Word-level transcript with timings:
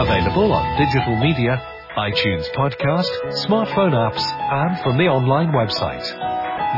Available 0.00 0.52
on 0.52 0.78
digital 0.78 1.16
media, 1.16 1.60
iTunes 1.96 2.50
podcast, 2.54 3.10
smartphone 3.46 3.92
apps, 3.92 4.22
and 4.50 4.80
from 4.82 4.96
the 4.96 5.04
online 5.04 5.52
website. 5.52 6.06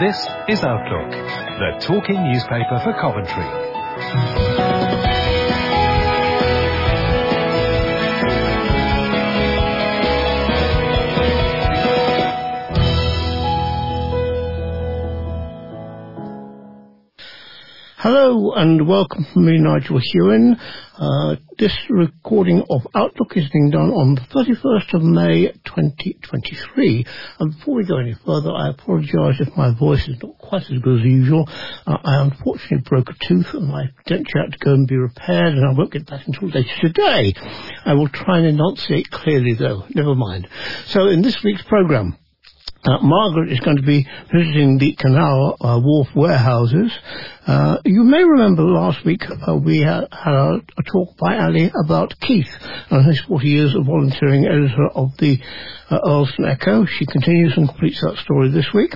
This 0.01 0.17
is 0.49 0.65
Outlook, 0.65 1.11
the 1.11 1.87
talking 1.87 2.23
newspaper 2.25 2.81
for 2.83 2.93
Coventry. 3.01 5.32
Hello 18.03 18.51
and 18.55 18.89
welcome 18.89 19.25
from 19.33 19.45
me, 19.47 19.59
Nigel 19.59 20.01
Hewin. 20.03 20.59
Uh, 20.99 21.37
this 21.57 21.73
recording 21.89 22.65
of 22.69 22.85
Outlook 22.97 23.37
is 23.37 23.49
being 23.51 23.71
done 23.71 23.91
on 23.91 24.17
the 24.17 24.23
31st 24.23 24.95
of 24.95 25.05
May 25.05 25.53
2023. 25.53 27.07
And 27.39 27.57
before 27.57 27.77
we 27.77 27.85
go 27.85 27.99
any 27.99 28.17
further, 28.27 28.51
I 28.51 28.71
apologise 28.71 29.39
if 29.39 29.57
my 29.57 29.73
voice 29.79 30.09
is 30.09 30.21
not 30.21 30.37
quite 30.39 30.63
as 30.63 30.81
good 30.83 30.99
as 30.99 31.05
usual. 31.05 31.49
Uh, 31.87 31.99
I 32.05 32.23
unfortunately 32.23 32.79
broke 32.79 33.09
a 33.09 33.15
tooth 33.29 33.55
and 33.55 33.69
my 33.69 33.85
denture 34.09 34.43
had 34.43 34.53
to 34.55 34.59
go 34.59 34.73
and 34.73 34.89
be 34.89 34.97
repaired 34.97 35.55
and 35.55 35.65
I 35.65 35.73
won't 35.73 35.93
get 35.93 36.05
back 36.05 36.27
until 36.27 36.49
later 36.49 36.75
today. 36.81 37.35
I 37.85 37.95
will 37.95 38.09
try 38.09 38.39
and 38.39 38.49
enunciate 38.49 39.13
clearly 39.13 39.55
though, 39.55 39.85
never 39.95 40.17
mind. 40.17 40.49
So 40.87 41.07
in 41.07 41.23
this 41.23 41.41
week's 41.45 41.63
programme, 41.63 42.17
uh, 42.85 42.99
Margaret 43.01 43.53
is 43.53 43.61
going 43.61 43.77
to 43.77 43.83
be 43.83 44.07
visiting 44.33 44.79
the 44.79 44.95
Canal 44.99 45.57
uh, 45.61 45.81
Wharf 45.83 46.09
warehouses. 46.17 46.91
Uh, 47.47 47.79
you 47.85 48.03
may 48.03 48.25
remember 48.25 48.63
last 48.63 49.05
week 49.05 49.23
uh, 49.29 49.55
we 49.55 49.81
had, 49.81 50.05
a, 50.11 50.55
a, 50.57 50.83
talk 50.91 51.17
by 51.17 51.39
Ali 51.39 51.71
about 51.85 52.15
Keith 52.21 52.51
and 52.91 53.07
his 53.07 53.21
40 53.29 53.47
years 53.47 53.75
of 53.75 53.87
volunteering 53.87 54.47
editor 54.47 54.89
of 54.95 55.11
the 55.19 55.39
uh, 55.91 55.99
Earlsdon 56.07 56.51
Echo. 56.51 56.85
She 56.87 57.07
continues 57.07 57.57
and 57.57 57.69
completes 57.69 58.01
that 58.01 58.17
story 58.25 58.51
this 58.51 58.67
week. 58.75 58.95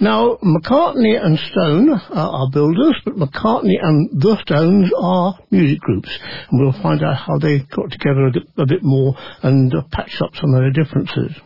Now, 0.00 0.36
McCartney 0.42 1.22
and 1.22 1.38
Stone 1.38 1.90
are 1.90 2.50
builders, 2.50 2.96
but 3.04 3.14
McCartney 3.14 3.76
and 3.80 4.20
The 4.20 4.36
Stones 4.42 4.90
are 4.98 5.38
music 5.50 5.80
groups. 5.80 6.10
And 6.50 6.60
we'll 6.60 6.82
find 6.82 7.04
out 7.04 7.16
how 7.16 7.38
they 7.38 7.60
got 7.60 7.92
together 7.92 8.32
a 8.56 8.66
bit, 8.66 8.82
more 8.82 9.14
and 9.42 9.72
uh, 9.72 9.82
patched 9.92 10.20
up 10.22 10.34
some 10.34 10.54
of 10.54 10.62
their 10.62 10.72
differences. 10.72 11.36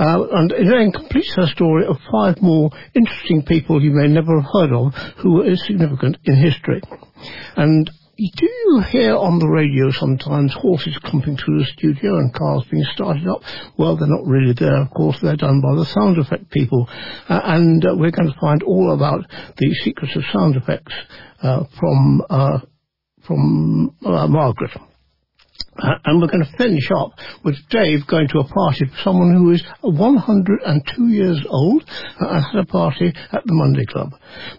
Uh, 0.00 0.26
and 0.32 0.52
it 0.52 0.66
then 0.66 0.90
completes 0.92 1.34
her 1.36 1.46
story 1.46 1.84
of 1.86 1.96
five 2.10 2.40
more 2.40 2.70
interesting 2.94 3.44
people 3.44 3.82
you 3.82 3.90
may 3.90 4.08
never 4.08 4.40
have 4.40 4.50
heard 4.50 4.72
of 4.72 4.94
who 5.18 5.34
were 5.34 5.56
significant 5.56 6.16
in 6.24 6.36
history. 6.36 6.80
And 7.56 7.90
do 8.16 8.46
you 8.46 8.82
hear 8.88 9.16
on 9.16 9.38
the 9.38 9.48
radio 9.48 9.90
sometimes 9.90 10.52
horses 10.52 10.98
clumping 11.04 11.36
through 11.36 11.60
the 11.60 11.72
studio 11.72 12.16
and 12.16 12.34
cars 12.34 12.64
being 12.70 12.84
started 12.92 13.26
up? 13.26 13.42
Well, 13.78 13.96
they're 13.96 14.08
not 14.08 14.26
really 14.26 14.52
there, 14.52 14.82
of 14.82 14.90
course. 14.90 15.18
They're 15.20 15.36
done 15.36 15.62
by 15.62 15.74
the 15.76 15.86
sound 15.86 16.18
effect 16.18 16.50
people. 16.50 16.86
Uh, 17.28 17.40
and 17.44 17.84
uh, 17.84 17.94
we're 17.96 18.10
going 18.10 18.30
to 18.30 18.40
find 18.40 18.62
all 18.62 18.92
about 18.92 19.24
the 19.56 19.74
secrets 19.84 20.16
of 20.16 20.22
sound 20.32 20.56
effects 20.56 20.92
uh, 21.42 21.64
from 21.78 22.22
uh, 22.28 22.58
from 23.22 23.96
uh, 24.04 24.26
Margaret. 24.26 24.72
And 25.76 26.20
we're 26.20 26.28
going 26.28 26.44
to 26.44 26.56
finish 26.58 26.90
up 26.90 27.12
with 27.44 27.56
Dave 27.70 28.06
going 28.06 28.28
to 28.28 28.40
a 28.40 28.44
party 28.44 28.86
for 28.86 28.96
someone 29.02 29.34
who 29.34 29.50
is 29.50 29.64
102 29.82 31.08
years 31.08 31.40
old 31.48 31.84
and 32.18 32.44
had 32.44 32.60
a 32.60 32.66
party 32.66 33.12
at 33.32 33.44
the 33.46 33.54
Monday 33.54 33.86
Club. 33.86 34.12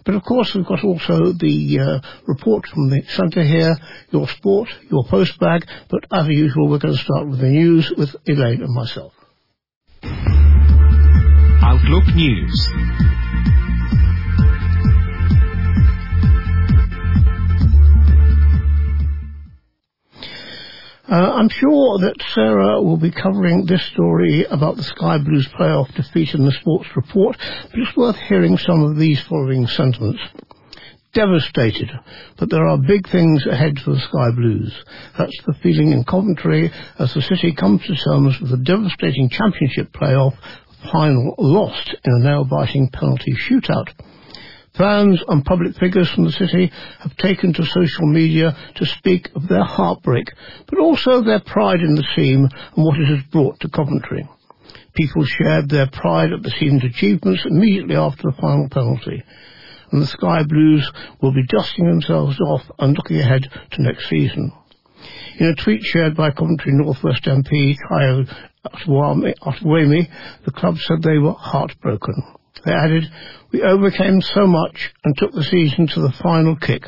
But 0.04 0.14
of 0.14 0.22
course, 0.24 0.54
we've 0.54 0.66
got 0.66 0.82
also 0.82 1.32
the 1.32 1.78
uh, 1.80 2.00
report 2.26 2.66
from 2.66 2.88
the 2.88 3.02
centre 3.08 3.44
here, 3.44 3.76
your 4.10 4.26
sport, 4.26 4.68
your 4.90 5.04
post 5.08 5.38
bag. 5.38 5.66
But 5.90 6.06
as 6.10 6.28
usual, 6.28 6.68
we're 6.68 6.78
going 6.78 6.96
to 6.96 7.02
start 7.02 7.28
with 7.28 7.40
the 7.40 7.48
news 7.48 7.92
with 7.96 8.16
Elaine 8.26 8.62
and 8.62 8.74
myself. 8.74 9.12
Outlook 11.62 12.06
News. 12.14 13.21
Uh, 21.12 21.30
I'm 21.34 21.50
sure 21.50 21.98
that 21.98 22.24
Sarah 22.32 22.80
will 22.80 22.96
be 22.96 23.10
covering 23.10 23.66
this 23.66 23.84
story 23.84 24.46
about 24.46 24.76
the 24.76 24.82
Sky 24.82 25.18
Blues 25.18 25.46
playoff 25.46 25.94
defeat 25.94 26.32
in 26.32 26.46
the 26.46 26.52
sports 26.52 26.88
report, 26.96 27.36
but 27.38 27.80
it's 27.80 27.94
worth 27.94 28.16
hearing 28.16 28.56
some 28.56 28.82
of 28.82 28.96
these 28.96 29.20
following 29.20 29.66
sentiments. 29.66 30.22
Devastated, 31.12 31.90
but 32.38 32.48
there 32.48 32.66
are 32.66 32.78
big 32.78 33.06
things 33.10 33.44
ahead 33.44 33.78
for 33.78 33.90
the 33.90 34.00
Sky 34.00 34.30
Blues. 34.34 34.74
That's 35.18 35.36
the 35.44 35.52
feeling 35.62 35.92
in 35.92 36.04
Coventry 36.04 36.72
as 36.98 37.12
the 37.12 37.20
city 37.20 37.52
comes 37.52 37.82
to 37.82 37.94
terms 37.94 38.40
with 38.40 38.54
a 38.54 38.64
devastating 38.64 39.28
championship 39.28 39.92
playoff 39.92 40.34
final 40.90 41.34
lost 41.36 41.94
in 42.06 42.12
a 42.14 42.24
nail-biting 42.24 42.88
penalty 42.88 43.34
shootout. 43.34 43.90
Fans 44.76 45.22
and 45.28 45.44
public 45.44 45.76
figures 45.76 46.10
from 46.10 46.24
the 46.24 46.32
city 46.32 46.72
have 47.00 47.14
taken 47.18 47.52
to 47.52 47.64
social 47.64 48.06
media 48.06 48.56
to 48.76 48.86
speak 48.86 49.28
of 49.34 49.46
their 49.46 49.64
heartbreak, 49.64 50.32
but 50.66 50.78
also 50.78 51.20
their 51.20 51.40
pride 51.40 51.80
in 51.80 51.94
the 51.94 52.06
team 52.16 52.48
and 52.74 52.84
what 52.84 52.98
it 52.98 53.04
has 53.04 53.22
brought 53.30 53.60
to 53.60 53.68
Coventry. 53.68 54.26
People 54.94 55.24
shared 55.26 55.68
their 55.68 55.88
pride 55.88 56.32
at 56.32 56.42
the 56.42 56.50
team's 56.50 56.84
achievements 56.84 57.44
immediately 57.44 57.96
after 57.96 58.30
the 58.30 58.36
final 58.40 58.68
penalty, 58.70 59.22
and 59.90 60.00
the 60.00 60.06
Sky 60.06 60.42
Blues 60.42 60.90
will 61.20 61.34
be 61.34 61.46
dusting 61.46 61.86
themselves 61.86 62.40
off 62.40 62.62
and 62.78 62.96
looking 62.96 63.20
ahead 63.20 63.46
to 63.72 63.82
next 63.82 64.08
season. 64.08 64.52
In 65.38 65.48
a 65.48 65.54
tweet 65.54 65.82
shared 65.82 66.16
by 66.16 66.30
Coventry 66.30 66.72
Northwest 66.72 67.24
MP 67.24 67.76
Taiwo 67.90 68.26
Owatemi, 68.86 70.08
the 70.44 70.50
club 70.50 70.78
said 70.78 71.02
they 71.02 71.18
were 71.18 71.32
heartbroken. 71.32 72.14
They 72.64 72.72
added, 72.72 73.04
We 73.52 73.62
overcame 73.62 74.20
so 74.20 74.46
much 74.46 74.92
and 75.04 75.16
took 75.16 75.32
the 75.32 75.44
season 75.44 75.86
to 75.88 76.00
the 76.00 76.12
final 76.22 76.56
kick. 76.56 76.84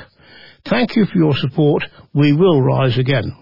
Thank 0.64 0.96
you 0.96 1.04
for 1.06 1.18
your 1.18 1.36
support. 1.36 1.84
We 2.12 2.32
will 2.32 2.62
rise 2.62 2.96
again. 2.98 3.36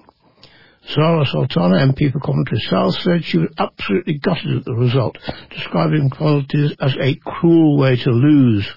Zarah 0.89 1.27
Sultana, 1.27 1.77
MP 1.93 2.11
for 2.13 2.19
Coventry 2.19 2.59
South, 2.69 2.95
said 2.95 3.25
she 3.25 3.39
was 3.39 3.51
absolutely 3.59 4.19
gutted 4.19 4.57
at 4.57 4.65
the 4.65 4.75
result, 4.75 5.17
describing 5.51 6.11
qualities 6.11 6.75
as 6.81 6.97
a 6.97 7.15
cruel 7.25 7.79
way 7.79 7.97
to 7.97 8.11
lose. 8.11 8.69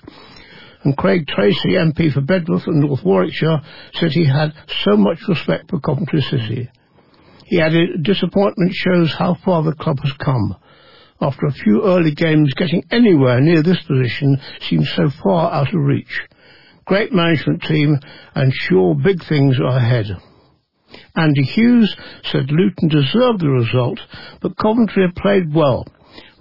And 0.84 0.96
Craig 0.96 1.26
Tracey, 1.28 1.70
MP 1.70 2.14
for 2.14 2.22
Bedworth 2.22 2.68
and 2.68 2.82
North 2.82 3.04
Warwickshire, 3.04 3.62
said 3.94 4.12
he 4.12 4.26
had 4.26 4.54
so 4.84 4.96
much 4.96 5.18
respect 5.28 5.72
for 5.72 5.80
Coventry 5.80 6.22
City. 6.22 6.70
He 7.46 7.60
added, 7.60 8.04
disappointment 8.04 8.74
shows 8.74 9.12
how 9.12 9.34
far 9.44 9.64
the 9.64 9.74
club 9.74 10.00
has 10.04 10.14
come 10.14 10.56
after 11.22 11.46
a 11.46 11.52
few 11.52 11.84
early 11.84 12.12
games, 12.12 12.54
getting 12.54 12.84
anywhere 12.92 13.40
near 13.40 13.64
this 13.64 13.82
position 13.84 14.40
seems 14.62 14.92
so 14.92 15.10
far 15.24 15.52
out 15.52 15.74
of 15.74 15.80
reach. 15.80 16.22
Great 16.86 17.12
management 17.12 17.64
team 17.64 17.98
and 18.36 18.54
sure 18.54 18.96
big 18.96 19.24
things 19.24 19.60
are 19.60 19.78
ahead. 19.78 20.06
Andy 21.16 21.44
Hughes 21.44 21.96
said 22.24 22.52
Luton 22.52 22.90
deserved 22.90 23.40
the 23.40 23.50
result, 23.50 24.00
but 24.42 24.58
Coventry 24.58 25.04
have 25.06 25.16
played 25.16 25.54
well. 25.54 25.86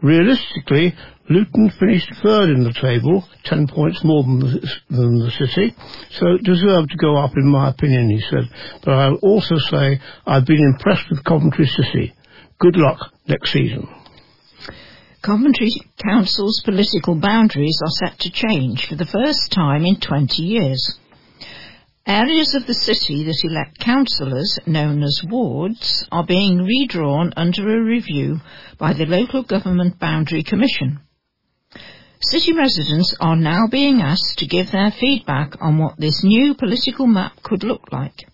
Realistically, 0.03 0.95
Luton 1.31 1.71
finished 1.81 2.13
third 2.23 2.51
in 2.51 2.65
the 2.65 2.73
table, 2.75 3.25
ten 3.45 3.67
points 3.67 4.05
more 4.05 4.23
than 4.23 4.41
the, 4.41 4.73
than 4.91 5.19
the 5.19 5.31
City, 5.31 5.75
so 6.11 6.34
it 6.34 6.45
deserved 6.45 6.91
to 6.91 6.99
go 6.99 7.17
up 7.17 7.33
in 7.37 7.51
my 7.51 7.71
opinion, 7.71 8.11
he 8.11 8.21
said. 8.21 8.45
But 8.84 8.93
I'll 8.93 9.19
also 9.23 9.57
say 9.57 10.01
I've 10.27 10.45
been 10.45 10.63
impressed 10.63 11.09
with 11.09 11.25
Coventry 11.25 11.67
City. 11.67 12.13
Good 12.59 12.77
luck 12.77 12.99
next 13.27 13.53
season. 13.53 13.89
Coventry 15.25 15.71
Council's 15.97 16.61
political 16.67 17.15
boundaries 17.15 17.81
are 17.83 18.09
set 18.09 18.19
to 18.19 18.31
change 18.31 18.87
for 18.87 18.95
the 18.95 19.07
first 19.07 19.51
time 19.51 19.87
in 19.87 19.98
20 19.98 20.43
years. 20.43 20.98
Areas 22.07 22.54
of 22.54 22.66
the 22.66 22.75
city 22.75 23.25
that 23.25 23.41
elect 23.43 23.78
councillors, 23.78 24.59
known 24.66 25.03
as 25.03 25.22
wards, 25.27 26.07
are 26.13 26.27
being 26.27 26.59
redrawn 26.59 27.33
under 27.39 27.75
a 27.75 27.83
review 27.83 28.41
by 28.78 28.93
the 28.93 29.07
Local 29.07 29.43
Government 29.43 29.98
Boundary 29.98 30.43
Commission. 30.43 31.01
City 32.21 32.53
residents 32.53 33.16
are 33.19 33.37
now 33.37 33.66
being 33.71 34.03
asked 34.03 34.37
to 34.41 34.47
give 34.47 34.72
their 34.72 34.91
feedback 34.91 35.57
on 35.59 35.78
what 35.78 35.97
this 35.97 36.22
new 36.22 36.54
political 36.54 37.07
map 37.07 37.43
could 37.43 37.65
look 37.65 37.91
like. 37.91 38.28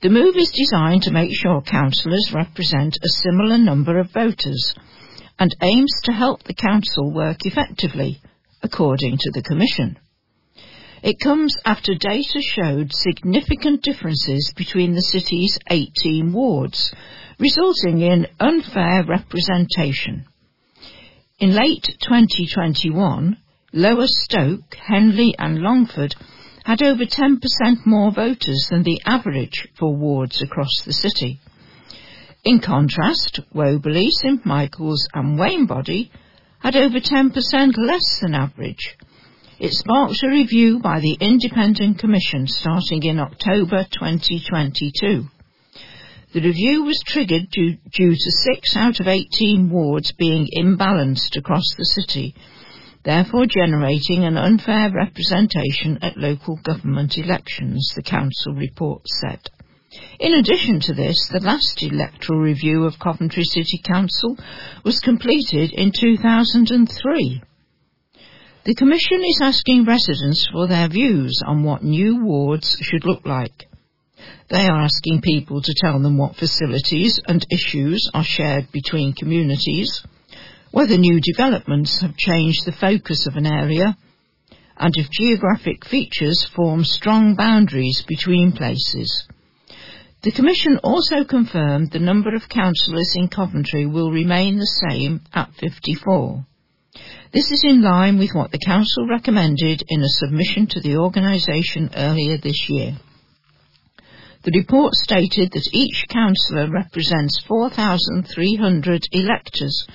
The 0.00 0.08
move 0.08 0.36
is 0.36 0.50
designed 0.50 1.02
to 1.02 1.10
make 1.10 1.32
sure 1.34 1.60
councillors 1.60 2.32
represent 2.34 2.96
a 3.04 3.08
similar 3.08 3.58
number 3.58 3.98
of 3.98 4.12
voters 4.12 4.74
and 5.38 5.54
aims 5.62 5.92
to 6.04 6.12
help 6.12 6.42
the 6.44 6.54
Council 6.54 7.12
work 7.12 7.38
effectively, 7.44 8.20
according 8.62 9.18
to 9.18 9.30
the 9.32 9.42
Commission. 9.42 9.98
It 11.02 11.20
comes 11.22 11.54
after 11.64 11.94
data 11.94 12.40
showed 12.40 12.92
significant 12.92 13.82
differences 13.82 14.52
between 14.56 14.94
the 14.94 15.02
city's 15.02 15.58
18 15.70 16.32
wards, 16.32 16.92
resulting 17.38 18.00
in 18.00 18.26
unfair 18.40 19.04
representation. 19.04 20.24
In 21.38 21.54
late 21.54 21.84
2021, 22.00 23.36
Lower 23.72 24.06
Stoke, 24.06 24.74
Henley 24.74 25.34
and 25.38 25.58
Longford 25.58 26.14
had 26.64 26.82
over 26.82 27.04
10% 27.04 27.38
more 27.84 28.10
voters 28.10 28.66
than 28.70 28.82
the 28.82 29.00
average 29.04 29.68
for 29.78 29.94
wards 29.94 30.40
across 30.40 30.82
the 30.84 30.92
city. 30.92 31.38
In 32.46 32.60
contrast, 32.60 33.40
Whoberley, 33.52 34.06
St 34.08 34.46
Michael's 34.46 35.08
and 35.12 35.36
Wainbody 35.36 36.10
had 36.60 36.76
over 36.76 37.00
10% 37.00 37.34
less 37.76 38.20
than 38.20 38.36
average. 38.36 38.96
It 39.58 39.72
sparked 39.72 40.22
a 40.22 40.28
review 40.28 40.78
by 40.78 41.00
the 41.00 41.16
Independent 41.18 41.98
Commission 41.98 42.46
starting 42.46 43.02
in 43.02 43.18
October 43.18 43.84
2022. 43.90 45.24
The 46.34 46.40
review 46.40 46.84
was 46.84 47.02
triggered 47.04 47.50
due, 47.50 47.78
due 47.92 48.12
to 48.12 48.30
6 48.54 48.76
out 48.76 49.00
of 49.00 49.08
18 49.08 49.68
wards 49.68 50.12
being 50.12 50.46
imbalanced 50.56 51.36
across 51.36 51.74
the 51.76 51.84
city, 51.84 52.36
therefore 53.02 53.46
generating 53.46 54.22
an 54.22 54.36
unfair 54.36 54.92
representation 54.92 55.98
at 56.00 56.16
local 56.16 56.60
government 56.62 57.18
elections, 57.18 57.92
the 57.96 58.04
council 58.04 58.54
report 58.54 59.02
said. 59.20 59.40
In 60.18 60.34
addition 60.34 60.80
to 60.80 60.94
this, 60.94 61.28
the 61.28 61.40
last 61.40 61.80
electoral 61.82 62.40
review 62.40 62.84
of 62.84 62.98
Coventry 62.98 63.44
City 63.44 63.80
Council 63.84 64.36
was 64.84 64.98
completed 64.98 65.72
in 65.72 65.92
2003. 65.92 67.42
The 68.64 68.74
Commission 68.74 69.22
is 69.24 69.40
asking 69.40 69.84
residents 69.84 70.48
for 70.50 70.66
their 70.66 70.88
views 70.88 71.40
on 71.46 71.62
what 71.62 71.84
new 71.84 72.24
wards 72.24 72.76
should 72.82 73.04
look 73.04 73.24
like. 73.24 73.68
They 74.48 74.66
are 74.66 74.80
asking 74.80 75.20
people 75.20 75.62
to 75.62 75.74
tell 75.76 76.00
them 76.00 76.18
what 76.18 76.34
facilities 76.34 77.20
and 77.28 77.46
issues 77.52 78.10
are 78.12 78.24
shared 78.24 78.72
between 78.72 79.12
communities, 79.12 80.02
whether 80.72 80.96
new 80.96 81.20
developments 81.20 82.00
have 82.00 82.16
changed 82.16 82.64
the 82.64 82.72
focus 82.72 83.28
of 83.28 83.36
an 83.36 83.46
area, 83.46 83.96
and 84.76 84.92
if 84.96 85.10
geographic 85.10 85.84
features 85.86 86.44
form 86.44 86.82
strong 86.82 87.36
boundaries 87.36 88.04
between 88.08 88.50
places. 88.50 89.25
The 90.22 90.32
Commission 90.32 90.78
also 90.82 91.24
confirmed 91.24 91.92
the 91.92 91.98
number 91.98 92.34
of 92.34 92.48
councillors 92.48 93.14
in 93.16 93.28
Coventry 93.28 93.86
will 93.86 94.10
remain 94.10 94.58
the 94.58 94.88
same 94.88 95.20
at 95.32 95.52
54. 95.60 96.44
This 97.32 97.50
is 97.50 97.62
in 97.64 97.82
line 97.82 98.18
with 98.18 98.30
what 98.34 98.50
the 98.50 98.58
Council 98.58 99.06
recommended 99.06 99.82
in 99.88 100.02
a 100.02 100.08
submission 100.08 100.66
to 100.68 100.80
the 100.80 100.96
organisation 100.96 101.90
earlier 101.94 102.38
this 102.38 102.68
year. 102.68 102.96
The 104.42 104.58
report 104.58 104.94
stated 104.94 105.52
that 105.52 105.68
each 105.72 106.06
councillor 106.08 106.70
represents 106.70 107.40
4,300 107.46 109.02
electors, 109.12 109.86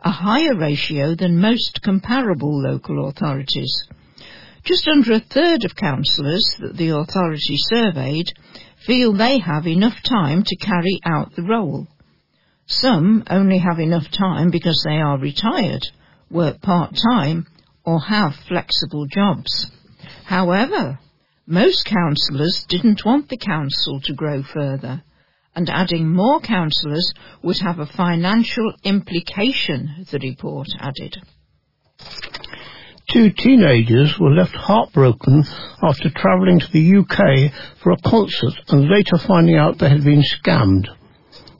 a 0.00 0.10
higher 0.10 0.54
ratio 0.54 1.14
than 1.14 1.38
most 1.38 1.80
comparable 1.82 2.60
local 2.62 3.08
authorities. 3.08 3.84
Just 4.64 4.88
under 4.88 5.12
a 5.12 5.20
third 5.20 5.64
of 5.64 5.76
councillors 5.76 6.56
that 6.60 6.76
the 6.76 6.96
authority 6.96 7.56
surveyed 7.58 8.32
feel 8.86 9.12
they 9.12 9.38
have 9.38 9.66
enough 9.66 9.96
time 10.02 10.42
to 10.44 10.56
carry 10.56 11.00
out 11.04 11.34
the 11.34 11.42
role. 11.42 11.86
Some 12.66 13.24
only 13.28 13.58
have 13.58 13.78
enough 13.78 14.10
time 14.10 14.50
because 14.50 14.82
they 14.86 14.96
are 14.96 15.18
retired 15.18 15.82
work 16.30 16.60
part-time 16.60 17.46
or 17.84 18.00
have 18.00 18.34
flexible 18.48 19.06
jobs. 19.06 19.70
However, 20.24 20.98
most 21.46 21.84
councillors 21.84 22.64
didn't 22.68 23.04
want 23.04 23.28
the 23.28 23.36
council 23.36 24.00
to 24.00 24.14
grow 24.14 24.42
further, 24.42 25.02
and 25.54 25.68
adding 25.68 26.12
more 26.12 26.40
councillors 26.40 27.12
would 27.42 27.58
have 27.58 27.78
a 27.78 27.86
financial 27.86 28.72
implication, 28.82 30.06
the 30.10 30.18
report 30.18 30.68
added. 30.80 31.16
Two 33.12 33.30
teenagers 33.30 34.18
were 34.18 34.30
left 34.30 34.54
heartbroken 34.54 35.44
after 35.82 36.08
travelling 36.10 36.58
to 36.58 36.72
the 36.72 36.96
UK 36.98 37.52
for 37.82 37.92
a 37.92 38.00
concert 38.08 38.54
and 38.68 38.88
later 38.88 39.18
finding 39.18 39.56
out 39.56 39.78
they 39.78 39.90
had 39.90 40.04
been 40.04 40.22
scammed. 40.22 40.88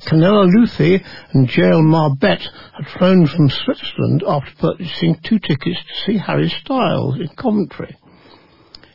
Canella 0.06 0.50
Luthi 0.50 1.05
and 1.32 1.55
Jael 1.55 1.82
Marbet 1.82 2.43
had 2.73 2.88
flown 2.99 3.26
from 3.26 3.50
Switzerland 3.50 4.23
after 4.26 4.52
purchasing 4.58 5.17
two 5.23 5.38
tickets 5.38 5.81
to 5.81 5.94
see 6.06 6.19
Harry 6.19 6.49
Styles 6.49 7.20
in 7.20 7.29
Coventry. 7.29 7.96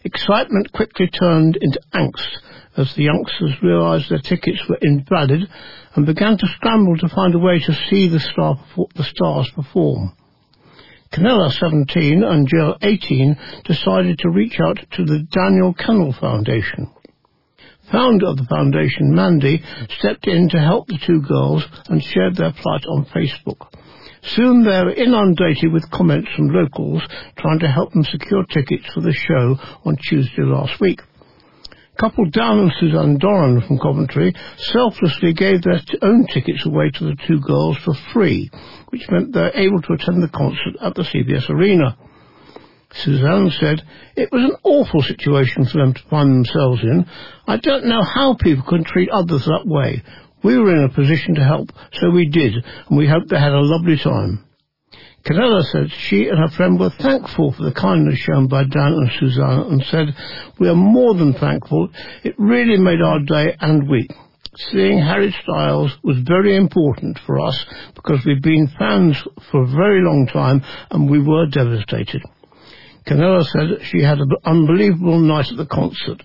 Excitement 0.04 0.72
quickly 0.72 1.08
turned 1.08 1.56
into 1.62 1.80
angst 1.94 2.38
as 2.78 2.94
the 2.96 3.04
youngsters 3.04 3.62
realised 3.62 4.10
their 4.10 4.20
tickets 4.20 4.62
were 4.68 4.80
invalid 4.82 5.48
and 5.96 6.06
began 6.06 6.38
to 6.38 6.48
scramble 6.56 6.98
to 6.98 7.10
find 7.10 7.36
a 7.36 7.40
way 7.40 7.60
to 7.60 7.74
see 7.90 8.08
the, 8.08 8.20
star, 8.20 8.60
the 8.96 9.04
stars 9.04 9.50
perform. 9.52 10.14
Canella, 11.12 11.52
17, 11.52 12.24
and 12.24 12.48
Jill, 12.48 12.78
18, 12.82 13.38
decided 13.66 14.20
to 14.20 14.30
reach 14.30 14.60
out 14.60 14.78
to 14.94 15.06
the 15.06 15.28
Daniel 15.32 15.74
Kennel 15.74 16.14
Foundation 16.14 16.92
founder 17.92 18.28
of 18.28 18.38
the 18.38 18.46
foundation, 18.46 19.14
Mandy, 19.14 19.64
stepped 19.98 20.28
in 20.28 20.50
to 20.50 20.60
help 20.60 20.88
the 20.88 21.00
two 21.06 21.22
girls 21.22 21.66
and 21.88 22.04
shared 22.04 22.36
their 22.36 22.52
plight 22.52 22.86
on 22.86 23.06
Facebook. 23.06 23.68
Soon 24.22 24.64
they 24.64 24.84
were 24.84 24.94
inundated 24.94 25.72
with 25.72 25.90
comments 25.92 26.30
from 26.36 26.50
locals 26.50 27.02
trying 27.38 27.60
to 27.60 27.68
help 27.68 27.94
them 27.94 28.04
secure 28.04 28.44
tickets 28.46 28.86
for 28.94 29.02
the 29.02 29.14
show 29.14 29.58
on 29.86 29.96
Tuesday 29.96 30.44
last 30.44 30.80
week. 30.82 31.02
Couple 32.00 32.30
Dan 32.30 32.60
and 32.60 32.72
Suzanne 32.80 33.18
Doran 33.18 33.60
from 33.60 33.78
Coventry 33.78 34.34
selflessly 34.56 35.34
gave 35.34 35.62
their 35.62 35.82
own 36.02 36.26
tickets 36.28 36.66
away 36.66 36.92
to 36.92 37.04
the 37.04 37.18
two 37.28 37.42
girls 37.42 37.78
for 37.84 37.94
free, 38.14 38.50
which 38.88 39.10
meant 39.12 39.34
they 39.34 39.42
were 39.42 39.52
able 39.54 39.82
to 39.82 39.94
attend 39.94 40.24
the 40.24 40.30
concert 40.30 40.78
at 40.82 40.96
the 40.96 41.02
CBS 41.02 41.50
Arena. 41.50 41.98
Suzanne 42.94 43.52
said, 43.60 43.84
It 44.16 44.32
was 44.32 44.46
an 44.46 44.56
awful 44.64 45.02
situation 45.02 45.66
for 45.66 45.80
them 45.80 45.94
to 45.94 46.10
find 46.10 46.32
themselves 46.32 46.82
in. 46.84 47.06
I 47.46 47.58
don't 47.58 47.86
know 47.86 48.02
how 48.02 48.34
people 48.36 48.64
can 48.64 48.86
treat 48.86 49.10
others 49.10 49.44
that 49.44 49.68
way. 49.68 50.02
We 50.42 50.58
were 50.58 50.74
in 50.74 50.86
a 50.86 50.94
position 50.94 51.36
to 51.36 51.44
help, 51.44 51.70
so 51.92 52.12
we 52.12 52.30
did, 52.30 52.54
and 52.88 52.98
we 52.98 53.08
hope 53.08 53.28
they 53.28 53.38
had 53.38 53.52
a 53.52 53.60
lovely 53.60 53.98
time. 53.98 54.46
Canella 55.30 55.62
said 55.62 55.92
she 55.92 56.28
and 56.28 56.40
her 56.40 56.48
friend 56.48 56.80
were 56.80 56.90
thankful 56.90 57.52
for 57.52 57.62
the 57.62 57.72
kindness 57.72 58.18
shown 58.18 58.48
by 58.48 58.64
Dan 58.64 58.94
and 58.94 59.12
Suzanne 59.20 59.60
and 59.60 59.84
said, 59.84 60.08
We 60.58 60.68
are 60.68 60.76
more 60.76 61.14
than 61.14 61.34
thankful. 61.34 61.90
It 62.24 62.34
really 62.40 62.80
made 62.80 63.00
our 63.00 63.20
day 63.20 63.56
and 63.60 63.88
week. 63.88 64.12
Seeing 64.56 64.98
Harry 64.98 65.32
Styles 65.44 65.96
was 66.04 66.18
very 66.22 66.56
important 66.56 67.20
for 67.28 67.40
us 67.40 67.64
because 67.94 68.26
we've 68.26 68.42
been 68.42 68.72
fans 68.80 69.22
for 69.52 69.62
a 69.62 69.68
very 69.68 70.04
long 70.04 70.26
time 70.34 70.64
and 70.90 71.08
we 71.08 71.22
were 71.22 71.46
devastated. 71.46 72.24
Canella 73.06 73.46
said 73.46 73.86
she 73.86 74.02
had 74.02 74.18
an 74.18 74.32
unbelievable 74.46 75.20
night 75.20 75.52
at 75.52 75.58
the 75.58 75.68
concert. 75.68 76.24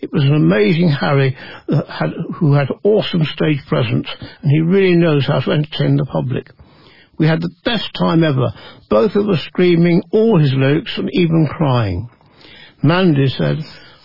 It 0.00 0.12
was 0.12 0.22
an 0.22 0.34
amazing 0.34 0.90
Harry 0.90 1.36
uh, 1.68 1.82
had, 1.86 2.10
who 2.36 2.52
had 2.52 2.68
awesome 2.84 3.24
stage 3.24 3.66
presence, 3.66 4.06
and 4.42 4.50
he 4.52 4.60
really 4.60 4.94
knows 4.94 5.26
how 5.26 5.40
to 5.40 5.50
entertain 5.50 5.96
the 5.96 6.04
public. 6.04 6.50
We 7.18 7.26
had 7.26 7.40
the 7.40 7.54
best 7.64 7.90
time 7.94 8.24
ever, 8.24 8.52
both 8.90 9.14
of 9.14 9.28
us 9.28 9.42
screaming 9.42 10.02
all 10.10 10.38
his 10.38 10.52
lyrics 10.54 10.96
and 10.98 11.08
even 11.12 11.46
crying. 11.46 12.08
Mandy 12.82 13.28
said, 13.28 13.58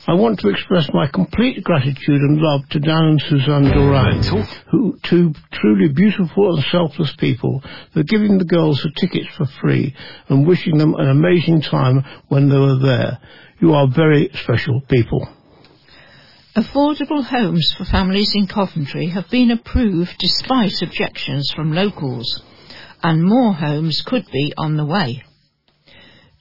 I 0.07 0.13
want 0.13 0.39
to 0.39 0.49
express 0.49 0.89
my 0.91 1.07
complete 1.07 1.63
gratitude 1.63 2.21
and 2.21 2.39
love 2.39 2.67
to 2.69 2.79
Dan 2.79 3.03
and 3.03 3.21
Suzanne 3.21 3.65
Doran, 3.65 4.23
who, 4.71 4.97
two 5.03 5.33
truly 5.51 5.89
beautiful 5.89 6.55
and 6.55 6.63
selfless 6.71 7.13
people, 7.17 7.61
for 7.93 8.01
giving 8.03 8.37
the 8.37 8.45
girls 8.45 8.81
the 8.81 8.91
tickets 8.99 9.27
for 9.35 9.45
free 9.61 9.95
and 10.27 10.47
wishing 10.47 10.77
them 10.77 10.95
an 10.95 11.09
amazing 11.09 11.61
time 11.61 12.03
when 12.27 12.49
they 12.49 12.57
were 12.57 12.79
there. 12.79 13.19
You 13.59 13.73
are 13.73 13.87
very 13.87 14.31
special 14.33 14.81
people. 14.89 15.29
Affordable 16.55 17.23
homes 17.23 17.71
for 17.77 17.85
families 17.85 18.31
in 18.33 18.47
Coventry 18.47 19.07
have 19.09 19.29
been 19.29 19.51
approved 19.51 20.15
despite 20.17 20.81
objections 20.81 21.51
from 21.55 21.73
locals, 21.73 22.41
and 23.01 23.23
more 23.23 23.53
homes 23.53 24.01
could 24.05 24.25
be 24.31 24.53
on 24.57 24.77
the 24.77 24.85
way. 24.85 25.23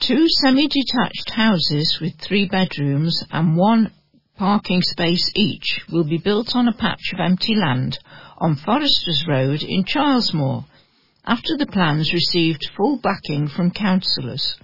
Two 0.01 0.29
semi-detached 0.29 1.31
houses 1.31 1.99
with 2.01 2.21
three 2.21 2.47
bedrooms 2.49 3.25
and 3.31 3.57
one 3.57 3.93
parking 4.37 4.81
space 4.83 5.31
each 5.35 5.81
will 5.91 6.05
be 6.05 6.19
built 6.19 6.55
on 6.55 6.69
a 6.69 6.73
patch 6.73 7.13
of 7.13 7.21
empty 7.21 7.57
land 7.57 7.99
on 8.39 8.55
Foresters 8.55 9.25
Road 9.27 9.63
in 9.63 9.85
Cheylesmore 9.85 10.65
after 11.27 11.57
the 11.57 11.67
plans 11.67 12.13
received 12.13 12.71
full 12.77 12.99
backing 12.99 13.49
from 13.49 13.73
councillors. 13.73 14.57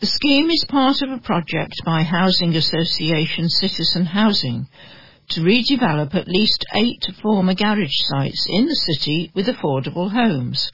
The 0.00 0.06
scheme 0.06 0.50
is 0.50 0.66
part 0.68 1.00
of 1.00 1.10
a 1.10 1.18
project 1.18 1.80
by 1.84 2.02
Housing 2.02 2.54
Association 2.54 3.48
Citizen 3.48 4.04
Housing 4.04 4.66
to 5.30 5.40
redevelop 5.40 6.14
at 6.14 6.28
least 6.28 6.64
eight 6.74 7.06
former 7.22 7.54
garage 7.54 7.96
sites 8.10 8.46
in 8.50 8.66
the 8.66 8.74
city 8.74 9.30
with 9.34 9.46
affordable 9.46 10.10
homes 10.10 10.70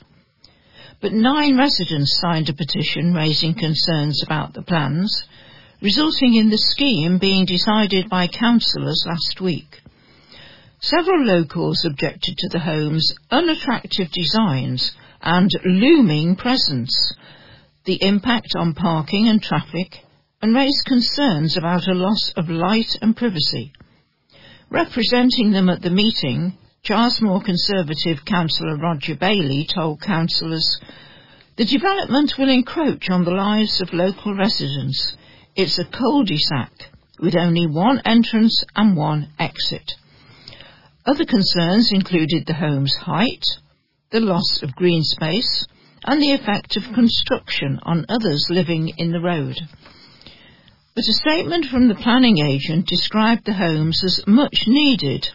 but 1.00 1.12
nine 1.12 1.56
residents 1.56 2.18
signed 2.20 2.48
a 2.48 2.52
petition 2.52 3.14
raising 3.14 3.54
concerns 3.54 4.22
about 4.24 4.54
the 4.54 4.62
plans, 4.62 5.22
resulting 5.80 6.34
in 6.34 6.50
the 6.50 6.58
scheme 6.58 7.18
being 7.18 7.44
decided 7.46 8.08
by 8.08 8.26
councillors 8.26 9.04
last 9.06 9.40
week. 9.40 9.80
Several 10.80 11.24
locals 11.24 11.84
objected 11.84 12.36
to 12.38 12.48
the 12.48 12.60
home's 12.60 13.14
unattractive 13.30 14.10
designs 14.12 14.92
and 15.22 15.50
looming 15.64 16.36
presence. 16.36 17.12
the 17.84 18.02
impact 18.02 18.54
on 18.54 18.74
parking 18.74 19.28
and 19.28 19.42
traffic, 19.42 20.04
and 20.42 20.54
raised 20.54 20.84
concerns 20.84 21.56
about 21.56 21.88
a 21.88 21.94
loss 21.94 22.32
of 22.36 22.50
light 22.50 22.98
and 23.00 23.16
privacy. 23.16 23.72
Representing 24.68 25.52
them 25.52 25.70
at 25.70 25.80
the 25.80 25.88
meeting, 25.88 26.58
Cheylesmore 26.84 27.44
Conservative 27.44 28.24
councillor 28.24 28.76
Roger 28.76 29.16
Bailey 29.16 29.66
told 29.66 30.00
councillors, 30.00 30.78
the 31.56 31.64
development 31.64 32.34
will 32.38 32.48
encroach 32.48 33.10
on 33.10 33.24
the 33.24 33.32
lives 33.32 33.80
of 33.80 33.92
local 33.92 34.34
residents. 34.34 35.16
It's 35.56 35.78
a 35.78 35.84
cul-de-sac 35.84 36.72
with 37.18 37.36
only 37.36 37.66
one 37.66 38.00
entrance 38.04 38.64
and 38.76 38.96
one 38.96 39.28
exit. 39.38 39.92
Other 41.04 41.24
concerns 41.24 41.90
included 41.92 42.46
the 42.46 42.54
home's 42.54 42.94
height, 42.94 43.44
the 44.10 44.20
loss 44.20 44.62
of 44.62 44.76
green 44.76 45.02
space, 45.02 45.66
and 46.04 46.22
the 46.22 46.32
effect 46.32 46.76
of 46.76 46.94
construction 46.94 47.80
on 47.82 48.06
others 48.08 48.46
living 48.50 48.92
in 48.96 49.10
the 49.10 49.20
road. 49.20 49.58
But 50.94 51.08
a 51.08 51.12
statement 51.12 51.66
from 51.66 51.88
the 51.88 51.96
planning 51.96 52.38
agent 52.38 52.86
described 52.86 53.44
the 53.44 53.54
homes 53.54 54.02
as 54.04 54.26
much 54.26 54.64
needed 54.68 55.28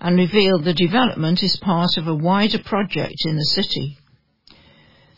and 0.00 0.16
revealed 0.16 0.64
the 0.64 0.74
development 0.74 1.42
is 1.42 1.60
part 1.62 1.96
of 1.96 2.06
a 2.06 2.14
wider 2.14 2.58
project 2.64 3.24
in 3.24 3.36
the 3.36 3.44
city. 3.44 3.98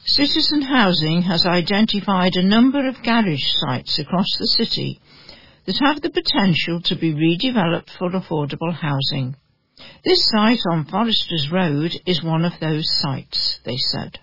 Citizen 0.07 0.63
Housing 0.63 1.23
has 1.23 1.45
identified 1.45 2.35
a 2.35 2.43
number 2.43 2.89
of 2.89 3.03
garage 3.03 3.45
sites 3.45 3.99
across 3.99 4.29
the 4.39 4.47
city 4.47 5.01
that 5.67 5.79
have 5.85 6.01
the 6.01 6.11
potential 6.11 6.81
to 6.83 6.97
be 6.97 7.13
redeveloped 7.13 7.91
for 7.99 8.11
affordable 8.11 8.73
housing. 8.73 9.37
This 10.05 10.29
site 10.31 10.61
on 10.71 10.87
Foresters 10.87 11.51
Road 11.53 11.93
is 12.07 12.23
one 12.23 12.45
of 12.45 12.59
those 12.61 12.87
sites, 13.01 13.61
they 13.65 13.77
said. 13.77 14.19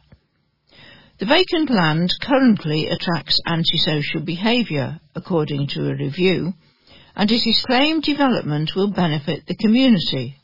The 1.19 1.25
vacant 1.25 1.69
land 1.69 2.13
currently 2.21 2.87
attracts 2.87 3.39
antisocial 3.45 4.21
behaviour, 4.21 4.99
according 5.15 5.67
to 5.69 5.89
a 5.89 5.95
review, 5.95 6.53
and 7.15 7.31
it 7.31 7.47
is 7.47 7.63
claimed 7.65 8.03
development 8.03 8.75
will 8.75 8.91
benefit 8.91 9.47
the 9.47 9.55
community. 9.55 10.37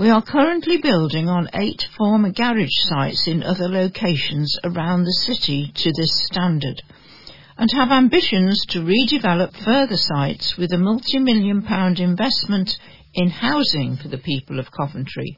We 0.00 0.08
are 0.08 0.22
currently 0.22 0.78
building 0.78 1.28
on 1.28 1.50
eight 1.52 1.86
former 1.98 2.32
garage 2.32 2.70
sites 2.88 3.28
in 3.28 3.42
other 3.42 3.68
locations 3.68 4.58
around 4.64 5.04
the 5.04 5.12
city 5.12 5.70
to 5.74 5.92
this 5.92 6.24
standard 6.24 6.80
and 7.58 7.68
have 7.74 7.90
ambitions 7.90 8.64
to 8.70 8.80
redevelop 8.80 9.54
further 9.62 9.98
sites 9.98 10.56
with 10.56 10.72
a 10.72 10.78
multi-million 10.78 11.60
pound 11.60 12.00
investment 12.00 12.78
in 13.12 13.28
housing 13.28 13.98
for 13.98 14.08
the 14.08 14.16
people 14.16 14.58
of 14.58 14.72
Coventry. 14.72 15.36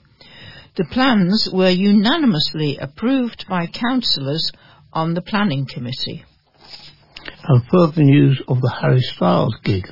The 0.76 0.84
plans 0.84 1.48
were 1.52 1.68
unanimously 1.68 2.76
approved 2.76 3.46
by 3.48 3.66
councillors 3.66 4.48
on 4.92 5.14
the 5.14 5.22
planning 5.22 5.66
committee. 5.66 6.24
And 7.48 7.64
further 7.66 8.04
news 8.04 8.40
of 8.46 8.60
the 8.60 8.70
Harry 8.70 9.00
Styles 9.00 9.56
gig. 9.64 9.88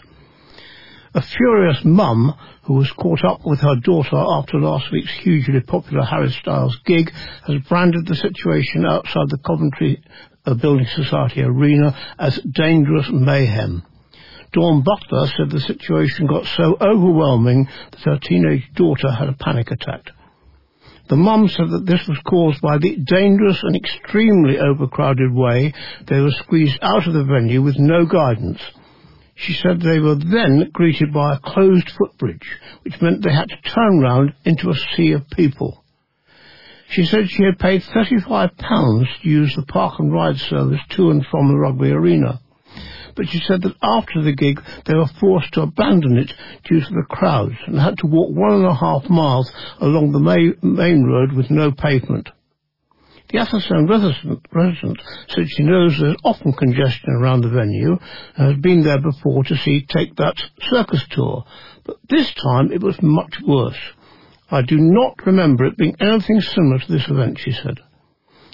A 1.13 1.23
furious 1.23 1.85
mum 1.85 2.35
who 2.71 2.77
was 2.77 2.93
caught 2.93 3.25
up 3.25 3.41
with 3.45 3.59
her 3.59 3.75
daughter 3.83 4.15
after 4.15 4.57
last 4.61 4.93
week's 4.93 5.13
hugely 5.25 5.59
popular 5.59 6.05
Harry 6.05 6.31
Styles 6.31 6.79
gig 6.87 7.11
has 7.45 7.57
branded 7.69 8.07
the 8.07 8.15
situation 8.15 8.87
outside 8.87 9.29
the 9.29 9.43
Coventry 9.45 10.01
uh, 10.47 10.55
Building 10.55 10.87
Society 10.95 11.43
arena 11.43 11.99
as 12.17 12.39
dangerous 12.55 13.09
mayhem. 13.11 13.83
Dawn 14.53 14.85
Butler 14.85 15.27
said 15.37 15.51
the 15.51 15.59
situation 15.59 16.29
got 16.29 16.47
so 16.47 16.77
overwhelming 16.81 17.67
that 17.91 18.03
her 18.03 18.19
teenage 18.23 18.71
daughter 18.77 19.11
had 19.11 19.29
a 19.29 19.33
panic 19.33 19.73
attack. 19.73 20.05
The 21.09 21.17
mum 21.17 21.49
said 21.49 21.71
that 21.71 21.87
this 21.87 22.07
was 22.07 22.21
caused 22.25 22.61
by 22.61 22.79
the 22.79 22.99
dangerous 23.05 23.61
and 23.65 23.75
extremely 23.75 24.61
overcrowded 24.61 25.35
way 25.35 25.75
they 26.07 26.21
were 26.21 26.31
squeezed 26.31 26.79
out 26.83 27.09
of 27.09 27.15
the 27.15 27.25
venue 27.25 27.63
with 27.63 27.81
no 27.81 28.07
guidance. 28.07 28.61
She 29.41 29.55
said 29.55 29.81
they 29.81 30.01
were 30.01 30.17
then 30.17 30.69
greeted 30.71 31.15
by 31.15 31.35
a 31.35 31.39
closed 31.39 31.91
footbridge, 31.97 32.59
which 32.83 33.01
meant 33.01 33.25
they 33.25 33.33
had 33.33 33.49
to 33.49 33.71
turn 33.71 34.01
round 34.01 34.35
into 34.45 34.69
a 34.69 34.75
sea 34.75 35.13
of 35.13 35.31
people. 35.31 35.83
She 36.91 37.07
said 37.07 37.31
she 37.31 37.45
had 37.45 37.59
paid 37.59 37.83
£35 37.83 38.59
to 39.23 39.29
use 39.29 39.55
the 39.57 39.63
park 39.63 39.99
and 39.99 40.13
ride 40.13 40.37
service 40.37 40.81
to 40.91 41.11
and 41.11 41.25
from 41.25 41.49
the 41.49 41.57
rugby 41.57 41.91
arena. 41.91 42.41
But 43.17 43.29
she 43.29 43.39
said 43.39 43.63
that 43.63 43.77
after 43.83 44.21
the 44.21 44.35
gig 44.35 44.61
they 44.85 44.95
were 44.95 45.07
forced 45.07 45.55
to 45.55 45.63
abandon 45.63 46.19
it 46.19 46.35
due 46.65 46.81
to 46.81 46.91
the 46.91 47.07
crowds 47.09 47.57
and 47.67 47.81
had 47.81 47.97
to 47.99 48.07
walk 48.07 48.37
one 48.37 48.53
and 48.53 48.67
a 48.67 48.75
half 48.75 49.09
miles 49.09 49.51
along 49.81 50.13
the 50.13 50.55
main 50.63 51.05
road 51.05 51.33
with 51.33 51.51
no 51.51 51.73
pavement. 51.73 52.29
The 53.33 53.39
Atherstone 53.39 53.87
resident, 53.87 54.45
resident 54.53 55.01
said 55.29 55.49
she 55.49 55.63
knows 55.63 55.97
there's 55.97 56.17
often 56.25 56.53
congestion 56.53 57.11
around 57.11 57.43
the 57.43 57.49
venue 57.49 57.97
and 58.37 58.55
has 58.55 58.61
been 58.61 58.83
there 58.83 59.01
before 59.01 59.45
to 59.45 59.57
see 59.57 59.87
Take 59.87 60.17
That 60.17 60.35
circus 60.63 61.07
tour, 61.11 61.45
but 61.85 61.99
this 62.09 62.35
time 62.35 62.73
it 62.73 62.83
was 62.83 63.01
much 63.01 63.37
worse. 63.47 63.79
I 64.51 64.63
do 64.63 64.79
not 64.79 65.25
remember 65.27 65.65
it 65.65 65.77
being 65.77 65.95
anything 66.01 66.41
similar 66.41 66.81
to 66.81 66.93
this 66.93 67.07
event, 67.07 67.39
she 67.39 67.53
said. 67.53 67.79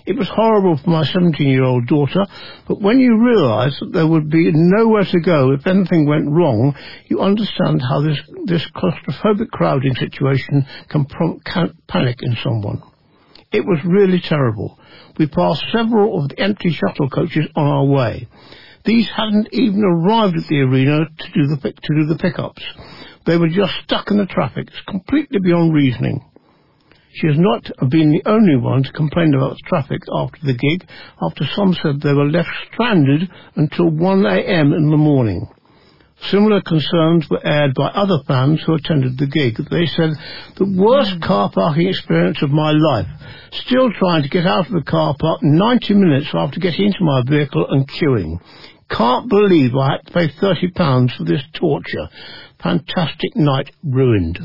It 0.05 0.19
was 0.19 0.29
horrible 0.29 0.77
for 0.77 0.91
my 0.91 1.05
17-year-old 1.05 1.87
daughter, 1.87 2.27
but 2.69 2.83
when 2.83 3.01
you 3.01 3.19
realise 3.19 3.81
that 3.81 3.95
there 3.95 4.07
would 4.07 4.29
be 4.29 4.53
nowhere 4.53 5.05
to 5.05 5.21
go 5.21 5.53
if 5.53 5.67
anything 5.67 6.07
went 6.07 6.31
wrong, 6.31 6.77
you 7.07 7.21
understand 7.21 7.81
how 7.81 8.03
this, 8.03 8.21
this 8.45 8.67
claustrophobic 8.77 9.49
crowding 9.49 9.95
situation 9.95 10.67
can 10.91 11.07
prompt 11.07 11.49
panic 11.89 12.19
in 12.21 12.37
someone. 12.45 12.83
It 13.53 13.65
was 13.65 13.79
really 13.85 14.21
terrible. 14.21 14.79
We 15.19 15.27
passed 15.27 15.65
several 15.73 16.23
of 16.23 16.29
the 16.29 16.41
empty 16.41 16.71
shuttle 16.71 17.09
coaches 17.09 17.47
on 17.55 17.67
our 17.67 17.85
way. 17.85 18.29
These 18.85 19.09
hadn't 19.17 19.49
even 19.53 19.83
arrived 19.83 20.37
at 20.37 20.47
the 20.49 20.61
arena 20.61 21.07
to 21.07 21.33
do 21.33 21.47
the, 21.49 21.57
to 21.57 21.95
do 21.95 22.07
the 22.07 22.19
pickups. 22.21 22.63
They 23.25 23.37
were 23.37 23.49
just 23.49 23.73
stuck 23.85 24.11
in 24.11 24.19
the 24.19 24.27
traffic. 24.27 24.69
It's 24.69 24.81
completely 24.89 25.41
beyond 25.43 25.75
reasoning. 25.75 26.25
She 27.13 27.29
has 27.29 27.39
not 27.39 27.71
been 27.91 28.11
the 28.11 28.23
only 28.27 28.57
one 28.57 28.83
to 28.83 28.93
complain 28.93 29.35
about 29.35 29.57
traffic 29.67 30.03
after 30.13 30.39
the 30.45 30.53
gig, 30.53 30.87
after 31.23 31.45
some 31.57 31.75
said 31.83 32.01
they 32.01 32.13
were 32.13 32.29
left 32.29 32.51
stranded 32.73 33.31
until 33.55 33.91
1am 33.91 34.77
in 34.77 34.91
the 34.91 34.97
morning. 34.97 35.49
Similar 36.23 36.63
concerns 36.63 37.29
were 37.31 37.47
aired 37.47 37.75
by 37.75 37.89
other 37.89 38.19
fans 38.27 38.63
who 38.63 38.75
attended 38.75 39.19
the 39.19 39.27
gig. 39.27 39.57
They 39.71 39.87
said, 39.87 40.11
the 40.57 40.75
worst 40.77 41.13
hmm. 41.15 41.21
car 41.21 41.51
parking 41.51 41.89
experience 41.89 42.43
of 42.43 42.51
my 42.51 42.73
life. 42.73 43.07
Still 43.53 43.93
trying 43.93 44.23
to 44.23 44.29
get 44.29 44.47
out 44.47 44.67
of 44.67 44.73
the 44.73 44.83
car 44.83 45.15
park 45.19 45.41
90 45.43 45.95
minutes 45.95 46.29
after 46.35 46.59
getting 46.59 46.87
into 46.87 47.05
my 47.05 47.23
vehicle 47.27 47.67
and 47.69 47.87
queuing. 47.87 48.41
Can't 48.91 49.29
believe 49.29 49.75
I 49.75 49.93
had 49.93 50.07
to 50.07 50.13
pay 50.13 50.29
£30 50.29 51.17
for 51.17 51.25
this 51.25 51.43
torture. 51.53 52.09
Fantastic 52.63 53.37
night 53.37 53.71
ruined. 53.85 54.39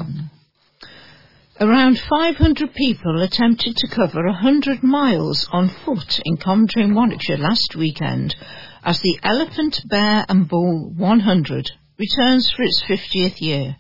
Around 1.60 2.00
500 2.00 2.74
people 2.74 3.22
attempted 3.22 3.78
to 3.78 3.88
cover 3.88 4.26
100 4.26 4.84
miles 4.84 5.48
on 5.52 5.70
foot 5.70 6.20
in 6.26 6.38
Coventry 6.38 6.84
and 6.84 6.96
Warwickshire 6.96 7.38
last 7.38 7.76
weekend 7.76 8.36
as 8.84 9.00
the 9.02 9.20
Elephant, 9.24 9.80
Bear 9.86 10.26
and 10.28 10.48
Bull 10.48 10.92
100 10.96 11.72
returns 11.98 12.50
for 12.50 12.64
its 12.64 12.84
50th 12.88 13.40
year. 13.40 13.76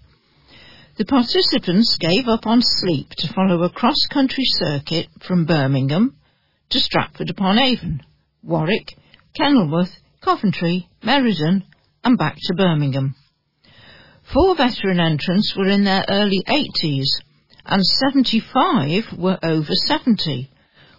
The 0.98 1.06
participants 1.06 1.98
gave 2.00 2.28
up 2.28 2.46
on 2.46 2.62
sleep 2.62 3.10
to 3.18 3.34
follow 3.34 3.64
a 3.64 3.70
cross-country 3.70 4.44
circuit 4.46 5.08
from 5.20 5.46
Birmingham 5.46 6.16
to 6.70 6.80
Stratford 6.80 7.30
upon 7.30 7.58
Avon, 7.58 8.02
Warwick, 8.44 8.96
Kenilworth, 9.36 9.98
Coventry, 10.22 10.88
Meriden 11.04 11.64
and 12.04 12.18
back 12.18 12.36
to 12.40 12.54
Birmingham. 12.56 13.16
Four 14.34 14.56
veteran 14.56 15.00
entrants 15.00 15.56
were 15.56 15.68
in 15.68 15.84
their 15.84 16.06
early 16.08 16.44
80s 16.48 17.08
and 17.66 17.84
75 17.84 19.18
were 19.18 19.40
over 19.44 19.74
70, 19.74 20.50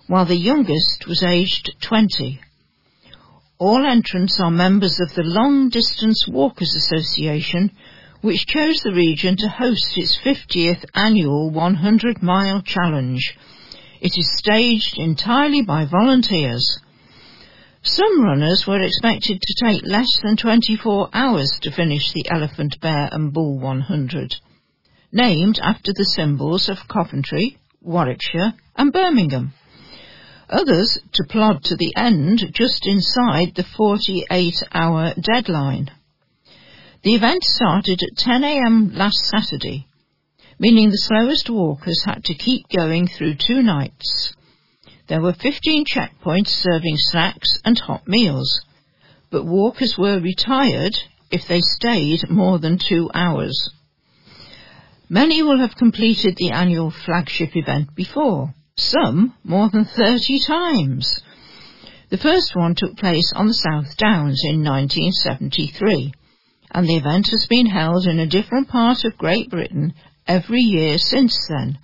while 0.06 0.26
the 0.26 0.36
youngest 0.36 1.06
was 1.06 1.22
aged 1.22 1.70
20. 1.80 2.40
All 3.64 3.86
entrants 3.86 4.40
are 4.40 4.50
members 4.50 4.98
of 4.98 5.14
the 5.14 5.22
Long 5.22 5.68
Distance 5.68 6.26
Walkers 6.26 6.74
Association, 6.74 7.70
which 8.20 8.44
chose 8.44 8.80
the 8.80 8.92
region 8.92 9.36
to 9.36 9.48
host 9.48 9.96
its 9.96 10.18
50th 10.18 10.84
annual 10.96 11.48
100 11.48 12.24
mile 12.24 12.60
challenge. 12.62 13.38
It 14.00 14.18
is 14.18 14.36
staged 14.36 14.98
entirely 14.98 15.62
by 15.62 15.84
volunteers. 15.84 16.80
Some 17.82 18.24
runners 18.24 18.66
were 18.66 18.82
expected 18.82 19.40
to 19.40 19.64
take 19.64 19.86
less 19.86 20.10
than 20.24 20.36
24 20.36 21.10
hours 21.12 21.60
to 21.62 21.70
finish 21.70 22.10
the 22.12 22.26
Elephant, 22.32 22.80
Bear 22.80 23.10
and 23.12 23.32
Bull 23.32 23.60
100, 23.60 24.40
named 25.12 25.60
after 25.62 25.92
the 25.92 26.10
symbols 26.16 26.68
of 26.68 26.88
Coventry, 26.88 27.58
Warwickshire 27.80 28.54
and 28.74 28.92
Birmingham 28.92 29.52
others 30.52 30.98
to 31.12 31.24
plod 31.24 31.64
to 31.64 31.76
the 31.76 31.92
end 31.96 32.44
just 32.52 32.86
inside 32.86 33.54
the 33.54 33.64
48 33.76 34.54
hour 34.72 35.14
deadline. 35.20 35.90
The 37.02 37.14
event 37.14 37.42
started 37.42 38.00
at 38.02 38.24
10am 38.24 38.94
last 38.96 39.18
Saturday, 39.18 39.86
meaning 40.58 40.90
the 40.90 40.98
slowest 40.98 41.50
walkers 41.50 42.04
had 42.04 42.22
to 42.24 42.34
keep 42.34 42.68
going 42.68 43.08
through 43.08 43.34
two 43.34 43.62
nights. 43.62 44.34
There 45.08 45.20
were 45.20 45.32
15 45.32 45.84
checkpoints 45.84 46.48
serving 46.48 46.96
snacks 46.96 47.58
and 47.64 47.78
hot 47.78 48.06
meals, 48.06 48.60
but 49.30 49.44
walkers 49.44 49.96
were 49.98 50.20
retired 50.20 50.96
if 51.30 51.48
they 51.48 51.60
stayed 51.60 52.30
more 52.30 52.58
than 52.58 52.78
two 52.78 53.10
hours. 53.12 53.70
Many 55.08 55.42
will 55.42 55.58
have 55.58 55.76
completed 55.76 56.36
the 56.36 56.52
annual 56.52 56.90
flagship 56.90 57.56
event 57.56 57.94
before, 57.94 58.54
some 58.76 59.34
more 59.44 59.68
than 59.70 59.84
30 59.84 60.40
times. 60.46 61.22
The 62.10 62.18
first 62.18 62.54
one 62.54 62.74
took 62.74 62.96
place 62.96 63.32
on 63.34 63.46
the 63.46 63.54
South 63.54 63.96
Downs 63.96 64.42
in 64.44 64.64
1973, 64.64 66.12
and 66.70 66.86
the 66.86 66.96
event 66.96 67.28
has 67.30 67.46
been 67.48 67.66
held 67.66 68.06
in 68.06 68.18
a 68.18 68.26
different 68.26 68.68
part 68.68 69.04
of 69.04 69.18
Great 69.18 69.50
Britain 69.50 69.94
every 70.26 70.60
year 70.60 70.98
since 70.98 71.46
then, 71.48 71.78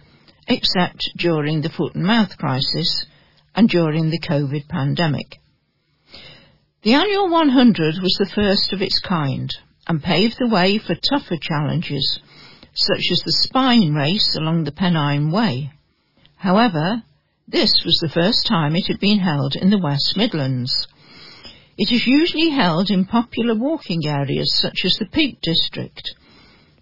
except 0.46 1.12
during 1.16 1.60
the 1.60 1.70
foot 1.70 1.94
and 1.94 2.04
mouth 2.04 2.36
crisis 2.38 3.06
and 3.54 3.68
during 3.68 4.10
the 4.10 4.20
COVID 4.20 4.68
pandemic. 4.68 5.38
The 6.82 6.94
annual 6.94 7.28
100 7.28 7.96
was 8.00 8.16
the 8.18 8.30
first 8.34 8.72
of 8.72 8.80
its 8.80 8.98
kind 9.00 9.50
and 9.86 10.02
paved 10.02 10.36
the 10.38 10.48
way 10.48 10.78
for 10.78 10.94
tougher 10.94 11.36
challenges, 11.40 12.20
such 12.74 13.02
as 13.10 13.20
the 13.24 13.32
Spine 13.32 13.94
Race 13.94 14.36
along 14.36 14.64
the 14.64 14.72
Pennine 14.72 15.30
Way. 15.30 15.72
However, 16.38 17.02
this 17.48 17.72
was 17.84 17.98
the 18.00 18.08
first 18.08 18.46
time 18.46 18.76
it 18.76 18.86
had 18.86 19.00
been 19.00 19.18
held 19.18 19.56
in 19.56 19.70
the 19.70 19.78
West 19.78 20.16
Midlands. 20.16 20.86
It 21.76 21.90
is 21.90 22.06
usually 22.06 22.50
held 22.50 22.90
in 22.90 23.06
popular 23.06 23.56
walking 23.56 24.06
areas 24.06 24.56
such 24.60 24.84
as 24.84 24.94
the 24.94 25.06
Peak 25.06 25.40
District, 25.42 26.14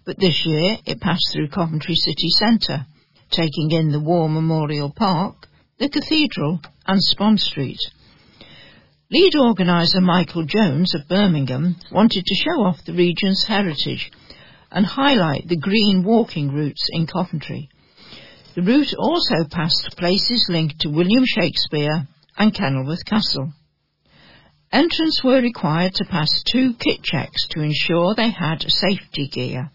but 0.05 0.19
this 0.19 0.45
year 0.45 0.77
it 0.85 1.01
passed 1.01 1.31
through 1.33 1.49
Coventry 1.49 1.95
City 1.95 2.29
Centre, 2.29 2.85
taking 3.31 3.71
in 3.71 3.91
the 3.91 3.99
War 3.99 4.29
Memorial 4.29 4.91
Park, 4.91 5.47
the 5.79 5.89
Cathedral 5.89 6.61
and 6.85 7.03
Spon 7.03 7.37
Street. 7.39 7.79
Lead 9.09 9.35
organiser 9.35 10.01
Michael 10.01 10.43
Jones 10.43 10.93
of 10.93 11.07
Birmingham 11.07 11.77
wanted 11.91 12.25
to 12.25 12.35
show 12.35 12.63
off 12.63 12.85
the 12.85 12.93
region's 12.93 13.43
heritage 13.45 14.11
and 14.71 14.85
highlight 14.85 15.47
the 15.47 15.57
green 15.57 16.03
walking 16.03 16.51
routes 16.51 16.85
in 16.91 17.07
Coventry. 17.07 17.69
The 18.57 18.63
route 18.63 18.95
also 18.97 19.47
passed 19.51 19.95
places 19.97 20.47
linked 20.49 20.79
to 20.79 20.89
William 20.89 21.23
Shakespeare 21.27 22.07
and 22.39 22.51
Kenilworth 22.51 23.05
Castle. 23.05 23.53
Entrants 24.71 25.23
were 25.23 25.43
required 25.43 25.93
to 25.93 26.05
pass 26.05 26.41
two 26.41 26.73
kit 26.73 27.03
checks 27.03 27.45
to 27.49 27.61
ensure 27.61 28.15
they 28.15 28.31
had 28.31 28.65
safety 28.67 29.27
gear. 29.27 29.69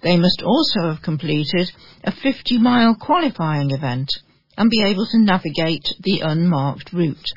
They 0.00 0.16
must 0.16 0.42
also 0.42 0.88
have 0.88 1.00
completed 1.00 1.70
a 2.02 2.10
50 2.10 2.58
mile 2.58 2.96
qualifying 2.96 3.70
event 3.70 4.10
and 4.56 4.68
be 4.68 4.82
able 4.82 5.06
to 5.06 5.18
navigate 5.20 5.86
the 6.00 6.18
unmarked 6.18 6.92
route. 6.92 7.30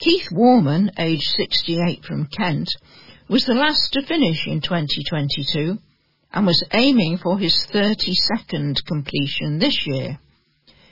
Keith 0.00 0.32
Warman, 0.32 0.90
aged 0.98 1.30
68 1.36 2.04
from 2.04 2.26
Kent, 2.26 2.66
was 3.28 3.44
the 3.44 3.54
last 3.54 3.92
to 3.92 4.02
finish 4.02 4.48
in 4.48 4.62
2022 4.62 5.78
and 6.32 6.46
was 6.46 6.64
aiming 6.72 7.18
for 7.18 7.38
his 7.38 7.66
32nd 7.72 8.84
completion 8.86 9.58
this 9.58 9.86
year. 9.86 10.18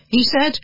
He 0.08 0.22
said, 0.22 0.58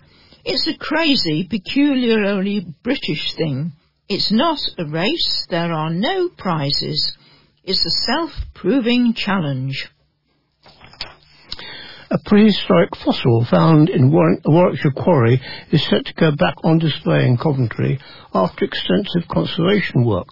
It's 0.44 0.66
a 0.68 0.76
crazy, 0.76 1.46
peculiarly 1.48 2.66
British 2.82 3.34
thing. 3.36 3.72
It's 4.08 4.30
not 4.30 4.58
a 4.78 4.84
race. 4.84 5.46
There 5.48 5.72
are 5.72 5.90
no 5.90 6.28
prizes. 6.28 7.16
It's 7.64 7.84
a 7.84 7.90
self-proving 7.90 9.14
challenge. 9.14 9.88
A 12.08 12.18
prehistoric 12.24 12.94
fossil 12.94 13.44
found 13.50 13.88
in 13.88 14.12
Warwickshire 14.12 14.92
Quarry 14.92 15.40
is 15.72 15.84
set 15.88 16.06
to 16.06 16.14
go 16.14 16.30
back 16.30 16.54
on 16.62 16.78
display 16.78 17.26
in 17.26 17.36
Coventry 17.36 17.98
after 18.32 18.64
extensive 18.64 19.26
conservation 19.28 20.04
work. 20.04 20.28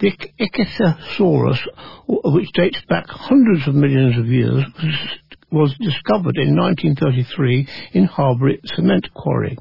The 0.00 0.12
Ichthyosaurus, 0.38 1.58
which 2.06 2.52
dates 2.52 2.80
back 2.88 3.08
hundreds 3.08 3.66
of 3.66 3.74
millions 3.74 4.16
of 4.16 4.26
years, 4.26 4.64
was 5.50 5.74
discovered 5.80 6.36
in 6.36 6.54
1933 6.54 7.66
in 7.94 8.04
Harbury 8.04 8.60
Cement 8.64 9.12
Quarry. 9.14 9.56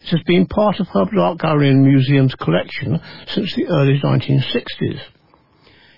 It 0.00 0.08
has 0.08 0.22
been 0.26 0.46
part 0.46 0.80
of 0.80 0.88
Herbert 0.88 1.42
and 1.42 1.82
Museum's 1.82 2.34
collection 2.36 2.98
since 3.26 3.54
the 3.54 3.66
early 3.66 4.00
1960s. 4.02 5.00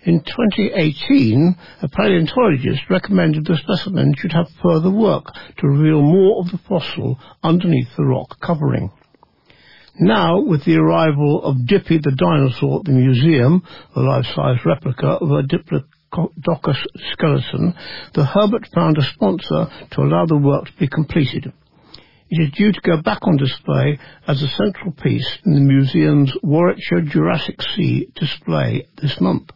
In 0.02 0.20
2018, 0.20 1.54
a 1.82 1.88
paleontologist 1.90 2.90
recommended 2.90 3.44
the 3.44 3.56
specimen 3.56 4.14
should 4.16 4.32
have 4.32 4.48
further 4.60 4.90
work 4.90 5.26
to 5.58 5.68
reveal 5.68 6.02
more 6.02 6.40
of 6.40 6.50
the 6.50 6.58
fossil 6.58 7.20
underneath 7.44 7.94
the 7.96 8.04
rock 8.04 8.40
covering. 8.40 8.90
Now, 9.98 10.40
with 10.40 10.64
the 10.64 10.76
arrival 10.76 11.42
of 11.42 11.66
Dippy 11.66 11.98
the 11.98 12.12
dinosaur 12.12 12.80
at 12.80 12.84
the 12.84 12.92
museum, 12.92 13.62
a 13.94 14.00
life-size 14.00 14.64
replica 14.64 15.06
of 15.06 15.30
a 15.30 15.42
Diplodocus 15.42 16.86
skeleton, 17.12 17.74
the 18.14 18.24
Herbert 18.24 18.68
found 18.74 18.98
a 18.98 19.02
sponsor 19.02 19.66
to 19.90 20.00
allow 20.02 20.26
the 20.26 20.36
work 20.36 20.66
to 20.66 20.76
be 20.78 20.88
completed. 20.88 21.52
It 22.30 22.40
is 22.40 22.52
due 22.52 22.72
to 22.72 22.80
go 22.82 23.02
back 23.02 23.18
on 23.22 23.36
display 23.36 23.98
as 24.26 24.40
a 24.42 24.48
central 24.48 24.92
piece 24.92 25.38
in 25.44 25.54
the 25.54 25.60
museum's 25.60 26.32
Warwickshire 26.42 27.02
Jurassic 27.02 27.60
Sea 27.60 28.08
display 28.14 28.86
this 29.02 29.20
month. 29.20 29.50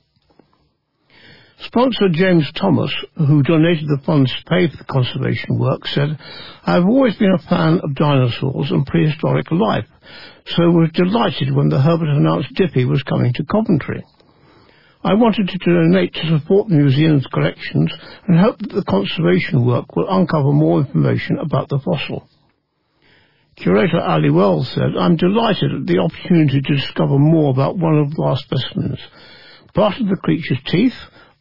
Sponsor 1.67 2.09
James 2.11 2.51
Thomas, 2.53 2.93
who 3.17 3.43
donated 3.43 3.89
the 3.89 4.03
funds 4.05 4.31
to 4.31 4.51
pay 4.51 4.69
for 4.69 4.77
the 4.77 4.85
conservation 4.85 5.59
work, 5.59 5.87
said, 5.87 6.19
I 6.65 6.75
have 6.75 6.85
always 6.85 7.17
been 7.17 7.33
a 7.33 7.49
fan 7.49 7.81
of 7.83 7.95
dinosaurs 7.95 8.71
and 8.71 8.87
prehistoric 8.87 9.51
life, 9.51 9.87
so 10.47 10.71
was 10.71 10.91
delighted 10.93 11.55
when 11.55 11.71
the 11.71 11.81
Herbert 11.81 12.09
announced 12.09 12.55
Dippy 12.55 12.85
was 12.85 13.03
coming 13.03 13.33
to 13.35 13.45
Coventry. 13.45 14.05
I 15.03 15.15
wanted 15.15 15.49
to 15.49 15.59
donate 15.59 16.13
to 16.15 16.39
support 16.39 16.69
the 16.69 16.77
museum's 16.77 17.27
collections 17.27 17.93
and 18.27 18.39
hope 18.39 18.59
that 18.59 18.73
the 18.73 18.85
conservation 18.85 19.65
work 19.65 19.97
will 19.97 20.09
uncover 20.09 20.53
more 20.53 20.81
information 20.81 21.39
about 21.39 21.69
the 21.69 21.79
fossil. 21.79 22.29
Curator 23.57 24.01
Ali 24.01 24.31
Wells 24.31 24.69
said, 24.69 24.97
I'm 24.99 25.17
delighted 25.17 25.73
at 25.73 25.87
the 25.87 25.99
opportunity 25.99 26.61
to 26.61 26.75
discover 26.77 27.19
more 27.19 27.51
about 27.51 27.79
one 27.79 27.99
of 27.99 28.19
our 28.19 28.37
specimens. 28.37 28.99
Part 29.75 30.01
of 30.01 30.09
the 30.09 30.17
creature's 30.17 30.61
teeth, 30.67 30.95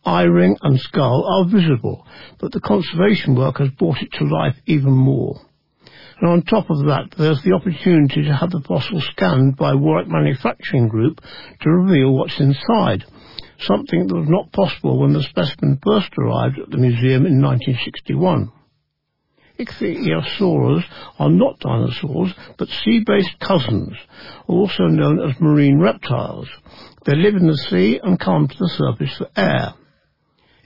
eye 0.05 0.23
ring 0.23 0.57
and 0.61 0.79
skull 0.79 1.25
are 1.25 1.49
visible, 1.49 2.05
but 2.39 2.51
the 2.51 2.59
conservation 2.59 3.35
work 3.35 3.59
has 3.59 3.69
brought 3.71 4.01
it 4.01 4.11
to 4.13 4.25
life 4.25 4.55
even 4.65 4.91
more. 4.91 5.39
And 6.19 6.29
on 6.29 6.41
top 6.43 6.69
of 6.69 6.85
that, 6.85 7.13
there's 7.17 7.41
the 7.43 7.53
opportunity 7.53 8.23
to 8.23 8.35
have 8.35 8.51
the 8.51 8.61
fossil 8.61 9.01
scanned 9.01 9.57
by 9.57 9.73
Warwick 9.73 10.07
Manufacturing 10.07 10.87
Group 10.87 11.21
to 11.61 11.69
reveal 11.69 12.13
what's 12.13 12.39
inside, 12.39 13.03
something 13.59 14.07
that 14.07 14.15
was 14.15 14.29
not 14.29 14.51
possible 14.51 14.99
when 14.99 15.13
the 15.13 15.23
specimen 15.23 15.79
first 15.83 16.11
arrived 16.17 16.59
at 16.59 16.69
the 16.69 16.77
museum 16.77 17.25
in 17.25 17.41
1961. 17.41 18.51
Ichthyosaurs 19.59 20.83
are 21.19 21.29
not 21.29 21.59
dinosaurs, 21.59 22.33
but 22.57 22.69
sea-based 22.69 23.39
cousins, 23.39 23.93
also 24.47 24.87
known 24.87 25.19
as 25.19 25.39
marine 25.39 25.79
reptiles. 25.79 26.47
They 27.05 27.15
live 27.15 27.35
in 27.35 27.47
the 27.47 27.57
sea 27.57 27.99
and 28.01 28.19
come 28.19 28.47
to 28.47 28.57
the 28.57 28.69
surface 28.69 29.15
for 29.17 29.27
air. 29.35 29.73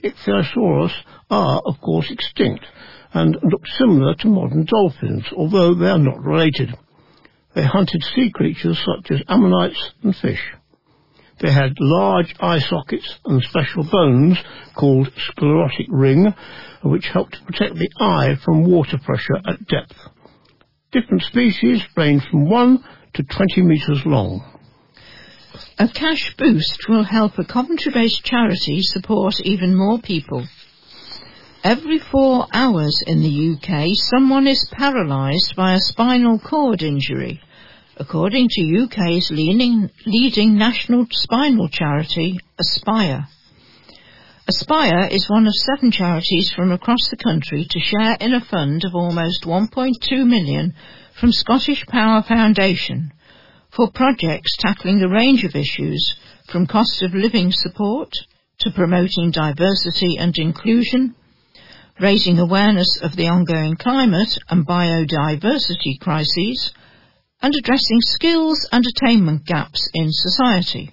Ichthyosaurus 0.02 0.92
are, 1.30 1.60
of 1.64 1.80
course, 1.80 2.10
extinct 2.10 2.64
and 3.12 3.36
look 3.42 3.66
similar 3.78 4.14
to 4.14 4.28
modern 4.28 4.64
dolphins, 4.64 5.24
although 5.36 5.74
they 5.74 5.88
are 5.88 5.98
not 5.98 6.22
related. 6.22 6.74
They 7.54 7.64
hunted 7.64 8.02
sea 8.14 8.30
creatures 8.30 8.78
such 8.78 9.10
as 9.10 9.22
ammonites 9.28 9.92
and 10.02 10.14
fish. 10.14 10.42
They 11.40 11.52
had 11.52 11.74
large 11.78 12.34
eye 12.40 12.58
sockets 12.58 13.18
and 13.24 13.42
special 13.42 13.84
bones 13.90 14.38
called 14.76 15.12
sclerotic 15.16 15.86
ring, 15.88 16.34
which 16.82 17.06
helped 17.06 17.34
to 17.34 17.44
protect 17.44 17.76
the 17.76 17.90
eye 18.00 18.36
from 18.44 18.64
water 18.64 18.98
pressure 18.98 19.36
at 19.46 19.66
depth. 19.66 19.96
Different 20.90 21.22
species 21.22 21.82
range 21.96 22.22
from 22.30 22.48
1 22.48 22.84
to 23.14 23.22
20 23.22 23.62
metres 23.62 24.02
long. 24.04 24.57
A 25.78 25.88
cash 25.88 26.34
boost 26.36 26.88
will 26.88 27.04
help 27.04 27.38
a 27.38 27.44
Coventry-based 27.44 28.22
charity 28.22 28.82
support 28.82 29.40
even 29.44 29.74
more 29.74 29.98
people. 29.98 30.46
Every 31.64 31.98
four 31.98 32.46
hours 32.52 33.02
in 33.06 33.22
the 33.22 33.54
UK, 33.54 33.88
someone 34.10 34.46
is 34.46 34.68
paralysed 34.72 35.54
by 35.56 35.72
a 35.72 35.80
spinal 35.80 36.38
cord 36.38 36.82
injury, 36.82 37.40
according 37.96 38.48
to 38.50 38.84
UK's 38.84 39.30
leading, 39.30 39.90
leading 40.04 40.58
national 40.58 41.06
spinal 41.10 41.68
charity, 41.68 42.38
Aspire. 42.58 43.28
Aspire 44.48 45.08
is 45.10 45.30
one 45.30 45.46
of 45.46 45.54
seven 45.54 45.90
charities 45.90 46.52
from 46.54 46.72
across 46.72 47.08
the 47.08 47.16
country 47.16 47.66
to 47.70 47.80
share 47.80 48.16
in 48.20 48.34
a 48.34 48.40
fund 48.40 48.84
of 48.84 48.94
almost 48.94 49.44
1.2 49.44 50.26
million 50.26 50.74
from 51.18 51.32
Scottish 51.32 51.86
Power 51.86 52.22
Foundation 52.22 53.12
for 53.70 53.90
projects 53.90 54.56
tackling 54.58 55.02
a 55.02 55.08
range 55.08 55.44
of 55.44 55.54
issues 55.54 56.16
from 56.50 56.66
cost 56.66 57.02
of 57.02 57.14
living 57.14 57.52
support 57.52 58.10
to 58.58 58.70
promoting 58.70 59.30
diversity 59.30 60.16
and 60.18 60.34
inclusion, 60.36 61.14
raising 62.00 62.38
awareness 62.38 62.98
of 63.02 63.14
the 63.16 63.28
ongoing 63.28 63.76
climate 63.76 64.38
and 64.48 64.66
biodiversity 64.66 65.98
crises, 66.00 66.72
and 67.40 67.54
addressing 67.54 68.00
skills 68.00 68.66
and 68.72 68.84
attainment 68.84 69.44
gaps 69.44 69.88
in 69.94 70.08
society. 70.10 70.90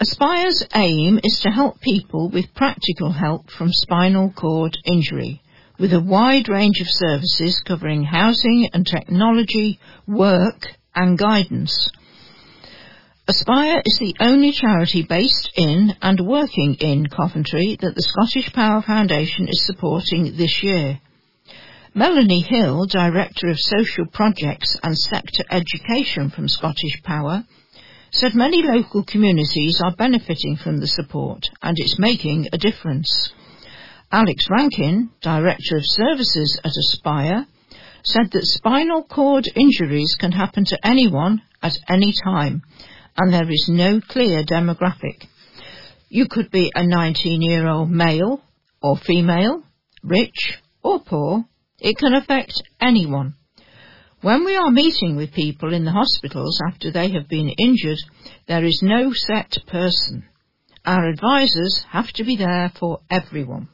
Aspire's 0.00 0.64
aim 0.74 1.20
is 1.22 1.38
to 1.40 1.50
help 1.50 1.80
people 1.80 2.30
with 2.30 2.54
practical 2.54 3.12
help 3.12 3.50
from 3.50 3.68
spinal 3.70 4.32
cord 4.32 4.76
injury, 4.84 5.42
with 5.78 5.92
a 5.92 6.00
wide 6.00 6.48
range 6.48 6.80
of 6.80 6.86
services 6.88 7.60
covering 7.66 8.04
housing 8.04 8.68
and 8.72 8.86
technology, 8.86 9.78
work 10.06 10.76
and 10.94 11.18
guidance. 11.18 11.90
Aspire 13.28 13.80
is 13.84 13.98
the 14.00 14.16
only 14.20 14.52
charity 14.52 15.02
based 15.08 15.50
in 15.54 15.94
and 16.02 16.20
working 16.20 16.74
in 16.80 17.06
Coventry 17.06 17.76
that 17.80 17.94
the 17.94 18.02
Scottish 18.02 18.52
Power 18.52 18.82
Foundation 18.82 19.46
is 19.48 19.64
supporting 19.64 20.36
this 20.36 20.62
year. 20.62 21.00
Melanie 21.94 22.40
Hill, 22.40 22.86
Director 22.86 23.48
of 23.48 23.56
Social 23.58 24.06
Projects 24.06 24.76
and 24.82 24.98
Sector 24.98 25.44
Education 25.50 26.30
from 26.30 26.48
Scottish 26.48 27.00
Power, 27.04 27.44
said 28.10 28.34
many 28.34 28.62
local 28.62 29.04
communities 29.04 29.80
are 29.84 29.94
benefiting 29.94 30.56
from 30.56 30.78
the 30.78 30.86
support 30.86 31.44
and 31.62 31.78
it's 31.78 31.98
making 31.98 32.48
a 32.52 32.58
difference. 32.58 33.30
Alex 34.10 34.46
Rankin, 34.50 35.10
Director 35.22 35.76
of 35.76 35.82
Services 35.84 36.60
at 36.64 36.72
Aspire, 36.76 37.46
said 38.04 38.30
that 38.32 38.44
spinal 38.44 39.02
cord 39.04 39.44
injuries 39.54 40.16
can 40.18 40.32
happen 40.32 40.64
to 40.64 40.78
anyone 40.86 41.42
at 41.62 41.72
any 41.88 42.12
time 42.24 42.62
and 43.16 43.32
there 43.32 43.50
is 43.50 43.68
no 43.68 44.00
clear 44.00 44.42
demographic. 44.44 45.26
You 46.08 46.26
could 46.28 46.50
be 46.50 46.70
a 46.74 46.86
19 46.86 47.42
year 47.42 47.68
old 47.68 47.90
male 47.90 48.42
or 48.82 48.96
female, 48.96 49.62
rich 50.02 50.58
or 50.82 51.00
poor. 51.00 51.44
It 51.78 51.96
can 51.98 52.14
affect 52.14 52.62
anyone. 52.80 53.34
When 54.20 54.44
we 54.44 54.56
are 54.56 54.70
meeting 54.70 55.16
with 55.16 55.32
people 55.32 55.72
in 55.74 55.84
the 55.84 55.90
hospitals 55.90 56.60
after 56.68 56.92
they 56.92 57.10
have 57.10 57.28
been 57.28 57.48
injured, 57.58 57.98
there 58.46 58.64
is 58.64 58.80
no 58.82 59.12
set 59.12 59.56
person. 59.66 60.24
Our 60.84 61.08
advisors 61.08 61.84
have 61.90 62.12
to 62.12 62.24
be 62.24 62.36
there 62.36 62.70
for 62.78 63.00
everyone. 63.10 63.68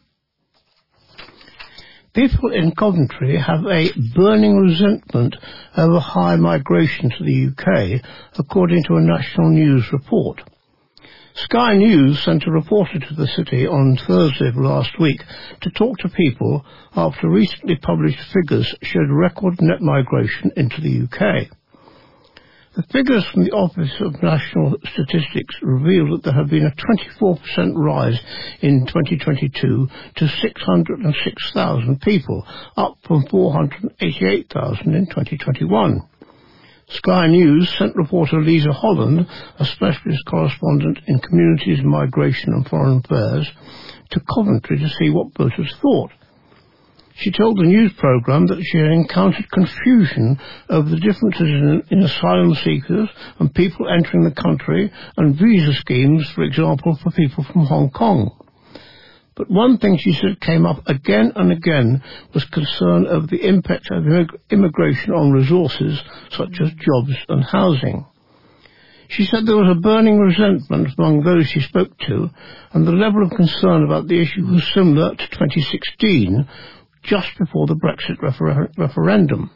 People 2.19 2.53
in 2.53 2.73
Coventry 2.73 3.37
have 3.37 3.65
a 3.65 3.93
burning 4.17 4.57
resentment 4.57 5.37
over 5.77 6.01
high 6.01 6.35
migration 6.35 7.11
to 7.11 7.23
the 7.23 7.47
UK, 7.47 8.03
according 8.41 8.83
to 8.89 8.97
a 8.97 9.01
national 9.01 9.51
news 9.51 9.93
report. 9.93 10.43
Sky 11.35 11.77
News 11.77 12.21
sent 12.21 12.45
a 12.45 12.51
reporter 12.51 12.99
to 12.99 13.15
the 13.15 13.29
city 13.29 13.69
on 13.69 13.97
Thursday 13.97 14.49
of 14.49 14.57
last 14.57 14.99
week 14.99 15.23
to 15.61 15.71
talk 15.71 15.97
to 15.99 16.09
people 16.09 16.67
after 16.97 17.31
recently 17.31 17.77
published 17.77 18.19
figures 18.33 18.75
showed 18.83 19.11
record 19.11 19.63
net 19.63 19.81
migration 19.81 20.51
into 20.57 20.81
the 20.81 21.03
UK. 21.05 21.57
The 22.79 22.85
figures 22.93 23.25
from 23.25 23.43
the 23.43 23.51
Office 23.51 23.93
of 23.99 24.23
National 24.23 24.77
Statistics 24.93 25.57
reveal 25.63 26.13
that 26.13 26.23
there 26.23 26.33
have 26.33 26.49
been 26.49 26.65
a 26.65 26.71
24% 27.19 27.73
rise 27.75 28.21
in 28.61 28.87
2022 28.87 29.89
to 30.15 30.29
606,000 30.29 32.01
people, 32.01 32.47
up 32.77 32.97
from 33.03 33.27
488,000 33.27 34.95
in 34.95 35.07
2021. 35.07 36.03
Sky 36.87 37.27
News 37.27 37.69
sent 37.77 37.97
reporter 37.97 38.41
Lisa 38.41 38.73
Holland, 38.73 39.27
a 39.59 39.65
specialist 39.65 40.25
correspondent 40.27 41.01
in 41.09 41.19
communities, 41.19 41.83
migration 41.83 42.53
and 42.53 42.69
foreign 42.69 43.03
affairs, 43.05 43.51
to 44.11 44.21
Coventry 44.21 44.79
to 44.79 44.89
see 44.89 45.11
what 45.11 45.37
voters 45.37 45.75
thought. 45.83 46.13
She 47.19 47.33
told 47.33 47.59
the 47.59 47.65
news 47.65 47.93
programme 47.95 48.47
that 48.47 48.63
she 48.63 48.79
had 48.79 48.93
encountered 48.93 49.51
confusion 49.51 50.39
over 50.71 50.89
the 50.89 51.01
differences 51.01 51.49
in, 51.49 51.83
in, 51.91 52.03
asylum 52.05 52.55
seekers 52.55 53.09
and 53.41 53.53
people 53.53 53.89
entering 53.89 54.23
the 54.23 54.41
country 54.41 54.93
and 55.17 55.35
visa 55.35 55.73
schemes, 55.73 56.31
for 56.31 56.45
example, 56.45 56.95
for 57.03 57.11
people 57.11 57.43
from 57.43 57.67
Hong 57.67 57.91
Kong. 57.91 58.31
But 59.35 59.51
one 59.51 59.79
thing 59.79 59.97
she 59.99 60.13
said 60.13 60.41
came 60.41 60.65
up 60.65 60.87
again 60.87 61.33
and 61.35 61.51
again 61.51 62.05
was 62.35 62.45
concern 62.45 63.09
over 63.09 63.27
the 63.27 63.49
impact 63.49 63.91
of 63.91 64.05
immigration 64.51 65.13
on 65.13 65.33
resources 65.33 66.01
such 66.31 66.61
as 66.61 66.71
jobs 66.75 67.17
and 67.29 67.43
housing. 67.43 68.07
She 69.09 69.25
said 69.25 69.47
there 69.47 69.57
was 69.57 69.75
a 69.75 69.81
burning 69.81 70.19
resentment 70.19 70.91
among 70.99 71.23
those 71.23 71.49
she 71.49 71.61
spoke 71.61 71.97
to, 72.07 72.31
and 72.73 72.87
the 72.87 72.93
level 72.93 73.23
of 73.23 73.31
concern 73.31 73.85
about 73.85 74.07
the 74.07 74.21
issue 74.21 74.45
was 74.45 74.71
similar 74.75 75.15
to 75.15 75.29
2016, 75.31 76.47
just 77.09 77.39
before 77.39 77.67
the 77.67 77.75
Brexit 77.75 78.21
refer- 78.23 78.71
referendum. 78.77 79.51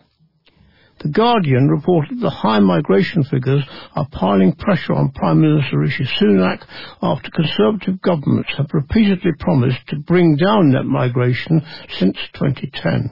The 1.03 1.09
Guardian 1.09 1.69
reported 1.69 2.21
the 2.21 2.31
high 2.31 2.61
migration 2.61 3.25
figures 3.25 3.65
are 3.97 4.07
piling 4.13 4.53
pressure 4.53 4.93
on 4.93 5.11
Prime 5.11 5.41
Minister 5.41 5.79
Rishi 5.79 6.05
Sunak 6.05 6.63
after 7.03 7.31
Conservative 7.31 8.01
governments 8.01 8.51
have 8.57 8.73
repeatedly 8.73 9.33
promised 9.41 9.85
to 9.89 9.99
bring 9.99 10.37
down 10.37 10.71
net 10.71 10.85
migration 10.85 11.61
since 11.99 12.17
2010. 12.35 13.11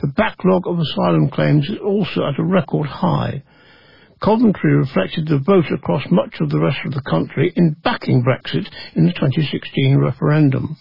The 0.00 0.06
backlog 0.08 0.66
of 0.66 0.78
asylum 0.78 1.30
claims 1.30 1.68
is 1.68 1.78
also 1.84 2.26
at 2.26 2.38
a 2.38 2.44
record 2.44 2.86
high. 2.86 3.42
Coventry 4.22 4.74
reflected 4.76 5.26
the 5.26 5.38
vote 5.38 5.70
across 5.72 6.04
much 6.10 6.36
of 6.40 6.50
the 6.50 6.60
rest 6.60 6.78
of 6.84 6.92
the 6.92 7.02
country 7.02 7.52
in 7.56 7.76
backing 7.82 8.22
Brexit 8.22 8.68
in 8.94 9.06
the 9.06 9.12
2016 9.12 9.98
referendum. 9.98 10.76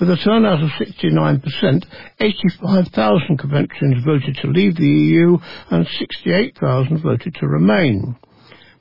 With 0.00 0.10
a 0.10 0.16
turnout 0.16 0.60
of 0.60 0.70
69%, 0.70 1.84
85,000 2.18 3.38
Coventrians 3.38 4.04
voted 4.04 4.36
to 4.42 4.48
leave 4.48 4.74
the 4.74 4.88
EU 4.88 5.38
and 5.70 5.86
68,000 5.86 6.98
voted 6.98 7.34
to 7.36 7.46
remain. 7.46 8.16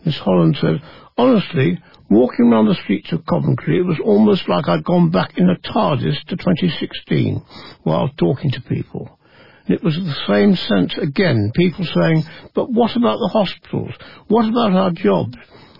Miss 0.03 0.17
Holland 0.17 0.57
said, 0.59 0.81
honestly, 1.15 1.79
walking 2.09 2.51
around 2.51 2.67
the 2.67 2.75
streets 2.83 3.11
of 3.11 3.25
Coventry, 3.27 3.77
it 3.77 3.85
was 3.85 3.99
almost 4.03 4.49
like 4.49 4.67
I'd 4.67 4.83
gone 4.83 5.11
back 5.11 5.37
in 5.37 5.49
a 5.49 5.57
TARDIS 5.59 6.23
to 6.29 6.35
2016 6.35 7.45
while 7.83 8.09
talking 8.17 8.49
to 8.51 8.61
people. 8.61 9.19
And 9.67 9.75
it 9.75 9.83
was 9.83 9.95
the 9.95 10.15
same 10.27 10.55
sense 10.55 10.97
again, 10.97 11.51
people 11.55 11.85
saying, 11.85 12.23
but 12.55 12.71
what 12.71 12.95
about 12.95 13.19
the 13.19 13.29
hospitals? 13.31 13.93
What 14.27 14.49
about 14.49 14.73
our 14.73 14.91
jobs? 14.91 15.37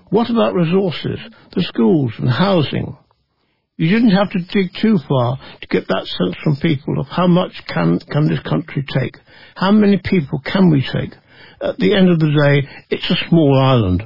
What 0.09 0.29
about 0.29 0.53
resources, 0.53 1.19
the 1.55 1.63
schools 1.63 2.13
and 2.19 2.29
housing? 2.29 2.97
You 3.75 3.89
didn't 3.89 4.11
have 4.11 4.29
to 4.29 4.39
dig 4.39 4.71
too 4.79 4.99
far 5.09 5.39
to 5.61 5.67
get 5.67 5.87
that 5.87 6.05
sense 6.05 6.35
from 6.43 6.57
people 6.57 6.99
of 6.99 7.07
how 7.07 7.25
much 7.25 7.65
can, 7.65 7.97
can 7.97 8.27
this 8.27 8.39
country 8.41 8.85
take? 8.87 9.17
How 9.55 9.71
many 9.71 9.97
people 9.97 10.39
can 10.45 10.69
we 10.69 10.83
take? 10.83 11.15
At 11.59 11.77
the 11.77 11.95
end 11.95 12.09
of 12.09 12.19
the 12.19 12.29
day, 12.29 12.69
it's 12.91 13.09
a 13.09 13.27
small 13.29 13.59
island. 13.59 14.03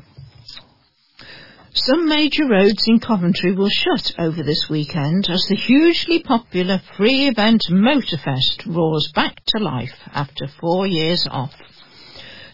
Some 1.74 2.08
major 2.08 2.48
roads 2.48 2.86
in 2.88 3.02
Coventry 3.02 3.54
will 3.54 3.68
shut 3.68 4.14
over 4.18 4.42
this 4.42 4.70
weekend 4.70 5.30
as 5.30 5.46
the 5.50 5.58
hugely 5.58 6.24
popular 6.24 6.82
free 6.96 7.28
event 7.28 7.64
Motorfest 7.70 8.74
roars 8.74 9.12
back 9.14 9.36
to 9.48 9.62
life 9.62 10.00
after 10.14 10.48
four 10.62 10.88
years 10.88 11.28
off. 11.30 11.54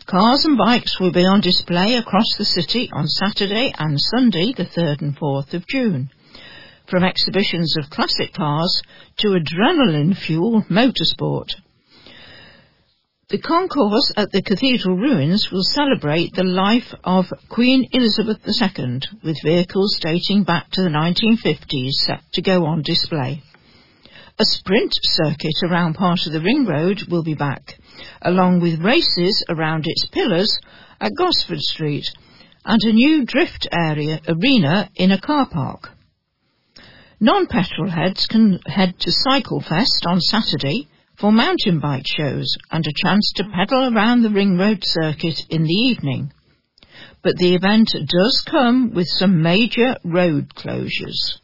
Cars 0.08 0.45
and 0.45 0.58
bikes 0.58 0.99
will 0.99 1.12
be 1.12 1.26
on 1.26 1.41
display 1.41 1.95
across 1.95 2.36
the 2.39 2.45
city 2.45 2.89
on 2.91 3.08
Saturday 3.08 3.71
and 3.78 3.99
Sunday, 4.02 4.52
the 4.52 4.65
3rd 4.65 5.02
and 5.02 5.15
4th 5.15 5.54
of 5.54 5.67
June 5.67 6.10
from 6.93 7.03
exhibitions 7.03 7.75
of 7.75 7.89
classic 7.89 8.32
cars 8.34 8.79
to 9.17 9.29
adrenaline-fueled 9.29 10.65
motorsport. 10.65 11.49
The 13.29 13.39
concourse 13.39 14.13
at 14.15 14.32
the 14.32 14.43
cathedral 14.43 14.95
ruins 14.95 15.49
will 15.51 15.63
celebrate 15.63 16.36
the 16.36 16.43
life 16.43 16.93
of 17.03 17.34
Queen 17.49 17.89
Elizabeth 17.93 18.38
II 18.45 18.99
with 19.23 19.41
vehicles 19.43 19.97
dating 20.03 20.43
back 20.43 20.69
to 20.73 20.84
the 20.84 20.89
1950s 20.89 21.93
set 21.93 22.21
to 22.34 22.43
go 22.43 22.63
on 22.67 22.84
display. 22.84 23.41
A 24.38 24.45
sprint 24.45 24.93
circuit 25.01 25.63
around 25.63 25.95
part 25.95 26.27
of 26.27 26.32
the 26.32 26.41
ring 26.41 26.67
road 26.67 27.01
will 27.10 27.23
be 27.23 27.34
back, 27.34 27.79
along 28.21 28.60
with 28.60 28.84
races 28.84 29.43
around 29.49 29.88
its 29.88 30.06
pillars 30.12 30.60
at 31.01 31.15
Gosford 31.17 31.62
Street 31.62 32.06
and 32.63 32.79
a 32.84 32.93
new 32.93 33.25
drift 33.25 33.67
area 33.71 34.21
arena 34.27 34.91
in 34.95 35.10
a 35.10 35.19
car 35.19 35.49
park. 35.49 35.89
Non-petrol 37.24 37.90
heads 37.90 38.28
can 38.28 38.60
head 38.66 39.00
to 39.00 39.10
Cyclefest 39.10 40.06
on 40.06 40.20
Saturday 40.20 40.90
for 41.18 41.32
mountain 41.32 41.80
bike 41.80 42.06
shows 42.06 42.54
and 42.70 42.86
a 42.86 42.92
chance 43.02 43.32
to 43.38 43.46
pedal 43.46 43.96
around 43.96 44.24
the 44.24 44.30
ring 44.30 44.58
road 44.58 44.84
circuit 44.84 45.40
in 45.50 45.64
the 45.64 45.74
evening. 45.74 46.34
But 47.24 47.38
the 47.38 47.56
event 47.56 47.92
does 47.94 48.44
come 48.46 48.94
with 48.94 49.08
some 49.08 49.42
major 49.42 49.96
road 50.04 50.54
closures. 50.54 51.40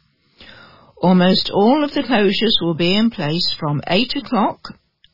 Almost 0.98 1.48
all 1.48 1.82
of 1.82 1.94
the 1.94 2.02
closures 2.02 2.60
will 2.60 2.74
be 2.74 2.94
in 2.94 3.08
place 3.08 3.50
from 3.58 3.80
8 3.86 4.16
o'clock 4.16 4.60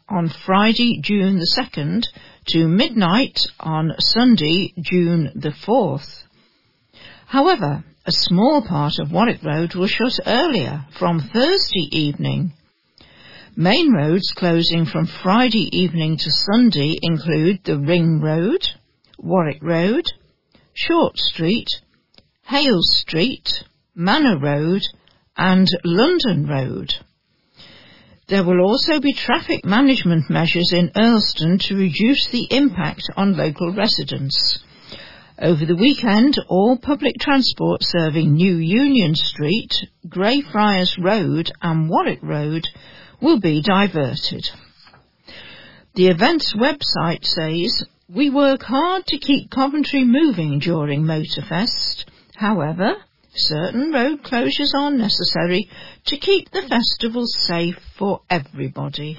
on 0.09 0.29
Friday, 0.45 0.99
June 1.01 1.39
the 1.39 1.47
2nd 1.57 2.07
to 2.47 2.67
midnight 2.67 3.39
on 3.61 3.93
Sunday, 4.01 4.75
June 4.81 5.31
the 5.37 5.51
4th. 5.65 6.25
However, 7.27 7.85
a 8.07 8.13
small 8.13 8.63
part 8.63 9.01
of 9.01 9.11
Warwick 9.11 9.43
Road 9.43 9.75
was 9.75 9.91
shut 9.91 10.13
earlier, 10.25 10.85
from 10.97 11.19
Thursday 11.19 11.89
evening. 11.91 12.53
Main 13.57 13.93
roads 13.93 14.33
closing 14.37 14.87
from 14.87 15.09
Friday 15.25 15.69
evening 15.77 16.17
to 16.17 16.31
Sunday 16.31 16.95
include 17.03 17.65
the 17.65 17.77
Ring 17.77 18.21
Road, 18.21 18.61
Warwick 19.19 19.61
Road, 19.61 20.05
Short 20.73 21.17
Street, 21.17 21.67
Hale 22.43 22.81
Street, 22.81 23.49
Manor 23.97 24.39
Road 24.39 24.83
and 25.37 25.67
London 25.83 26.47
Road. 26.47 26.95
There 28.29 28.45
will 28.45 28.61
also 28.61 29.01
be 29.01 29.15
traffic 29.15 29.65
management 29.65 30.31
measures 30.31 30.73
in 30.73 30.91
Earlsdon 30.95 31.59
to 31.67 31.77
reduce 31.77 32.29
the 32.29 32.47
impact 32.51 33.03
on 33.17 33.37
local 33.37 33.73
residents. 33.73 34.61
Over 35.39 35.67
the 35.67 35.77
weekend, 35.77 36.39
all 36.49 36.79
public 36.79 37.17
transport 37.21 37.83
serving 37.83 38.33
New 38.33 38.57
Union 38.57 39.15
Street, 39.15 39.71
Greyfriars 40.09 40.97
Road 40.99 41.53
and 41.61 41.91
Warwick 41.91 42.21
Road 42.23 42.67
will 43.21 43.39
be 43.39 43.61
diverted. 43.61 44.49
The 45.95 46.07
event's 46.07 46.55
website 46.55 47.25
says, 47.25 47.85
We 48.09 48.31
work 48.31 48.63
hard 48.63 49.05
to 49.09 49.19
keep 49.19 49.51
Coventry 49.51 50.05
moving 50.05 50.59
during 50.59 51.03
Motorfest. 51.03 52.07
However, 52.35 52.95
certain 53.35 53.93
road 53.93 54.23
closures 54.23 54.73
are 54.75 54.91
necessary 54.91 55.69
to 56.07 56.17
keep 56.17 56.51
the 56.51 56.63
festival 56.63 57.27
safe 57.27 57.79
for 57.99 58.23
everybody. 58.31 59.19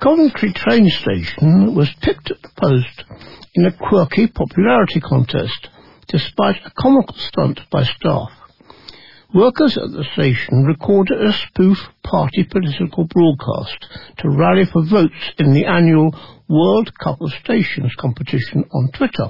Coventry 0.00 0.52
train 0.52 0.88
station 0.88 1.74
was 1.74 1.92
picked 2.00 2.30
at 2.30 2.40
the 2.42 2.50
post 2.56 3.04
in 3.58 3.66
a 3.66 3.72
quirky 3.72 4.28
popularity 4.28 5.00
contest, 5.00 5.68
despite 6.06 6.64
a 6.64 6.70
comical 6.78 7.16
stunt 7.16 7.60
by 7.72 7.82
staff. 7.82 8.30
Workers 9.34 9.76
at 9.76 9.90
the 9.90 10.04
station 10.12 10.64
recorded 10.64 11.20
a 11.20 11.32
spoof 11.32 11.76
party 12.04 12.44
political 12.44 13.04
broadcast 13.04 13.84
to 14.18 14.30
rally 14.30 14.64
for 14.64 14.84
votes 14.86 15.32
in 15.38 15.52
the 15.52 15.66
annual 15.66 16.14
World 16.48 16.96
Cup 17.02 17.20
of 17.20 17.32
Stations 17.42 17.92
competition 17.98 18.64
on 18.72 18.92
Twitter. 18.92 19.28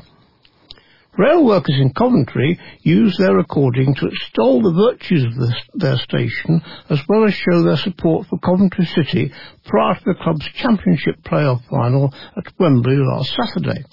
Rail 1.16 1.44
workers 1.44 1.80
in 1.80 1.92
Coventry 1.94 2.60
used 2.82 3.18
their 3.18 3.34
recording 3.34 3.92
to 3.94 4.06
extol 4.06 4.62
the 4.62 4.72
virtues 4.72 5.24
of 5.24 5.80
their 5.80 5.96
station 5.96 6.62
as 6.90 7.00
well 7.08 7.24
as 7.24 7.34
show 7.34 7.62
their 7.62 7.76
support 7.76 8.28
for 8.28 8.38
Coventry 8.38 8.84
City 8.84 9.32
prior 9.64 9.94
to 9.94 10.04
the 10.04 10.14
club's 10.22 10.46
championship 10.54 11.16
playoff 11.24 11.64
final 11.68 12.14
at 12.36 12.52
Wembley 12.60 12.98
last 12.98 13.34
Saturday. 13.34 13.84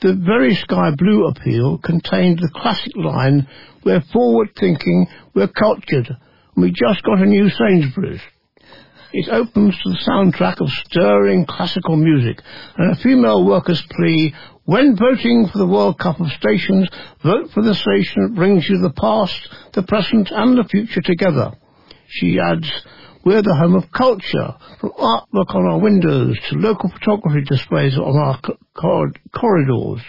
The 0.00 0.14
very 0.14 0.54
sky 0.54 0.90
blue 0.96 1.26
appeal 1.28 1.78
contained 1.78 2.38
the 2.38 2.50
classic 2.54 2.96
line, 2.96 3.46
we're 3.84 4.02
forward 4.12 4.50
thinking, 4.58 5.06
we're 5.34 5.48
cultured, 5.48 6.08
and 6.08 6.62
we 6.62 6.72
just 6.72 7.02
got 7.04 7.20
a 7.20 7.26
new 7.26 7.48
Sainsbury's. 7.48 8.20
It 9.12 9.28
opens 9.28 9.76
to 9.78 9.90
the 9.90 10.04
soundtrack 10.04 10.60
of 10.60 10.68
stirring 10.68 11.46
classical 11.46 11.94
music 11.94 12.42
and 12.76 12.90
a 12.90 12.96
female 12.96 13.46
worker's 13.46 13.82
plea, 13.90 14.34
when 14.64 14.96
voting 14.96 15.46
for 15.52 15.58
the 15.58 15.66
World 15.66 15.98
Cup 15.98 16.18
of 16.20 16.32
Stations, 16.32 16.88
vote 17.22 17.50
for 17.52 17.62
the 17.62 17.74
station 17.74 18.22
that 18.22 18.34
brings 18.34 18.68
you 18.68 18.78
the 18.78 18.92
past, 18.92 19.48
the 19.74 19.84
present 19.84 20.30
and 20.32 20.58
the 20.58 20.64
future 20.64 21.02
together. 21.02 21.52
She 22.08 22.40
adds, 22.40 22.70
we're 23.24 23.42
the 23.42 23.54
home 23.54 23.74
of 23.74 23.90
culture, 23.90 24.54
from 24.80 24.90
artwork 24.92 25.54
on 25.54 25.66
our 25.66 25.78
windows 25.78 26.38
to 26.48 26.56
local 26.56 26.90
photography 26.90 27.42
displays 27.42 27.96
on 27.96 28.16
our 28.16 28.38
cor- 28.74 29.12
corridors. 29.34 30.02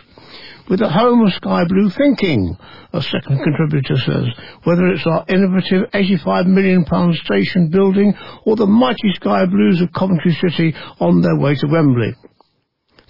We're 0.69 0.77
the 0.77 0.89
home 0.89 1.25
of 1.25 1.33
sky 1.33 1.63
blue 1.65 1.91
thinking, 1.91 2.57
a 2.91 3.01
second 3.01 3.43
contributor 3.43 3.97
says, 3.97 4.25
whether 4.63 4.87
it's 4.87 5.05
our 5.05 5.23
innovative 5.29 5.89
£85 5.91 6.47
million 6.47 6.85
station 7.23 7.69
building 7.69 8.13
or 8.45 8.55
the 8.55 8.65
mighty 8.65 9.13
sky 9.13 9.45
blues 9.45 9.79
of 9.81 9.93
Coventry 9.93 10.35
City 10.41 10.73
on 10.99 11.21
their 11.21 11.35
way 11.37 11.55
to 11.55 11.67
Wembley. 11.67 12.15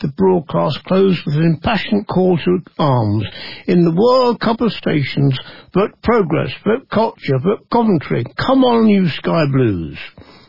The 0.01 0.09
broadcast 0.09 0.83
closed 0.83 1.25
with 1.25 1.35
an 1.35 1.43
impassioned 1.43 2.07
call 2.07 2.37
to 2.37 2.59
arms. 2.77 3.25
In 3.65 3.85
the 3.85 3.95
World 3.95 4.41
Cup 4.41 4.59
of 4.59 4.73
Stations, 4.73 5.39
vote 5.73 6.01
progress, 6.03 6.53
vote 6.65 6.89
culture, 6.89 7.39
vote 7.39 7.69
Coventry. 7.71 8.25
Come 8.35 8.65
on, 8.65 8.89
you 8.89 9.07
Sky 9.07 9.45
Blues. 9.49 9.97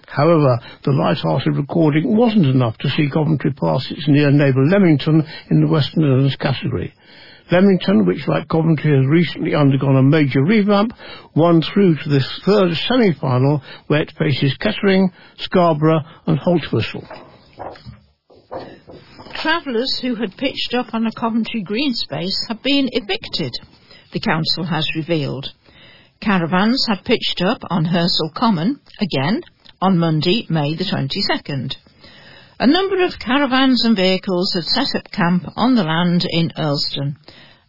However, 0.09 0.59
the 0.83 0.93
light-hearted 0.93 1.57
recording 1.57 2.17
wasn't 2.17 2.47
enough 2.47 2.77
to 2.79 2.91
see 2.91 3.09
Coventry 3.09 3.53
pass 3.53 3.89
its 3.91 4.09
near 4.09 4.31
neighbour 4.31 4.65
Leamington 4.65 5.25
in 5.51 5.61
the 5.61 5.71
West 5.71 5.97
Midlands 5.97 6.37
category. 6.37 6.93
Leamington, 7.51 8.05
which 8.05 8.27
like 8.27 8.49
Coventry 8.49 8.97
has 8.97 9.07
recently 9.07 9.55
undergone 9.55 9.97
a 9.97 10.03
major 10.03 10.43
revamp, 10.43 10.93
won 11.37 11.63
through 11.63 11.97
to 11.97 12.09
this 12.09 12.41
third 12.45 12.75
semi-final 12.75 13.63
where 13.87 14.03
it 14.03 14.13
faces 14.19 14.57
Kettering, 14.57 15.13
Scarborough 15.39 16.03
and 16.27 16.41
Haltwhistle. 16.41 17.07
Travellers 19.37 19.99
who 20.01 20.15
had 20.15 20.39
pitched 20.39 20.73
up 20.73 20.95
on 20.95 21.07
a 21.07 21.13
Coventry 21.13 21.61
green 21.61 21.93
space 21.93 22.47
have 22.49 22.63
been 22.63 22.89
evicted, 22.91 23.53
the 24.13 24.19
council 24.19 24.65
has 24.65 24.89
revealed. 24.97 25.53
Caravans 26.21 26.87
had 26.89 27.05
pitched 27.05 27.43
up 27.43 27.59
on 27.69 27.85
Hearsall 27.85 28.31
Common, 28.35 28.81
again, 28.99 29.43
on 29.83 29.99
Monday, 29.99 30.47
May 30.49 30.75
the 30.75 30.85
22nd. 30.85 31.77
A 32.59 32.67
number 32.67 33.05
of 33.05 33.19
caravans 33.19 33.85
and 33.85 33.95
vehicles 33.95 34.55
had 34.55 34.65
set 34.65 34.99
up 34.99 35.13
camp 35.13 35.45
on 35.55 35.75
the 35.75 35.85
land 35.85 36.27
in 36.31 36.51
Earlsdon. 36.57 37.17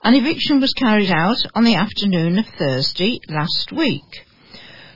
An 0.06 0.16
eviction 0.16 0.62
was 0.62 0.72
carried 0.72 1.12
out 1.12 1.44
on 1.54 1.66
the 1.66 1.76
afternoon 1.76 2.40
of 2.40 2.46
Thursday 2.58 3.20
last 3.28 3.74
week. 3.74 4.26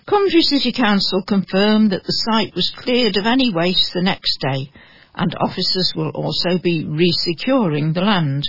Coventry 0.06 0.42
City 0.42 0.72
Council 0.72 1.22
confirmed 1.22 1.92
that 1.92 2.06
the 2.06 2.14
site 2.14 2.56
was 2.56 2.70
cleared 2.70 3.18
of 3.18 3.26
any 3.26 3.52
waste 3.54 3.94
the 3.94 4.02
next 4.02 4.38
day 4.40 4.72
and 5.16 5.36
officers 5.40 5.94
will 5.96 6.10
also 6.10 6.58
be 6.58 6.86
resecuring 6.86 7.94
the 7.94 8.02
land. 8.02 8.44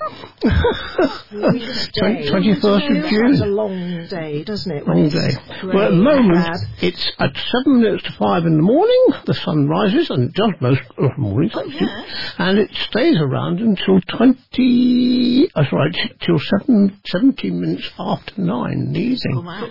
21st 2.31 2.65
of 3.05 3.11
June. 3.11 3.33
It's 3.33 3.41
a 3.41 3.47
long 3.47 4.07
day, 4.07 4.45
doesn't 4.45 4.71
it? 4.71 4.87
Long 4.87 5.09
day. 5.09 5.31
Well, 5.65 5.87
at 5.87 5.91
the 5.91 5.97
moment, 5.97 6.57
it's 6.81 7.11
at 7.19 7.37
seven 7.51 7.81
minutes 7.83 8.05
to 8.05 8.13
five 8.13 8.47
in 8.47 8.57
the 8.57 8.63
morning, 8.63 9.07
the 9.27 9.35
sun 9.35 9.67
rises, 9.69 10.09
and 10.11 10.31
it 10.31 10.35
does 10.35 10.53
most 10.61 10.83
of 10.97 11.11
the 11.11 11.19
mornings, 11.19 11.57
actually, 11.57 11.75
yeah. 11.81 12.05
And 12.38 12.59
it 12.59 12.70
stays 12.88 13.18
around 13.20 13.61
until 13.61 14.00
20, 14.00 15.48
that's 15.55 15.72
right, 15.72 15.96
till 16.20 16.38
seven, 16.38 17.00
17 17.07 17.61
minutes 17.61 17.90
after 17.98 18.40
nine 18.40 18.72
in 18.72 18.92
the 18.92 19.00
evening. 19.00 19.37
Oh, 19.37 19.42
wow. 19.42 19.68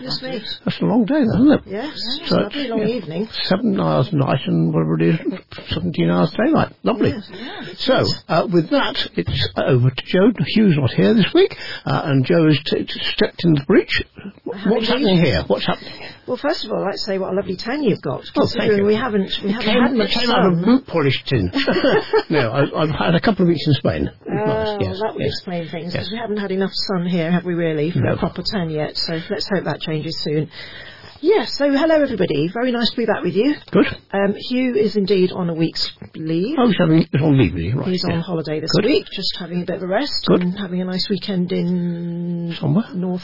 That's 0.65 0.79
a 0.81 0.85
long 0.85 1.05
day, 1.05 1.21
isn't 1.21 1.51
it? 1.51 1.61
Yes, 1.65 1.93
it's 2.21 2.29
So 2.29 2.37
a 2.37 2.41
lovely 2.43 2.67
long 2.67 2.79
yeah, 2.79 2.87
evening. 2.87 3.27
Seven 3.43 3.79
hours 3.79 4.11
night 4.13 4.41
and 4.47 4.73
whatever 4.73 4.95
it 4.99 5.01
is, 5.01 5.19
17 5.69 6.09
hours 6.09 6.31
daylight. 6.31 6.73
Lovely. 6.83 7.13
Yes. 7.31 7.79
So, 7.79 8.05
uh, 8.27 8.47
with 8.51 8.69
that, 8.69 9.07
it's 9.15 9.49
over 9.57 9.89
to 9.89 10.03
Joe. 10.05 10.31
Hugh's 10.55 10.77
not 10.77 10.91
here 10.91 11.13
this 11.13 11.33
week, 11.33 11.57
uh, 11.85 12.01
and 12.05 12.25
Joe 12.25 12.45
has 12.47 12.59
t- 12.65 12.85
t- 12.85 12.99
stepped 13.15 13.43
in 13.43 13.53
the 13.53 13.63
breach. 13.65 14.03
What's 14.43 14.87
happening 14.87 15.17
here? 15.17 15.43
What's 15.47 15.65
happening? 15.65 15.93
Well, 16.25 16.37
first 16.37 16.63
of 16.63 16.71
all, 16.71 16.83
I'd 16.85 16.99
say 16.99 17.17
what 17.17 17.33
a 17.33 17.35
lovely 17.35 17.57
tan 17.57 17.83
you've 17.83 18.01
got. 18.01 18.21
Oh, 18.37 18.47
thank 18.47 18.51
considering 18.51 18.77
you. 18.79 18.85
we 18.85 18.95
haven't 18.95 19.39
we 19.43 19.51
haven't 19.51 19.67
Came, 19.73 19.81
had 19.81 19.93
much 19.93 20.11
came 20.11 20.29
out 20.29 20.53
of 20.53 20.61
boot 20.63 20.87
polished 20.87 21.27
tin. 21.27 21.51
no, 22.29 22.49
I, 22.51 22.81
I've 22.83 22.89
had 22.91 23.15
a 23.15 23.19
couple 23.19 23.43
of 23.43 23.49
weeks 23.49 23.67
in 23.67 23.73
Spain. 23.73 24.09
Oh, 24.29 24.33
nice, 24.33 24.77
yes, 24.79 24.99
that 25.01 25.13
would 25.13 25.21
yes. 25.21 25.31
explain 25.33 25.67
things 25.69 25.93
Yes. 25.93 26.09
we 26.11 26.17
haven't 26.17 26.37
had 26.37 26.51
enough 26.51 26.71
sun 26.73 27.05
here, 27.05 27.29
have 27.29 27.43
we? 27.43 27.53
Really, 27.55 27.91
for 27.91 27.99
No. 27.99 28.13
a 28.13 28.17
proper 28.17 28.41
tan 28.41 28.69
yet. 28.69 28.95
So 28.97 29.19
let's 29.29 29.49
hope 29.53 29.65
that 29.65 29.81
changes 29.81 30.17
soon. 30.21 30.49
Yes. 31.19 31.57
So 31.57 31.71
hello 31.71 31.95
everybody. 32.01 32.49
Very 32.53 32.71
nice 32.71 32.89
to 32.91 32.97
be 32.97 33.05
back 33.05 33.23
with 33.23 33.35
you. 33.35 33.55
Good. 33.71 33.87
Um, 34.11 34.35
Hugh 34.37 34.75
is 34.75 34.95
indeed 34.97 35.31
on 35.31 35.49
a 35.49 35.53
week's 35.53 35.91
leave. 36.15 36.57
I 36.59 36.63
was 36.63 36.77
having 36.77 37.05
on 37.21 37.37
leave, 37.37 37.53
really, 37.53 37.73
right? 37.73 37.87
He's 37.87 38.03
yeah. 38.07 38.15
on 38.15 38.21
holiday 38.21 38.59
this 38.59 38.71
Good. 38.71 38.85
week, 38.85 39.05
just 39.11 39.35
having 39.37 39.61
a 39.61 39.65
bit 39.65 39.77
of 39.77 39.83
a 39.83 39.87
rest 39.87 40.25
Good. 40.27 40.41
and 40.41 40.57
having 40.57 40.81
a 40.81 40.85
nice 40.85 41.07
weekend 41.09 41.51
in 41.53 42.55
Somewhere? 42.59 42.93
North 42.93 43.23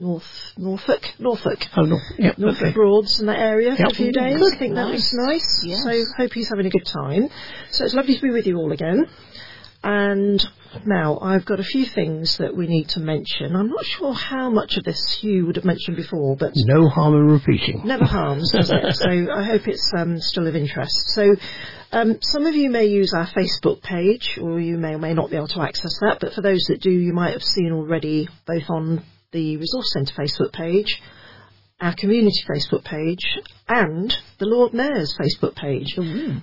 North 0.00 0.24
Norfolk 0.58 1.02
Norfolk. 1.18 1.58
Oh, 1.76 1.82
no. 1.82 1.98
Yep, 2.18 2.38
North 2.38 2.56
okay. 2.60 2.72
Broads 2.72 3.20
in 3.20 3.26
that 3.26 3.38
area 3.38 3.76
for 3.76 3.86
a 3.86 3.90
few 3.90 4.12
days. 4.12 4.38
Good. 4.38 4.54
I 4.54 4.58
think 4.58 4.74
that 4.74 4.88
was 4.90 5.12
nice. 5.12 5.62
Yes. 5.64 5.82
So 5.84 6.04
hope 6.16 6.32
he's 6.32 6.48
having 6.48 6.66
a 6.66 6.70
good 6.70 6.86
time. 6.86 7.28
So 7.70 7.84
it's 7.84 7.94
lovely 7.94 8.16
to 8.16 8.22
be 8.22 8.30
with 8.30 8.46
you 8.46 8.56
all 8.58 8.72
again. 8.72 9.06
And 9.84 10.42
now 10.86 11.18
I've 11.20 11.44
got 11.44 11.60
a 11.60 11.64
few 11.64 11.84
things 11.84 12.38
that 12.38 12.56
we 12.56 12.66
need 12.66 12.88
to 12.90 13.00
mention. 13.00 13.54
I'm 13.54 13.68
not 13.68 13.84
sure 13.84 14.14
how 14.14 14.48
much 14.50 14.76
of 14.78 14.84
this 14.84 15.18
Hugh 15.20 15.46
would 15.46 15.56
have 15.56 15.64
mentioned 15.66 15.96
before, 15.96 16.36
but 16.36 16.52
No 16.56 16.88
harm 16.88 17.14
in 17.14 17.26
repeating. 17.28 17.82
never 17.84 18.06
harms, 18.06 18.50
does 18.50 18.70
it? 18.70 18.82
So 18.96 19.10
I 19.10 19.44
hope 19.44 19.68
it's 19.68 19.92
um, 19.94 20.18
still 20.20 20.46
of 20.46 20.56
interest. 20.56 21.10
So 21.10 21.36
um, 21.92 22.18
some 22.22 22.46
of 22.46 22.54
you 22.56 22.70
may 22.70 22.86
use 22.86 23.12
our 23.12 23.26
Facebook 23.28 23.82
page, 23.82 24.38
or 24.40 24.58
you 24.58 24.78
may 24.78 24.94
or 24.94 24.98
may 24.98 25.12
not 25.14 25.28
be 25.30 25.36
able 25.36 25.48
to 25.48 25.60
access 25.60 25.98
that. 26.00 26.18
But 26.18 26.32
for 26.32 26.40
those 26.40 26.64
that 26.68 26.80
do, 26.80 26.90
you 26.90 27.12
might 27.12 27.34
have 27.34 27.44
seen 27.44 27.70
already 27.70 28.28
both 28.46 28.68
on 28.70 29.04
the 29.34 29.56
Resource 29.56 29.92
Centre 29.92 30.14
Facebook 30.16 30.52
page, 30.52 31.02
our 31.80 31.92
community 31.98 32.40
Facebook 32.48 32.84
page, 32.84 33.18
and 33.68 34.14
the 34.38 34.46
Lord 34.46 34.74
Mayor's 34.74 35.16
Facebook 35.16 35.54
page. 35.56 35.96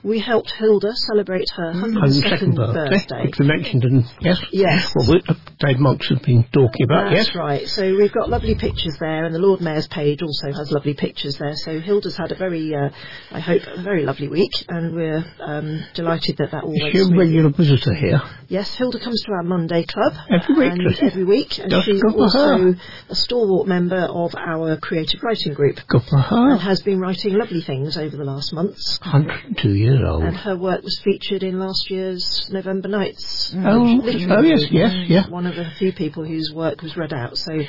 We 0.03 0.19
helped 0.19 0.51
Hilda 0.51 0.91
celebrate 0.95 1.45
her 1.55 1.73
102nd 1.73 1.93
102nd 1.93 2.55
birthday, 2.55 2.89
birthday. 2.89 3.25
which 3.25 3.37
we 3.39 3.45
mentioned 3.45 3.83
in, 3.83 4.05
yes? 4.21 4.41
Yes. 4.51 4.91
Well, 4.95 5.11
we, 5.11 5.21
uh, 5.27 5.35
Dave 5.59 5.77
Monks 5.77 6.07
has 6.09 6.17
been 6.19 6.43
talking 6.51 6.83
about, 6.85 7.11
That's 7.13 7.27
yes? 7.27 7.35
right. 7.35 7.67
So 7.67 7.95
we've 7.95 8.11
got 8.11 8.29
lovely 8.29 8.55
pictures 8.55 8.95
there, 8.99 9.25
and 9.25 9.35
the 9.35 9.39
Lord 9.39 9.61
Mayor's 9.61 9.87
page 9.87 10.21
also 10.23 10.51
has 10.57 10.71
lovely 10.71 10.95
pictures 10.95 11.37
there. 11.37 11.53
So 11.57 11.79
Hilda's 11.79 12.17
had 12.17 12.31
a 12.31 12.35
very, 12.35 12.73
uh, 12.73 12.89
I 13.31 13.39
hope, 13.39 13.61
a 13.67 13.83
very 13.83 14.03
lovely 14.03 14.27
week, 14.29 14.51
and 14.69 14.95
we're 14.95 15.23
um, 15.41 15.83
delighted 15.93 16.37
that 16.37 16.51
that 16.51 16.63
all 16.63 16.73
Is 16.73 16.91
she 16.91 16.99
a 17.13 17.15
regular 17.17 17.51
visitor 17.51 17.93
here? 17.93 18.21
Yes, 18.47 18.73
Hilda 18.73 18.99
comes 18.99 19.21
to 19.23 19.31
our 19.33 19.43
Monday 19.43 19.83
club 19.83 20.13
Every 20.29 20.55
week, 20.55 20.71
and 20.71 21.03
every 21.11 21.23
week, 21.23 21.59
and 21.59 21.69
Just 21.69 21.85
she's 21.85 22.01
also 22.03 22.73
a 23.09 23.15
stalwart 23.15 23.67
member 23.67 23.97
of 24.09 24.33
our 24.35 24.77
creative 24.77 25.21
writing 25.21 25.53
group, 25.53 25.79
Good 25.87 26.03
for 26.03 26.17
her. 26.17 26.51
and 26.53 26.59
has 26.61 26.81
been 26.81 26.99
writing 26.99 27.10
lovely 27.31 27.61
things 27.61 27.97
over 27.97 28.15
the 28.15 28.23
last 28.23 28.53
months. 28.53 28.99
102 29.01 29.73
years 29.73 29.99
old. 30.05 30.23
And 30.23 30.35
her 30.35 30.57
work 30.57 30.83
was 30.83 30.99
featured 31.03 31.43
in 31.43 31.59
last 31.59 31.89
year's 31.89 32.47
November 32.51 32.87
Nights. 32.87 33.53
Oh, 33.55 34.01
oh, 34.03 34.41
yes, 34.41 34.67
yes, 34.71 34.93
yeah. 35.07 35.29
One 35.29 35.47
of 35.47 35.55
the 35.55 35.65
few 35.77 35.93
people 35.93 36.25
whose 36.25 36.51
work 36.53 36.81
was 36.81 36.95
read 36.97 37.13
out. 37.13 37.37
So, 37.37 37.59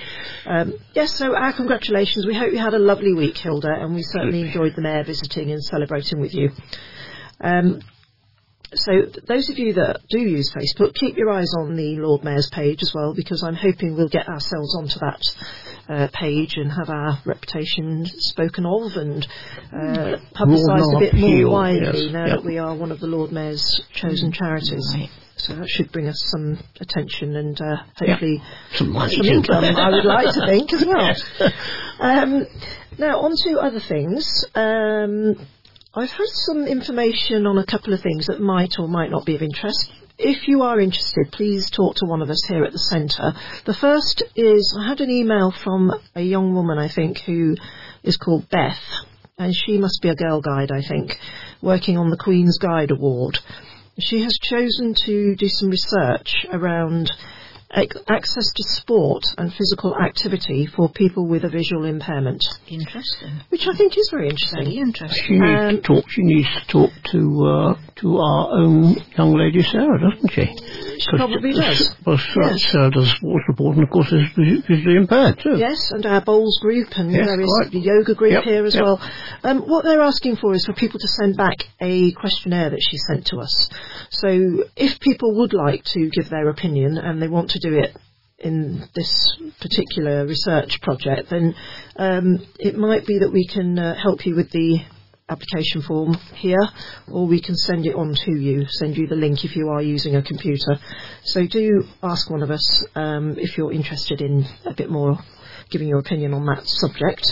um, 0.47 0.75
yes, 0.95 1.15
so 1.15 1.37
our 1.37 1.53
congratulations. 1.53 2.27
We 2.27 2.35
hope 2.35 2.53
you 2.53 2.59
had 2.59 2.75
a 2.75 2.79
lovely 2.79 3.15
week, 3.15 3.37
Hilda, 3.37 3.73
and 3.81 3.95
we 3.95 4.03
certainly 4.03 4.43
enjoyed 4.43 4.75
the 4.77 4.83
Mayor 4.83 5.05
visiting 5.05 5.51
and 5.51 5.63
celebrating 5.63 6.21
with 6.21 6.35
you. 6.35 6.51
Um, 7.41 7.81
so 8.75 9.03
those 9.27 9.49
of 9.51 9.59
you 9.59 9.75
that 9.75 10.01
do 10.09 10.19
use 10.19 10.53
Facebook, 10.53 10.95
keep 10.95 11.17
your 11.17 11.31
eyes 11.31 11.53
on 11.59 11.77
the 11.77 11.97
Lord 11.97 12.25
Mayor's 12.25 12.49
page 12.51 12.83
as 12.83 12.93
well, 12.95 13.15
because 13.15 13.43
I'm 13.43 13.55
hoping 13.55 13.97
we'll 13.97 14.09
get 14.09 14.29
ourselves 14.29 14.77
onto 14.77 14.99
that 15.01 15.23
uh, 15.89 16.09
page 16.13 16.57
and 16.57 16.71
have 16.71 16.89
our 16.89 17.19
reputation 17.25 18.07
spoken 18.07 18.67
of 18.67 18.93
and 18.97 19.27
uh, 19.73 20.17
publicised 20.33 20.95
a 20.95 20.99
bit 20.99 21.15
more 21.15 21.51
widely 21.51 22.05
yes, 22.05 22.13
now 22.13 22.27
yep. 22.27 22.37
that 22.37 22.45
we 22.45 22.59
are 22.59 22.75
one 22.75 22.93
of 22.93 23.01
the 23.01 23.07
Lord 23.07 23.33
Mayor's 23.33 23.83
chosen 23.93 24.33
charities. 24.33 24.95
Right. 24.95 25.11
So 25.37 25.57
that 25.57 25.69
should 25.69 25.91
bring 25.91 26.07
us 26.09 26.23
some 26.31 26.59
attention 26.81 27.35
and 27.35 27.61
uh, 27.61 27.77
hopefully 27.97 28.43
Some 28.75 28.93
money. 28.93 29.17
some 29.17 29.27
income, 29.27 29.65
I 29.65 29.91
would 29.91 30.05
like 30.05 30.33
to 30.35 30.47
think, 30.47 30.73
as 30.73 30.85
well. 30.85 31.07
Yes. 31.07 31.53
Um, 32.01 32.47
now, 32.99 33.21
on 33.21 33.37
to 33.45 33.61
other 33.61 33.79
things. 33.79 34.45
Um, 34.57 35.37
I've 35.95 36.11
had 36.11 36.29
some 36.47 36.67
information 36.67 37.47
on 37.47 37.59
a 37.59 37.67
couple 37.67 37.93
of 37.93 38.01
things 38.01 38.29
that 38.29 38.41
might 38.41 38.79
or 38.79 38.89
might 38.89 39.11
not 39.11 39.27
be 39.27 39.35
of 39.35 39.43
interest. 39.43 39.93
If 40.17 40.49
you 40.49 40.63
are 40.63 40.81
interested, 40.81 41.31
please 41.33 41.69
talk 41.69 41.97
to 41.97 42.07
one 42.07 42.23
of 42.23 42.31
us 42.31 42.43
here 42.49 42.65
at 42.65 42.73
the 42.73 42.79
centre. 42.79 43.35
The 43.67 43.75
first 43.75 44.23
is 44.35 44.75
I 44.81 44.89
had 44.89 45.03
an 45.03 45.11
email 45.11 45.51
from 45.51 45.93
a 46.15 46.23
young 46.23 46.55
woman, 46.55 46.79
I 46.79 46.89
think, 46.89 47.19
who 47.19 47.57
is 48.03 48.17
called 48.17 48.49
Beth, 48.49 48.81
and 49.37 49.55
she 49.55 49.77
must 49.77 50.01
be 50.01 50.09
a 50.09 50.15
girl 50.15 50.41
guide, 50.41 50.73
I 50.73 50.81
think, 50.81 51.19
working 51.61 51.99
on 51.99 52.09
the 52.09 52.17
Queen's 52.17 52.57
Guide 52.57 52.91
Award. 52.91 53.41
She 54.01 54.23
has 54.23 54.33
chosen 54.41 54.95
to 55.05 55.37
do 55.37 55.49
some 55.49 55.69
research 55.69 56.47
around 56.51 57.11
access 57.75 58.53
to 58.55 58.63
sport 58.65 59.25
and 59.39 59.53
physical 59.55 59.97
activity 59.97 60.67
for 60.67 60.89
people 60.91 61.27
with 61.27 61.45
a 61.45 61.49
visual 61.49 61.85
impairment, 61.87 62.43
Interesting. 62.69 63.41
which 63.49 63.67
I 63.67 63.75
think 63.75 63.97
is 63.97 64.09
very 64.11 64.29
interesting. 64.29 64.65
Very 64.65 64.77
interesting. 64.79 65.25
She 65.27 65.39
needs 65.39 65.61
Um, 65.63 65.77
to 65.77 65.81
talk. 65.83 66.05
She 66.11 66.23
needs 66.23 66.49
to 66.49 66.67
talk 66.69 66.91
to 67.13 67.47
uh, 67.47 67.75
to 67.97 68.17
our 68.19 68.53
own 68.61 68.97
young 69.17 69.35
lady 69.35 69.63
Sarah, 69.63 69.99
doesn't 70.01 70.31
she? 70.33 70.47
She 70.99 71.17
probably 71.17 71.53
does. 71.53 71.95
Well, 72.05 72.19
Sarah, 72.19 72.51
Yes. 72.53 72.65
Sarah 72.71 72.91
does 72.91 73.11
sports 73.11 73.45
report, 73.49 73.77
and 73.77 73.85
of 73.85 73.91
course 73.91 74.13
is 74.13 74.29
visually 74.69 74.97
impaired 74.97 75.39
too. 75.39 75.57
Yes, 75.57 75.91
and 75.93 76.05
our 76.07 76.21
bowls 76.21 76.59
group 76.61 76.89
and 76.97 77.11
Yes, 77.11 77.27
various 77.27 77.51
quite. 77.61 77.71
the 77.73 77.81
yoga 77.81 78.15
group 78.15 78.33
Yep, 78.33 78.45
here 78.45 78.65
as 78.65 78.75
yep. 78.75 78.85
well. 78.85 79.01
Um, 79.45 79.61
what 79.63 79.85
they're 79.85 80.03
asking 80.03 80.37
for 80.37 80.53
is 80.55 80.65
for 80.67 80.73
people 80.75 81.01
to 81.01 81.09
send 81.09 81.37
back 81.37 81.69
a 81.81 82.13
questionnaire 82.13 82.71
that 82.71 82.81
she 82.91 82.97
sent 82.99 83.27
to 83.27 83.39
us. 83.39 83.69
So 84.11 84.65
if 84.77 85.01
people 85.01 85.35
would 85.39 85.53
like 85.55 85.85
to 85.95 86.09
give 86.11 86.29
their 86.29 86.49
opinion 86.49 86.99
and 86.99 87.21
they 87.23 87.29
want 87.29 87.51
to 87.51 87.59
do 87.63 87.79
it 87.79 87.97
in 88.39 88.83
this 88.95 89.39
particular 89.61 90.27
research 90.27 90.81
project, 90.81 91.31
then 91.31 91.55
um, 91.97 92.47
it 92.59 92.77
might 92.77 93.07
be 93.07 93.21
that 93.21 93.33
we 93.33 93.47
can 93.47 93.79
uh, 93.79 93.95
help 93.95 94.27
you 94.27 94.35
with 94.35 94.51
the 94.51 94.81
application 95.29 95.81
form 95.83 96.15
here, 96.35 96.69
or 97.11 97.27
we 97.27 97.41
can 97.41 97.57
send 97.57 97.87
it 97.87 97.95
on 97.95 98.15
to 98.15 98.33
you, 98.33 98.67
send 98.69 98.97
you 98.97 99.07
the 99.07 99.15
link 99.15 99.45
if 99.45 99.57
you 99.57 99.69
are 99.69 99.81
using 99.81 100.17
a 100.17 100.23
computer. 100.23 100.79
So 101.25 101.47
do 101.47 101.85
ask 102.03 102.29
one 102.29 102.43
of 102.43 102.51
us 102.51 102.85
um, 102.95 103.37
if 103.39 103.57
you're 103.57 103.73
interested 103.73 104.21
in 104.21 104.45
a 104.67 104.75
bit 104.75 104.91
more 104.91 105.19
giving 105.71 105.89
your 105.89 106.01
opinion 106.01 106.35
on 106.35 106.45
that 106.47 106.67
subject. 106.67 107.25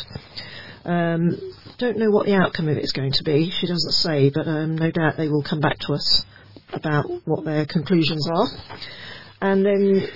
Um, 0.85 1.39
don't 1.79 1.99
know 1.99 2.11
what 2.11 2.27
the 2.27 2.35
outcome 2.35 2.69
of 2.69 2.77
it 2.77 2.85
is 2.85 2.93
going 2.93 3.13
to 3.13 3.25
be. 3.25 3.51
She 3.51 3.67
doesn't 3.67 3.93
say, 3.93 4.31
but 4.31 4.47
um, 4.47 4.77
no 4.77 4.91
doubt 4.91 5.17
they 5.17 5.29
will 5.29 5.43
come 5.43 5.61
back 5.61 5.79
to 5.81 5.93
us 5.93 6.23
about 6.73 7.05
what 7.25 7.45
their 7.45 7.67
conclusions 7.67 8.27
are. 8.29 8.47
And 9.43 9.65
then 9.65 10.07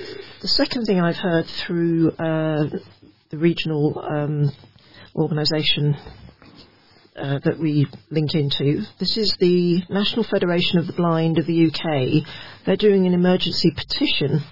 the 0.42 0.48
second 0.48 0.84
thing 0.84 1.00
I've 1.00 1.16
heard 1.16 1.46
through 1.46 2.10
uh, 2.10 2.68
the 3.30 3.38
regional 3.38 3.98
um, 3.98 4.52
organisation 5.16 5.96
uh, 7.16 7.38
that 7.42 7.58
we 7.58 7.86
link 8.10 8.34
into. 8.34 8.82
This 8.98 9.16
is 9.16 9.34
the 9.40 9.82
National 9.88 10.24
Federation 10.24 10.78
of 10.78 10.86
the 10.86 10.92
Blind 10.92 11.38
of 11.38 11.46
the 11.46 11.68
UK. 11.68 12.26
They're 12.66 12.76
doing 12.76 13.06
an 13.06 13.14
emergency 13.14 13.70
petition 13.70 14.42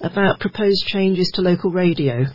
about 0.00 0.38
proposed 0.38 0.86
changes 0.86 1.32
to 1.34 1.42
local 1.42 1.72
radio, 1.72 2.26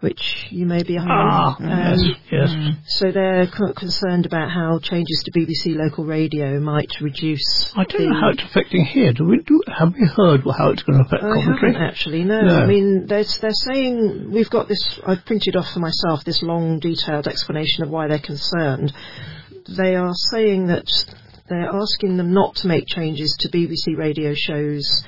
which 0.00 0.46
you 0.50 0.64
may 0.66 0.82
be 0.82 0.96
aware 0.96 1.08
Ah, 1.10 1.56
of. 1.56 1.62
Um, 1.62 1.68
yes, 1.68 2.16
yes. 2.32 2.74
So 2.86 3.12
they're 3.12 3.46
concerned 3.46 4.24
about 4.26 4.50
how 4.50 4.78
changes 4.78 5.22
to 5.24 5.30
BBC 5.32 5.76
local 5.76 6.04
radio 6.04 6.58
might 6.58 6.90
reduce. 7.00 7.70
I 7.76 7.84
don't 7.84 8.08
know 8.08 8.20
how 8.20 8.30
it's 8.30 8.42
affecting 8.42 8.84
here. 8.86 9.12
Do 9.12 9.24
we 9.26 9.38
do? 9.42 9.60
Have 9.68 9.92
we 9.94 10.06
heard 10.06 10.40
how 10.56 10.70
it's 10.70 10.82
going 10.82 10.98
to 11.00 11.04
affect 11.04 11.22
I 11.22 11.28
Coventry? 11.40 11.72
haven't 11.74 11.88
actually. 11.88 12.24
No. 12.24 12.40
No. 12.40 12.60
I 12.62 12.66
mean, 12.66 13.06
they're, 13.06 13.24
they're 13.40 13.50
saying 13.52 14.30
we've 14.32 14.50
got 14.50 14.68
this. 14.68 14.98
I've 15.06 15.24
printed 15.26 15.54
off 15.56 15.70
for 15.72 15.80
myself 15.80 16.24
this 16.24 16.42
long, 16.42 16.78
detailed 16.80 17.26
explanation 17.28 17.84
of 17.84 17.90
why 17.90 18.08
they're 18.08 18.18
concerned. 18.18 18.92
They 19.76 19.96
are 19.96 20.14
saying 20.30 20.68
that 20.68 20.88
they're 21.48 21.68
asking 21.70 22.16
them 22.16 22.32
not 22.32 22.56
to 22.56 22.68
make 22.68 22.86
changes 22.86 23.36
to 23.40 23.48
BBC 23.50 23.98
radio 23.98 24.32
shows. 24.34 25.04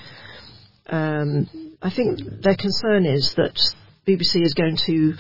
Um, 0.87 1.49
I 1.81 1.91
think 1.91 2.43
their 2.43 2.57
concern 2.57 3.07
is 3.07 3.33
that 3.35 3.59
BBC 4.07 4.43
is 4.45 4.55
going 4.55 4.77
to 4.87 5.15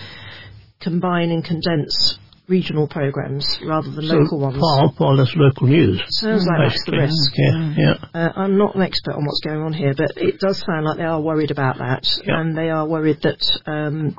combine 0.81 1.31
and 1.31 1.45
condense 1.45 2.19
regional 2.49 2.89
programs 2.89 3.47
rather 3.65 3.89
than 3.91 4.05
So 4.07 4.15
local 4.15 4.41
ones. 4.41 4.59
Far, 4.59 4.93
far 4.99 5.15
less 5.15 5.33
local 5.37 5.69
news. 5.69 6.03
Sounds 6.09 6.45
like 6.47 6.69
that's 6.71 6.85
the 6.85 6.93
risk. 6.99 7.33
Yeah, 7.37 7.75
yeah. 7.77 7.95
Uh, 8.13 8.33
I'm 8.35 8.59
not 8.59 8.75
an 8.75 8.83
expert 8.83 9.15
on 9.15 9.25
what's 9.25 9.41
going 9.45 9.61
on 9.63 9.73
here, 9.73 9.95
but 9.97 10.11
it 10.17 10.41
does 10.41 10.59
sound 10.59 10.85
like 10.85 10.97
they 10.99 11.05
are 11.05 11.21
worried 11.21 11.51
about 11.53 11.79
that, 11.79 12.05
Yeah. 12.27 12.41
and 12.41 12.57
they 12.59 12.69
are 12.71 12.87
worried 12.87 13.21
that 13.23 13.41
um, 13.67 14.17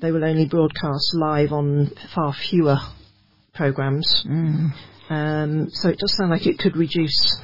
they 0.00 0.10
will 0.10 0.24
only 0.24 0.46
broadcast 0.46 1.14
live 1.14 1.52
on 1.52 1.90
far 2.14 2.32
fewer 2.32 2.78
programs. 3.54 4.24
Um, 5.10 5.68
so 5.70 5.90
it 5.90 5.98
does 5.98 6.16
sound 6.16 6.30
like 6.30 6.46
it 6.46 6.58
could 6.58 6.76
reduce 6.76 7.36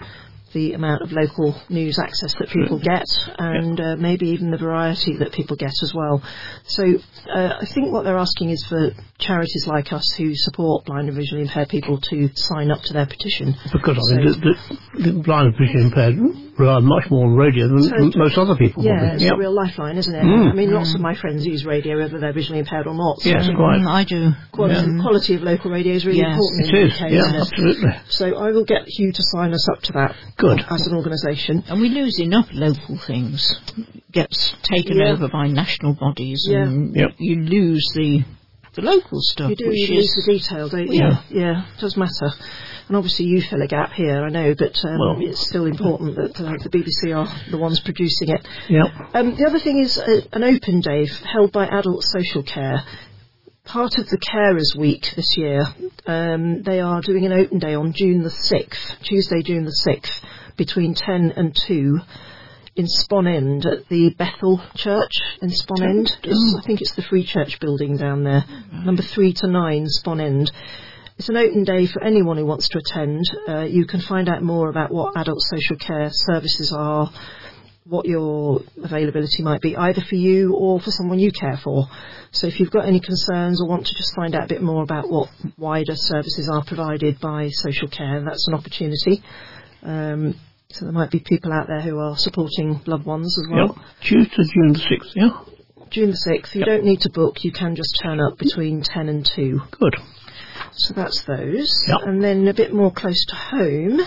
the 0.52 0.72
amount 0.72 1.02
of 1.02 1.12
local 1.12 1.60
news 1.68 1.98
access 1.98 2.34
that 2.34 2.48
people 2.48 2.78
get 2.78 3.06
and 3.38 3.80
uh, 3.80 3.96
maybe 3.96 4.28
even 4.30 4.50
the 4.50 4.58
variety 4.58 5.16
that 5.18 5.32
people 5.32 5.56
get 5.56 5.72
as 5.82 5.92
well. 5.94 6.22
So 6.64 6.84
uh, 7.32 7.58
I 7.60 7.66
think 7.66 7.92
what 7.92 8.04
they're 8.04 8.18
asking 8.18 8.50
is 8.50 8.64
for 8.68 8.90
charities 9.18 9.66
like 9.66 9.92
us 9.92 10.14
who 10.16 10.32
support 10.34 10.84
blind 10.84 11.08
and 11.08 11.16
visually 11.16 11.42
impaired 11.42 11.68
people 11.68 12.00
to 12.10 12.30
sign 12.34 12.70
up 12.70 12.82
to 12.82 12.92
their 12.92 13.06
petition. 13.06 13.54
Because 13.72 14.12
I 14.12 14.16
mean, 14.16 14.26
the, 14.26 14.54
the, 14.98 15.12
the 15.12 15.22
blind 15.22 15.48
and 15.48 15.56
visually 15.56 15.84
impaired 15.84 16.16
rely 16.60 16.78
much 16.80 17.10
more 17.10 17.26
on 17.26 17.34
radio 17.34 17.66
than 17.68 17.82
So- 17.82 18.18
most 18.18 18.38
other 18.38 18.54
people. 18.56 18.84
Yeah, 18.84 18.98
probably. 18.98 19.14
it's 19.14 19.24
Yep. 19.24 19.34
a 19.34 19.36
real 19.38 19.52
lifeline, 19.54 19.96
isn't 19.96 20.14
it? 20.14 20.22
Mm. 20.22 20.50
I 20.50 20.52
mean, 20.54 20.70
lots 20.72 20.94
of 20.94 21.00
my 21.00 21.14
friends 21.14 21.44
use 21.46 21.64
radio, 21.64 21.96
whether 21.98 22.18
they're 22.18 22.32
visually 22.32 22.58
impaired 22.60 22.86
or 22.86 22.94
not. 22.94 23.20
So 23.20 23.30
Yes, 23.30 23.48
I 23.48 23.54
quite. 23.54 23.80
Mm, 23.80 23.88
I 23.88 24.04
do. 24.04 24.32
Quality, 24.52 24.90
Yeah. 24.90 25.02
quality 25.02 25.34
of 25.34 25.42
local 25.42 25.70
radio 25.70 25.94
is 25.94 26.06
really 26.06 26.18
Yes. 26.20 26.32
important 26.32 26.66
It 26.66 26.74
in 26.74 26.86
is. 26.86 26.92
UK, 26.92 27.10
Yeah, 27.12 27.18
isn't 27.18 27.34
it? 27.34 27.40
absolutely. 27.40 27.90
So 28.08 28.36
I 28.38 28.50
will 28.52 28.64
get 28.64 28.82
Hugh 28.86 29.12
to 29.12 29.22
sign 29.22 29.52
us 29.52 29.68
up 29.68 29.82
to 29.82 29.92
that 29.94 30.14
Good. 30.36 30.64
as 30.70 30.86
an 30.86 30.94
organisation. 30.94 31.64
And 31.68 31.80
we 31.80 31.88
lose 31.88 32.20
enough 32.20 32.48
local 32.52 32.96
things. 32.98 33.58
Gets 34.12 34.54
taken 34.62 34.98
Yeah. 34.98 35.12
over 35.12 35.28
by 35.28 35.46
national 35.48 35.94
bodies 35.94 36.46
Yeah. 36.50 36.62
and 36.64 36.94
Yep. 36.94 37.10
you 37.18 37.40
lose 37.42 37.84
the 37.94 38.22
the 38.80 38.86
local 38.86 39.18
stuff, 39.20 39.50
You 39.50 39.56
do, 39.56 39.68
which 39.68 39.88
you 39.90 39.98
is 39.98 40.14
lose 40.16 40.26
the 40.26 40.32
detail, 40.32 40.68
don't 40.68 40.88
you? 40.92 41.00
Yeah. 41.02 41.22
Yeah, 41.28 41.64
it 41.74 41.80
does 41.80 41.96
matter. 41.96 42.30
And 42.88 42.96
obviously 42.96 43.26
you 43.26 43.40
fill 43.40 43.62
a 43.62 43.68
gap 43.68 43.92
here, 43.92 44.24
I 44.24 44.28
know, 44.30 44.54
but 44.58 44.76
um, 44.84 44.98
Well- 44.98 45.16
it's 45.20 45.46
still 45.48 45.66
important 45.66 46.16
that 46.16 46.40
uh, 46.40 46.52
the 46.62 46.70
BBC 46.70 47.14
are 47.16 47.28
the 47.50 47.58
ones 47.58 47.80
producing 47.80 48.30
it. 48.30 48.46
Yep. 48.68 48.86
Um, 49.14 49.36
the 49.36 49.46
other 49.46 49.60
thing 49.60 49.78
is 49.78 49.96
uh, 49.96 50.20
an 50.32 50.42
open 50.42 50.80
day 50.80 51.06
held 51.32 51.52
by 51.52 51.66
Adult 51.66 52.02
Social 52.02 52.42
Care. 52.42 52.82
Part 53.64 53.98
of 53.98 54.08
the 54.08 54.18
Carers 54.18 54.76
Week 54.76 55.06
this 55.14 55.36
year, 55.36 55.62
um, 56.06 56.62
they 56.62 56.80
are 56.80 57.00
doing 57.02 57.26
an 57.26 57.32
open 57.32 57.58
day 57.60 57.74
on 57.74 57.92
June 57.94 58.22
the 58.24 58.30
6th, 58.30 59.00
Tuesday, 59.02 59.42
June 59.42 59.64
the 59.64 59.76
6th, 59.86 60.56
between 60.56 60.94
10 60.94 61.32
and 61.36 61.54
2 61.68 61.98
in 62.80 62.86
Spon 62.88 63.26
End 63.26 63.66
at 63.66 63.86
the 63.90 64.08
Bethel 64.16 64.58
Church 64.74 65.20
in 65.42 65.50
Spon 65.50 65.82
End. 65.82 66.16
I 66.24 66.62
think 66.62 66.80
it's 66.80 66.94
the 66.94 67.02
Free 67.02 67.26
Church 67.26 67.60
building 67.60 67.98
down 67.98 68.24
there, 68.24 68.42
number 68.72 69.02
3 69.02 69.34
to 69.34 69.48
9 69.48 69.86
Spon 69.86 70.18
End. 70.18 70.50
It's 71.18 71.28
an 71.28 71.36
open 71.36 71.64
day 71.64 71.86
for 71.86 72.02
anyone 72.02 72.38
who 72.38 72.46
wants 72.46 72.70
to 72.70 72.78
attend. 72.78 73.22
Uh, 73.46 73.64
you 73.64 73.84
can 73.84 74.00
find 74.00 74.30
out 74.30 74.42
more 74.42 74.70
about 74.70 74.90
what 74.90 75.14
adult 75.14 75.42
social 75.42 75.76
care 75.76 76.08
services 76.10 76.72
are, 76.74 77.12
what 77.84 78.06
your 78.06 78.62
availability 78.82 79.42
might 79.42 79.60
be, 79.60 79.76
either 79.76 80.00
for 80.00 80.14
you 80.14 80.54
or 80.54 80.80
for 80.80 80.90
someone 80.90 81.18
you 81.18 81.32
care 81.32 81.60
for. 81.62 81.86
So 82.30 82.46
if 82.46 82.60
you've 82.60 82.70
got 82.70 82.86
any 82.86 83.00
concerns 83.00 83.60
or 83.60 83.68
want 83.68 83.84
to 83.88 83.94
just 83.94 84.14
find 84.16 84.34
out 84.34 84.44
a 84.44 84.48
bit 84.48 84.62
more 84.62 84.82
about 84.82 85.10
what 85.10 85.28
wider 85.58 85.96
services 85.96 86.48
are 86.50 86.64
provided 86.64 87.20
by 87.20 87.50
social 87.50 87.88
care, 87.88 88.22
that's 88.24 88.48
an 88.48 88.54
opportunity. 88.54 89.22
Um, 89.82 90.34
so 90.72 90.84
there 90.86 90.92
might 90.92 91.10
be 91.10 91.20
people 91.20 91.52
out 91.52 91.66
there 91.66 91.80
who 91.80 91.98
are 91.98 92.16
supporting 92.16 92.80
loved 92.86 93.04
ones 93.06 93.36
as 93.38 93.50
well. 93.50 93.76
Yep. 93.76 93.84
Tuesday, 94.02 94.42
June 94.54 94.72
the 94.72 94.78
6th, 94.78 95.12
yeah? 95.14 95.30
June 95.90 96.10
the 96.10 96.30
6th, 96.30 96.54
you 96.54 96.64
don't 96.64 96.84
need 96.84 97.00
to 97.00 97.10
book, 97.10 97.42
you 97.44 97.50
can 97.52 97.74
just 97.74 97.98
turn 98.02 98.20
up 98.20 98.38
between 98.38 98.82
10 98.82 99.08
and 99.08 99.26
2. 99.26 99.60
Good. 99.72 99.96
So 100.72 100.94
that's 100.94 101.22
those. 101.24 101.84
Yep. 101.88 101.98
And 102.06 102.22
then 102.22 102.46
a 102.48 102.54
bit 102.54 102.72
more 102.72 102.92
close 102.92 103.24
to 103.26 103.34
home. 103.34 104.00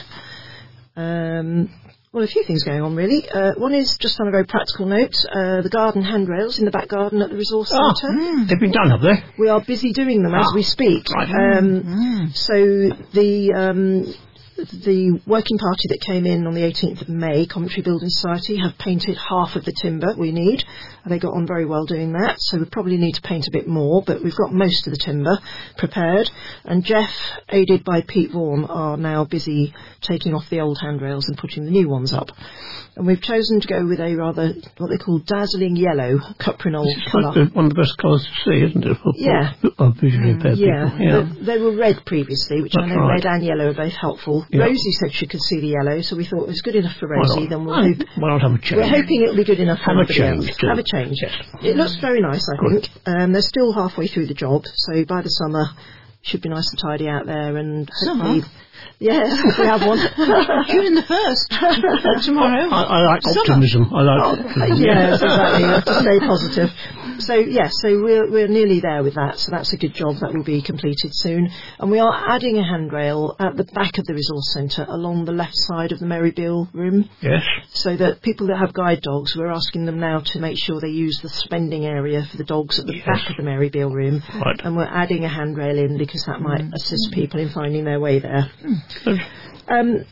Um, 0.96 1.70
well, 2.12 2.24
a 2.24 2.28
few 2.28 2.44
things 2.44 2.64
going 2.64 2.82
on 2.82 2.96
really. 2.96 3.28
Uh, 3.30 3.54
one 3.58 3.74
is 3.74 3.98
just 4.00 4.20
on 4.22 4.28
a 4.28 4.32
very 4.32 4.46
practical 4.46 4.86
note, 4.86 5.16
uh, 5.32 5.62
the 5.62 5.70
garden 5.70 6.04
handrails 6.04 6.60
in 6.60 6.66
the 6.66 6.72
back 6.72 6.88
garden 6.88 7.22
at 7.24 7.32
the 7.32 7.36
resource 7.36 7.72
Ah, 7.74 7.94
centre. 7.96 8.46
they've 8.48 8.60
been 8.60 8.72
done, 8.72 8.92
have 8.92 9.02
they? 9.02 9.24
We 9.40 9.50
are 9.50 9.60
busy 9.62 9.92
doing 9.94 10.22
them 10.22 10.34
as 10.36 10.46
Ah, 10.48 10.56
we 10.56 10.62
speak. 10.62 11.08
right. 11.14 11.58
Um, 11.58 12.32
So 12.36 12.54
the 13.14 13.54
um, 13.54 14.14
the 14.56 15.20
working 15.26 15.58
party 15.58 15.88
that 15.90 16.02
came 16.06 16.26
in 16.26 16.46
on 16.46 16.54
the 16.54 16.62
18th 16.62 17.02
of 17.02 17.10
May, 17.10 17.48
Coventry 17.48 17.82
Building 17.82 18.10
Society, 18.10 18.58
have 18.58 18.78
painted 18.78 19.18
half 19.18 19.56
of 19.56 19.66
the 19.66 19.74
timber 19.82 20.14
we 20.18 20.32
need. 20.32 20.64
They 21.06 21.20
got 21.20 21.34
on 21.34 21.48
very 21.48 21.66
well 21.66 21.86
doing 21.86 22.14
that, 22.14 22.36
so 22.38 22.60
we 22.60 22.66
probably 22.66 22.98
need 22.98 23.14
to 23.14 23.22
paint 23.22 23.48
a 23.48 23.52
bit 23.52 23.68
more, 23.68 24.04
but 24.06 24.24
we've 24.24 24.36
got 24.36 24.54
most 24.54 24.86
of 24.88 24.92
the 24.92 25.00
timber 25.04 25.40
prepared. 25.78 26.30
And 26.66 26.86
Jeff, 26.86 27.10
aided 27.50 27.84
by 27.84 28.02
Pete 28.08 28.32
Vaughan, 28.32 28.66
are 28.66 28.96
now 28.96 29.26
busy 29.26 29.74
taking 30.02 30.34
off 30.34 30.50
the 30.50 30.62
old 30.62 30.78
handrails 30.80 31.28
and 31.28 31.38
putting 31.38 31.66
the 31.66 31.72
new 31.72 31.90
ones 31.90 32.14
up. 32.14 32.30
And 32.96 33.08
we've 33.08 33.22
chosen 33.22 33.60
to 33.60 33.68
go 33.68 33.86
with 33.88 34.00
a 34.00 34.16
rather, 34.16 34.54
what 34.78 34.90
they 34.92 34.98
call 34.98 35.18
dazzling 35.20 35.76
yellow, 35.76 36.20
cuprinol 36.40 36.86
It's 36.86 37.12
colour. 37.12 37.24
like 37.24 37.34
the, 37.34 37.46
one 37.56 37.66
of 37.66 37.72
the 37.74 37.82
best 37.82 37.98
colours 37.98 38.24
to 38.24 38.32
see, 38.52 38.62
isn't 38.66 38.86
it? 38.86 38.98
For, 39.02 39.14
Yeah. 39.16 39.54
For, 39.62 39.72
for 39.78 39.94
visually 40.00 40.30
impaired 40.32 40.60
Yeah, 40.60 40.90
people. 40.92 41.06
Yeah. 41.06 41.22
They, 41.34 41.44
they 41.46 41.58
were 41.60 41.76
red 41.76 42.06
previously, 42.06 42.62
which 42.62 42.74
I 42.78 42.82
That's 42.86 42.94
know 42.94 43.02
right. 43.02 43.16
red 43.16 43.26
and 43.26 43.44
yellow 43.44 43.72
are 43.72 43.74
both 43.74 43.94
helpful. 43.94 44.46
Yeah. 44.52 44.64
Rosie 44.66 44.92
said 45.02 45.12
she 45.12 45.26
could 45.26 45.42
see 45.42 45.60
the 45.60 45.74
yellow, 45.74 46.02
so 46.02 46.16
we 46.16 46.26
thought 46.26 46.44
it 46.44 46.48
was 46.54 46.62
good 46.62 46.76
enough 46.76 46.96
for 46.98 47.08
Why 47.10 47.16
Rosie. 47.18 47.40
not? 47.42 47.50
Then 47.50 47.66
we'll 47.66 47.76
Oh, 47.80 47.82
hope. 47.82 47.98
Why 48.18 48.30
not 48.30 48.42
have 48.44 48.52
a 48.54 48.58
change? 48.60 48.78
We're 48.78 48.88
hoping 49.02 49.22
it'll 49.24 49.36
be 49.38 49.44
good 49.44 49.60
enough 49.60 49.80
for 49.80 49.86
Have 49.86 49.98
a 49.98 50.02
everybody 50.02 50.20
change, 50.20 50.50
else. 50.50 50.58
too. 50.58 50.68
Have 50.68 50.78
a 50.78 50.84
change. 50.84 51.18
Yes. 51.20 51.34
It 51.64 51.76
looks 51.76 51.96
very 51.96 52.22
nice, 52.22 52.46
I 52.48 52.58
Good. 52.62 52.84
think. 52.84 53.08
Um, 53.08 53.34
they're 53.34 53.42
still 53.42 53.74
halfway 53.74 54.06
through 54.08 54.28
the 54.28 54.36
job, 54.36 54.66
so 54.76 55.04
by 55.06 55.22
the 55.22 55.30
summer 55.30 55.66
should 56.24 56.42
be 56.42 56.50
nice 56.50 56.70
and 56.72 56.80
tidy 56.80 57.08
out 57.08 57.26
there, 57.26 57.58
and 57.58 57.90
Summer? 57.94 58.40
yes, 59.00 59.58
we 59.60 59.66
have 59.66 59.86
one. 59.86 59.98
June 60.68 60.96
the 60.96 61.04
first 61.06 61.52
tomorrow. 62.26 62.70
I, 62.70 62.82
I 62.84 63.00
like 63.02 63.22
Summer. 63.24 63.40
optimism. 63.42 63.94
I 63.94 64.02
like 64.02 64.22
oh, 64.22 64.30
optimism. 64.48 64.78
yes, 64.84 65.22
exactly. 65.22 65.62
You 65.64 65.68
have 65.70 65.86
to 65.86 66.00
stay 66.00 66.20
positive. 66.20 66.70
So 67.20 67.36
yes, 67.36 67.74
so 67.82 68.02
we're 68.02 68.30
we're 68.32 68.48
nearly 68.48 68.80
there 68.80 69.04
with 69.04 69.16
that. 69.16 69.38
So 69.38 69.52
that's 69.52 69.72
a 69.74 69.78
good 69.78 69.94
job. 69.94 70.16
That 70.22 70.34
will 70.34 70.44
be 70.44 70.62
completed 70.62 71.12
soon. 71.14 71.50
And 71.78 71.92
we 71.92 72.00
are 72.00 72.30
adding 72.30 72.58
a 72.58 72.64
handrail 72.64 73.36
at 73.40 73.56
the 73.58 73.66
back 73.66 73.98
of 74.00 74.06
the 74.06 74.14
resource 74.14 74.52
centre 74.54 74.86
along 74.90 75.26
the 75.26 75.32
left 75.34 75.54
side 75.56 75.92
of 75.92 76.00
the 76.00 76.06
Mary 76.08 76.32
Beale 76.32 76.68
room, 76.74 77.10
Yes. 77.22 77.44
so 77.74 77.96
that 77.98 78.22
people 78.22 78.48
that 78.48 78.58
have 78.58 78.74
guide 78.74 79.02
dogs, 79.02 79.36
we're 79.36 79.52
asking 79.52 79.86
them 79.86 80.00
now 80.00 80.22
to 80.22 80.40
make 80.40 80.58
sure 80.58 80.80
they 80.82 80.88
use 80.88 81.20
the 81.22 81.30
spending 81.30 81.86
area 81.86 82.26
for 82.32 82.38
the 82.38 82.44
dogs 82.46 82.80
at 82.80 82.88
the 82.88 82.96
Yes. 82.96 83.06
back 83.06 83.30
of 83.30 83.36
the 83.38 83.44
Mary 83.44 83.70
Beale 83.70 83.92
room. 83.92 84.24
Right. 84.34 84.60
And 84.64 84.76
we're 84.76 84.84
adding 84.86 85.24
a 85.24 85.30
handrail 85.30 85.78
in 85.78 85.98
because 86.14 86.26
that 86.28 86.42
might 86.42 86.62
assist 86.76 87.12
people 87.12 87.40
in 87.40 87.50
finding 87.50 87.86
their 87.86 88.00
way 88.00 88.20
there. 88.20 88.46
Good. 89.04 89.20
Um, 89.68 90.06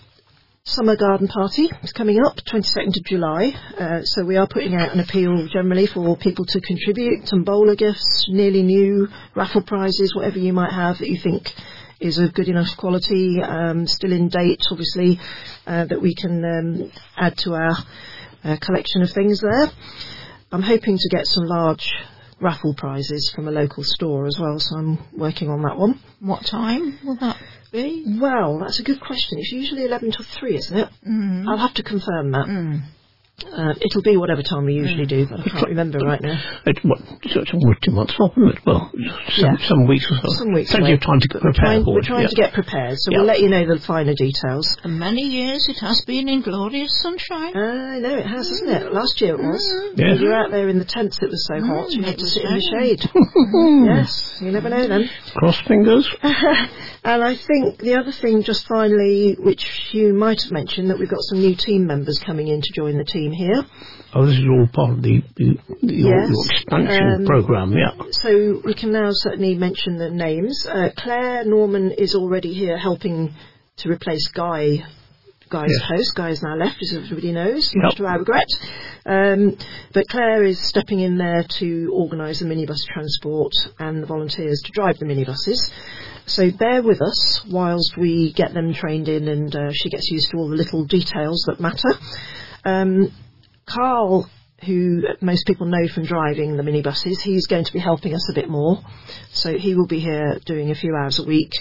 Summer 0.63 0.95
Garden 0.95 1.27
Party 1.27 1.69
is 1.83 1.93
coming 1.93 2.19
up, 2.25 2.37
22nd 2.37 2.97
of 2.97 3.03
July. 3.05 3.53
Uh, 3.77 4.01
so 4.03 4.25
we 4.25 4.35
are 4.35 4.47
putting 4.47 4.73
out 4.73 4.93
an 4.93 4.99
appeal 4.99 5.47
generally 5.47 5.85
for 5.85 6.17
people 6.17 6.43
to 6.45 6.59
contribute 6.61 7.27
tombola 7.27 7.75
gifts, 7.75 8.25
nearly 8.29 8.63
new 8.63 9.07
raffle 9.35 9.61
prizes, 9.61 10.15
whatever 10.15 10.39
you 10.39 10.53
might 10.53 10.73
have 10.73 10.97
that 10.97 11.07
you 11.07 11.19
think 11.21 11.49
is 11.99 12.17
of 12.17 12.33
good 12.33 12.47
enough 12.47 12.75
quality, 12.77 13.39
um, 13.43 13.85
still 13.85 14.11
in 14.11 14.27
date, 14.27 14.63
obviously, 14.71 15.19
uh, 15.67 15.85
that 15.85 16.01
we 16.01 16.15
can 16.15 16.43
um, 16.43 16.91
add 17.15 17.37
to 17.37 17.53
our 17.53 17.77
uh, 18.43 18.57
collection 18.59 19.03
of 19.03 19.11
things 19.11 19.39
there. 19.39 19.71
I'm 20.51 20.63
hoping 20.63 20.97
to 20.97 21.09
get 21.09 21.27
some 21.27 21.45
large 21.45 21.93
raffle 22.41 22.73
prizes 22.75 23.31
from 23.33 23.47
a 23.47 23.51
local 23.51 23.83
store 23.83 24.25
as 24.25 24.37
well, 24.39 24.59
so 24.59 24.75
I'm 24.75 24.97
working 25.17 25.49
on 25.49 25.61
that 25.63 25.77
one. 25.77 25.99
What 26.19 26.45
time 26.45 26.99
will 27.05 27.17
that 27.17 27.37
be? 27.71 28.17
Well, 28.19 28.59
that's 28.59 28.79
a 28.79 28.83
good 28.83 28.99
question. 28.99 29.39
It's 29.39 29.51
usually 29.51 29.85
11 29.85 30.11
till 30.11 30.25
3, 30.25 30.55
isn't 30.57 30.77
it? 30.77 30.89
Mm. 31.07 31.47
I'll 31.47 31.57
have 31.57 31.75
to 31.75 31.83
confirm 31.83 32.31
that. 32.31 32.47
Mm. 32.47 32.81
Uh, 33.41 33.73
it'll 33.81 34.03
be 34.03 34.17
whatever 34.17 34.43
time 34.43 34.65
we 34.65 34.73
usually 34.75 35.05
do, 35.07 35.25
but 35.25 35.39
I 35.39 35.43
can't 35.49 35.67
remember 35.69 35.97
right 35.99 36.21
now. 36.21 36.39
It's 36.67 36.79
what, 36.83 36.99
it's 37.23 37.35
it's 37.35 37.51
almost 37.53 37.81
two 37.81 37.91
months 37.91 38.13
off, 38.19 38.33
isn't 38.37 38.49
it? 38.57 38.59
Well, 38.67 38.91
some, 39.29 39.45
Yeah. 39.45 39.67
some 39.67 39.87
weeks 39.87 40.05
or 40.11 40.17
so. 40.17 40.27
Some 40.37 40.53
weeks 40.53 40.69
Plenty 40.69 40.93
of 40.93 40.99
time 41.01 41.19
to 41.19 41.27
But 41.33 41.43
we're 41.43 41.53
trying, 41.53 41.83
we're 41.85 42.01
trying 42.01 42.21
yeah. 42.21 42.27
to 42.27 42.35
get 42.35 42.53
prepared, 42.53 42.97
so 42.99 43.11
Yeah. 43.11 43.17
we'll 43.17 43.25
let 43.27 43.39
you 43.41 43.49
know 43.49 43.65
the 43.65 43.79
finer 43.79 44.13
details. 44.13 44.77
For 44.83 44.89
many 44.89 45.23
years 45.23 45.67
it 45.69 45.79
has 45.79 46.01
been 46.05 46.29
in 46.29 46.41
glorious 46.41 46.91
sunshine. 47.01 47.57
I 47.57 47.97
know 47.99 48.15
it 48.15 48.27
has, 48.27 48.47
hasn't 48.47 48.69
it? 48.69 48.93
Last 48.93 49.19
year 49.21 49.33
it 49.33 49.39
was. 49.41 49.73
Mm. 49.95 49.97
Yes. 49.97 50.19
You 50.19 50.27
were 50.27 50.35
out 50.35 50.51
there 50.51 50.69
in 50.69 50.77
the 50.77 50.85
tents, 50.85 51.17
it 51.21 51.29
was 51.31 51.43
so 51.47 51.59
hot, 51.65 51.89
you 51.91 52.01
Mm, 52.01 52.05
had 52.05 52.19
to 52.19 52.25
sit 52.27 52.43
in 52.43 52.53
the 52.53 52.61
shade. 52.61 53.09
yes, 53.85 54.37
you 54.39 54.51
never 54.51 54.69
know 54.69 54.87
then. 54.87 55.09
Cross 55.35 55.61
fingers. 55.61 56.07
and 56.21 57.23
I 57.23 57.35
think 57.35 57.79
the 57.79 57.95
other 57.95 58.11
thing, 58.11 58.43
just 58.43 58.67
finally, 58.67 59.35
which 59.39 59.89
you 59.93 60.13
might 60.13 60.41
have 60.43 60.51
mentioned, 60.51 60.89
that 60.91 60.99
we've 60.99 61.09
got 61.09 61.21
some 61.23 61.39
new 61.39 61.55
team 61.55 61.87
members 61.87 62.19
coming 62.19 62.47
in 62.47 62.61
to 62.61 62.71
join 62.73 62.97
the 62.99 63.03
team 63.03 63.30
here. 63.33 63.63
Oh, 64.13 64.25
this 64.25 64.35
is 64.37 64.45
all 64.49 64.67
part 64.73 64.91
of 64.91 65.01
the, 65.01 65.23
the, 65.37 65.57
the 65.81 65.93
your, 65.93 66.19
Yes. 66.19 66.29
your 66.31 66.45
expansion 66.51 67.07
Um, 67.21 67.25
program, 67.25 67.71
yeah. 67.73 67.91
So 68.11 68.61
we 68.65 68.73
can 68.73 68.91
now 68.91 69.09
certainly 69.11 69.55
mention 69.55 69.97
the 69.97 70.09
names. 70.09 70.65
Uh, 70.65 70.89
Claire 70.97 71.45
Norman 71.45 71.91
is 71.91 72.13
already 72.15 72.53
here 72.53 72.77
helping 72.77 73.33
to 73.77 73.89
replace 73.89 74.27
Guy. 74.33 74.83
Guy's 75.49 75.69
Yes. 75.81 75.89
post. 75.89 76.15
Guy 76.15 76.29
is 76.29 76.41
now 76.43 76.55
left, 76.55 76.77
as 76.81 76.93
everybody 76.93 77.31
knows, 77.33 77.71
Yep. 77.73 77.83
much 77.83 77.95
to 77.95 78.05
our 78.05 78.19
regret. 78.19 78.47
Um, 79.05 79.57
but 79.93 80.07
Claire 80.09 80.43
is 80.43 80.59
stepping 80.59 80.99
in 81.01 81.17
there 81.17 81.43
to 81.59 81.91
organise 81.93 82.39
the 82.39 82.45
minibus 82.45 82.85
transport 82.93 83.51
and 83.79 84.01
the 84.03 84.07
volunteers 84.07 84.61
to 84.65 84.71
drive 84.73 84.97
the 84.99 85.05
minibuses. 85.05 85.57
So 86.25 86.51
bear 86.51 86.81
with 86.83 87.01
us 87.01 87.43
whilst 87.49 87.97
we 87.97 88.31
get 88.33 88.53
them 88.53 88.73
trained 88.73 89.09
in 89.09 89.27
and 89.27 89.53
uh, 89.55 89.71
she 89.73 89.89
gets 89.89 90.09
used 90.11 90.29
to 90.31 90.37
all 90.37 90.47
the 90.49 90.55
little 90.55 90.85
details 90.85 91.43
that 91.47 91.59
matter. 91.59 91.89
Um, 92.63 93.11
Carl 93.73 94.29
who 94.65 95.03
most 95.21 95.47
people 95.47 95.65
know 95.65 95.87
from 95.87 96.05
driving 96.05 96.55
the 96.55 96.63
minibuses. 96.63 97.19
He's 97.21 97.47
going 97.47 97.65
to 97.65 97.73
be 97.73 97.79
helping 97.79 98.13
us 98.13 98.29
a 98.29 98.33
bit 98.33 98.49
more. 98.49 98.79
So 99.31 99.57
he 99.57 99.75
will 99.75 99.87
be 99.87 99.99
here 99.99 100.39
doing 100.45 100.69
a 100.69 100.75
few 100.75 100.95
hours 100.95 101.19
a 101.19 101.23
week 101.23 101.51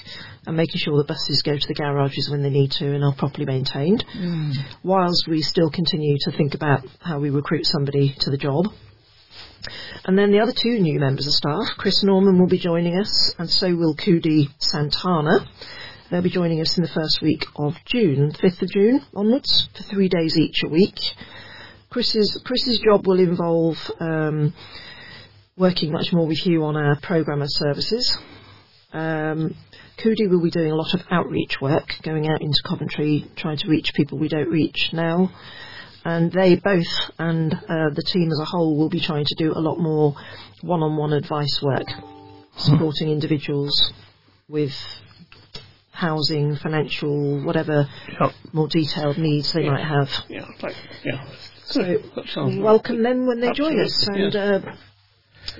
and 0.47 0.57
making 0.57 0.79
sure 0.79 0.97
the 0.99 1.05
buses 1.05 1.43
go 1.43 1.57
to 1.57 1.69
the 1.69 1.75
garages 1.75 2.29
when 2.31 2.43
they 2.43 2.51
need 2.51 2.73
to 2.73 2.95
and 2.95 3.05
are 3.05 3.15
properly 3.15 3.47
maintained. 3.47 4.05
Mm. 4.15 4.53
Whilst 4.83 5.29
we 5.29 5.41
still 5.41 5.71
continue 5.71 6.17
to 6.21 6.33
think 6.33 6.55
about 6.55 6.85
how 7.01 7.19
we 7.21 7.31
recruit 7.31 7.65
somebody 7.65 8.15
to 8.21 8.31
the 8.31 8.37
job. 8.37 8.67
And 10.05 10.19
then 10.19 10.31
the 10.31 10.41
other 10.41 10.55
two 10.55 10.79
new 10.79 10.99
members 10.99 11.27
of 11.27 11.33
staff, 11.33 11.77
Chris 11.77 12.03
Norman 12.03 12.39
will 12.39 12.49
be 12.49 12.59
joining 12.59 12.99
us, 12.99 13.35
and 13.39 13.49
so 13.49 13.75
will 13.75 13.95
Kudi 13.95 14.49
Santana. 14.59 15.47
They'll 16.11 16.23
be 16.23 16.31
joining 16.31 16.61
us 16.61 16.77
in 16.77 16.83
the 16.83 16.91
first 16.91 17.21
week 17.23 17.45
of 17.55 17.75
June, 17.85 18.33
5th 18.33 18.63
of 18.63 18.71
June 18.71 19.03
onwards, 19.15 19.69
for 19.77 19.83
three 19.85 20.09
days 20.09 20.39
each 20.39 20.63
a 20.65 20.69
week. 20.69 20.99
Chris's 21.91 22.41
Chris's 22.45 22.79
job 22.79 23.07
will 23.07 23.19
involve 23.19 23.77
um, 23.99 24.55
working 25.57 25.91
much 25.91 26.13
more 26.13 26.27
with 26.27 26.47
you 26.47 26.65
on 26.65 26.77
our 26.77 26.99
programmer 27.01 27.49
services. 27.49 28.17
Um, 28.93 29.57
will 30.03 30.43
be 30.43 30.51
doing 30.51 30.71
a 30.71 30.77
lot 30.77 30.95
of 30.95 31.03
outreach 31.11 31.61
work, 31.61 31.97
going 32.03 32.27
out 32.29 32.41
into 32.41 32.63
Coventry, 32.65 33.27
trying 33.37 33.59
to 33.59 33.69
reach 33.69 33.93
people 33.95 34.19
we 34.19 34.29
don't 34.29 34.49
reach 34.49 34.91
now. 34.93 35.31
And 36.05 36.33
they 36.33 36.57
both 36.57 36.87
and 37.19 37.53
uh, 37.53 37.91
the 37.93 38.05
team 38.07 38.31
as 38.31 38.41
a 38.41 38.47
whole 38.47 38.79
will 38.79 38.89
be 38.89 39.01
trying 39.01 39.27
to 39.27 39.35
do 39.37 39.53
a 39.53 39.61
lot 39.61 39.79
more 39.79 40.15
one-on-one 40.63 41.13
advice 41.13 41.61
work, 41.61 41.87
supporting 42.57 43.09
hmm. 43.09 43.15
individuals 43.15 43.93
with 44.49 44.73
housing, 45.91 46.57
financial, 46.57 47.45
whatever 47.45 47.87
yep. 48.19 48.31
more 48.53 48.69
detailed 48.69 49.19
needs 49.19 49.53
they 49.53 49.65
yeah. 49.65 49.71
might 49.71 49.85
have. 49.85 50.09
Yeah, 50.29 50.47
like, 50.63 50.77
yeah. 51.05 51.29
So 51.71 52.47
we 52.47 52.59
welcome 52.59 53.03
them 53.03 53.27
when 53.27 53.41
they 53.41 53.49
Absolutely. 53.49 53.77
join 53.77 53.85
us, 53.87 54.07
and 54.09 54.37
uh, 54.37 54.61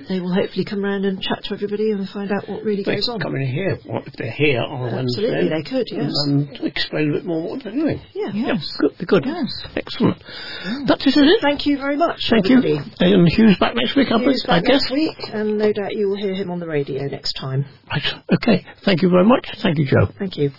they 0.09 0.19
will 0.19 0.33
hopefully 0.33 0.65
come 0.65 0.83
around 0.85 1.05
and 1.05 1.21
chat 1.21 1.43
to 1.45 1.53
everybody 1.53 1.91
and 1.91 2.07
find 2.09 2.31
out 2.31 2.47
what 2.49 2.63
really 2.63 2.83
they 2.83 2.95
goes 2.95 3.09
on. 3.09 3.19
Come 3.19 3.35
in 3.35 3.47
here 3.47 3.79
if 3.85 4.13
they're 4.13 4.31
here 4.31 4.61
on 4.61 4.93
Absolutely, 4.99 5.49
Wednesday. 5.49 5.49
they 5.49 5.63
could, 5.63 5.87
yes. 5.89 6.11
And 6.27 6.49
explain 6.65 7.09
a 7.11 7.13
bit 7.13 7.25
more 7.25 7.41
what 7.49 7.63
they're 7.63 7.71
doing. 7.73 8.01
Yeah, 8.13 8.31
yes. 8.33 8.77
good, 8.77 9.07
good. 9.07 9.25
Yes. 9.25 9.67
Excellent. 9.75 10.21
Yeah. 10.65 10.79
That's 10.85 11.07
it, 11.07 11.09
is 11.09 11.17
it? 11.17 11.41
Thank 11.41 11.65
you 11.65 11.77
very 11.77 11.97
much. 11.97 12.29
Thank 12.29 12.45
everybody. 12.49 12.73
you. 12.73 12.83
And 12.99 13.27
Hugh's 13.27 13.57
back 13.57 13.75
next 13.75 13.95
week, 13.95 14.09
Hugh's 14.09 14.45
I, 14.47 14.59
back 14.59 14.65
guess. 14.65 14.81
next 14.81 14.91
week, 14.91 15.17
and 15.33 15.57
no 15.57 15.71
doubt 15.73 15.95
you 15.95 16.09
will 16.09 16.17
hear 16.17 16.33
him 16.35 16.51
on 16.51 16.59
the 16.59 16.67
radio 16.67 17.03
next 17.05 17.33
time. 17.33 17.65
Right. 17.89 18.13
Okay. 18.33 18.65
Thank 18.83 19.01
you 19.01 19.09
very 19.09 19.25
much. 19.25 19.47
Thank 19.61 19.77
you, 19.77 19.85
Joe. 19.85 20.07
Thank 20.19 20.37
you. 20.37 20.51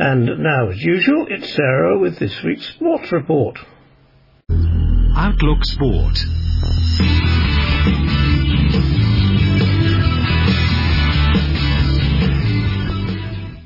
And 0.00 0.44
now, 0.44 0.68
as 0.68 0.80
usual, 0.80 1.26
it's 1.28 1.52
Sarah 1.54 1.98
with 1.98 2.20
this 2.20 2.40
week's 2.44 2.68
sports 2.68 3.10
report. 3.10 3.58
Outlook 5.16 5.64
Sport. 5.64 6.16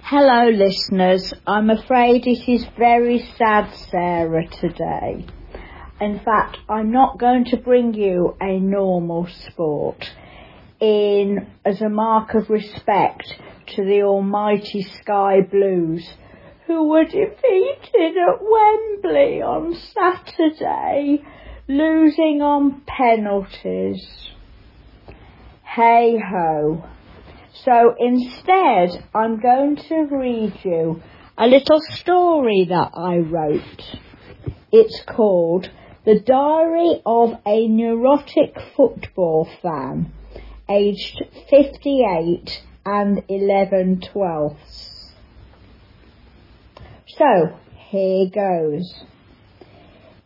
Hello, 0.05 0.49
listeners. 0.49 1.35
I'm 1.47 1.69
afraid 1.69 2.27
it 2.27 2.51
is 2.51 2.65
very 2.79 3.29
sad, 3.37 3.71
Sarah, 3.91 4.49
today. 4.49 5.27
In 6.01 6.19
fact, 6.25 6.57
I'm 6.67 6.91
not 6.91 7.19
going 7.19 7.45
to 7.51 7.59
bring 7.59 7.93
you 7.93 8.39
a 8.41 8.59
normal 8.59 9.29
sport 9.51 10.11
in 10.81 11.47
as 11.67 11.83
a 11.83 11.91
mark 11.91 12.33
of 12.33 12.49
respect 12.49 13.35
to 13.77 13.85
the 13.85 14.01
almighty 14.03 14.81
Sky 14.81 15.43
Blues 15.43 16.09
who 16.73 16.89
were 16.89 17.05
defeated 17.05 18.17
at 18.17 18.41
Wembley 18.41 19.43
on 19.43 19.77
Saturday, 19.93 21.23
losing 21.69 22.41
on 22.41 22.81
penalties. 22.87 24.31
Hey 25.63 26.19
ho. 26.19 26.83
So 27.53 27.95
instead, 27.99 29.05
I'm 29.15 29.39
going 29.39 29.77
to 29.89 30.09
read 30.11 30.55
you 30.65 31.03
a 31.37 31.47
little 31.47 31.81
story 31.91 32.65
that 32.71 32.93
I 32.95 33.19
wrote. 33.19 33.99
It's 34.73 35.03
called 35.07 35.69
The 36.07 36.21
Diary 36.21 37.03
of 37.05 37.35
a 37.45 37.69
Neurotic 37.69 38.57
Football 38.75 39.47
Fan, 39.61 40.11
aged 40.71 41.23
58 41.51 42.63
and 42.87 43.23
11 43.29 44.01
twelfths. 44.11 44.92
So, 47.23 47.55
here 47.89 48.27
goes. 48.35 49.05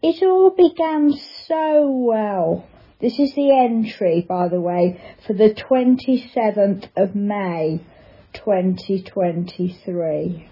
It 0.01 0.23
all 0.23 0.55
began 0.57 1.13
so 1.47 1.91
well. 1.91 2.65
This 3.03 3.19
is 3.19 3.35
the 3.35 3.51
entry, 3.51 4.25
by 4.27 4.49
the 4.49 4.63
way, 4.63 4.99
for 5.27 5.35
the 5.35 5.53
27th 5.53 6.89
of 6.97 7.15
May 7.15 7.83
2023. 8.33 10.49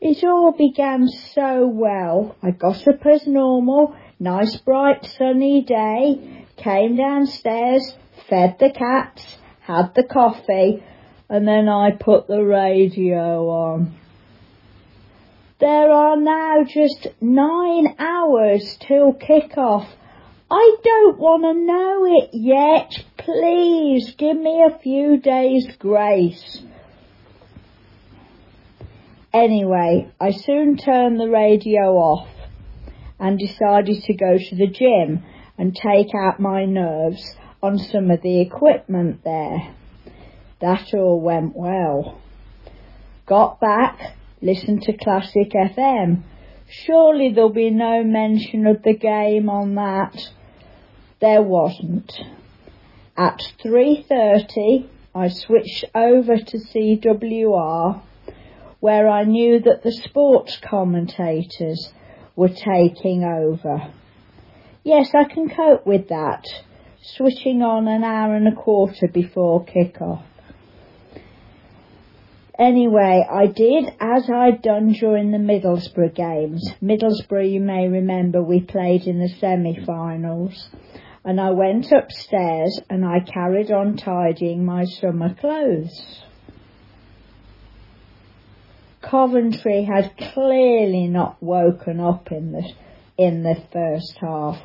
It 0.00 0.22
all 0.22 0.52
began 0.52 1.08
so 1.08 1.66
well. 1.66 2.36
I 2.40 2.52
got 2.52 2.86
up 2.86 3.04
as 3.06 3.26
normal, 3.26 3.96
nice 4.20 4.56
bright 4.58 5.04
sunny 5.04 5.62
day, 5.62 6.46
came 6.56 6.94
downstairs, 6.94 7.96
fed 8.28 8.60
the 8.60 8.70
cats, 8.70 9.38
had 9.62 9.96
the 9.96 10.04
coffee, 10.04 10.84
and 11.28 11.48
then 11.48 11.68
I 11.68 11.90
put 11.90 12.28
the 12.28 12.44
radio 12.44 13.48
on. 13.48 13.96
There 15.60 15.92
are 15.92 16.16
now 16.16 16.64
just 16.64 17.06
nine 17.20 17.94
hours 17.98 18.78
till 18.80 19.12
kick-off. 19.12 19.86
I 20.50 20.76
don't 20.82 21.18
want 21.18 21.42
to 21.42 21.52
know 21.52 22.06
it 22.18 22.30
yet. 22.32 22.90
Please 23.18 24.14
give 24.16 24.38
me 24.38 24.64
a 24.66 24.78
few 24.78 25.18
days 25.18 25.68
grace. 25.78 26.62
Anyway, 29.34 30.10
I 30.18 30.30
soon 30.30 30.78
turned 30.78 31.20
the 31.20 31.28
radio 31.28 31.94
off 31.94 32.28
and 33.18 33.38
decided 33.38 34.02
to 34.04 34.14
go 34.14 34.38
to 34.38 34.56
the 34.56 34.66
gym 34.66 35.22
and 35.58 35.76
take 35.76 36.14
out 36.14 36.40
my 36.40 36.64
nerves 36.64 37.36
on 37.62 37.76
some 37.76 38.10
of 38.10 38.22
the 38.22 38.40
equipment 38.40 39.22
there. 39.24 39.74
That 40.62 40.94
all 40.94 41.20
went 41.20 41.54
well. 41.54 42.18
Got 43.26 43.60
back 43.60 44.16
listen 44.42 44.80
to 44.80 44.92
Classic 44.92 45.50
FM. 45.50 46.22
Surely 46.68 47.32
there'll 47.32 47.52
be 47.52 47.70
no 47.70 48.02
mention 48.04 48.66
of 48.66 48.82
the 48.82 48.94
game 48.94 49.48
on 49.48 49.74
that. 49.74 50.16
There 51.20 51.42
wasn't. 51.42 52.12
At 53.16 53.40
3.30 53.64 54.88
I 55.14 55.28
switched 55.28 55.84
over 55.94 56.36
to 56.36 56.58
CWR 56.58 58.02
where 58.80 59.08
I 59.08 59.24
knew 59.24 59.60
that 59.60 59.82
the 59.82 59.92
sports 59.92 60.58
commentators 60.62 61.92
were 62.34 62.48
taking 62.48 63.24
over. 63.24 63.92
Yes, 64.82 65.10
I 65.14 65.24
can 65.24 65.50
cope 65.50 65.86
with 65.86 66.08
that, 66.08 66.44
switching 67.02 67.60
on 67.60 67.86
an 67.86 68.02
hour 68.02 68.34
and 68.34 68.48
a 68.48 68.54
quarter 68.54 69.06
before 69.08 69.64
kick-off. 69.64 70.24
Anyway, 72.60 73.26
I 73.26 73.46
did 73.46 73.90
as 74.00 74.28
I'd 74.28 74.60
done 74.60 74.92
during 74.92 75.30
the 75.30 75.38
Middlesbrough 75.38 76.14
games. 76.14 76.62
Middlesbrough, 76.82 77.50
you 77.50 77.58
may 77.58 77.88
remember, 77.88 78.42
we 78.42 78.60
played 78.60 79.04
in 79.04 79.18
the 79.18 79.30
semi-finals. 79.40 80.68
And 81.24 81.40
I 81.40 81.52
went 81.52 81.90
upstairs 81.90 82.78
and 82.90 83.02
I 83.02 83.20
carried 83.20 83.70
on 83.70 83.96
tidying 83.96 84.66
my 84.66 84.84
summer 84.84 85.34
clothes. 85.34 86.22
Coventry 89.00 89.84
had 89.84 90.14
clearly 90.34 91.06
not 91.06 91.42
woken 91.42 91.98
up 91.98 92.30
in 92.30 92.52
the, 92.52 92.70
in 93.16 93.42
the 93.42 93.56
first 93.72 94.18
half, 94.20 94.58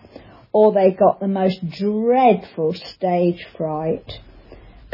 or 0.51 0.73
they 0.73 0.91
got 0.91 1.21
the 1.21 1.29
most 1.29 1.65
dreadful 1.69 2.73
stage 2.73 3.45
fright 3.55 4.19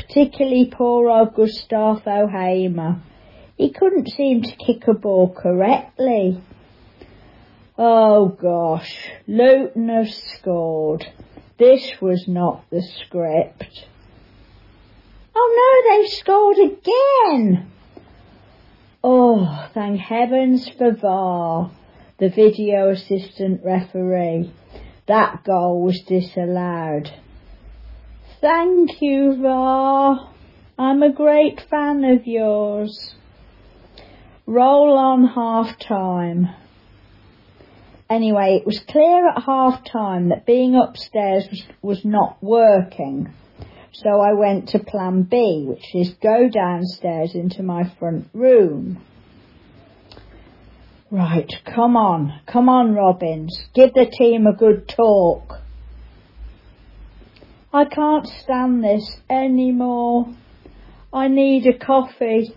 particularly 0.07 0.69
poor 0.71 1.09
old 1.09 1.35
Gustavo 1.35 2.27
Hamer. 2.27 3.01
He 3.57 3.71
couldn't 3.71 4.09
seem 4.09 4.41
to 4.41 4.55
kick 4.55 4.87
a 4.87 4.93
ball 4.93 5.33
correctly. 5.33 6.41
Oh 7.77 8.29
gosh, 8.29 9.09
Luton 9.27 9.89
have 9.89 10.09
scored. 10.09 11.05
This 11.57 11.93
was 12.01 12.25
not 12.27 12.63
the 12.71 12.81
script. 12.81 13.87
Oh 15.35 15.83
no, 15.85 16.01
they've 16.01 16.11
scored 16.11 16.57
again! 16.57 17.71
Oh, 19.03 19.67
thank 19.73 19.99
heavens 19.99 20.69
for 20.69 20.91
VAR, 20.91 21.71
the 22.19 22.29
video 22.29 22.89
assistant 22.89 23.61
referee. 23.63 24.51
That 25.07 25.43
goal 25.43 25.81
was 25.81 25.99
disallowed. 26.01 27.11
Thank 28.41 29.03
you, 29.03 29.37
VAR. 29.39 30.33
I'm 30.79 31.03
a 31.03 31.13
great 31.13 31.61
fan 31.69 32.03
of 32.03 32.25
yours. 32.25 33.13
Roll 34.47 34.97
on 34.97 35.27
half 35.27 35.77
time. 35.77 36.49
anyway, 38.09 38.57
it 38.59 38.65
was 38.65 38.79
clear 38.79 39.29
at 39.29 39.43
half 39.43 39.85
time 39.85 40.29
that 40.29 40.47
being 40.47 40.73
upstairs 40.73 41.47
was, 41.51 41.63
was 41.83 42.03
not 42.03 42.41
working. 42.41 43.31
So 43.93 44.09
I 44.09 44.33
went 44.33 44.69
to 44.69 44.79
plan 44.79 45.21
B, 45.21 45.65
which 45.67 45.93
is 45.93 46.15
go 46.15 46.49
downstairs 46.49 47.35
into 47.35 47.61
my 47.61 47.83
front 47.99 48.27
room. 48.33 49.03
Right, 51.11 51.51
come 51.63 51.95
on, 51.95 52.41
come 52.47 52.69
on, 52.69 52.95
Robins. 52.95 53.55
Give 53.75 53.93
the 53.93 54.07
team 54.07 54.47
a 54.47 54.53
good 54.55 54.87
talk. 54.87 55.60
I 57.73 57.85
can't 57.85 58.27
stand 58.27 58.83
this 58.83 59.17
anymore. 59.29 60.27
I 61.13 61.29
need 61.29 61.65
a 61.67 61.77
coffee. 61.77 62.53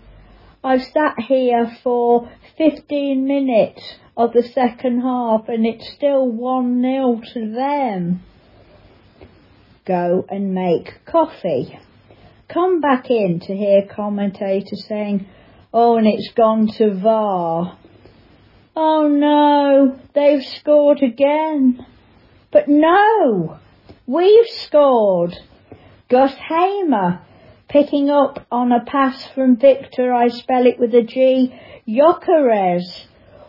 I've 0.61 0.83
sat 0.83 1.19
here 1.19 1.71
for 1.83 2.29
15 2.57 3.25
minutes 3.25 3.95
of 4.17 4.33
the 4.33 4.43
second 4.43 5.01
half 5.01 5.47
and 5.47 5.65
it's 5.65 5.89
still 5.93 6.29
1 6.29 6.81
0 6.81 7.21
to 7.33 7.51
them. 7.53 8.23
Go 9.85 10.25
and 10.27 10.53
make 10.53 11.05
coffee. 11.05 11.79
Come 12.49 12.81
back 12.81 13.09
in 13.09 13.39
to 13.41 13.55
hear 13.55 13.87
commentators 13.87 14.85
saying, 14.85 15.27
oh, 15.73 15.95
and 15.97 16.07
it's 16.07 16.33
gone 16.35 16.67
to 16.77 16.93
VAR. 16.93 17.77
Oh 18.75 19.07
no, 19.07 19.97
they've 20.13 20.43
scored 20.43 21.01
again. 21.01 21.85
But 22.51 22.67
no, 22.67 23.59
we've 24.07 24.49
scored. 24.49 25.35
Gus 26.09 26.33
Hamer 26.33 27.21
picking 27.67 28.09
up 28.09 28.45
on 28.51 28.71
a 28.71 28.85
pass 28.85 29.25
from 29.33 29.57
Victor, 29.57 30.13
I 30.13 30.27
spell 30.27 30.65
it 30.65 30.79
with 30.79 30.93
a 30.93 31.03
G, 31.03 31.53
Gyökeres. 31.87 33.05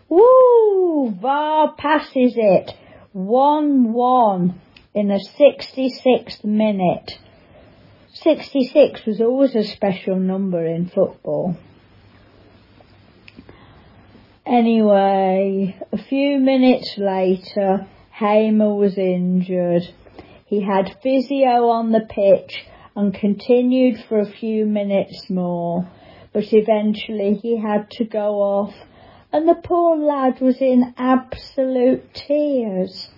Woo! 0.09 1.11
VAR 1.20 1.74
passes 1.74 2.34
it. 2.36 2.74
1-1 3.14 4.54
in 4.94 5.09
the 5.09 5.24
66th 5.38 6.44
minute. 6.44 7.18
66 8.12 9.04
was 9.04 9.20
always 9.20 9.54
a 9.54 9.64
special 9.64 10.16
number 10.16 10.64
in 10.64 10.88
football. 10.88 11.57
Anyway, 14.46 15.76
a 15.92 15.98
few 15.98 16.38
minutes 16.38 16.94
later, 16.96 17.86
Hamer 18.11 18.74
was 18.74 18.96
injured. 18.96 19.82
He 20.47 20.62
had 20.62 20.97
physio 21.03 21.68
on 21.68 21.92
the 21.92 22.07
pitch 22.09 22.64
and 22.94 23.12
continued 23.12 24.03
for 24.09 24.20
a 24.20 24.30
few 24.30 24.64
minutes 24.64 25.28
more, 25.28 25.88
but 26.32 26.53
eventually 26.53 27.34
he 27.34 27.59
had 27.59 27.90
to 27.92 28.05
go 28.05 28.40
off 28.40 28.74
and 29.32 29.49
the 29.49 29.61
poor 29.62 29.97
lad 29.97 30.40
was 30.40 30.57
in 30.61 30.94
absolute 30.97 32.14
tears. 32.14 33.11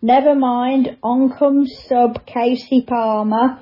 Never 0.00 0.34
mind, 0.34 0.96
on 1.02 1.36
comes 1.36 1.76
sub 1.88 2.24
Kasey 2.24 2.86
Palmer 2.86 3.58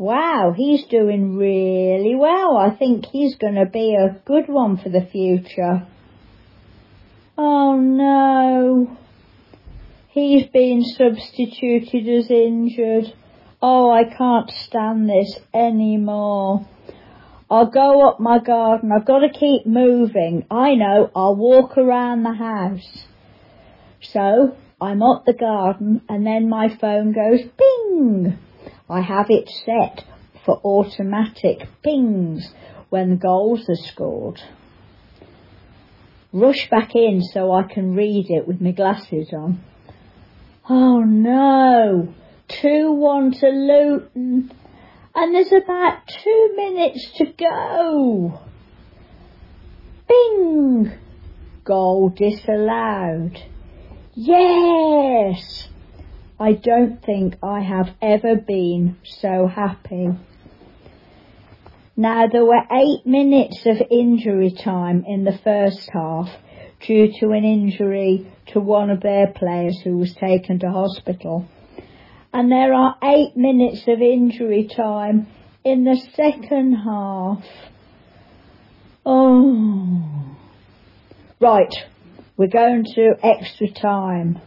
Wow, 0.00 0.54
he's 0.56 0.86
doing 0.86 1.36
really 1.36 2.14
well. 2.14 2.56
I 2.56 2.70
think 2.70 3.04
he's 3.04 3.34
going 3.34 3.56
to 3.56 3.66
be 3.66 3.94
a 3.94 4.18
good 4.24 4.48
one 4.48 4.78
for 4.78 4.88
the 4.88 5.06
future. 5.12 5.86
Oh 7.36 7.78
no. 7.78 8.96
He's 10.12 10.46
been 10.46 10.82
substituted 10.82 12.08
as 12.08 12.32
injured. 12.32 13.14
Oh, 13.62 13.92
I 13.92 14.02
can't 14.02 14.50
stand 14.50 15.08
this 15.08 15.38
anymore. 15.54 16.66
I'll 17.48 17.70
go 17.70 18.08
up 18.08 18.18
my 18.18 18.40
garden. 18.40 18.90
I've 18.90 19.06
got 19.06 19.20
to 19.20 19.28
keep 19.28 19.66
moving. 19.66 20.46
I 20.50 20.74
know. 20.74 21.12
I'll 21.14 21.36
walk 21.36 21.78
around 21.78 22.24
the 22.24 22.32
house. 22.32 23.04
So 24.00 24.56
I'm 24.80 25.00
up 25.00 25.26
the 25.26 25.32
garden 25.32 26.00
and 26.08 26.26
then 26.26 26.48
my 26.48 26.76
phone 26.76 27.12
goes 27.12 27.42
bing. 27.56 28.36
I 28.88 29.02
have 29.02 29.26
it 29.28 29.48
set 29.48 30.04
for 30.44 30.60
automatic 30.64 31.68
pings 31.84 32.52
when 32.88 33.16
goals 33.18 33.68
are 33.68 33.76
scored. 33.76 34.42
Rush 36.32 36.68
back 36.68 36.96
in 36.96 37.22
so 37.22 37.52
I 37.52 37.62
can 37.62 37.94
read 37.94 38.26
it 38.28 38.48
with 38.48 38.60
my 38.60 38.72
glasses 38.72 39.32
on. 39.32 39.62
Oh 40.72 41.00
no! 41.00 42.14
2-1 42.62 43.40
to 43.40 43.48
Luton. 43.48 44.52
And 45.12 45.34
there's 45.34 45.50
about 45.50 46.06
two 46.22 46.52
minutes 46.54 47.10
to 47.16 47.24
go. 47.36 48.40
Bing! 50.08 50.92
Goal 51.64 52.10
disallowed. 52.10 53.36
Yes! 54.14 55.66
I 56.38 56.52
don't 56.52 57.04
think 57.04 57.34
I 57.42 57.62
have 57.62 57.88
ever 58.00 58.36
been 58.36 58.96
so 59.02 59.48
happy. 59.48 60.10
Now 61.96 62.28
there 62.28 62.44
were 62.44 62.62
eight 62.70 63.04
minutes 63.04 63.66
of 63.66 63.82
injury 63.90 64.52
time 64.52 65.04
in 65.04 65.24
the 65.24 65.36
first 65.42 65.90
half 65.92 66.28
due 66.80 67.12
to 67.20 67.30
an 67.32 67.44
injury 67.44 68.30
to 68.48 68.60
one 68.60 68.90
of 68.90 69.00
their 69.00 69.28
players 69.28 69.78
who 69.84 69.98
was 69.98 70.14
taken 70.14 70.58
to 70.58 70.70
hospital. 70.70 71.46
And 72.32 72.50
there 72.50 72.72
are 72.72 72.96
eight 73.02 73.36
minutes 73.36 73.82
of 73.88 74.00
injury 74.00 74.68
time 74.74 75.26
in 75.64 75.84
the 75.84 75.96
second 76.14 76.74
half. 76.74 77.44
Oh. 79.04 80.36
Right, 81.40 81.74
we're 82.36 82.48
going 82.48 82.84
to 82.94 83.14
extra 83.22 83.70
time. 83.70 84.40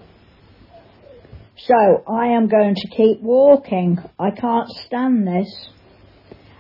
So 1.58 2.04
I 2.08 2.28
am 2.28 2.48
going 2.48 2.76
to 2.76 2.88
keep 2.88 3.22
walking. 3.22 4.00
I 4.20 4.32
can't 4.32 4.70
stand 4.70 5.28
this. 5.28 5.70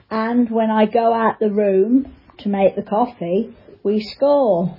And 0.10 0.50
when 0.50 0.70
I 0.70 0.86
go 0.86 1.14
out 1.14 1.40
the 1.40 1.52
room 1.52 2.16
to 2.40 2.50
make 2.50 2.76
the 2.76 2.84
coffee, 2.84 3.56
we 3.84 4.02
score. 4.02 4.78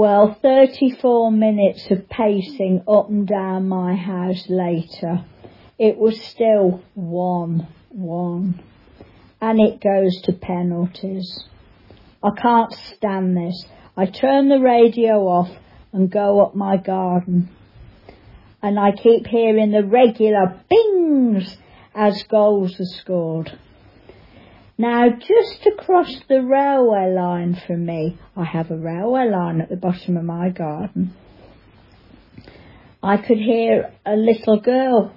Well, 0.00 0.34
34 0.40 1.30
minutes 1.30 1.90
of 1.90 2.08
pacing 2.08 2.84
up 2.88 3.10
and 3.10 3.26
down 3.28 3.68
my 3.68 3.94
house 3.96 4.46
later, 4.48 5.26
it 5.78 5.98
was 5.98 6.18
still 6.22 6.82
1 6.94 7.68
1. 7.90 8.62
And 9.42 9.60
it 9.60 9.78
goes 9.78 10.22
to 10.22 10.32
penalties. 10.32 11.44
I 12.22 12.30
can't 12.30 12.72
stand 12.72 13.36
this. 13.36 13.66
I 13.94 14.06
turn 14.06 14.48
the 14.48 14.60
radio 14.60 15.28
off 15.28 15.50
and 15.92 16.10
go 16.10 16.40
up 16.46 16.54
my 16.54 16.78
garden. 16.78 17.50
And 18.62 18.80
I 18.80 18.92
keep 18.92 19.26
hearing 19.26 19.70
the 19.70 19.84
regular 19.84 20.62
bings 20.70 21.58
as 21.94 22.22
goals 22.22 22.80
are 22.80 23.00
scored. 23.02 23.52
Now, 24.80 25.10
just 25.10 25.66
across 25.66 26.22
the 26.26 26.40
railway 26.40 27.12
line 27.12 27.54
from 27.66 27.84
me, 27.84 28.16
I 28.34 28.44
have 28.44 28.70
a 28.70 28.78
railway 28.78 29.28
line 29.28 29.60
at 29.60 29.68
the 29.68 29.76
bottom 29.76 30.16
of 30.16 30.24
my 30.24 30.48
garden. 30.48 31.12
I 33.02 33.18
could 33.18 33.36
hear 33.36 33.92
a 34.06 34.16
little 34.16 34.58
girl 34.58 35.12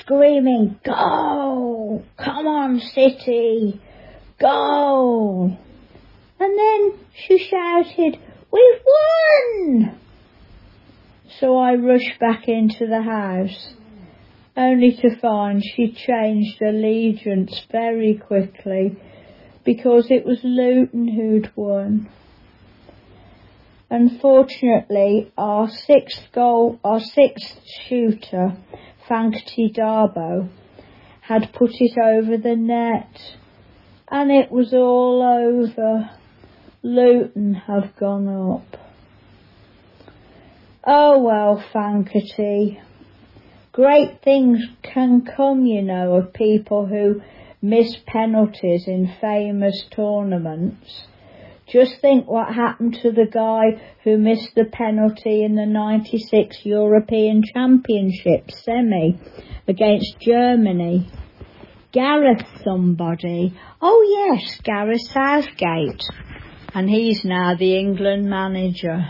screaming, 0.00 0.80
Go! 0.84 2.02
Come 2.16 2.48
on, 2.48 2.80
City! 2.80 3.80
Go! 4.40 5.56
And 6.40 6.58
then 6.58 6.98
she 7.14 7.38
shouted, 7.38 8.18
We've 8.50 8.82
won! 8.84 10.00
So 11.38 11.56
I 11.56 11.76
rushed 11.76 12.18
back 12.18 12.48
into 12.48 12.88
the 12.88 13.02
house, 13.02 13.74
only 14.58 14.92
to 15.00 15.16
find 15.20 15.62
she 15.62 15.92
changed 15.92 16.60
allegiance 16.60 17.62
very 17.70 18.14
quickly 18.14 18.96
because 19.64 20.10
it 20.10 20.26
was 20.26 20.40
Luton 20.42 21.06
who'd 21.06 21.52
won. 21.54 22.10
Unfortunately, 23.88 25.32
our 25.38 25.70
sixth 25.70 26.32
goal, 26.34 26.80
our 26.82 27.00
sixth 27.00 27.60
shooter, 27.86 28.56
Fankaty 29.08 29.72
Dabo, 29.74 30.48
had 31.20 31.52
put 31.52 31.70
it 31.74 31.96
over 31.96 32.36
the 32.36 32.56
net, 32.56 33.36
and 34.10 34.30
it 34.30 34.50
was 34.50 34.74
all 34.74 35.22
over. 35.22 36.10
Luton 36.82 37.54
have 37.54 37.94
gone 37.96 38.28
up. 38.28 38.76
Oh 40.84 41.18
well, 41.22 41.62
Fankaty. 41.72 42.80
Great 43.78 44.22
things 44.24 44.58
can 44.82 45.24
come, 45.36 45.64
you 45.64 45.82
know, 45.82 46.14
of 46.14 46.32
people 46.32 46.84
who 46.84 47.22
miss 47.62 47.96
penalties 48.08 48.88
in 48.88 49.14
famous 49.20 49.84
tournaments. 49.94 51.04
Just 51.68 52.00
think 52.00 52.26
what 52.26 52.52
happened 52.52 52.98
to 53.02 53.12
the 53.12 53.28
guy 53.32 53.80
who 54.02 54.18
missed 54.18 54.52
the 54.56 54.64
penalty 54.64 55.44
in 55.44 55.54
the 55.54 55.64
96 55.64 56.56
European 56.64 57.44
Championship 57.54 58.50
semi 58.50 59.16
against 59.68 60.16
Germany. 60.22 61.08
Gareth 61.92 62.48
somebody. 62.64 63.56
Oh 63.80 64.02
yes, 64.34 64.58
Gareth 64.64 65.06
Southgate. 65.12 66.02
and 66.74 66.90
he's 66.90 67.24
now 67.24 67.54
the 67.54 67.78
England 67.78 68.28
manager. 68.28 69.06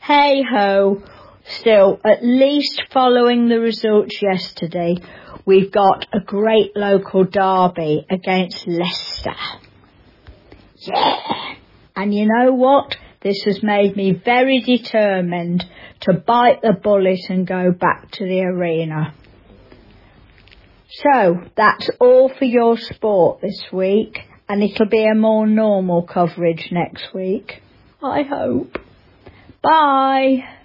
Hey 0.00 0.44
ho, 0.48 1.02
still, 1.48 2.00
at 2.04 2.24
least 2.24 2.82
following 2.92 3.48
the 3.48 3.60
results 3.60 4.20
yesterday, 4.22 4.96
we've 5.44 5.72
got 5.72 6.06
a 6.12 6.20
great 6.20 6.76
local 6.76 7.24
derby 7.24 8.06
against 8.10 8.66
Leicester. 8.66 9.34
Yeah! 10.76 11.54
And 11.96 12.14
you 12.14 12.26
know 12.26 12.52
what? 12.52 12.96
This 13.20 13.42
has 13.46 13.62
made 13.62 13.96
me 13.96 14.12
very 14.12 14.60
determined 14.60 15.64
to 16.00 16.12
bite 16.12 16.62
the 16.62 16.72
bullet 16.72 17.18
and 17.28 17.46
go 17.46 17.72
back 17.72 18.10
to 18.12 18.24
the 18.24 18.42
arena. 18.42 19.14
So, 20.90 21.42
that's 21.56 21.90
all 22.00 22.28
for 22.28 22.44
your 22.44 22.78
sport 22.78 23.40
this 23.40 23.64
week, 23.72 24.20
and 24.48 24.62
it'll 24.62 24.88
be 24.88 25.04
a 25.04 25.14
more 25.14 25.46
normal 25.46 26.02
coverage 26.02 26.68
next 26.70 27.12
week. 27.12 27.60
I 28.02 28.22
hope. 28.22 28.78
Bye! 29.60 30.57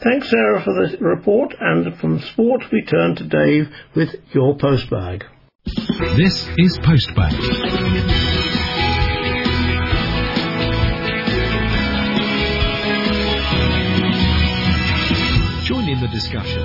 Thanks, 0.00 0.30
Sarah, 0.30 0.62
for 0.62 0.74
the 0.74 0.96
report, 1.00 1.56
and 1.58 1.98
from 1.98 2.20
sport 2.20 2.62
we 2.70 2.84
turn 2.84 3.16
to 3.16 3.24
Dave 3.24 3.68
with 3.96 4.14
your 4.32 4.56
postbag. 4.56 5.24
This 6.16 6.48
is 6.56 6.78
Postbag. 6.78 7.32
Join 15.64 15.88
in 15.88 16.00
the 16.00 16.08
discussion. 16.12 16.62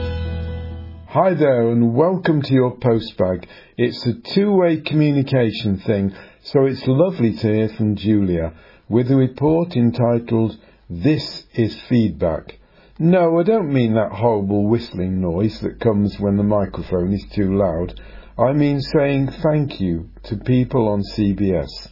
Hi 1.07 1.33
there 1.33 1.71
and 1.71 1.95
welcome 1.95 2.43
to 2.43 2.53
your 2.53 2.77
postbag. 2.77 3.47
It's 3.77 4.05
a 4.05 4.13
two-way 4.13 4.81
communication 4.81 5.79
thing, 5.79 6.13
so 6.43 6.65
it's 6.65 6.85
lovely 6.85 7.35
to 7.37 7.47
hear 7.51 7.69
from 7.69 7.95
Julia 7.95 8.53
with 8.87 9.09
a 9.09 9.15
report 9.15 9.75
entitled 9.75 10.55
This 10.87 11.47
is 11.55 11.75
Feedback. 11.89 12.59
No, 12.99 13.39
I 13.39 13.43
don't 13.43 13.73
mean 13.73 13.95
that 13.95 14.11
horrible 14.11 14.67
whistling 14.67 15.19
noise 15.19 15.59
that 15.61 15.79
comes 15.79 16.19
when 16.19 16.37
the 16.37 16.43
microphone 16.43 17.11
is 17.11 17.25
too 17.33 17.57
loud. 17.57 17.99
I 18.37 18.53
mean 18.53 18.81
saying 18.81 19.29
thank 19.29 19.81
you 19.81 20.11
to 20.25 20.37
people 20.37 20.87
on 20.87 21.01
CBS. 21.01 21.87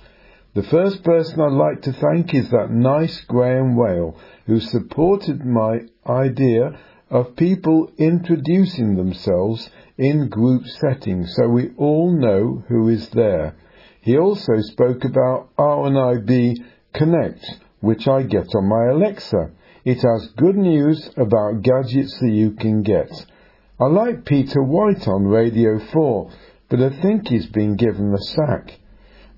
The 0.54 0.62
first 0.62 1.04
person 1.04 1.42
I'd 1.42 1.54
like 1.54 1.82
to 1.84 1.94
thank 1.94 2.36
is 2.36 2.52
that 2.52 2.70
nice 2.70 3.20
Graham 3.22 3.76
Whale 3.76 4.16
who 4.46 4.60
supported 4.60 5.44
my 5.44 5.80
idea 6.06 6.78
of 7.10 7.36
people 7.36 7.92
introducing 7.98 8.96
themselves 8.96 9.72
in 9.98 10.30
group 10.30 10.68
settings 10.68 11.34
so 11.36 11.50
we 11.50 11.72
all 11.78 12.12
know 12.12 12.64
who 12.68 12.90
is 12.90 13.10
there. 13.10 13.56
He 14.02 14.20
also 14.20 14.54
spoke 14.60 15.04
about 15.04 15.50
RNIB 15.58 16.64
Connect, 16.94 17.44
which 17.80 18.08
I 18.08 18.22
get 18.22 18.54
on 18.54 18.70
my 18.70 18.86
Alexa. 18.92 19.50
It 19.84 20.04
has 20.04 20.34
good 20.38 20.58
news 20.58 21.10
about 21.18 21.64
gadgets 21.64 22.20
that 22.20 22.30
you 22.30 22.52
can 22.52 22.84
get. 22.84 23.10
I 23.80 23.86
like 23.86 24.26
Peter 24.26 24.62
White 24.62 25.08
on 25.08 25.26
Radio 25.26 25.80
4, 25.80 26.30
but 26.70 26.80
I 26.80 27.02
think 27.02 27.28
he's 27.28 27.48
been 27.48 27.78
given 27.78 28.12
the 28.12 28.20
sack. 28.20 28.80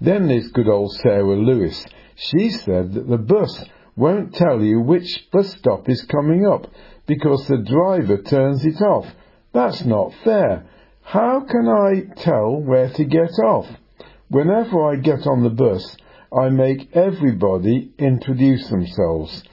Then 0.02 0.28
there's 0.28 0.52
good 0.52 0.68
old 0.68 0.92
Sarah 0.96 1.38
Lewis. 1.38 1.86
She 2.16 2.50
said 2.50 2.94
that 2.94 3.08
the 3.08 3.18
bus 3.18 3.64
won't 3.96 4.36
tell 4.36 4.62
you 4.62 4.82
which 4.82 5.30
bus 5.32 5.56
stop 5.58 5.88
is 5.88 6.04
coming 6.04 6.46
up 6.46 6.68
because 7.06 7.48
the 7.48 7.60
driver 7.60 8.22
turns 8.22 8.66
it 8.66 8.82
off. 8.82 9.08
That's 9.54 9.86
not 9.86 10.14
fair. 10.26 10.66
How 11.04 11.46
can 11.50 11.70
I 11.70 12.22
tell 12.22 12.60
where 12.60 12.90
to 12.90 13.06
get 13.06 13.32
off? 13.46 13.68
Whenever 14.28 14.92
I 14.92 14.98
get 14.98 15.26
on 15.26 15.44
the 15.44 15.50
bus, 15.52 15.96
I 16.38 16.50
make 16.50 16.94
everybody 16.94 17.94
introduce 17.98 18.68
themselves. 18.68 19.44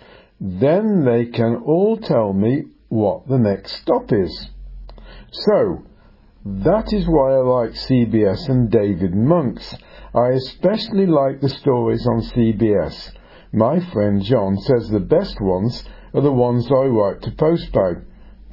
Then 0.41 1.05
they 1.05 1.27
can 1.27 1.57
all 1.67 1.99
tell 1.99 2.33
me 2.33 2.65
what 2.89 3.29
the 3.29 3.39
next 3.39 3.73
stop 3.83 4.11
is. 4.11 4.49
So, 5.31 5.83
that 6.45 6.93
is 6.93 7.07
why 7.07 7.35
I 7.35 7.43
like 7.43 7.73
CBS 7.73 8.49
and 8.49 8.71
David 8.71 9.15
Monks. 9.15 9.75
I 10.15 10.31
especially 10.31 11.07
like 11.07 11.41
the 11.41 11.51
stories 11.51 12.07
on 12.07 12.23
CBS. 12.23 13.13
My 13.53 13.81
friend 13.93 14.23
John 14.23 14.57
says 14.57 14.89
the 14.89 15.01
best 15.01 15.41
ones 15.41 15.85
are 16.15 16.23
the 16.23 16.33
ones 16.33 16.67
I 16.71 16.87
write 16.87 17.21
to 17.23 17.31
Postbag. 17.33 18.05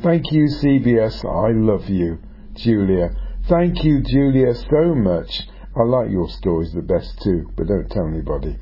Thank 0.01 0.31
you, 0.31 0.45
CBS. 0.45 1.23
I 1.23 1.51
love 1.53 1.89
you. 1.89 2.19
Julia. 2.55 3.15
Thank 3.47 3.83
you, 3.83 4.01
Julia, 4.01 4.53
so 4.53 4.93
much. 4.93 5.47
I 5.75 5.83
like 5.83 6.11
your 6.11 6.27
stories 6.29 6.73
the 6.73 6.81
best 6.81 7.21
too, 7.21 7.49
but 7.55 7.67
don't 7.67 7.89
tell 7.89 8.07
anybody. 8.07 8.57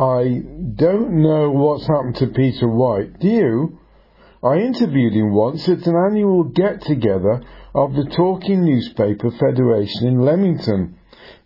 I 0.00 0.40
don't 0.76 1.20
know 1.22 1.50
what's 1.50 1.86
happened 1.86 2.16
to 2.16 2.28
Peter 2.28 2.66
White. 2.66 3.18
Do 3.20 3.28
you? 3.28 3.78
I 4.42 4.54
interviewed 4.56 5.12
him 5.12 5.34
once 5.34 5.68
at 5.68 5.86
an 5.86 5.94
annual 5.94 6.44
get 6.44 6.80
together 6.80 7.42
of 7.74 7.92
the 7.92 8.06
Talking 8.16 8.64
Newspaper 8.64 9.30
Federation 9.30 10.06
in 10.08 10.24
Leamington. 10.24 10.96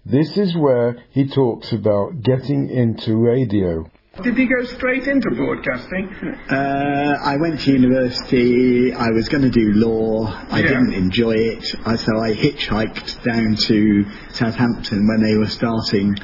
This 0.07 0.37
is 0.37 0.57
where 0.57 1.03
he 1.11 1.27
talks 1.27 1.73
about 1.73 2.23
getting 2.23 2.71
into 2.71 3.17
radio. 3.17 3.91
Did 4.23 4.37
he 4.39 4.47
go 4.47 4.65
straight 4.67 5.09
into 5.09 5.31
broadcasting? 5.31 6.09
Uh, 6.49 7.19
I 7.21 7.37
went 7.41 7.59
to 7.63 7.73
university. 7.73 8.93
I 8.95 9.11
was 9.11 9.29
going 9.29 9.43
to 9.43 9.51
do 9.51 9.73
law. 9.73 10.27
I 10.51 10.61
Yeah. 10.61 10.69
didn't 10.69 10.95
enjoy 10.95 11.33
it, 11.35 11.75
I, 11.85 11.97
so 11.97 12.13
I 12.21 12.33
hitchhiked 12.35 13.25
down 13.25 13.57
to 13.57 14.05
Southampton 14.29 15.09
when 15.09 15.23
they 15.25 15.37
were 15.37 15.49
starting 15.49 16.15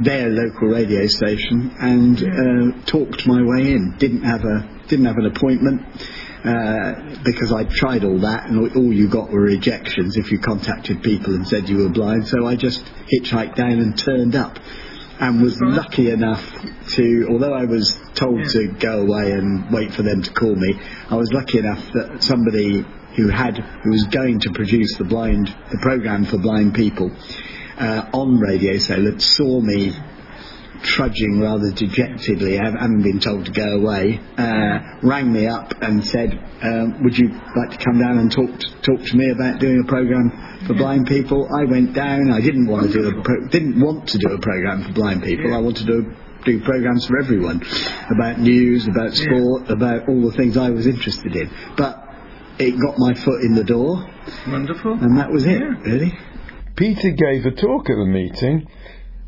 their 0.00 0.28
local 0.30 0.68
radio 0.68 1.06
station 1.06 1.74
and 1.78 2.22
uh, 2.22 2.84
talked 2.86 3.26
my 3.26 3.42
way 3.42 3.72
in. 3.72 3.94
Didn't 3.98 4.22
have 4.22 4.44
a 4.44 4.68
didn't 4.88 5.06
have 5.06 5.16
an 5.18 5.26
appointment 5.26 5.82
uh, 6.44 7.22
because 7.24 7.52
I 7.52 7.64
tried 7.64 8.04
all 8.04 8.18
that 8.20 8.46
and 8.46 8.58
all- 8.58 8.84
all 8.84 8.92
you 8.92 9.08
got 9.08 9.30
were 9.30 9.40
rejections 9.42 10.16
if 10.16 10.32
you 10.32 10.38
contacted 10.38 11.02
people 11.02 11.34
and 11.34 11.46
said 11.46 11.68
you 11.68 11.78
were 11.78 11.88
blind. 11.88 12.26
So 12.26 12.46
I 12.46 12.56
just 12.56 12.84
hitchhiked 13.12 13.54
down 13.54 13.78
and 13.78 13.96
turned 13.96 14.34
up 14.34 14.58
and 15.20 15.40
was 15.40 15.56
lucky 15.60 16.10
enough 16.10 16.42
to, 16.94 17.28
although 17.30 17.54
I 17.54 17.64
was 17.64 17.96
told 18.14 18.44
to 18.44 18.68
go 18.80 19.02
away 19.02 19.32
and 19.32 19.72
wait 19.72 19.92
for 19.94 20.02
them 20.02 20.20
to 20.22 20.32
call 20.32 20.54
me, 20.54 20.74
I 21.08 21.14
was 21.14 21.32
lucky 21.32 21.58
enough 21.58 21.84
that 21.92 22.22
somebody 22.22 22.84
who 23.16 23.28
had, 23.28 23.56
who 23.58 23.90
was 23.90 24.04
going 24.10 24.40
to 24.40 24.50
produce 24.50 24.96
the 24.96 25.04
blind, 25.04 25.46
the 25.70 25.78
program 25.80 26.24
for 26.24 26.38
blind 26.38 26.74
people 26.74 27.10
uh, 27.82 28.08
on 28.12 28.38
Radio 28.38 28.78
Solent 28.78 29.20
saw 29.20 29.60
me 29.60 29.92
trudging 30.82 31.40
rather 31.40 31.70
dejectedly, 31.72 32.56
hav- 32.56 32.74
having 32.74 33.02
been 33.02 33.20
told 33.20 33.46
to 33.46 33.52
go 33.52 33.76
away, 33.78 34.18
uh, 34.36 34.78
rang 35.02 35.32
me 35.32 35.46
up 35.46 35.72
and 35.80 36.04
said, 36.04 36.30
um, 36.62 37.02
"Would 37.04 37.16
you 37.18 37.28
like 37.56 37.70
to 37.78 37.84
come 37.84 37.98
down 38.00 38.18
and 38.18 38.30
talk 38.32 38.50
t- 38.58 38.70
talk 38.82 39.00
to 39.00 39.16
me 39.16 39.30
about 39.30 39.60
doing 39.60 39.80
a 39.80 39.86
program 39.86 40.30
for 40.66 40.74
blind 40.74 41.06
people?" 41.06 41.48
I 41.54 41.64
went 41.70 41.92
down. 41.94 42.32
I 42.32 42.40
didn't 42.40 42.66
want 42.66 42.90
to 42.90 42.98
do 43.02 43.08
a 43.18 43.22
pro- 43.22 43.46
didn't 43.48 43.80
want 43.80 44.08
to 44.08 44.18
do 44.18 44.28
a 44.34 44.38
program 44.38 44.82
for 44.84 44.92
blind 44.92 45.22
people. 45.22 45.54
I 45.54 45.58
wanted 45.58 45.86
to 45.86 46.02
do 46.44 46.60
programs 46.62 47.06
for 47.06 47.20
everyone 47.20 47.62
about 48.10 48.40
news, 48.40 48.88
about 48.88 49.14
sport, 49.14 49.70
about 49.70 50.08
all 50.08 50.22
the 50.28 50.36
things 50.36 50.56
I 50.56 50.70
was 50.70 50.88
interested 50.88 51.36
in. 51.36 51.48
But 51.76 51.94
it 52.58 52.72
got 52.80 52.94
my 52.98 53.14
foot 53.14 53.42
in 53.42 53.54
the 53.54 53.62
door, 53.64 54.04
Wonderful. 54.48 54.94
and 54.94 55.16
that 55.18 55.30
was 55.30 55.46
it, 55.46 55.62
really. 55.86 56.12
Peter 56.76 57.10
gave 57.10 57.44
a 57.44 57.50
talk 57.50 57.90
at 57.90 57.96
the 57.96 58.06
meeting 58.06 58.66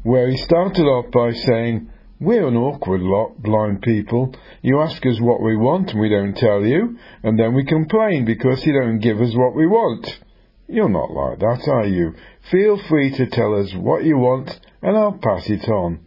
where 0.02 0.28
he 0.30 0.36
started 0.36 0.84
off 0.84 1.10
by 1.10 1.32
saying, 1.32 1.90
We're 2.18 2.48
an 2.48 2.56
awkward 2.56 3.02
lot, 3.02 3.42
blind 3.42 3.82
people. 3.82 4.34
You 4.62 4.80
ask 4.80 5.04
us 5.04 5.20
what 5.20 5.42
we 5.42 5.56
want 5.56 5.90
and 5.90 6.00
we 6.00 6.08
don't 6.08 6.36
tell 6.36 6.64
you, 6.64 6.98
and 7.22 7.38
then 7.38 7.54
we 7.54 7.64
complain 7.64 8.24
because 8.24 8.64
you 8.64 8.72
don't 8.72 8.98
give 8.98 9.20
us 9.20 9.34
what 9.34 9.54
we 9.54 9.66
want. 9.66 10.20
You're 10.68 10.88
not 10.88 11.10
like 11.10 11.40
that, 11.40 11.68
are 11.70 11.86
you? 11.86 12.14
Feel 12.50 12.78
free 12.88 13.10
to 13.10 13.26
tell 13.26 13.54
us 13.60 13.74
what 13.74 14.04
you 14.04 14.16
want 14.16 14.58
and 14.80 14.96
I'll 14.96 15.18
pass 15.18 15.48
it 15.48 15.68
on. 15.68 16.00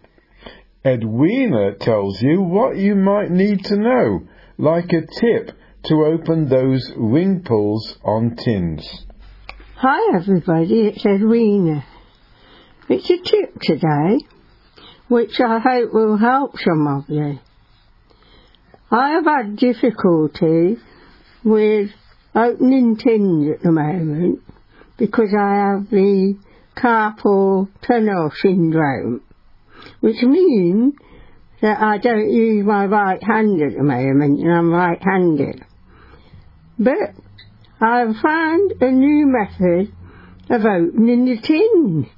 Edwina 0.85 1.75
tells 1.75 2.21
you 2.21 2.41
what 2.41 2.77
you 2.77 2.95
might 2.95 3.29
need 3.29 3.63
to 3.65 3.75
know, 3.75 4.27
like 4.57 4.91
a 4.93 5.01
tip 5.01 5.51
to 5.83 6.05
open 6.05 6.47
those 6.47 6.91
ring 6.95 7.43
pulls 7.43 7.97
on 8.03 8.35
tins. 8.35 9.06
Hi 9.79 10.15
everybody, 10.15 10.87
it's 10.87 11.05
Edwina. 11.05 11.85
It's 12.89 13.07
a 13.11 13.17
tip 13.17 13.61
today, 13.61 14.17
which 15.07 15.39
I 15.39 15.59
hope 15.59 15.93
will 15.93 16.17
help 16.17 16.57
some 16.57 16.87
of 16.87 17.03
you. 17.07 17.37
I 18.89 19.09
have 19.09 19.25
had 19.25 19.55
difficulty 19.55 20.77
with 21.43 21.91
opening 22.33 22.97
tins 22.97 23.53
at 23.53 23.61
the 23.61 23.71
moment 23.71 24.39
because 24.97 25.29
I 25.39 25.53
have 25.53 25.91
the 25.91 26.39
carpal 26.75 27.69
tunnel 27.83 28.31
syndrome, 28.35 29.21
which 29.99 30.23
means 30.23 30.95
that 31.61 31.79
I 31.79 31.99
don't 31.99 32.31
use 32.31 32.65
my 32.65 32.87
right 32.87 33.21
hand 33.21 33.61
at 33.61 33.77
the 33.77 33.83
moment 33.83 34.39
and 34.39 34.51
I'm 34.51 34.71
right-handed. 34.71 35.63
But 36.79 37.26
I've 37.79 38.15
found 38.17 38.73
a 38.81 38.91
new 38.91 39.27
method 39.27 39.93
of 40.49 40.65
opening 40.65 41.25
the 41.25 41.37
tin. 41.41 42.09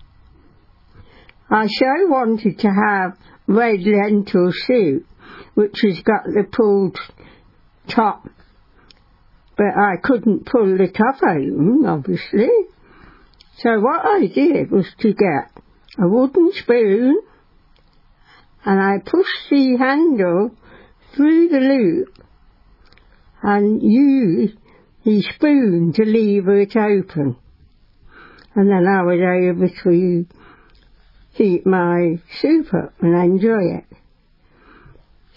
I 1.49 1.67
so 1.67 2.07
wanted 2.07 2.59
to 2.59 2.67
have 2.67 3.17
red 3.47 3.81
lentil 3.81 4.51
soup, 4.53 5.05
which 5.55 5.79
has 5.81 5.99
got 6.01 6.23
the 6.25 6.45
pulled 6.49 6.97
top. 7.89 8.29
But 9.57 9.77
I 9.77 9.95
couldn't 10.01 10.45
pull 10.45 10.77
the 10.77 10.87
top 10.87 11.21
open, 11.21 11.83
obviously. 11.85 12.49
So 13.57 13.81
what 13.81 14.05
I 14.05 14.27
did 14.27 14.71
was 14.71 14.87
to 14.99 15.13
get 15.13 15.63
a 15.97 16.07
wooden 16.07 16.51
spoon 16.53 17.19
and 18.63 18.79
I 18.79 18.99
pushed 18.99 19.49
the 19.49 19.75
handle 19.77 20.51
through 21.13 21.49
the 21.49 21.59
loop 21.59 22.23
and 23.43 23.81
used 23.83 24.57
the 25.05 25.21
spoon 25.21 25.93
to 25.93 26.03
lever 26.03 26.59
it 26.59 26.75
open. 26.75 27.37
And 28.55 28.69
then 28.69 28.85
I 28.87 29.03
was 29.03 29.19
able 29.19 29.69
to 29.83 30.25
heat 31.33 31.65
my 31.65 32.19
soup 32.41 32.73
up 32.73 32.93
and 33.01 33.15
enjoy 33.15 33.77
it. 33.77 33.85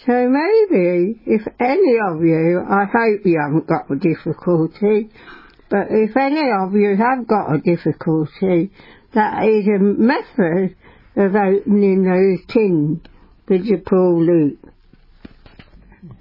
So 0.04 0.28
maybe 0.28 1.20
if 1.26 1.46
any 1.60 1.96
of 2.08 2.22
you, 2.24 2.60
I 2.68 2.84
hope 2.86 3.24
you 3.24 3.40
haven't 3.40 3.68
got 3.68 3.88
a 3.88 3.96
difficulty, 3.96 5.10
but 5.70 5.86
if 5.90 6.16
any 6.16 6.50
of 6.60 6.74
you 6.74 6.96
have 6.96 7.28
got 7.28 7.54
a 7.54 7.58
difficulty, 7.58 8.72
that 9.14 9.44
is 9.44 9.66
a 9.68 9.78
method 9.78 10.74
of 11.14 11.36
opening 11.36 12.02
those 12.02 12.44
tins 12.48 13.00
with 13.48 13.64
your 13.64 13.78
pull 13.78 14.24
loop. 14.24 14.71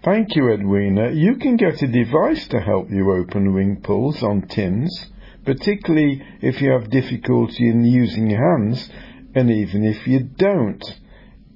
Thank 0.03 0.35
you, 0.35 0.51
Edwina. 0.51 1.11
You 1.11 1.35
can 1.35 1.57
get 1.57 1.83
a 1.83 1.87
device 1.87 2.47
to 2.47 2.59
help 2.59 2.89
you 2.89 3.11
open 3.11 3.53
ring 3.53 3.81
pulls 3.83 4.23
on 4.23 4.47
tins, 4.47 5.05
particularly 5.45 6.23
if 6.41 6.59
you 6.59 6.71
have 6.71 6.89
difficulty 6.89 7.69
in 7.69 7.83
using 7.83 8.27
your 8.27 8.41
hands, 8.41 8.89
and 9.35 9.51
even 9.51 9.83
if 9.83 10.07
you 10.07 10.21
don't. 10.21 10.83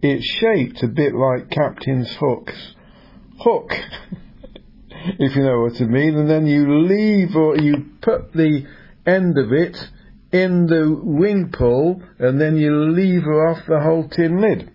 It's 0.03 0.23
shaped 0.27 0.83
a 0.83 0.87
bit 0.87 1.15
like 1.15 1.49
Captain's 1.49 2.15
Hook's 2.17 2.75
hook, 3.39 3.71
if 4.91 5.35
you 5.35 5.41
know 5.41 5.61
what 5.61 5.81
I 5.81 5.85
mean, 5.85 6.15
and 6.15 6.29
then 6.29 6.45
you 6.45 6.85
leave 6.85 7.35
or 7.35 7.57
you 7.57 7.93
put 7.99 8.31
the 8.31 8.67
end 9.07 9.39
of 9.39 9.51
it 9.53 9.75
in 10.31 10.67
the 10.67 10.85
ring 10.85 11.49
pull, 11.51 12.03
and 12.19 12.39
then 12.39 12.57
you 12.57 12.91
lever 12.91 13.47
off 13.49 13.65
the 13.65 13.79
whole 13.79 14.07
tin 14.07 14.39
lid. 14.39 14.71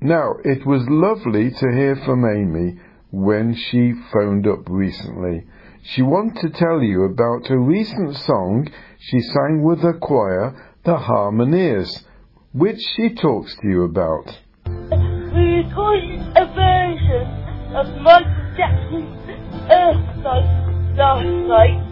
Now, 0.00 0.36
it 0.44 0.64
was 0.64 0.86
lovely 0.88 1.50
to 1.50 1.72
hear 1.72 1.96
from 1.96 2.24
Amy 2.24 2.78
when 3.10 3.54
she 3.54 3.94
phoned 4.12 4.46
up 4.46 4.68
recently. 4.68 5.44
She 5.82 6.02
wanted 6.02 6.40
to 6.42 6.50
tell 6.50 6.82
you 6.82 7.02
about 7.02 7.50
a 7.50 7.58
recent 7.58 8.14
song 8.16 8.68
she 9.00 9.18
sang 9.20 9.62
with 9.64 9.82
the 9.82 9.94
choir, 10.00 10.54
the 10.84 10.96
Harmoniers, 10.96 12.04
which 12.52 12.78
she 12.94 13.12
talks 13.14 13.56
to 13.56 13.68
you 13.68 13.82
about. 13.82 14.38
We 14.66 15.64
recorded 15.66 16.20
a 16.36 16.46
version 16.54 17.26
of 17.74 18.00
Michael 18.00 18.54
Jackson's 18.56 19.30
Earth 19.68 20.24
last 20.24 21.26
night. 21.26 21.82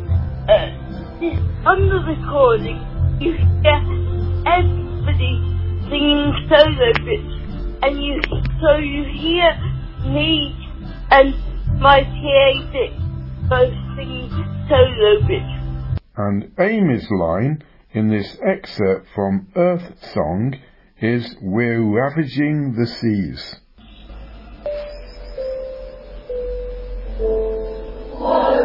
Uh, 0.49 0.87
on 1.69 1.89
the 1.89 1.99
recording, 2.07 2.79
you 3.21 3.33
hear 3.33 3.83
everybody 4.47 5.43
singing 5.91 6.47
solo 6.49 6.93
bits 7.05 7.36
and 7.83 8.03
you 8.03 8.21
so 8.61 8.77
you 8.77 9.05
hear 9.13 9.57
me 10.05 10.55
and 11.11 11.35
my 11.81 12.03
PA 12.03 12.67
both 13.49 13.75
singing 13.97 14.31
solo 14.69 15.21
bits. 15.27 16.01
And 16.17 16.53
Amy's 16.59 17.09
line 17.11 17.63
in 17.93 18.09
this 18.09 18.37
excerpt 18.43 19.07
from 19.15 19.49
Earth 19.55 19.95
Song 20.13 20.57
is 21.01 21.37
We're 21.41 21.83
Ravaging 21.83 22.75
the 22.75 22.87
Seas. 22.87 23.57
What 28.19 28.57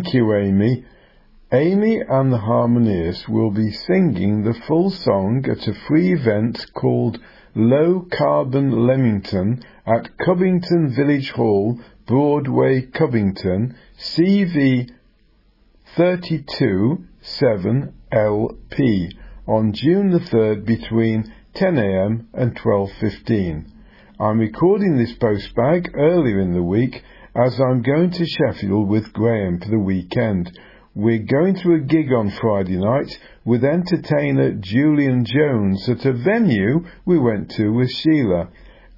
Thank 0.00 0.14
you, 0.14 0.34
Amy. 0.34 0.86
Amy 1.52 2.00
and 2.00 2.32
the 2.32 2.38
Harmoniers 2.38 3.28
will 3.28 3.50
be 3.50 3.70
singing 3.70 4.44
the 4.44 4.54
full 4.66 4.88
song 4.88 5.44
at 5.46 5.68
a 5.68 5.74
free 5.74 6.14
event 6.14 6.64
called 6.72 7.20
Low 7.54 8.06
Carbon 8.10 8.86
Leamington 8.86 9.62
at 9.86 10.16
Cubbington 10.16 10.96
Village 10.96 11.32
Hall, 11.32 11.78
Broadway, 12.06 12.86
Cubbington, 12.86 13.74
CV 13.98 14.90
32 15.94 17.04
7LP 17.22 19.12
on 19.46 19.74
June 19.74 20.12
the 20.12 20.18
3rd 20.18 20.64
between 20.64 21.30
10am 21.56 22.24
and 22.32 22.56
12.15. 22.56 23.66
I'm 24.18 24.38
recording 24.38 24.96
this 24.96 25.12
postbag 25.12 25.90
earlier 25.94 26.40
in 26.40 26.54
the 26.54 26.62
week 26.62 27.02
as 27.34 27.60
I'm 27.60 27.82
going 27.82 28.10
to 28.10 28.26
Sheffield 28.26 28.88
with 28.88 29.12
Graham 29.12 29.60
for 29.60 29.68
the 29.68 29.78
weekend. 29.78 30.58
We're 30.96 31.22
going 31.22 31.54
to 31.62 31.74
a 31.74 31.78
gig 31.78 32.12
on 32.12 32.30
Friday 32.30 32.76
night 32.76 33.16
with 33.44 33.64
entertainer 33.64 34.54
Julian 34.54 35.24
Jones 35.24 35.88
at 35.88 36.04
a 36.04 36.12
venue 36.12 36.84
we 37.04 37.20
went 37.20 37.52
to 37.52 37.68
with 37.72 37.88
Sheila. 37.90 38.48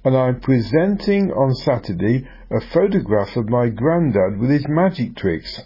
And 0.03 0.17
I'm 0.17 0.39
presenting 0.39 1.31
on 1.31 1.53
Saturday 1.53 2.27
a 2.49 2.59
photograph 2.73 3.35
of 3.37 3.49
my 3.49 3.69
granddad 3.69 4.39
with 4.39 4.49
his 4.49 4.67
magic 4.67 5.15
tricks 5.15 5.61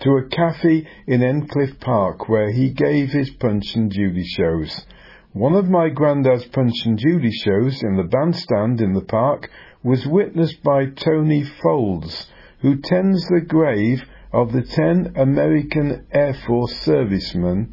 to 0.00 0.10
a 0.10 0.28
cafe 0.28 0.86
in 1.08 1.22
Endcliffe 1.22 1.80
Park 1.80 2.28
where 2.28 2.52
he 2.52 2.70
gave 2.70 3.08
his 3.08 3.30
Punch 3.30 3.74
and 3.74 3.90
Judy 3.90 4.24
shows. 4.24 4.86
One 5.34 5.56
of 5.56 5.68
my 5.68 5.88
granddad's 5.88 6.44
Punch 6.44 6.86
and 6.86 6.96
Judy 6.96 7.32
shows 7.32 7.82
in 7.82 7.96
the 7.96 8.04
bandstand 8.04 8.80
in 8.80 8.92
the 8.92 9.04
park 9.04 9.50
was 9.82 10.06
witnessed 10.06 10.62
by 10.62 10.86
Tony 10.86 11.42
Foulds, 11.42 12.28
who 12.60 12.76
tends 12.76 13.26
the 13.26 13.40
grave 13.40 14.04
of 14.32 14.52
the 14.52 14.62
ten 14.62 15.12
American 15.16 16.06
Air 16.12 16.34
Force 16.34 16.76
servicemen 16.82 17.72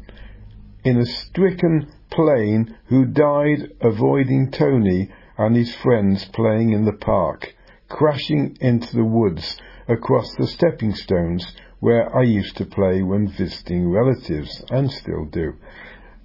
in 0.82 0.98
a 0.98 1.06
stricken 1.06 1.86
plane 2.10 2.74
who 2.86 3.04
died 3.04 3.70
avoiding 3.80 4.50
Tony 4.50 5.12
and 5.38 5.54
his 5.54 5.72
friends 5.72 6.24
playing 6.24 6.72
in 6.72 6.84
the 6.84 6.98
park, 6.98 7.54
crashing 7.88 8.56
into 8.60 8.96
the 8.96 9.04
woods 9.04 9.56
across 9.86 10.34
the 10.34 10.48
stepping 10.48 10.96
stones 10.96 11.54
where 11.78 12.12
I 12.12 12.22
used 12.22 12.56
to 12.56 12.66
play 12.66 13.02
when 13.02 13.28
visiting 13.28 13.88
relatives, 13.88 14.64
and 14.68 14.90
still 14.90 15.26
do. 15.26 15.54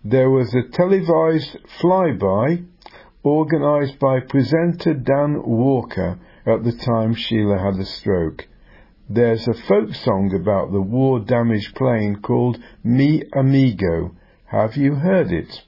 There 0.09 0.29
was 0.29 0.55
a 0.55 0.63
televised 0.71 1.57
flyby 1.81 2.65
organised 3.25 3.99
by 3.99 4.21
presenter 4.21 4.93
Dan 4.93 5.43
Walker 5.43 6.17
at 6.45 6.63
the 6.63 6.71
time 6.71 7.13
Sheila 7.13 7.57
had 7.57 7.73
a 7.77 7.83
stroke. 7.83 8.47
There's 9.09 9.45
a 9.49 9.53
folk 9.53 9.93
song 9.93 10.33
about 10.33 10.71
the 10.71 10.79
war 10.79 11.19
damaged 11.19 11.75
plane 11.75 12.21
called 12.21 12.57
Mi 12.85 13.21
Amigo. 13.33 14.15
Have 14.45 14.77
you 14.77 14.95
heard 14.95 15.33
it? 15.33 15.63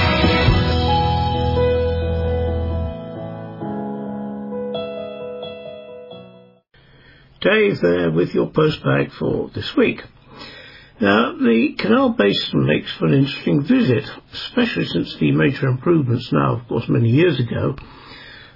Dave 7.41 7.79
there 7.81 8.09
uh, 8.09 8.11
with 8.11 8.35
your 8.35 8.51
postbag 8.51 9.11
for 9.11 9.49
this 9.49 9.75
week. 9.75 10.03
Now, 11.01 11.33
the 11.33 11.73
Canal 11.79 12.13
Basin 12.13 12.67
makes 12.67 12.93
for 12.93 13.07
an 13.07 13.15
interesting 13.15 13.63
visit, 13.63 14.03
especially 14.33 14.85
since 14.85 15.15
the 15.15 15.31
major 15.31 15.67
improvements 15.67 16.31
now, 16.31 16.57
of 16.57 16.67
course, 16.67 16.87
many 16.87 17.09
years 17.09 17.39
ago. 17.39 17.75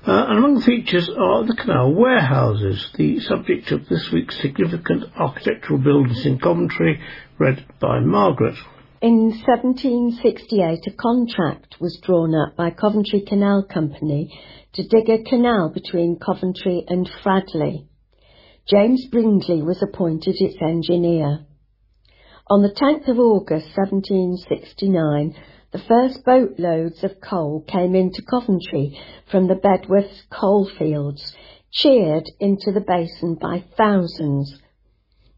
Uh, 0.05 0.25
and 0.29 0.37
among 0.37 0.53
the 0.53 0.61
features 0.61 1.09
are 1.09 1.43
the 1.43 1.55
canal 1.55 1.91
warehouses, 1.91 2.87
the 2.93 3.19
subject 3.21 3.71
of 3.71 3.89
this 3.89 4.11
week's 4.11 4.39
significant 4.41 5.05
architectural 5.15 5.79
buildings 5.79 6.23
in 6.23 6.37
Coventry, 6.37 7.01
read 7.39 7.65
by 7.79 7.99
Margaret. 8.01 8.53
In 9.01 9.31
1768, 9.31 10.85
a 10.85 10.95
contract 11.01 11.77
was 11.81 11.99
drawn 12.03 12.35
up 12.35 12.55
by 12.55 12.69
Coventry 12.69 13.21
Canal 13.21 13.63
Company 13.63 14.39
to 14.73 14.87
dig 14.87 15.09
a 15.09 15.23
canal 15.23 15.71
between 15.73 16.19
Coventry 16.23 16.85
and 16.87 17.09
Fradley. 17.23 17.87
James 18.69 19.07
Brindley 19.11 19.63
was 19.63 19.81
appointed 19.81 20.35
its 20.37 20.57
engineer. 20.61 21.47
On 22.47 22.61
the 22.61 22.69
10th 22.69 23.07
of 23.07 23.17
August 23.17 23.75
1769, 23.75 25.35
the 25.71 25.79
first 25.79 26.23
boatloads 26.23 27.03
of 27.03 27.19
coal 27.19 27.65
came 27.67 27.95
into 27.95 28.21
Coventry 28.21 28.99
from 29.31 29.47
the 29.47 29.55
Bedworth 29.55 30.29
coalfields, 30.29 31.35
cheered 31.71 32.29
into 32.39 32.71
the 32.71 32.85
basin 32.85 33.33
by 33.41 33.63
thousands. 33.75 34.61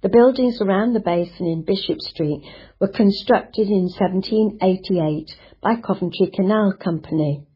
The 0.01 0.09
buildings 0.09 0.59
around 0.61 0.91
the 0.91 0.99
basin 0.99 1.47
in 1.47 1.63
Bishop 1.63 2.01
Street 2.01 2.43
were 2.81 2.89
constructed 2.89 3.69
in 3.69 3.83
1788 3.83 5.33
by 5.61 5.75
Coventry 5.77 6.29
Canal 6.35 6.73
Company. 6.73 7.47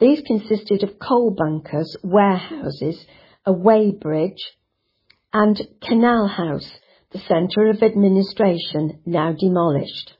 These 0.00 0.22
consisted 0.26 0.82
of 0.82 0.98
coal 0.98 1.30
bunkers, 1.30 1.96
warehouses, 2.02 3.06
a 3.46 3.52
weighbridge, 3.52 4.42
and 5.32 5.62
Canal 5.80 6.26
House, 6.26 6.72
the 7.14 7.20
centre 7.20 7.70
of 7.70 7.80
administration, 7.80 8.98
now 9.06 9.32
demolished. 9.32 10.14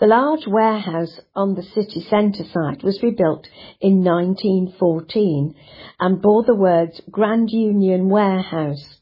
The 0.00 0.08
large 0.08 0.48
warehouse 0.48 1.20
on 1.34 1.54
the 1.54 1.62
city 1.62 2.00
centre 2.10 2.42
site 2.42 2.82
was 2.82 3.00
rebuilt 3.02 3.46
in 3.80 4.02
1914 4.02 5.54
and 6.00 6.20
bore 6.20 6.42
the 6.42 6.56
words 6.56 7.00
Grand 7.10 7.50
Union 7.50 8.08
Warehouse. 8.08 8.98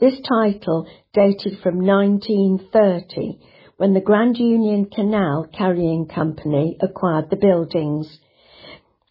This 0.00 0.20
title 0.28 0.88
dated 1.12 1.60
from 1.62 1.86
1930 1.86 3.38
when 3.76 3.94
the 3.94 4.00
Grand 4.00 4.36
Union 4.36 4.86
Canal 4.86 5.46
Carrying 5.56 6.06
Company 6.06 6.76
acquired 6.80 7.30
the 7.30 7.36
buildings. 7.36 8.18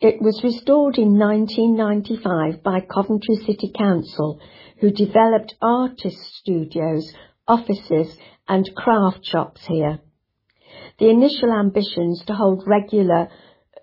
It 0.01 0.21
was 0.21 0.43
restored 0.43 0.97
in 0.97 1.17
1995 1.17 2.61
by 2.63 2.81
Coventry 2.81 3.35
City 3.45 3.71
Council 3.77 4.41
who 4.83 4.91
developed 4.91 5.55
artist 5.61 6.17
studios, 6.35 7.13
offices 7.47 8.17
and 8.49 8.69
craft 8.75 9.21
shops 9.23 9.65
here. 9.65 9.97
The 10.99 11.09
initial 11.09 11.53
ambitions 11.53 12.21
to 12.27 12.33
hold 12.33 12.65
regular 12.67 13.29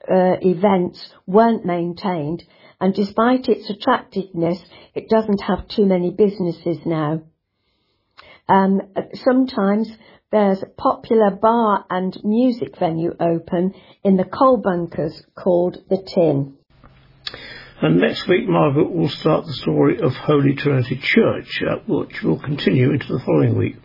uh, 0.06 0.36
events 0.42 1.10
weren't 1.26 1.64
maintained 1.64 2.44
and 2.82 2.92
despite 2.92 3.48
its 3.48 3.70
attractiveness, 3.70 4.58
it 4.94 5.08
doesn't 5.08 5.40
have 5.40 5.68
too 5.68 5.86
many 5.86 6.10
businesses 6.10 6.76
now. 6.84 7.22
Um, 8.46 8.82
sometimes 9.14 9.90
there's 10.30 10.62
a 10.62 10.66
popular 10.66 11.30
bar 11.30 11.86
and 11.88 12.14
music 12.22 12.78
venue 12.78 13.14
open 13.18 13.72
in 14.04 14.18
the 14.18 14.24
coal 14.24 14.58
bunkers 14.58 15.22
called 15.34 15.78
the 15.88 16.06
Tin. 16.14 16.58
And 17.82 17.98
next 17.98 18.28
week, 18.28 18.46
Margaret 18.46 18.92
will 18.92 19.08
start 19.08 19.46
the 19.46 19.54
story 19.54 20.00
of 20.00 20.14
Holy 20.14 20.54
Trinity 20.54 20.96
Church, 20.96 21.62
uh, 21.62 21.76
which 21.86 22.22
will 22.22 22.38
continue 22.38 22.90
into 22.90 23.10
the 23.10 23.20
following 23.20 23.56
week. 23.56 23.76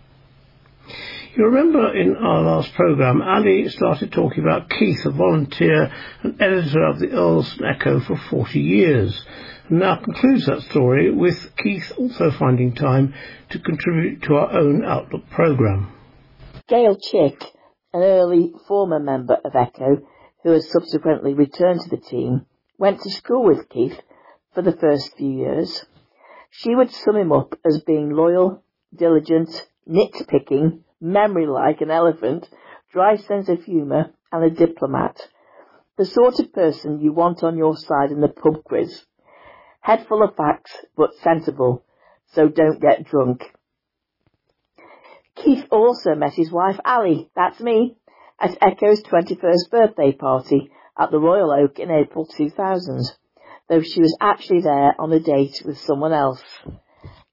You 1.33 1.45
remember 1.45 1.95
in 1.95 2.17
our 2.17 2.41
last 2.41 2.73
programme, 2.73 3.21
Ali 3.21 3.69
started 3.69 4.11
talking 4.11 4.43
about 4.43 4.69
Keith, 4.69 5.05
a 5.05 5.11
volunteer 5.11 5.93
and 6.23 6.41
editor 6.41 6.85
of 6.85 6.99
the 6.99 7.07
Earlsdon 7.07 7.73
Echo 7.73 8.01
for 8.01 8.17
40 8.17 8.59
years, 8.59 9.25
and 9.69 9.79
now 9.79 9.95
concludes 10.03 10.45
that 10.45 10.63
story 10.63 11.09
with 11.11 11.55
Keith 11.55 11.89
also 11.97 12.31
finding 12.31 12.75
time 12.75 13.13
to 13.51 13.59
contribute 13.59 14.23
to 14.23 14.35
our 14.35 14.51
own 14.51 14.83
Outlook 14.83 15.29
programme. 15.29 15.89
Gail 16.67 16.97
Chick, 16.97 17.41
an 17.93 18.01
early 18.01 18.51
former 18.67 18.99
member 18.99 19.35
of 19.35 19.55
Echo, 19.55 20.05
who 20.43 20.51
has 20.51 20.69
subsequently 20.69 21.33
returned 21.33 21.79
to 21.79 21.89
the 21.89 22.01
team, 22.01 22.45
went 22.77 23.01
to 23.01 23.09
school 23.09 23.43
with 23.43 23.69
Keith 23.69 23.99
for 24.53 24.61
the 24.61 24.75
first 24.75 25.15
few 25.17 25.29
years. 25.29 25.85
She 26.51 26.75
would 26.75 26.91
sum 26.91 27.17
him 27.17 27.31
up 27.31 27.55
as 27.65 27.83
being 27.85 28.11
loyal, 28.11 28.63
diligent, 28.95 29.49
nitpicking, 29.87 30.81
memory 31.01 31.47
like 31.47 31.81
an 31.81 31.91
elephant, 31.91 32.47
dry 32.91 33.17
sense 33.17 33.49
of 33.49 33.63
humour, 33.63 34.13
and 34.31 34.43
a 34.43 34.49
diplomat. 34.49 35.19
The 35.97 36.05
sort 36.05 36.39
of 36.39 36.53
person 36.53 36.99
you 36.99 37.13
want 37.13 37.43
on 37.43 37.57
your 37.57 37.75
side 37.75 38.11
in 38.11 38.21
the 38.21 38.27
pub 38.27 38.63
quiz. 38.63 39.03
Head 39.81 40.07
full 40.07 40.23
of 40.23 40.35
facts, 40.35 40.73
but 40.97 41.15
sensible, 41.21 41.85
so 42.33 42.49
don't 42.49 42.81
get 42.81 43.05
drunk. 43.05 43.43
Keith 45.35 45.65
also 45.69 46.15
met 46.15 46.33
his 46.33 46.51
wife 46.51 46.79
Ali, 46.83 47.29
that's 47.35 47.59
me, 47.59 47.97
at 48.39 48.57
Echo's 48.61 49.03
21st 49.03 49.69
birthday 49.69 50.11
party 50.11 50.71
at 50.97 51.11
the 51.11 51.19
Royal 51.19 51.51
Oak 51.51 51.79
in 51.79 51.91
April 51.91 52.25
2000, 52.25 53.03
though 53.69 53.81
she 53.81 54.01
was 54.01 54.17
actually 54.21 54.61
there 54.61 54.99
on 54.99 55.11
a 55.11 55.19
date 55.19 55.61
with 55.65 55.77
someone 55.79 56.13
else. 56.13 56.43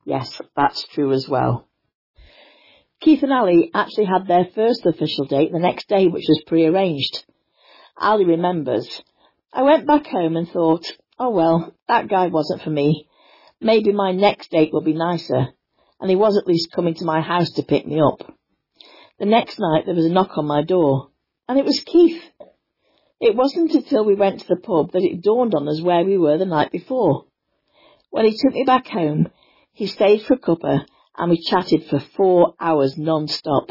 Yes, 0.04 0.40
that's 0.56 0.86
true 0.88 1.12
as 1.12 1.28
well. 1.28 1.68
Keith 3.00 3.22
and 3.22 3.32
Ali 3.32 3.70
actually 3.74 4.04
had 4.04 4.26
their 4.26 4.46
first 4.54 4.86
official 4.86 5.24
date 5.26 5.52
the 5.52 5.58
next 5.58 5.88
day, 5.88 6.06
which 6.06 6.26
was 6.28 6.44
pre-arranged. 6.46 7.24
Ali 7.96 8.24
remembers, 8.24 9.02
I 9.52 9.62
went 9.62 9.86
back 9.86 10.06
home 10.06 10.36
and 10.36 10.48
thought, 10.48 10.86
oh 11.18 11.30
well, 11.30 11.74
that 11.88 12.08
guy 12.08 12.28
wasn't 12.28 12.62
for 12.62 12.70
me. 12.70 13.08
Maybe 13.60 13.92
my 13.92 14.12
next 14.12 14.50
date 14.50 14.72
will 14.72 14.82
be 14.82 14.94
nicer. 14.94 15.48
And 16.00 16.10
he 16.10 16.16
was 16.16 16.36
at 16.36 16.46
least 16.46 16.72
coming 16.72 16.94
to 16.94 17.04
my 17.04 17.20
house 17.20 17.50
to 17.52 17.62
pick 17.62 17.86
me 17.86 18.00
up. 18.00 18.22
The 19.18 19.26
next 19.26 19.58
night 19.58 19.84
there 19.86 19.94
was 19.94 20.06
a 20.06 20.12
knock 20.12 20.36
on 20.36 20.46
my 20.46 20.62
door, 20.62 21.10
and 21.48 21.58
it 21.58 21.64
was 21.64 21.82
Keith. 21.84 22.22
It 23.22 23.36
wasn't 23.36 23.70
until 23.72 24.04
we 24.04 24.16
went 24.16 24.40
to 24.40 24.48
the 24.48 24.56
pub 24.56 24.90
that 24.90 25.04
it 25.04 25.22
dawned 25.22 25.54
on 25.54 25.68
us 25.68 25.80
where 25.80 26.04
we 26.04 26.18
were 26.18 26.38
the 26.38 26.44
night 26.44 26.72
before. 26.72 27.26
When 28.10 28.24
he 28.24 28.36
took 28.36 28.52
me 28.52 28.64
back 28.64 28.88
home, 28.88 29.28
he 29.72 29.86
stayed 29.86 30.22
for 30.22 30.34
a 30.34 30.38
cuppa 30.40 30.84
and 31.16 31.30
we 31.30 31.40
chatted 31.40 31.84
for 31.84 32.00
four 32.00 32.54
hours 32.58 32.98
non-stop. 32.98 33.70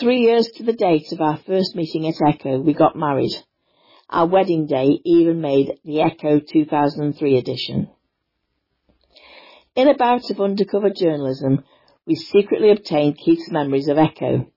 Three 0.00 0.22
years 0.22 0.50
to 0.56 0.64
the 0.64 0.72
date 0.72 1.12
of 1.12 1.20
our 1.20 1.36
first 1.36 1.76
meeting 1.76 2.08
at 2.08 2.20
Echo, 2.20 2.58
we 2.58 2.74
got 2.74 2.96
married. 2.96 3.30
Our 4.10 4.26
wedding 4.26 4.66
day 4.66 4.98
even 5.04 5.40
made 5.40 5.78
the 5.84 6.00
Echo 6.00 6.40
2003 6.40 7.38
edition. 7.38 7.90
In 9.76 9.86
a 9.86 9.94
bout 9.94 10.28
of 10.30 10.40
undercover 10.40 10.90
journalism, 10.90 11.62
we 12.06 12.16
secretly 12.16 12.72
obtained 12.72 13.18
Keith's 13.18 13.52
memories 13.52 13.86
of 13.86 13.98
Echo. 13.98 14.50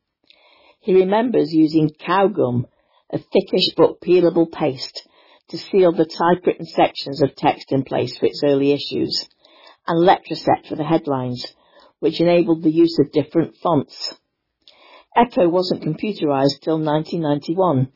He 0.79 0.95
remembers 0.95 1.53
using 1.53 1.91
cow 1.91 2.29
gum 2.29 2.65
a 3.11 3.17
thickish 3.17 3.75
but 3.75 4.01
peelable 4.01 4.51
paste 4.51 5.07
to 5.49 5.57
seal 5.57 5.91
the 5.91 6.05
typewritten 6.05 6.65
sections 6.65 7.21
of 7.21 7.35
text 7.35 7.71
in 7.71 7.83
place 7.83 8.17
for 8.17 8.27
its 8.27 8.41
early 8.43 8.71
issues, 8.71 9.27
and 9.87 10.05
Letraset 10.05 10.67
for 10.67 10.75
the 10.75 10.83
headlines, 10.83 11.45
which 11.99 12.21
enabled 12.21 12.63
the 12.63 12.71
use 12.71 12.97
of 12.99 13.11
different 13.11 13.55
fonts. 13.57 14.15
Echo 15.15 15.49
wasn't 15.49 15.81
computerized 15.81 16.61
till 16.61 16.79
1991, 16.79 17.91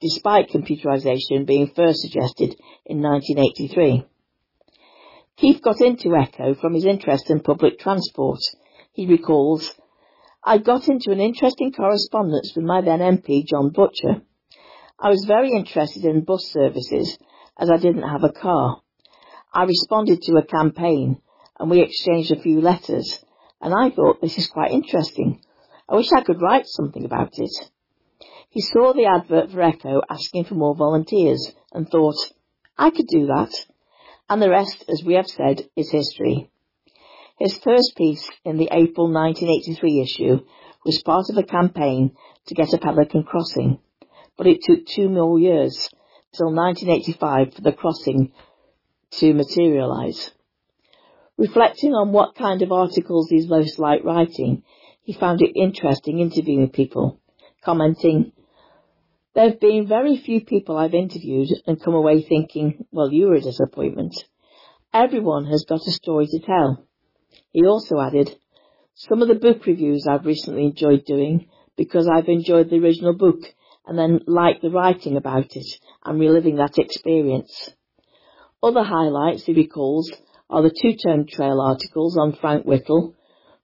despite 0.00 0.50
computerization 0.50 1.46
being 1.46 1.66
first 1.74 2.00
suggested 2.00 2.54
in 2.84 3.00
1983. 3.00 4.04
Keith 5.38 5.62
got 5.62 5.80
into 5.80 6.14
Echo 6.14 6.54
from 6.54 6.74
his 6.74 6.84
interest 6.84 7.30
in 7.30 7.40
public 7.40 7.78
transport. 7.78 8.40
He 8.92 9.06
recalls, 9.06 9.72
I 10.44 10.58
got 10.58 10.88
into 10.88 11.10
an 11.10 11.20
interesting 11.20 11.72
correspondence 11.72 12.52
with 12.54 12.64
my 12.64 12.80
then 12.80 13.00
MP, 13.00 13.46
John 13.46 13.70
Butcher. 13.70 14.22
I 15.00 15.10
was 15.10 15.24
very 15.28 15.52
interested 15.52 16.04
in 16.04 16.24
bus 16.24 16.50
services 16.52 17.18
as 17.56 17.70
I 17.70 17.76
didn't 17.76 18.02
have 18.02 18.24
a 18.24 18.32
car. 18.32 18.80
I 19.54 19.62
responded 19.62 20.22
to 20.22 20.36
a 20.38 20.44
campaign 20.44 21.22
and 21.58 21.70
we 21.70 21.82
exchanged 21.82 22.32
a 22.32 22.40
few 22.40 22.60
letters 22.60 23.24
and 23.60 23.72
I 23.72 23.94
thought 23.94 24.20
this 24.20 24.36
is 24.36 24.48
quite 24.48 24.72
interesting. 24.72 25.40
I 25.88 25.94
wish 25.94 26.10
I 26.12 26.22
could 26.22 26.42
write 26.42 26.66
something 26.66 27.04
about 27.04 27.38
it. 27.38 27.70
He 28.50 28.60
saw 28.60 28.92
the 28.92 29.06
advert 29.06 29.52
for 29.52 29.62
Echo 29.62 30.02
asking 30.10 30.44
for 30.44 30.54
more 30.54 30.74
volunteers 30.74 31.52
and 31.72 31.88
thought, 31.88 32.16
I 32.76 32.90
could 32.90 33.06
do 33.06 33.26
that. 33.26 33.52
And 34.28 34.42
the 34.42 34.50
rest, 34.50 34.84
as 34.88 35.04
we 35.04 35.14
have 35.14 35.28
said, 35.28 35.68
is 35.76 35.92
history. 35.92 36.50
His 37.38 37.56
first 37.58 37.94
piece 37.96 38.28
in 38.44 38.56
the 38.56 38.68
April 38.72 39.12
1983 39.12 40.00
issue 40.00 40.40
was 40.84 41.02
part 41.02 41.26
of 41.30 41.36
a 41.36 41.44
campaign 41.44 42.16
to 42.46 42.54
get 42.54 42.72
a 42.72 42.78
Pelican 42.78 43.22
crossing, 43.22 43.78
but 44.38 44.46
it 44.46 44.62
took 44.62 44.86
two 44.86 45.10
more 45.10 45.38
years, 45.38 45.90
till 46.32 46.54
1985, 46.54 47.54
for 47.54 47.60
the 47.60 47.72
crossing 47.72 48.32
to 49.10 49.34
materialise. 49.34 50.30
Reflecting 51.36 51.92
on 51.92 52.12
what 52.12 52.36
kind 52.36 52.62
of 52.62 52.72
articles 52.72 53.28
he's 53.28 53.48
most 53.48 53.78
liked 53.78 54.04
writing, 54.04 54.62
he 55.02 55.12
found 55.12 55.42
it 55.42 55.58
interesting 55.60 56.20
interviewing 56.20 56.70
people, 56.70 57.20
commenting, 57.64 58.32
There 59.34 59.50
have 59.50 59.60
been 59.60 59.86
very 59.88 60.16
few 60.16 60.44
people 60.44 60.76
I've 60.76 60.94
interviewed 60.94 61.48
and 61.66 61.82
come 61.82 61.94
away 61.94 62.22
thinking, 62.22 62.86
well, 62.92 63.12
you 63.12 63.26
were 63.26 63.36
a 63.36 63.40
disappointment. 63.40 64.14
Everyone 64.92 65.46
has 65.46 65.64
got 65.68 65.86
a 65.86 65.92
story 65.92 66.26
to 66.26 66.38
tell. 66.40 66.84
He 67.52 67.66
also 67.66 68.00
added, 68.00 68.36
some 68.94 69.22
of 69.22 69.28
the 69.28 69.34
book 69.34 69.66
reviews 69.66 70.06
I've 70.08 70.26
recently 70.26 70.64
enjoyed 70.64 71.04
doing 71.04 71.48
because 71.76 72.08
I've 72.08 72.28
enjoyed 72.28 72.68
the 72.68 72.78
original 72.78 73.14
book 73.14 73.40
and 73.88 73.98
then 73.98 74.20
like 74.26 74.60
the 74.60 74.70
writing 74.70 75.16
about 75.16 75.56
it 75.56 75.66
and 76.04 76.20
reliving 76.20 76.56
that 76.56 76.78
experience. 76.78 77.70
Other 78.62 78.84
highlights, 78.84 79.44
he 79.44 79.54
recalls, 79.54 80.12
are 80.50 80.62
the 80.62 80.70
two-tone 80.82 81.26
trail 81.26 81.60
articles 81.60 82.18
on 82.18 82.34
Frank 82.34 82.66
Whittle, 82.66 83.14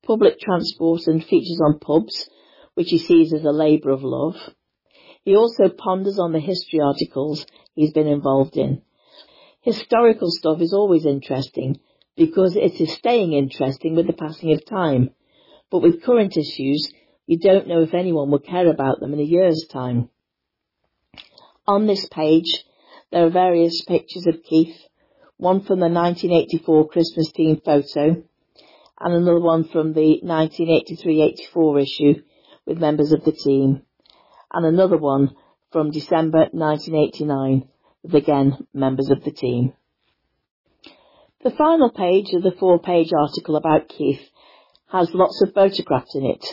public 0.03 0.41
transport 0.41 1.03
and 1.07 1.23
features 1.23 1.61
on 1.63 1.79
pubs, 1.79 2.29
which 2.75 2.89
he 2.89 2.99
sees 2.99 3.33
as 3.35 3.45
a 3.45 3.51
labour 3.51 3.91
of 3.91 4.03
love. 4.03 4.37
He 5.25 5.37
also 5.37 5.69
ponders 5.69 6.19
on 6.19 6.33
the 6.33 6.41
history 6.41 6.81
articles 6.81 7.45
he's 7.75 7.93
been 7.93 8.07
involved 8.07 8.57
in. 8.57 8.83
Historical 9.61 10.29
stuff 10.31 10.61
is 10.61 10.73
always 10.73 11.07
interesting 11.07 11.81
because 12.17 12.57
it 12.57 12.81
is 12.81 12.93
staying 12.95 13.33
interesting 13.33 13.95
with 13.95 14.07
the 14.07 14.13
passing 14.13 14.53
of 14.53 14.65
time. 14.65 15.11
But 15.71 15.81
with 15.81 16.03
current 16.03 16.37
issues, 16.37 16.93
you 17.27 17.39
don't 17.39 17.67
know 17.67 17.83
if 17.83 17.95
anyone 17.95 18.31
will 18.31 18.39
care 18.39 18.69
about 18.69 19.01
them 19.01 19.13
in 19.13 19.21
a 19.21 19.25
year's 19.25 19.67
time. 19.71 20.11
On 21.67 21.87
this 21.87 22.07
page, 22.09 22.63
there 23.11 23.25
are 23.25 23.31
various 23.31 23.83
pictures 23.89 24.27
of 24.27 24.43
Keith, 24.43 24.77
one 25.39 25.61
from 25.61 25.81
the 25.81 25.89
1984 25.89 26.89
Christmas 26.89 27.33
team 27.33 27.59
photo, 27.65 28.23
and 29.01 29.15
another 29.15 29.41
one 29.41 29.65
from 29.65 29.95
the 29.95 30.21
1983-84 30.23 31.83
issue 31.83 32.23
with 32.67 32.79
members 32.79 33.13
of 33.13 33.25
the 33.25 33.33
team, 33.33 33.81
and 34.53 34.67
another 34.67 34.99
one 34.99 35.35
from 35.73 35.91
December 35.91 36.49
1989 36.53 37.67
with 38.03 38.15
again 38.15 38.67
members 38.75 39.09
of 39.09 39.25
the 39.25 39.33
team. 39.33 39.73
The 41.43 41.51
final 41.51 41.91
page 41.91 42.35
of 42.35 42.43
the 42.43 42.53
four-page 42.53 43.11
article 43.19 43.57
about 43.57 43.89
Keith 43.89 44.21
has 44.89 45.15
lots 45.15 45.41
of 45.43 45.55
photographs 45.55 46.15
in 46.15 46.27
it. 46.27 46.45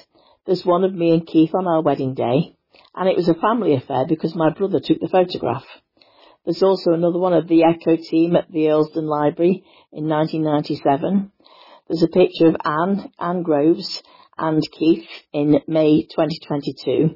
There's 0.46 0.66
one 0.66 0.86
of 0.86 0.94
me 0.94 1.12
and 1.12 1.28
Keith 1.28 1.54
on 1.54 1.68
our 1.68 1.82
wedding 1.82 2.14
day, 2.14 2.56
and 2.96 3.10
it 3.10 3.16
was 3.16 3.30
a 3.30 3.34
family 3.34 3.76
affair 3.76 4.06
because 4.08 4.36
my 4.36 4.50
brother 4.52 4.80
took 4.80 5.00
the 5.00 5.10
photograph. 5.10 5.66
There's 6.46 6.64
also 6.64 6.94
another 6.94 7.20
one 7.20 7.34
of 7.34 7.48
the 7.48 7.64
Echo 7.64 7.96
team 7.96 8.36
at 8.36 8.52
the 8.52 8.66
Earlsdon 8.66 9.08
Library 9.08 9.64
in 9.92 10.08
1997. 10.08 11.32
There's 11.88 12.04
a 12.04 12.08
picture 12.08 12.48
of 12.48 12.56
Anne, 12.64 13.12
Anne 13.20 13.44
Groves 13.44 14.02
and 14.38 14.62
Keith 14.72 15.08
in 15.34 15.62
May 15.68 16.04
2022. 16.04 17.16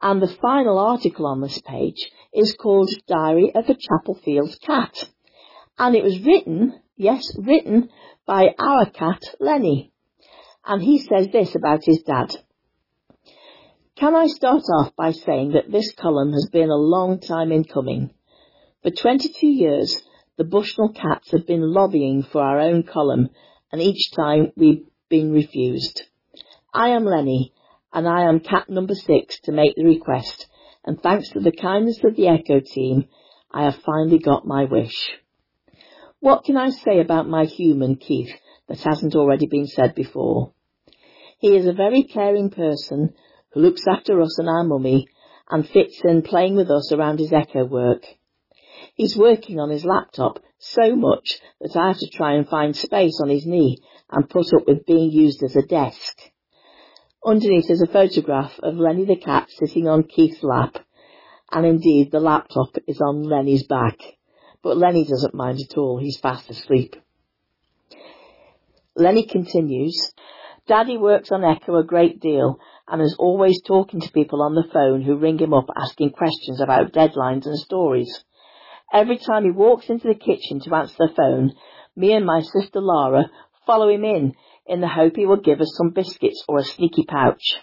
And 0.00 0.22
the 0.22 0.34
final 0.40 0.78
article 0.78 1.26
on 1.26 1.40
this 1.40 1.60
page 1.66 2.10
is 2.32 2.54
called 2.54 2.90
Diary 3.06 3.52
of 3.54 3.68
a 3.68 3.74
Chapel 3.74 4.18
Fields 4.24 4.56
Cat. 4.64 4.94
And 5.78 5.96
it 5.96 6.04
was 6.04 6.20
written, 6.20 6.80
yes, 6.96 7.22
written 7.36 7.90
by 8.26 8.54
our 8.58 8.86
cat, 8.86 9.22
Lenny. 9.40 9.92
And 10.64 10.82
he 10.82 10.98
says 10.98 11.28
this 11.32 11.54
about 11.54 11.84
his 11.84 12.02
dad. 12.06 12.34
Can 13.96 14.16
I 14.16 14.26
start 14.26 14.64
off 14.76 14.96
by 14.96 15.12
saying 15.12 15.52
that 15.52 15.70
this 15.70 15.92
column 15.94 16.32
has 16.32 16.48
been 16.50 16.68
a 16.68 16.74
long 16.74 17.20
time 17.20 17.52
in 17.52 17.62
coming? 17.62 18.10
For 18.82 18.90
22 18.90 19.46
years, 19.46 20.02
the 20.36 20.42
Bushnell 20.42 20.88
Cats 20.88 21.30
have 21.30 21.46
been 21.46 21.72
lobbying 21.72 22.24
for 22.24 22.42
our 22.42 22.58
own 22.58 22.82
column, 22.82 23.28
and 23.70 23.80
each 23.80 24.10
time 24.10 24.50
we've 24.56 24.84
been 25.08 25.30
refused. 25.30 26.02
I 26.72 26.88
am 26.88 27.04
Lenny, 27.04 27.52
and 27.92 28.08
I 28.08 28.22
am 28.22 28.40
cat 28.40 28.68
number 28.68 28.96
six 28.96 29.38
to 29.42 29.52
make 29.52 29.76
the 29.76 29.84
request, 29.84 30.48
and 30.84 31.00
thanks 31.00 31.28
to 31.30 31.38
the 31.38 31.52
kindness 31.52 32.02
of 32.02 32.16
the 32.16 32.26
Echo 32.26 32.58
team, 32.58 33.04
I 33.52 33.62
have 33.62 33.76
finally 33.76 34.18
got 34.18 34.44
my 34.44 34.64
wish. 34.64 35.08
What 36.18 36.42
can 36.42 36.56
I 36.56 36.70
say 36.70 36.98
about 36.98 37.28
my 37.28 37.44
human, 37.44 37.94
Keith, 37.94 38.34
that 38.66 38.80
hasn't 38.80 39.14
already 39.14 39.46
been 39.46 39.68
said 39.68 39.94
before? 39.94 40.52
He 41.38 41.56
is 41.56 41.66
a 41.66 41.72
very 41.72 42.02
caring 42.02 42.50
person 42.50 43.14
who 43.54 43.60
looks 43.60 43.86
after 43.88 44.20
us 44.20 44.38
and 44.38 44.48
our 44.48 44.64
mummy 44.64 45.08
and 45.48 45.68
fits 45.68 46.00
in 46.04 46.22
playing 46.22 46.56
with 46.56 46.70
us 46.70 46.92
around 46.92 47.20
his 47.20 47.32
Echo 47.32 47.64
work. 47.64 48.04
He's 48.94 49.16
working 49.16 49.60
on 49.60 49.70
his 49.70 49.84
laptop 49.84 50.40
so 50.58 50.96
much 50.96 51.38
that 51.60 51.76
I 51.76 51.88
have 51.88 51.98
to 51.98 52.08
try 52.08 52.34
and 52.34 52.48
find 52.48 52.76
space 52.76 53.20
on 53.22 53.28
his 53.28 53.46
knee 53.46 53.78
and 54.10 54.28
put 54.28 54.52
up 54.52 54.66
with 54.66 54.86
being 54.86 55.10
used 55.10 55.42
as 55.42 55.56
a 55.56 55.62
desk. 55.62 56.18
Underneath 57.24 57.70
is 57.70 57.80
a 57.80 57.86
photograph 57.86 58.58
of 58.62 58.76
Lenny 58.76 59.04
the 59.04 59.16
cat 59.16 59.48
sitting 59.50 59.88
on 59.88 60.04
Keith's 60.04 60.42
lap, 60.42 60.76
and 61.50 61.64
indeed 61.64 62.10
the 62.10 62.20
laptop 62.20 62.76
is 62.86 63.00
on 63.00 63.22
Lenny's 63.22 63.66
back. 63.66 63.98
But 64.62 64.76
Lenny 64.76 65.04
doesn't 65.04 65.34
mind 65.34 65.60
at 65.60 65.78
all, 65.78 65.98
he's 65.98 66.18
fast 66.18 66.50
asleep. 66.50 66.96
Lenny 68.96 69.26
continues, 69.26 70.12
Daddy 70.66 70.96
works 70.96 71.30
on 71.30 71.44
Echo 71.44 71.76
a 71.76 71.84
great 71.84 72.20
deal 72.20 72.58
and 72.88 73.00
is 73.00 73.16
always 73.18 73.62
talking 73.62 74.00
to 74.00 74.12
people 74.12 74.42
on 74.42 74.54
the 74.54 74.68
phone 74.72 75.02
who 75.02 75.16
ring 75.16 75.38
him 75.38 75.54
up 75.54 75.66
asking 75.76 76.10
questions 76.10 76.60
about 76.60 76.92
deadlines 76.92 77.46
and 77.46 77.58
stories. 77.58 78.24
Every 78.92 79.18
time 79.18 79.44
he 79.44 79.50
walks 79.50 79.88
into 79.88 80.08
the 80.08 80.14
kitchen 80.14 80.60
to 80.60 80.74
answer 80.74 80.94
the 80.98 81.14
phone, 81.16 81.52
me 81.96 82.12
and 82.12 82.26
my 82.26 82.40
sister 82.40 82.80
Lara 82.80 83.30
follow 83.66 83.88
him 83.88 84.04
in, 84.04 84.34
in 84.66 84.80
the 84.80 84.88
hope 84.88 85.16
he 85.16 85.26
will 85.26 85.40
give 85.40 85.60
us 85.60 85.74
some 85.76 85.90
biscuits 85.90 86.44
or 86.48 86.58
a 86.58 86.64
sneaky 86.64 87.04
pouch. 87.08 87.56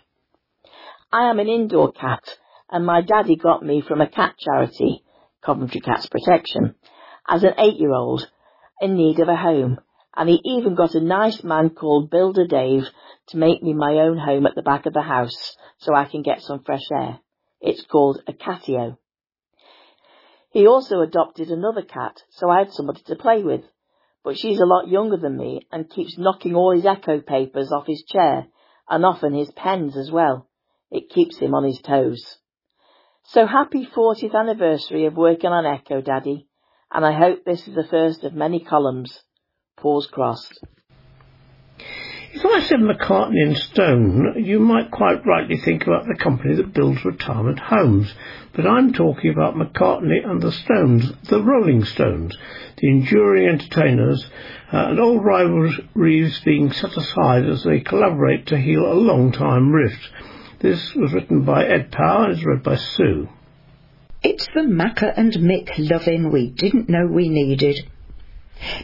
I 1.11 1.29
am 1.29 1.39
an 1.39 1.47
indoor 1.47 1.91
cat, 1.91 2.23
and 2.69 2.85
my 2.85 3.01
daddy 3.01 3.35
got 3.35 3.63
me 3.63 3.81
from 3.81 4.01
a 4.01 4.09
cat 4.09 4.35
charity, 4.39 5.03
Coventry 5.43 5.81
Cats 5.81 6.07
Protection, 6.07 6.75
as 7.27 7.43
an 7.43 7.53
eight-year-old 7.57 8.27
in 8.81 8.95
need 8.95 9.19
of 9.19 9.27
a 9.27 9.35
home, 9.35 9.79
and 10.15 10.29
he 10.29 10.41
even 10.43 10.75
got 10.75 10.95
a 10.95 11.01
nice 11.01 11.43
man 11.43 11.69
called 11.69 12.09
Builder 12.09 12.45
Dave 12.45 12.85
to 13.27 13.37
make 13.37 13.63
me 13.63 13.73
my 13.73 13.93
own 13.99 14.17
home 14.17 14.45
at 14.45 14.55
the 14.55 14.61
back 14.61 14.85
of 14.85 14.93
the 14.93 15.01
house 15.01 15.55
so 15.77 15.93
I 15.93 16.05
can 16.05 16.21
get 16.21 16.41
some 16.41 16.63
fresh 16.63 16.85
air. 16.91 17.19
It's 17.61 17.85
called 17.85 18.21
a 18.27 18.33
catio. 18.33 18.97
He 20.51 20.67
also 20.67 20.99
adopted 20.99 21.49
another 21.49 21.81
cat, 21.81 22.21
so 22.29 22.49
I 22.49 22.59
had 22.59 22.73
somebody 22.73 23.01
to 23.03 23.15
play 23.15 23.41
with. 23.41 23.61
But 24.23 24.37
she's 24.37 24.59
a 24.59 24.65
lot 24.65 24.89
younger 24.89 25.17
than 25.17 25.37
me 25.37 25.61
and 25.71 25.89
keeps 25.89 26.17
knocking 26.17 26.55
all 26.55 26.75
his 26.75 26.85
echo 26.85 27.21
papers 27.21 27.71
off 27.71 27.87
his 27.87 28.03
chair, 28.03 28.47
and 28.89 29.05
often 29.05 29.33
his 29.33 29.51
pens 29.51 29.95
as 29.95 30.11
well. 30.11 30.47
It 30.91 31.09
keeps 31.09 31.37
him 31.37 31.53
on 31.55 31.63
his 31.63 31.79
toes. 31.79 32.37
So 33.23 33.47
happy 33.47 33.85
40th 33.85 34.35
anniversary 34.35 35.05
of 35.05 35.15
working 35.15 35.51
on 35.51 35.65
Echo, 35.65 36.01
Daddy, 36.01 36.47
and 36.91 37.05
I 37.05 37.13
hope 37.13 37.45
this 37.45 37.65
is 37.67 37.75
the 37.75 37.87
first 37.87 38.25
of 38.25 38.33
many 38.33 38.59
columns. 38.59 39.23
Paws 39.81 40.07
crossed. 40.07 40.63
If 42.33 42.45
I 42.45 42.61
said 42.61 42.79
McCarthy 42.79 43.41
and 43.41 43.57
Stone, 43.57 44.35
you 44.37 44.59
might 44.59 44.91
quite 44.91 45.25
rightly 45.25 45.57
think 45.57 45.85
about 45.85 46.05
the 46.05 46.15
company 46.15 46.55
that 46.55 46.73
builds 46.73 47.03
retirement 47.03 47.59
homes. 47.59 48.13
But 48.53 48.67
I'm 48.67 48.93
talking 48.93 49.31
about 49.31 49.55
McCartney 49.55 50.23
and 50.23 50.39
the 50.39 50.51
Stones, 50.51 51.11
the 51.23 51.43
Rolling 51.43 51.83
Stones, 51.83 52.37
the 52.77 52.89
enduring 52.89 53.49
entertainers, 53.49 54.23
uh, 54.71 54.89
and 54.89 54.99
old 54.99 55.25
rivalries 55.25 56.39
being 56.45 56.71
set 56.71 56.95
aside 56.95 57.45
as 57.45 57.63
they 57.63 57.79
collaborate 57.79 58.45
to 58.47 58.57
heal 58.57 58.85
a 58.85 58.93
long-time 58.93 59.71
rift. 59.71 60.09
This 60.59 60.93
was 60.93 61.11
written 61.11 61.43
by 61.43 61.65
Ed 61.65 61.91
Power 61.91 62.25
and 62.25 62.37
is 62.37 62.45
read 62.45 62.61
by 62.61 62.75
Sue. 62.75 63.27
It's 64.23 64.47
the 64.53 64.61
Macca 64.61 65.11
and 65.17 65.33
Mick 65.33 65.71
loving 65.79 66.31
we 66.31 66.49
didn't 66.51 66.87
know 66.87 67.07
we 67.07 67.27
needed. 67.27 67.90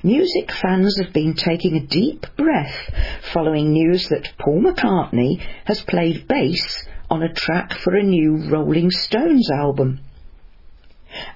Music 0.03 0.51
fans 0.51 0.99
have 1.01 1.13
been 1.13 1.33
taking 1.33 1.75
a 1.77 1.85
deep 1.85 2.25
breath 2.35 2.93
following 3.33 3.71
news 3.71 4.07
that 4.09 4.33
Paul 4.39 4.61
McCartney 4.61 5.39
has 5.65 5.81
played 5.81 6.27
bass 6.27 6.87
on 7.09 7.23
a 7.23 7.33
track 7.33 7.73
for 7.73 7.95
a 7.95 8.03
new 8.03 8.49
Rolling 8.49 8.91
Stones 8.91 9.49
album. 9.51 9.99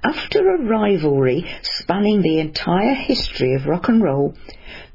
After 0.04 0.50
a 0.50 0.62
rivalry 0.62 1.46
spanning 1.62 2.22
the 2.22 2.40
entire 2.40 2.94
history 2.94 3.56
of 3.56 3.66
rock 3.66 3.88
and 3.88 4.04
roll, 4.04 4.36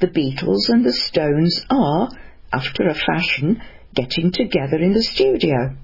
the 0.01 0.07
Beatles 0.07 0.69
and 0.69 0.85
the 0.85 0.93
Stones 0.93 1.65
are, 1.71 2.11
after 2.53 2.87
a 2.87 2.95
fashion, 2.95 3.63
getting 3.95 4.31
together 4.31 4.77
in 4.77 4.93
the 4.93 5.03
studio. 5.03 5.75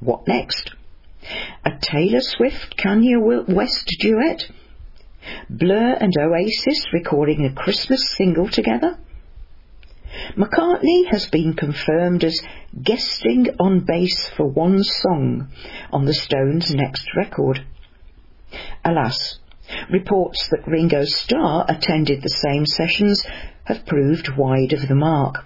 What 0.00 0.26
next? 0.26 0.70
A 1.64 1.72
Taylor 1.80 2.20
Swift 2.20 2.76
Kanye 2.76 3.48
West 3.48 3.94
duet? 4.00 4.50
Blur 5.50 5.96
and 6.00 6.12
Oasis 6.18 6.84
recording 6.92 7.44
a 7.44 7.52
Christmas 7.52 8.14
single 8.16 8.48
together? 8.48 8.98
McCartney 10.36 11.10
has 11.10 11.28
been 11.28 11.54
confirmed 11.54 12.24
as 12.24 12.40
guesting 12.82 13.48
on 13.60 13.80
bass 13.80 14.30
for 14.36 14.46
one 14.46 14.82
song 14.82 15.48
on 15.92 16.04
the 16.04 16.14
Stones' 16.14 16.74
next 16.74 17.06
record. 17.16 17.64
Alas, 18.84 19.38
reports 19.90 20.48
that 20.50 20.66
Ringo 20.66 21.04
Starr 21.04 21.66
attended 21.68 22.22
the 22.22 22.28
same 22.28 22.64
sessions 22.66 23.24
have 23.64 23.86
proved 23.86 24.36
wide 24.36 24.72
of 24.72 24.88
the 24.88 24.94
mark. 24.94 25.44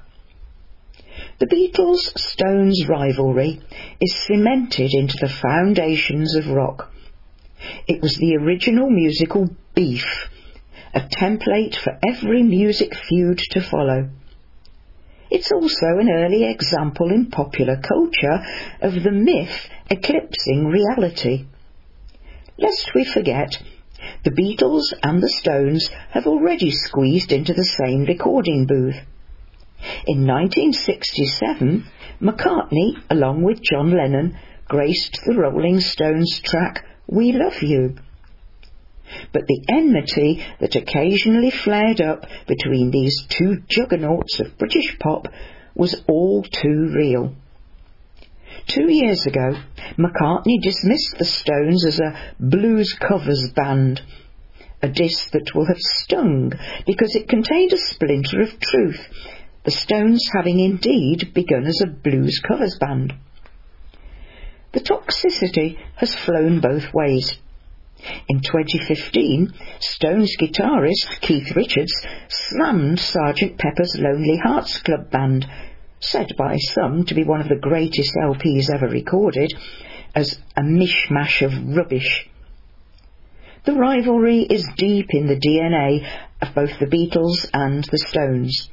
The 1.38 1.46
Beatles 1.46 2.18
Stones 2.18 2.86
rivalry 2.86 3.60
is 4.00 4.24
cemented 4.26 4.92
into 4.92 5.16
the 5.20 5.28
foundations 5.28 6.36
of 6.36 6.48
rock. 6.48 6.90
It 7.86 8.00
was 8.00 8.16
the 8.16 8.36
original 8.36 8.90
musical 8.90 9.48
beef, 9.74 10.28
a 10.94 11.00
template 11.00 11.76
for 11.76 11.98
every 12.06 12.42
music 12.42 12.94
feud 12.94 13.38
to 13.50 13.60
follow. 13.60 14.10
It's 15.30 15.52
also 15.52 15.98
an 15.98 16.10
early 16.10 16.44
example 16.44 17.10
in 17.10 17.30
popular 17.30 17.76
culture 17.76 18.44
of 18.80 18.94
the 19.02 19.12
myth 19.12 19.68
eclipsing 19.88 20.66
reality. 20.66 21.46
Lest 22.58 22.90
we 22.94 23.04
forget, 23.04 23.56
the 24.24 24.30
Beatles 24.30 24.92
and 25.02 25.22
the 25.22 25.28
Stones 25.28 25.88
have 26.10 26.26
already 26.26 26.70
squeezed 26.70 27.32
into 27.32 27.54
the 27.54 27.64
same 27.64 28.04
recording 28.04 28.66
booth. 28.66 28.96
In 30.06 30.26
1967, 30.26 31.84
McCartney, 32.20 33.02
along 33.08 33.42
with 33.42 33.62
John 33.62 33.96
Lennon, 33.96 34.36
graced 34.66 35.20
the 35.26 35.34
Rolling 35.34 35.80
Stones 35.80 36.40
track 36.40 36.84
We 37.10 37.32
Love 37.32 37.60
You. 37.62 37.96
But 39.32 39.42
the 39.48 39.64
enmity 39.68 40.44
that 40.60 40.76
occasionally 40.76 41.50
flared 41.50 42.00
up 42.00 42.24
between 42.46 42.90
these 42.90 43.26
two 43.28 43.62
juggernauts 43.68 44.38
of 44.38 44.56
British 44.56 44.96
pop 45.00 45.26
was 45.74 46.00
all 46.06 46.44
too 46.44 46.92
real. 46.94 47.34
Two 48.68 48.92
years 48.92 49.26
ago, 49.26 49.54
McCartney 49.98 50.62
dismissed 50.62 51.16
the 51.18 51.24
Stones 51.24 51.84
as 51.84 51.98
a 51.98 52.34
blues 52.38 52.96
covers 53.00 53.50
band, 53.56 54.00
a 54.80 54.88
diss 54.88 55.30
that 55.32 55.50
will 55.54 55.66
have 55.66 55.80
stung 55.80 56.52
because 56.86 57.16
it 57.16 57.28
contained 57.28 57.72
a 57.72 57.76
splinter 57.76 58.42
of 58.42 58.60
truth 58.60 59.08
the 59.64 59.70
Stones 59.70 60.26
having 60.34 60.58
indeed 60.58 61.32
begun 61.34 61.66
as 61.66 61.82
a 61.82 61.90
blues 61.90 62.40
covers 62.46 62.78
band. 62.80 63.12
The 64.72 64.80
toxicity 64.80 65.78
has 65.96 66.14
flown 66.14 66.60
both 66.60 66.94
ways. 66.94 67.38
In 68.28 68.40
2015, 68.40 69.52
Stones 69.80 70.36
guitarist 70.40 71.20
Keith 71.20 71.54
Richards 71.56 71.92
slammed 72.28 72.98
Sgt. 72.98 73.58
Pepper's 73.58 73.96
Lonely 73.98 74.38
Hearts 74.38 74.80
Club 74.80 75.10
Band, 75.10 75.46
said 75.98 76.34
by 76.38 76.56
some 76.56 77.04
to 77.04 77.14
be 77.14 77.24
one 77.24 77.40
of 77.40 77.48
the 77.48 77.56
greatest 77.56 78.14
LPs 78.14 78.70
ever 78.72 78.88
recorded, 78.88 79.52
as 80.14 80.38
a 80.56 80.62
mishmash 80.62 81.42
of 81.42 81.76
rubbish. 81.76 82.28
The 83.64 83.74
rivalry 83.74 84.42
is 84.42 84.66
deep 84.76 85.08
in 85.10 85.26
the 85.26 85.36
DNA 85.36 86.08
of 86.40 86.54
both 86.54 86.78
the 86.78 86.86
Beatles 86.86 87.46
and 87.52 87.84
the 87.84 87.98
Stones. 87.98 88.70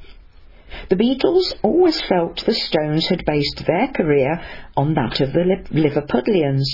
The 0.88 0.96
Beatles 0.96 1.54
always 1.62 2.00
felt 2.02 2.44
the 2.44 2.54
Stones 2.54 3.08
had 3.08 3.24
based 3.24 3.64
their 3.66 3.88
career 3.88 4.40
on 4.76 4.94
that 4.94 5.20
of 5.20 5.32
the 5.32 5.64
Liverpudlians, 5.70 6.64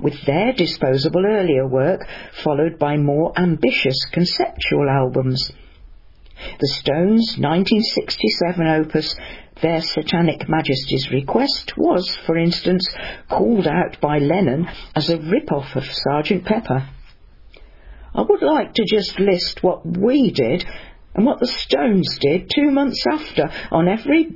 with 0.00 0.24
their 0.24 0.52
disposable 0.52 1.26
earlier 1.26 1.66
work 1.66 2.06
followed 2.42 2.78
by 2.78 2.96
more 2.96 3.32
ambitious 3.36 4.04
conceptual 4.12 4.88
albums. 4.88 5.52
The 6.58 6.68
Stones' 6.68 7.36
1967 7.38 8.66
opus 8.66 9.14
Their 9.60 9.82
Satanic 9.82 10.48
Majesties 10.48 11.10
Request 11.10 11.74
was, 11.76 12.16
for 12.26 12.36
instance, 12.38 12.88
called 13.28 13.66
out 13.66 14.00
by 14.00 14.18
Lennon 14.18 14.66
as 14.96 15.10
a 15.10 15.18
rip-off 15.18 15.76
of 15.76 15.84
Sgt. 15.84 16.44
Pepper. 16.44 16.88
I 18.14 18.22
would 18.22 18.42
like 18.42 18.74
to 18.74 18.84
just 18.84 19.20
list 19.20 19.62
what 19.62 19.84
we 19.84 20.30
did 20.30 20.64
and 21.14 21.26
what 21.26 21.40
the 21.40 21.46
Stones 21.46 22.18
did 22.20 22.50
two 22.54 22.70
months 22.70 23.04
after 23.10 23.50
on 23.70 23.88
every 23.88 24.34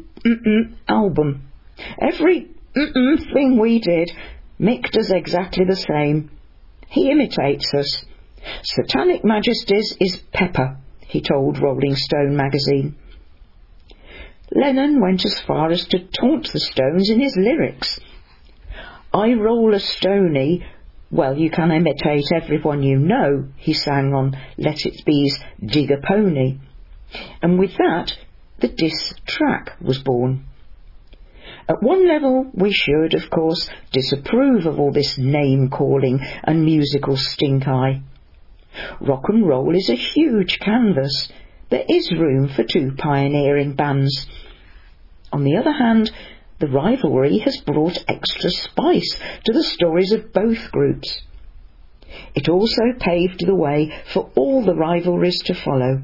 album. 0.89 1.49
Every 2.01 2.49
thing 2.75 3.59
we 3.61 3.79
did, 3.79 4.13
Mick 4.61 4.91
does 4.91 5.11
exactly 5.11 5.65
the 5.65 5.77
same. 5.77 6.31
He 6.89 7.11
imitates 7.11 7.73
us. 7.75 8.05
Satanic 8.63 9.25
Majesties 9.25 9.97
is 10.01 10.23
pepper, 10.33 10.79
he 11.01 11.21
told 11.21 11.59
Rolling 11.61 11.95
Stone 11.95 12.37
magazine. 12.37 12.97
Lennon 14.53 15.01
went 15.01 15.25
as 15.25 15.41
far 15.47 15.71
as 15.71 15.87
to 15.87 15.99
taunt 15.99 16.53
the 16.53 16.61
Stones 16.61 17.11
in 17.11 17.21
his 17.21 17.37
lyrics. 17.37 17.99
I 19.13 19.33
roll 19.35 19.75
a 19.75 19.81
stony, 19.81 20.67
well, 21.15 21.39
you 21.39 21.49
can 21.49 21.71
imitate 21.71 22.25
everyone 22.35 22.83
you 22.83 22.99
know, 22.99 23.47
he 23.57 23.73
sang 23.73 24.13
on 24.13 24.37
Let 24.59 24.85
It 24.85 25.05
Be's 25.07 25.39
Dig 25.65 25.93
a 25.93 25.99
Pony. 26.05 26.59
And 27.41 27.57
with 27.57 27.71
that, 27.79 28.13
the 28.59 28.67
Diss 28.67 29.15
track 29.25 29.77
was 29.81 30.03
born. 30.03 30.45
At 31.69 31.85
one 31.85 32.09
level, 32.09 32.51
we 32.53 32.73
should, 32.73 33.15
of 33.15 33.31
course, 33.31 33.71
disapprove 33.93 34.67
of 34.67 34.81
all 34.81 34.91
this 34.91 35.17
name 35.17 35.71
calling 35.71 36.19
and 36.43 36.65
musical 36.65 37.17
stink 37.17 37.69
eye. 37.69 38.03
Rock 39.01 39.29
and 39.29 39.47
roll 39.47 39.73
is 39.77 39.89
a 39.89 39.95
huge 39.95 40.59
canvas. 40.59 41.29
There 41.71 41.85
is 41.89 42.11
room 42.11 42.49
for 42.49 42.65
two 42.65 42.97
pioneering 42.99 43.75
bands. 43.75 44.27
On 45.33 45.45
the 45.45 45.59
other 45.59 45.73
hand, 45.73 46.11
the 46.61 46.69
rivalry 46.69 47.39
has 47.39 47.61
brought 47.63 48.05
extra 48.09 48.51
spice 48.51 49.17
to 49.45 49.53
the 49.53 49.65
stories 49.65 50.13
of 50.13 50.33
both 50.33 50.71
groups. 50.71 51.23
It 52.35 52.49
also 52.49 52.93
paved 52.99 53.45
the 53.45 53.55
way 53.55 53.93
for 54.13 54.31
all 54.37 54.65
the 54.65 54.75
rivalries 54.75 55.41
to 55.47 55.55
follow. 55.55 56.03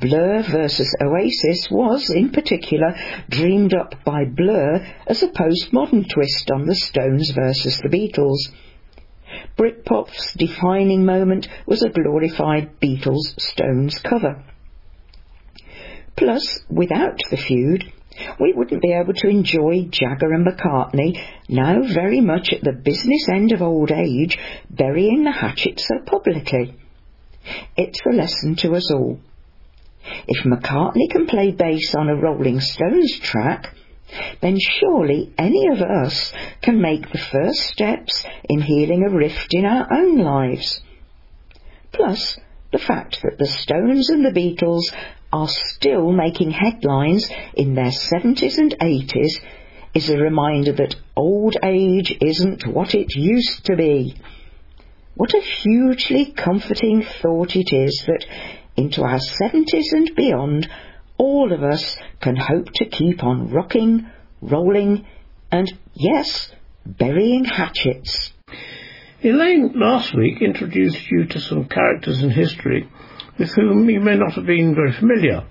Blur 0.00 0.42
versus 0.42 0.94
Oasis 1.02 1.70
was, 1.70 2.10
in 2.10 2.30
particular, 2.30 2.94
dreamed 3.30 3.72
up 3.72 3.94
by 4.04 4.24
Blur 4.24 4.84
as 5.06 5.22
a 5.22 5.28
postmodern 5.28 6.08
twist 6.08 6.50
on 6.50 6.66
the 6.66 6.74
Stones 6.74 7.30
versus 7.30 7.78
the 7.78 7.88
Beatles. 7.88 8.52
Britpop's 9.56 10.34
defining 10.34 11.04
moment 11.04 11.48
was 11.66 11.82
a 11.82 11.88
glorified 11.88 12.78
Beatles 12.80 13.40
Stones 13.40 13.98
cover. 14.00 14.44
Plus, 16.16 16.60
without 16.68 17.18
the 17.30 17.36
feud, 17.36 17.92
we 18.40 18.52
wouldn't 18.54 18.82
be 18.82 18.92
able 18.92 19.14
to 19.14 19.28
enjoy 19.28 19.88
Jagger 19.90 20.32
and 20.32 20.46
McCartney, 20.46 21.18
now 21.48 21.82
very 21.82 22.20
much 22.20 22.52
at 22.52 22.62
the 22.62 22.72
business 22.72 23.28
end 23.32 23.52
of 23.52 23.62
old 23.62 23.90
age, 23.92 24.38
burying 24.70 25.24
the 25.24 25.32
hatchet 25.32 25.80
so 25.80 25.96
publicly. 26.04 26.74
It's 27.76 28.00
a 28.06 28.14
lesson 28.14 28.56
to 28.56 28.74
us 28.74 28.90
all. 28.92 29.20
If 30.28 30.44
McCartney 30.44 31.10
can 31.10 31.26
play 31.26 31.50
bass 31.52 31.94
on 31.96 32.08
a 32.08 32.16
Rolling 32.16 32.60
Stones 32.60 33.18
track, 33.18 33.74
then 34.40 34.56
surely 34.58 35.32
any 35.36 35.68
of 35.68 35.80
us 35.80 36.32
can 36.62 36.80
make 36.80 37.10
the 37.10 37.18
first 37.18 37.58
steps 37.58 38.24
in 38.44 38.62
healing 38.62 39.04
a 39.04 39.14
rift 39.14 39.48
in 39.52 39.64
our 39.64 39.86
own 39.92 40.18
lives. 40.18 40.80
Plus, 41.92 42.38
the 42.72 42.78
fact 42.78 43.20
that 43.22 43.38
the 43.38 43.46
Stones 43.46 44.10
and 44.10 44.24
the 44.24 44.30
Beatles 44.30 44.92
are 45.36 45.48
still 45.48 46.12
making 46.12 46.50
headlines 46.50 47.28
in 47.52 47.74
their 47.74 47.92
70s 47.92 48.56
and 48.56 48.74
80s 48.80 49.38
is 49.92 50.08
a 50.08 50.16
reminder 50.16 50.72
that 50.72 50.96
old 51.14 51.56
age 51.62 52.16
isn't 52.22 52.66
what 52.66 52.94
it 52.94 53.14
used 53.14 53.64
to 53.66 53.76
be. 53.76 54.16
What 55.14 55.34
a 55.34 55.40
hugely 55.40 56.32
comforting 56.32 57.04
thought 57.20 57.54
it 57.54 57.70
is 57.70 58.02
that 58.06 58.24
into 58.76 59.02
our 59.02 59.18
70s 59.18 59.92
and 59.92 60.10
beyond, 60.16 60.70
all 61.18 61.52
of 61.52 61.62
us 61.62 61.98
can 62.22 62.36
hope 62.36 62.72
to 62.76 62.86
keep 62.86 63.22
on 63.22 63.50
rocking, 63.50 64.06
rolling, 64.40 65.06
and 65.52 65.70
yes, 65.92 66.50
burying 66.86 67.44
hatchets. 67.44 68.32
Elaine 69.22 69.72
last 69.74 70.14
week 70.14 70.40
introduced 70.40 71.10
you 71.10 71.26
to 71.26 71.40
some 71.40 71.66
characters 71.66 72.22
in 72.22 72.30
history 72.30 72.88
with 73.38 73.50
whom 73.54 73.88
you 73.88 74.00
may 74.00 74.16
not 74.16 74.32
have 74.34 74.46
been 74.46 74.74
very 74.74 74.92
familiar. 74.92 75.44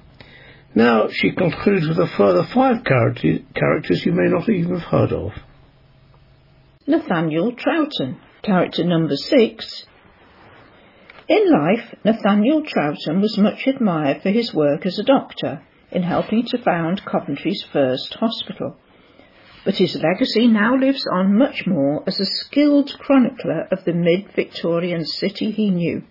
Now 0.73 1.07
she 1.09 1.31
concludes 1.31 1.87
with 1.87 1.99
a 1.99 2.07
further 2.07 2.43
five 2.43 2.83
character- 2.83 3.39
characters 3.53 4.05
you 4.05 4.11
may 4.11 4.27
not 4.27 4.49
even 4.49 4.79
have 4.79 4.89
heard 4.89 5.13
of. 5.13 5.31
Nathaniel 6.87 7.53
Troughton, 7.53 8.17
character 8.43 8.83
number 8.83 9.15
six. 9.15 9.85
In 11.27 11.49
life, 11.51 11.95
Nathaniel 12.03 12.61
Troughton 12.63 13.21
was 13.21 13.37
much 13.37 13.65
admired 13.65 14.21
for 14.21 14.29
his 14.29 14.53
work 14.53 14.85
as 14.85 14.99
a 14.99 15.03
doctor 15.03 15.61
in 15.91 16.03
helping 16.03 16.45
to 16.45 16.57
found 16.59 17.05
Coventry's 17.05 17.63
first 17.71 18.13
hospital. 18.15 18.77
But 19.63 19.77
his 19.77 19.95
legacy 19.95 20.47
now 20.47 20.75
lives 20.75 21.07
on 21.11 21.37
much 21.37 21.65
more 21.65 22.03
as 22.05 22.19
a 22.19 22.25
skilled 22.25 22.95
chronicler 22.99 23.67
of 23.71 23.83
the 23.85 23.93
mid-Victorian 23.93 25.05
city 25.05 25.49
he 25.49 25.71
knew. 25.71 26.03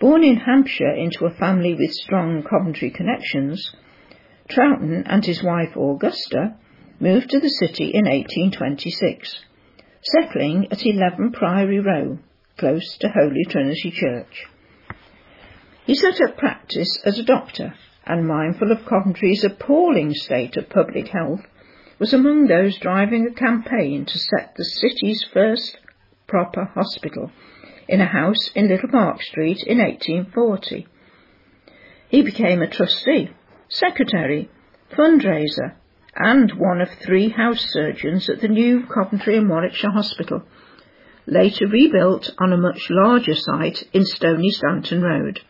Born 0.00 0.24
in 0.24 0.36
Hampshire 0.36 0.94
into 0.94 1.26
a 1.26 1.34
family 1.34 1.74
with 1.74 1.92
strong 1.92 2.42
Coventry 2.42 2.90
connections, 2.90 3.74
Troughton 4.48 5.02
and 5.04 5.22
his 5.22 5.42
wife 5.42 5.76
Augusta 5.76 6.56
moved 6.98 7.28
to 7.28 7.38
the 7.38 7.50
city 7.50 7.90
in 7.92 8.06
1826, 8.06 9.44
settling 10.00 10.68
at 10.72 10.86
11 10.86 11.32
Priory 11.32 11.80
Row, 11.80 12.18
close 12.56 12.96
to 12.96 13.10
Holy 13.10 13.44
Trinity 13.44 13.90
Church. 13.90 14.46
He 15.84 15.94
set 15.94 16.18
up 16.22 16.38
practice 16.38 16.98
as 17.04 17.18
a 17.18 17.24
doctor 17.24 17.74
and, 18.06 18.26
mindful 18.26 18.72
of 18.72 18.86
Coventry's 18.86 19.44
appalling 19.44 20.14
state 20.14 20.56
of 20.56 20.70
public 20.70 21.08
health, 21.08 21.42
was 21.98 22.14
among 22.14 22.46
those 22.46 22.78
driving 22.78 23.26
a 23.26 23.34
campaign 23.34 24.06
to 24.06 24.18
set 24.18 24.54
the 24.56 24.64
city's 24.64 25.26
first 25.30 25.76
proper 26.26 26.64
hospital 26.74 27.30
in 27.90 28.00
a 28.00 28.06
house 28.06 28.50
in 28.54 28.68
Little 28.68 28.88
Park 28.88 29.20
Street 29.20 29.64
in 29.66 29.78
1840. 29.78 30.86
He 32.08 32.22
became 32.22 32.62
a 32.62 32.70
trustee, 32.70 33.30
secretary, 33.68 34.48
fundraiser, 34.96 35.74
and 36.14 36.52
one 36.52 36.80
of 36.80 36.88
three 36.88 37.30
house 37.30 37.66
surgeons 37.70 38.30
at 38.30 38.40
the 38.40 38.48
new 38.48 38.86
Coventry 38.86 39.36
and 39.36 39.48
Warwickshire 39.48 39.90
Hospital, 39.90 40.42
later 41.26 41.66
rebuilt 41.66 42.30
on 42.38 42.52
a 42.52 42.56
much 42.56 42.86
larger 42.90 43.34
site 43.34 43.82
in 43.92 44.04
Stoney 44.04 44.50
Stanton 44.50 45.02
Road. 45.02 45.40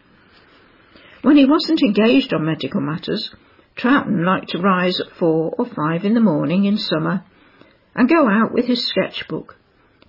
When 1.20 1.36
he 1.36 1.44
wasn't 1.44 1.82
engaged 1.82 2.32
on 2.32 2.46
medical 2.46 2.80
matters, 2.80 3.30
Troughton 3.76 4.24
liked 4.24 4.48
to 4.50 4.58
rise 4.58 4.98
at 4.98 5.12
four 5.18 5.54
or 5.58 5.66
five 5.66 6.06
in 6.06 6.14
the 6.14 6.20
morning 6.20 6.64
in 6.64 6.78
summer 6.78 7.22
and 7.94 8.08
go 8.08 8.26
out 8.26 8.52
with 8.52 8.64
his 8.64 8.86
sketchbook, 8.86 9.56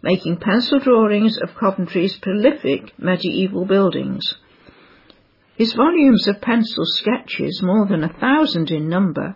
making 0.04 0.38
pencil 0.38 0.80
drawings 0.80 1.38
of 1.38 1.56
Coventry's 1.56 2.18
prolific 2.18 2.94
medieval 2.98 3.66
buildings. 3.66 4.36
His 5.56 5.74
volumes 5.74 6.28
of 6.28 6.42
pencil 6.42 6.86
sketches, 6.86 7.62
more 7.62 7.86
than 7.86 8.04
a 8.04 8.14
thousand 8.14 8.72
in 8.72 8.90
number, 8.90 9.36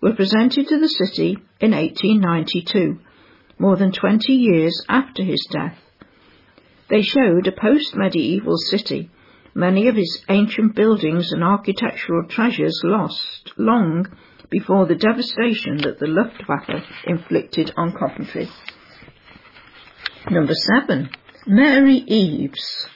were 0.00 0.14
presented 0.14 0.68
to 0.68 0.78
the 0.78 0.88
city 0.88 1.38
in 1.60 1.72
1892, 1.72 2.98
more 3.58 3.76
than 3.76 3.90
20 3.90 4.32
years 4.32 4.84
after 4.88 5.24
his 5.24 5.44
death. 5.50 5.78
They 6.88 7.02
showed 7.02 7.46
a 7.46 7.52
post-medieval 7.52 8.58
city, 8.58 9.10
many 9.54 9.88
of 9.88 9.96
its 9.96 10.22
ancient 10.28 10.76
buildings 10.76 11.32
and 11.32 11.42
architectural 11.42 12.28
treasures 12.28 12.80
lost 12.84 13.52
long 13.56 14.06
before 14.50 14.86
the 14.86 14.94
devastation 14.94 15.78
that 15.78 15.98
the 15.98 16.06
Luftwaffe 16.06 16.84
inflicted 17.06 17.72
on 17.76 17.92
Coventry. 17.92 18.48
Number 20.28 20.54
seven, 20.54 21.10
Mary 21.46 21.98
Eves. 21.98 22.88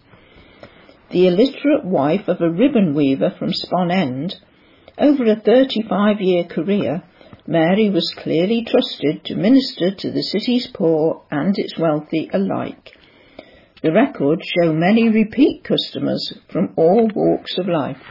The 1.09 1.25
illiterate 1.25 1.85
wife 1.85 2.27
of 2.27 2.39
a 2.39 2.51
ribbon 2.51 2.93
weaver 2.93 3.31
from 3.39 3.51
Spon 3.51 3.89
End, 3.89 4.35
over 4.95 5.25
a 5.25 5.37
35 5.37 6.21
year 6.21 6.43
career, 6.43 7.01
Mary 7.51 7.89
was 7.89 8.13
clearly 8.17 8.63
trusted 8.63 9.25
to 9.25 9.35
minister 9.35 9.91
to 9.91 10.09
the 10.09 10.23
city's 10.23 10.67
poor 10.67 11.21
and 11.29 11.53
its 11.57 11.77
wealthy 11.77 12.29
alike. 12.31 12.97
The 13.83 13.91
records 13.91 14.43
show 14.47 14.71
many 14.71 15.09
repeat 15.09 15.65
customers 15.65 16.33
from 16.49 16.71
all 16.77 17.09
walks 17.13 17.57
of 17.57 17.67
life. 17.67 18.01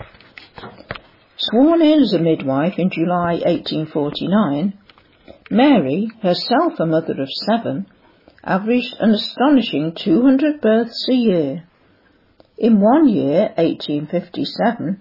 Sworn 1.38 1.80
in 1.80 2.02
as 2.02 2.12
a 2.12 2.18
midwife 2.18 2.78
in 2.78 2.90
July 2.90 3.40
1849, 3.46 4.74
Mary, 5.50 6.10
herself 6.22 6.78
a 6.78 6.84
mother 6.84 7.18
of 7.18 7.30
seven, 7.30 7.86
averaged 8.44 8.94
an 9.00 9.12
astonishing 9.12 9.94
200 9.94 10.60
births 10.60 11.08
a 11.08 11.14
year. 11.14 11.64
In 12.58 12.78
one 12.78 13.08
year, 13.08 13.54
1857, 13.56 15.00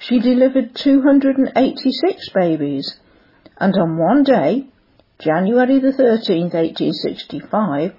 she 0.00 0.18
delivered 0.18 0.74
286 0.74 2.30
babies, 2.30 2.98
and 3.60 3.76
on 3.76 3.98
one 3.98 4.24
day, 4.24 4.66
January 5.20 5.78
the 5.78 5.92
13th, 5.92 6.54
1865, 6.54 7.92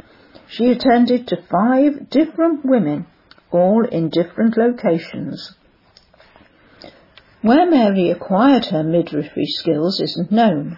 she 0.47 0.71
attended 0.71 1.27
to 1.27 1.43
five 1.49 2.09
different 2.09 2.65
women, 2.65 3.05
all 3.51 3.85
in 3.85 4.09
different 4.09 4.57
locations. 4.57 5.55
Where 7.43 7.69
Mary 7.69 8.09
acquired 8.09 8.65
her 8.65 8.83
midwifery 8.83 9.45
skills 9.45 10.01
isn't 10.01 10.31
known, 10.31 10.77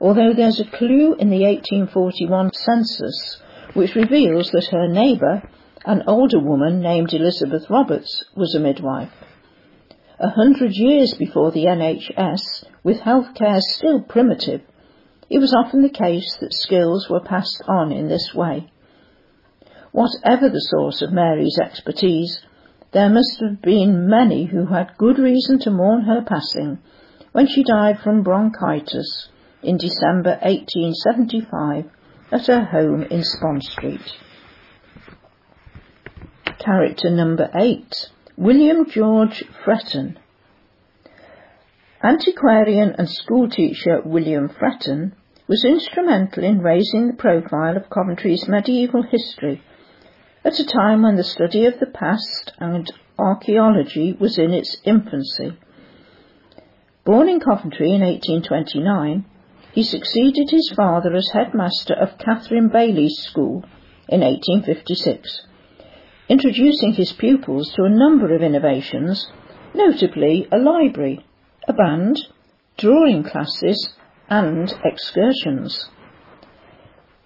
although 0.00 0.32
there's 0.34 0.60
a 0.60 0.64
clue 0.64 1.14
in 1.14 1.30
the 1.30 1.44
1841 1.44 2.52
census 2.52 3.40
which 3.74 3.94
reveals 3.94 4.50
that 4.50 4.68
her 4.70 4.88
neighbour, 4.88 5.48
an 5.84 6.02
older 6.06 6.40
woman 6.40 6.80
named 6.80 7.12
Elizabeth 7.12 7.70
Roberts, 7.70 8.24
was 8.36 8.54
a 8.54 8.60
midwife. 8.60 9.10
A 10.24 10.30
hundred 10.30 10.72
years 10.72 11.12
before 11.12 11.50
the 11.50 11.66
NHS, 11.66 12.64
with 12.82 13.00
healthcare 13.00 13.60
still 13.60 14.00
primitive, 14.00 14.62
it 15.28 15.38
was 15.38 15.52
often 15.52 15.82
the 15.82 15.90
case 15.90 16.38
that 16.40 16.54
skills 16.54 17.10
were 17.10 17.20
passed 17.20 17.62
on 17.68 17.92
in 17.92 18.08
this 18.08 18.32
way. 18.34 18.70
Whatever 19.92 20.48
the 20.48 20.66
source 20.72 21.02
of 21.02 21.12
Mary's 21.12 21.58
expertise, 21.62 22.40
there 22.92 23.10
must 23.10 23.38
have 23.46 23.60
been 23.60 24.08
many 24.08 24.46
who 24.46 24.64
had 24.64 24.96
good 24.96 25.18
reason 25.18 25.58
to 25.58 25.70
mourn 25.70 26.06
her 26.06 26.22
passing 26.22 26.78
when 27.32 27.46
she 27.46 27.62
died 27.62 28.00
from 28.00 28.22
bronchitis 28.22 29.28
in 29.62 29.76
December 29.76 30.38
1875 30.40 31.84
at 32.32 32.46
her 32.46 32.64
home 32.64 33.02
in 33.02 33.22
Spon 33.22 33.60
Street. 33.60 34.10
Character 36.58 37.10
number 37.10 37.50
eight, 37.54 38.08
William 38.36 38.84
George 38.90 39.44
Fretton. 39.64 40.18
Antiquarian 42.02 42.96
and 42.98 43.08
schoolteacher 43.08 44.02
William 44.04 44.48
Fretton 44.48 45.12
was 45.46 45.64
instrumental 45.64 46.42
in 46.42 46.60
raising 46.60 47.06
the 47.06 47.16
profile 47.16 47.76
of 47.76 47.88
Coventry's 47.88 48.48
medieval 48.48 49.04
history 49.04 49.62
at 50.44 50.58
a 50.58 50.66
time 50.66 51.02
when 51.02 51.14
the 51.14 51.22
study 51.22 51.64
of 51.64 51.78
the 51.78 51.86
past 51.86 52.52
and 52.58 52.92
archaeology 53.16 54.16
was 54.18 54.36
in 54.36 54.52
its 54.52 54.78
infancy. 54.84 55.56
Born 57.04 57.28
in 57.28 57.38
Coventry 57.38 57.92
in 57.92 58.00
1829, 58.00 59.24
he 59.70 59.84
succeeded 59.84 60.50
his 60.50 60.72
father 60.74 61.14
as 61.14 61.30
headmaster 61.32 61.94
of 61.94 62.18
Catherine 62.18 62.68
Bailey's 62.68 63.16
School 63.22 63.64
in 64.08 64.22
1856, 64.22 65.46
introducing 66.28 66.92
his 66.92 67.12
pupils 67.12 67.70
to 67.74 67.84
a 67.84 67.90
number 67.90 68.34
of 68.34 68.42
innovations, 68.42 69.26
notably 69.74 70.48
a 70.50 70.56
library, 70.56 71.24
a 71.68 71.72
band, 71.72 72.18
drawing 72.78 73.22
classes, 73.22 73.94
and 74.30 74.72
excursions. 74.84 75.90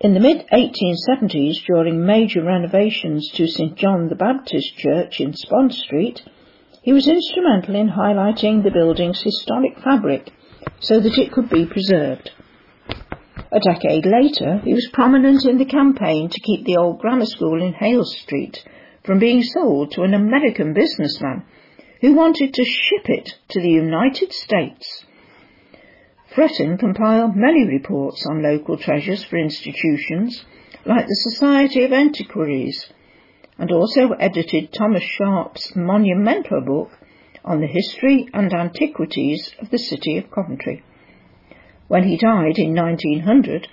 In 0.01 0.15
the 0.15 0.21
mid 0.21 0.47
1870s, 0.53 1.65
during 1.67 2.05
major 2.05 2.43
renovations 2.43 3.31
to 3.35 3.47
St 3.47 3.77
John 3.77 4.09
the 4.09 4.15
Baptist 4.15 4.77
Church 4.77 5.21
in 5.21 5.33
Spon 5.33 5.71
Street, 5.71 6.23
he 6.83 6.93
was 6.93 7.09
instrumental 7.09 7.75
in 7.75 7.91
highlighting 7.91 8.63
the 8.63 8.71
building's 8.71 9.21
historic 9.23 9.79
fabric 9.81 10.31
so 10.81 11.01
that 11.01 11.19
it 11.19 11.33
could 11.33 11.51
be 11.51 11.67
preserved. 11.67 12.31
A 13.51 13.61
decade 13.61 14.07
later, 14.07 14.59
he 14.65 14.75
was 14.75 14.91
prominent 14.93 15.45
in 15.45 15.59
the 15.59 15.65
campaign 15.65 16.29
to 16.29 16.41
keep 16.41 16.65
the 16.65 16.77
old 16.77 16.99
grammar 16.99 17.27
school 17.27 17.63
in 17.63 17.73
Hales 17.73 18.17
Street 18.19 18.65
from 19.09 19.19
being 19.19 19.43
sold 19.43 19.91
to 19.91 20.03
an 20.03 20.13
American 20.13 20.75
businessman 20.75 21.43
who 22.03 22.13
wanted 22.13 22.53
to 22.53 22.63
ship 22.63 23.09
it 23.09 23.39
to 23.49 23.59
the 23.59 23.71
United 23.71 24.31
States. 24.35 25.07
Fretton 26.35 26.77
compiled 26.77 27.35
many 27.35 27.67
reports 27.67 28.27
on 28.27 28.43
local 28.43 28.77
treasures 28.77 29.25
for 29.25 29.39
institutions 29.39 30.45
like 30.85 31.07
the 31.07 31.31
Society 31.31 31.85
of 31.85 31.93
Antiquaries, 31.95 32.87
and 33.57 33.73
also 33.73 34.11
edited 34.11 34.75
Thomas 34.75 35.05
Sharp's 35.05 35.75
monumental 35.75 36.61
book 36.61 36.91
on 37.43 37.63
the 37.63 37.67
history 37.67 38.29
and 38.35 38.53
antiquities 38.53 39.55
of 39.59 39.71
the 39.71 39.79
city 39.79 40.19
of 40.19 40.31
Coventry. 40.31 40.85
When 41.87 42.07
he 42.07 42.19
died 42.19 42.59
in 42.59 42.75
1900, 42.75 43.69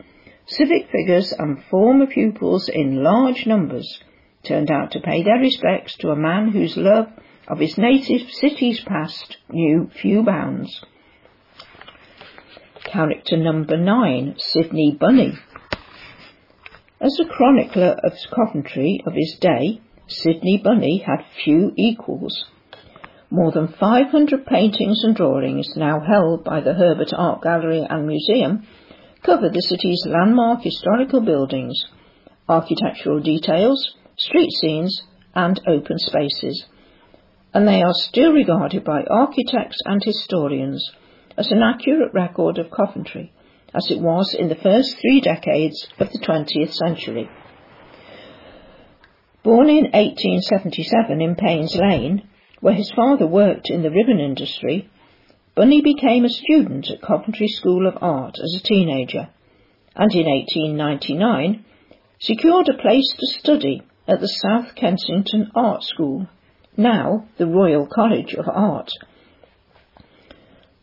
civic 0.45 0.89
figures 0.91 1.33
and 1.33 1.61
former 1.65 2.07
pupils 2.07 2.69
in 2.69 3.03
large 3.03 3.45
numbers 3.45 3.99
turned 4.45 4.71
out 4.71 4.91
to 4.91 4.99
pay 4.99 5.23
their 5.23 5.39
respects 5.39 5.95
to 5.97 6.09
a 6.09 6.15
man 6.15 6.49
whose 6.49 6.77
love 6.77 7.07
of 7.47 7.59
his 7.59 7.77
native 7.77 8.29
city's 8.31 8.79
past 8.81 9.37
knew 9.49 9.89
few 10.01 10.23
bounds. 10.23 10.83
Character 12.83 13.37
number 13.37 13.77
nine, 13.77 14.35
Sidney 14.37 14.97
Bunney. 14.99 15.37
As 17.01 17.19
a 17.19 17.25
chronicler 17.25 17.97
of 18.03 18.13
Coventry 18.33 19.01
of 19.05 19.13
his 19.13 19.37
day, 19.39 19.81
Sidney 20.07 20.61
Bunney 20.63 21.03
had 21.03 21.25
few 21.43 21.73
equals. 21.75 22.45
More 23.29 23.51
than 23.51 23.67
500 23.67 24.45
paintings 24.45 25.03
and 25.03 25.15
drawings, 25.15 25.75
now 25.75 25.99
held 25.99 26.43
by 26.43 26.61
the 26.61 26.73
Herbert 26.73 27.11
Art 27.13 27.41
Gallery 27.41 27.85
and 27.89 28.07
Museum, 28.07 28.65
cover 29.23 29.49
the 29.49 29.61
city's 29.61 30.05
landmark 30.05 30.61
historical 30.61 31.21
buildings, 31.21 31.83
architectural 32.47 33.19
details, 33.19 33.95
street 34.17 34.51
scenes, 34.61 35.01
and 35.35 35.59
open 35.67 35.97
spaces. 35.99 36.65
And 37.53 37.67
they 37.67 37.81
are 37.81 37.93
still 37.93 38.31
regarded 38.31 38.83
by 38.83 39.03
architects 39.03 39.77
and 39.85 40.01
historians 40.03 40.91
as 41.37 41.51
an 41.51 41.61
accurate 41.61 42.13
record 42.13 42.57
of 42.57 42.71
Coventry, 42.71 43.31
as 43.73 43.91
it 43.91 43.99
was 43.99 44.33
in 44.33 44.47
the 44.47 44.55
first 44.55 44.97
three 44.99 45.21
decades 45.21 45.87
of 45.99 46.11
the 46.11 46.19
20th 46.19 46.73
century. 46.73 47.29
Born 49.43 49.69
in 49.69 49.91
1877 49.91 51.21
in 51.21 51.35
Paynes 51.35 51.75
Lane, 51.75 52.27
where 52.61 52.73
his 52.73 52.91
father 52.91 53.27
worked 53.27 53.69
in 53.69 53.83
the 53.83 53.91
ribbon 53.91 54.19
industry, 54.19 54.89
Bunney 55.55 55.83
became 55.83 56.25
a 56.25 56.29
student 56.29 56.89
at 56.89 57.01
Coventry 57.01 57.47
School 57.47 57.87
of 57.87 57.97
Art 58.01 58.35
as 58.43 58.55
a 58.57 58.63
teenager, 58.63 59.29
and 59.95 60.11
in 60.13 60.25
1899 60.25 61.63
secured 62.19 62.67
a 62.69 62.81
place 62.81 63.13
to 63.19 63.39
study 63.39 63.81
at 64.07 64.19
the 64.19 64.27
South 64.27 64.75
Kensington 64.75 65.49
Art 65.55 65.83
School, 65.83 66.27
now 66.77 67.25
the 67.37 67.47
Royal 67.47 67.87
College 67.87 68.35
of 68.35 68.47
Art. 68.47 68.91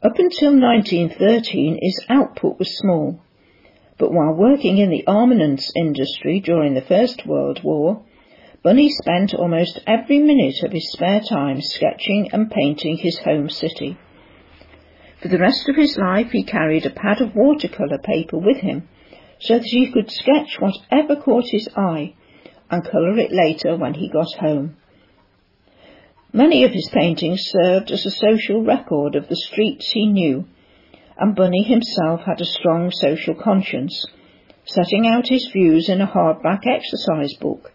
Up 0.02 0.18
until 0.18 0.58
1913 0.58 1.78
his 1.80 2.04
output 2.08 2.58
was 2.58 2.76
small, 2.78 3.20
but 3.96 4.12
while 4.12 4.34
working 4.34 4.78
in 4.78 4.90
the 4.90 5.06
armaments 5.06 5.70
industry 5.76 6.40
during 6.40 6.74
the 6.74 6.80
First 6.80 7.24
World 7.24 7.60
War, 7.62 8.02
Bunney 8.64 8.88
spent 8.88 9.34
almost 9.34 9.78
every 9.86 10.18
minute 10.18 10.62
of 10.64 10.72
his 10.72 10.90
spare 10.90 11.20
time 11.20 11.60
sketching 11.60 12.30
and 12.32 12.50
painting 12.50 12.96
his 12.96 13.18
home 13.18 13.48
city. 13.48 13.96
For 15.20 15.28
the 15.28 15.38
rest 15.38 15.68
of 15.68 15.76
his 15.76 15.96
life 15.96 16.32
he 16.32 16.42
carried 16.42 16.86
a 16.86 16.90
pad 16.90 17.20
of 17.20 17.36
watercolour 17.36 17.98
paper 17.98 18.38
with 18.38 18.56
him 18.56 18.88
so 19.38 19.58
that 19.58 19.64
he 19.64 19.92
could 19.92 20.10
sketch 20.10 20.58
whatever 20.58 21.14
caught 21.14 21.44
his 21.46 21.68
eye 21.76 22.14
and 22.72 22.82
colour 22.90 23.18
it 23.18 23.30
later 23.30 23.76
when 23.76 23.92
he 23.92 24.08
got 24.08 24.32
home. 24.40 24.76
Many 26.32 26.64
of 26.64 26.72
his 26.72 26.88
paintings 26.90 27.42
served 27.50 27.90
as 27.90 28.06
a 28.06 28.10
social 28.10 28.64
record 28.64 29.14
of 29.14 29.28
the 29.28 29.36
streets 29.36 29.90
he 29.92 30.06
knew, 30.06 30.46
and 31.18 31.36
Bunney 31.36 31.62
himself 31.62 32.22
had 32.24 32.40
a 32.40 32.46
strong 32.46 32.90
social 32.90 33.34
conscience, 33.34 34.06
setting 34.64 35.06
out 35.06 35.28
his 35.28 35.46
views 35.52 35.90
in 35.90 36.00
a 36.00 36.06
hardback 36.06 36.66
exercise 36.66 37.34
book 37.34 37.70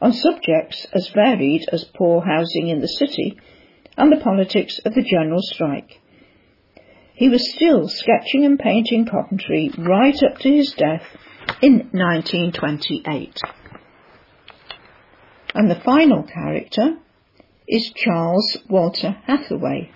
on 0.00 0.14
subjects 0.14 0.86
as 0.94 1.10
varied 1.14 1.68
as 1.70 1.84
poor 1.84 2.22
housing 2.22 2.68
in 2.68 2.80
the 2.80 2.88
city 2.88 3.36
and 3.98 4.10
the 4.10 4.22
politics 4.24 4.78
of 4.86 4.94
the 4.94 5.02
general 5.02 5.42
strike. 5.42 6.00
He 7.14 7.28
was 7.28 7.52
still 7.54 7.88
sketching 7.88 8.46
and 8.46 8.58
painting 8.58 9.04
Coventry 9.04 9.70
right 9.76 10.16
up 10.22 10.38
to 10.38 10.50
his 10.50 10.72
death 10.72 11.02
in 11.60 11.90
1928. 11.92 13.36
And 15.58 15.68
the 15.68 15.82
final 15.84 16.22
character 16.22 16.98
is 17.66 17.90
Charles 17.90 18.58
Walter 18.70 19.16
Hathaway. 19.26 19.90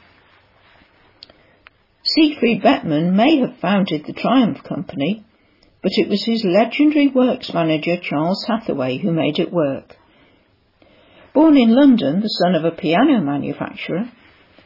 Siegfried 2.03 2.65
Bettmann 2.65 3.13
may 3.13 3.37
have 3.37 3.59
founded 3.61 4.05
the 4.05 4.13
Triumph 4.13 4.65
Company, 4.65 5.25
but 5.81 5.93
it 5.95 6.09
was 6.09 6.25
his 6.25 6.45
legendary 6.45 7.07
works 7.07 7.55
manager 7.55 7.97
Charles 7.97 8.45
Hathaway 8.49 8.99
who 8.99 9.13
made 9.13 9.39
it 9.39 9.53
work. 9.53 9.95
Born 11.33 11.57
in 11.57 11.77
London, 11.77 12.23
the 12.23 12.27
son 12.27 12.57
of 12.57 12.65
a 12.65 12.73
piano 12.73 13.21
manufacturer, 13.21 14.11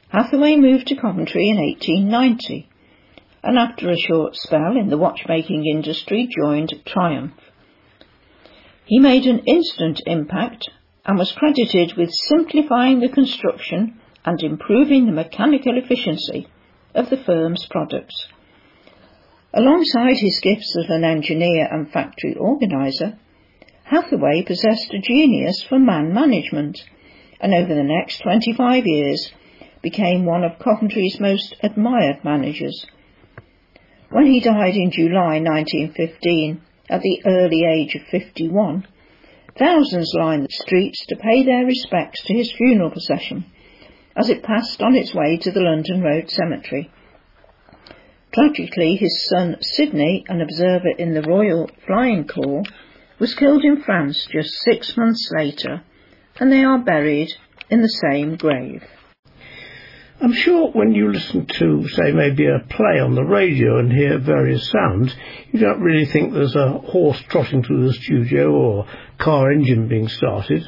Hathaway 0.08 0.56
moved 0.56 0.86
to 0.86 0.96
Coventry 0.96 1.50
in 1.50 1.58
1890 1.58 2.70
and 3.44 3.58
after 3.58 3.90
a 3.90 3.98
short 3.98 4.34
spell 4.34 4.78
in 4.78 4.88
the 4.88 4.96
watchmaking 4.96 5.66
industry 5.66 6.26
joined 6.34 6.72
Triumph. 6.86 7.34
He 8.86 8.98
made 8.98 9.26
an 9.26 9.40
instant 9.40 10.00
impact 10.06 10.70
and 11.06 11.16
was 11.16 11.32
credited 11.32 11.96
with 11.96 12.10
simplifying 12.10 12.98
the 13.00 13.08
construction 13.08 13.98
and 14.24 14.42
improving 14.42 15.06
the 15.06 15.12
mechanical 15.12 15.78
efficiency 15.78 16.48
of 16.94 17.08
the 17.08 17.16
firm's 17.16 17.64
products. 17.70 18.26
Alongside 19.54 20.16
his 20.18 20.40
gifts 20.42 20.76
as 20.78 20.90
an 20.90 21.04
engineer 21.04 21.68
and 21.70 21.90
factory 21.90 22.34
organiser, 22.34 23.18
Hathaway 23.84 24.42
possessed 24.42 24.92
a 24.92 25.00
genius 25.00 25.62
for 25.68 25.78
man 25.78 26.12
management 26.12 26.82
and 27.40 27.54
over 27.54 27.72
the 27.72 27.84
next 27.84 28.18
25 28.22 28.84
years 28.84 29.30
became 29.82 30.24
one 30.24 30.42
of 30.42 30.58
Coventry's 30.58 31.20
most 31.20 31.54
admired 31.62 32.24
managers. 32.24 32.84
When 34.10 34.26
he 34.26 34.40
died 34.40 34.74
in 34.74 34.90
July 34.90 35.38
1915 35.38 36.60
at 36.90 37.00
the 37.02 37.22
early 37.26 37.62
age 37.64 37.94
of 37.94 38.02
51, 38.10 38.86
thousands 39.58 40.12
lined 40.14 40.44
the 40.44 40.52
streets 40.52 41.04
to 41.06 41.16
pay 41.16 41.44
their 41.44 41.64
respects 41.64 42.22
to 42.24 42.34
his 42.34 42.52
funeral 42.52 42.90
procession 42.90 43.44
as 44.16 44.30
it 44.30 44.42
passed 44.42 44.82
on 44.82 44.94
its 44.94 45.14
way 45.14 45.36
to 45.36 45.50
the 45.50 45.60
London 45.60 46.00
Road 46.02 46.30
Cemetery. 46.30 46.90
Tragically, 48.32 48.96
his 48.96 49.28
son 49.28 49.56
Sidney, 49.60 50.24
an 50.28 50.40
observer 50.40 50.90
in 50.98 51.14
the 51.14 51.22
Royal 51.22 51.70
Flying 51.86 52.26
Corps, 52.26 52.64
was 53.18 53.34
killed 53.34 53.64
in 53.64 53.82
France 53.82 54.26
just 54.30 54.50
six 54.62 54.96
months 54.96 55.30
later, 55.34 55.82
and 56.38 56.52
they 56.52 56.64
are 56.64 56.78
buried 56.78 57.32
in 57.70 57.82
the 57.82 57.88
same 57.88 58.36
grave. 58.36 58.82
I'm 60.18 60.32
sure 60.32 60.70
when 60.70 60.94
you 60.94 61.12
listen 61.12 61.46
to, 61.46 61.88
say, 61.88 62.12
maybe 62.12 62.46
a 62.46 62.60
play 62.70 63.00
on 63.00 63.14
the 63.14 63.22
radio 63.22 63.78
and 63.78 63.92
hear 63.92 64.18
various 64.18 64.66
sounds, 64.70 65.14
you 65.52 65.60
don't 65.60 65.82
really 65.82 66.06
think 66.06 66.32
there's 66.32 66.56
a 66.56 66.78
horse 66.78 67.22
trotting 67.28 67.62
through 67.62 67.86
the 67.86 67.92
studio 67.92 68.50
or 68.50 68.86
a 68.86 69.22
car 69.22 69.52
engine 69.52 69.88
being 69.88 70.08
started. 70.08 70.66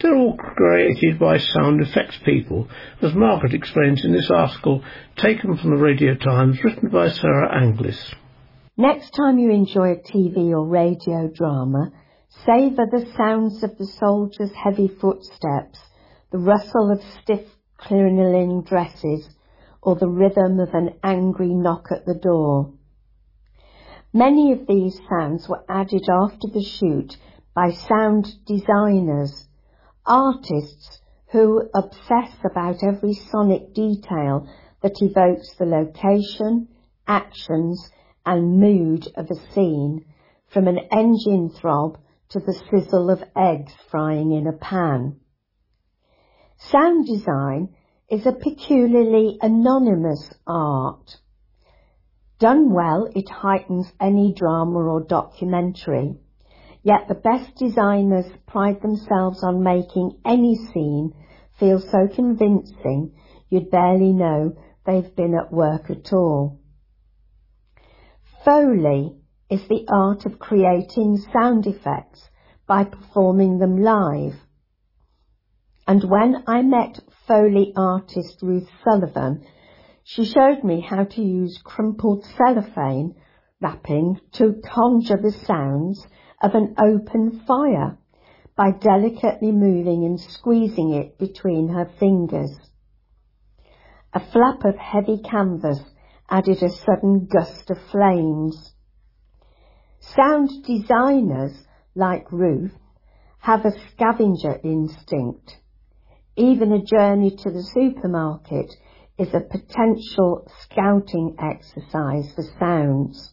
They're 0.00 0.16
all 0.16 0.36
created 0.36 1.20
by 1.20 1.38
sound 1.38 1.82
effects 1.82 2.18
people, 2.24 2.68
as 3.00 3.14
Margaret 3.14 3.54
explains 3.54 4.04
in 4.04 4.12
this 4.12 4.28
article 4.28 4.82
taken 5.16 5.56
from 5.56 5.70
the 5.70 5.82
Radio 5.82 6.16
Times 6.16 6.62
written 6.64 6.88
by 6.88 7.10
Sarah 7.10 7.54
Angliss. 7.62 8.12
Next 8.76 9.10
time 9.10 9.38
you 9.38 9.52
enjoy 9.52 9.92
a 9.92 10.02
TV 10.02 10.50
or 10.50 10.66
radio 10.66 11.30
drama, 11.32 11.92
savour 12.44 12.86
the 12.90 13.06
sounds 13.16 13.62
of 13.62 13.78
the 13.78 13.86
soldiers' 13.86 14.52
heavy 14.52 14.88
footsteps, 14.88 15.78
the 16.32 16.38
rustle 16.38 16.90
of 16.90 17.00
stiff 17.22 17.46
crinoline 17.76 18.62
dresses, 18.62 19.28
or 19.82 19.96
the 19.96 20.08
rhythm 20.08 20.60
of 20.60 20.72
an 20.74 20.94
angry 21.02 21.52
knock 21.52 21.88
at 21.90 22.06
the 22.06 22.14
door. 22.14 22.72
Many 24.12 24.52
of 24.52 24.66
these 24.66 25.00
sounds 25.08 25.48
were 25.48 25.64
added 25.68 26.08
after 26.08 26.48
the 26.48 26.62
shoot 26.62 27.16
by 27.54 27.72
sound 27.72 28.26
designers, 28.46 29.48
artists 30.06 31.00
who 31.32 31.68
obsess 31.74 32.32
about 32.48 32.82
every 32.82 33.14
sonic 33.14 33.74
detail 33.74 34.46
that 34.82 35.02
evokes 35.02 35.54
the 35.56 35.64
location, 35.64 36.68
actions, 37.08 37.90
and 38.24 38.60
mood 38.60 39.08
of 39.16 39.30
a 39.30 39.52
scene, 39.52 40.04
from 40.48 40.68
an 40.68 40.78
engine 40.92 41.50
throb 41.50 41.98
to 42.28 42.38
the 42.38 42.54
sizzle 42.70 43.10
of 43.10 43.24
eggs 43.36 43.72
frying 43.90 44.32
in 44.32 44.46
a 44.46 44.52
pan. 44.52 45.16
Sound 46.56 47.06
design 47.06 47.74
is 48.08 48.26
a 48.26 48.32
peculiarly 48.32 49.38
anonymous 49.40 50.32
art. 50.46 51.16
Done 52.38 52.72
well, 52.72 53.08
it 53.14 53.28
heightens 53.28 53.92
any 54.00 54.32
drama 54.34 54.78
or 54.78 55.00
documentary. 55.00 56.16
Yet 56.82 57.08
the 57.08 57.14
best 57.14 57.56
designers 57.56 58.26
pride 58.46 58.82
themselves 58.82 59.42
on 59.42 59.62
making 59.62 60.18
any 60.24 60.54
scene 60.54 61.14
feel 61.58 61.80
so 61.80 62.08
convincing 62.14 63.12
you'd 63.48 63.70
barely 63.70 64.12
know 64.12 64.54
they've 64.84 65.14
been 65.16 65.34
at 65.34 65.52
work 65.52 65.90
at 65.90 66.12
all. 66.12 66.58
Foley 68.44 69.16
is 69.48 69.66
the 69.68 69.86
art 69.88 70.26
of 70.26 70.38
creating 70.38 71.16
sound 71.32 71.66
effects 71.66 72.28
by 72.66 72.84
performing 72.84 73.58
them 73.58 73.80
live. 73.80 74.34
And 75.86 76.02
when 76.04 76.44
I 76.46 76.62
met 76.62 77.00
Foley 77.28 77.72
artist 77.76 78.38
Ruth 78.42 78.68
Sullivan, 78.82 79.44
she 80.02 80.24
showed 80.24 80.64
me 80.64 80.80
how 80.80 81.04
to 81.04 81.22
use 81.22 81.60
crumpled 81.62 82.24
cellophane 82.36 83.14
wrapping 83.60 84.20
to 84.32 84.60
conjure 84.64 85.18
the 85.18 85.32
sounds 85.32 86.06
of 86.42 86.54
an 86.54 86.74
open 86.78 87.42
fire 87.46 87.98
by 88.56 88.70
delicately 88.70 89.52
moving 89.52 90.04
and 90.04 90.20
squeezing 90.20 90.92
it 90.92 91.18
between 91.18 91.68
her 91.68 91.90
fingers. 91.98 92.56
A 94.12 94.20
flap 94.20 94.64
of 94.64 94.76
heavy 94.76 95.20
canvas 95.22 95.80
added 96.30 96.62
a 96.62 96.70
sudden 96.70 97.26
gust 97.26 97.70
of 97.70 97.78
flames. 97.90 98.74
Sound 100.00 100.50
designers, 100.64 101.66
like 101.94 102.30
Ruth, 102.30 102.78
have 103.40 103.64
a 103.66 103.78
scavenger 103.90 104.60
instinct. 104.62 105.56
Even 106.36 106.72
a 106.72 106.82
journey 106.82 107.30
to 107.30 107.50
the 107.50 107.62
supermarket 107.62 108.74
is 109.18 109.32
a 109.32 109.40
potential 109.40 110.44
scouting 110.62 111.36
exercise 111.38 112.32
for 112.34 112.42
sounds. 112.58 113.32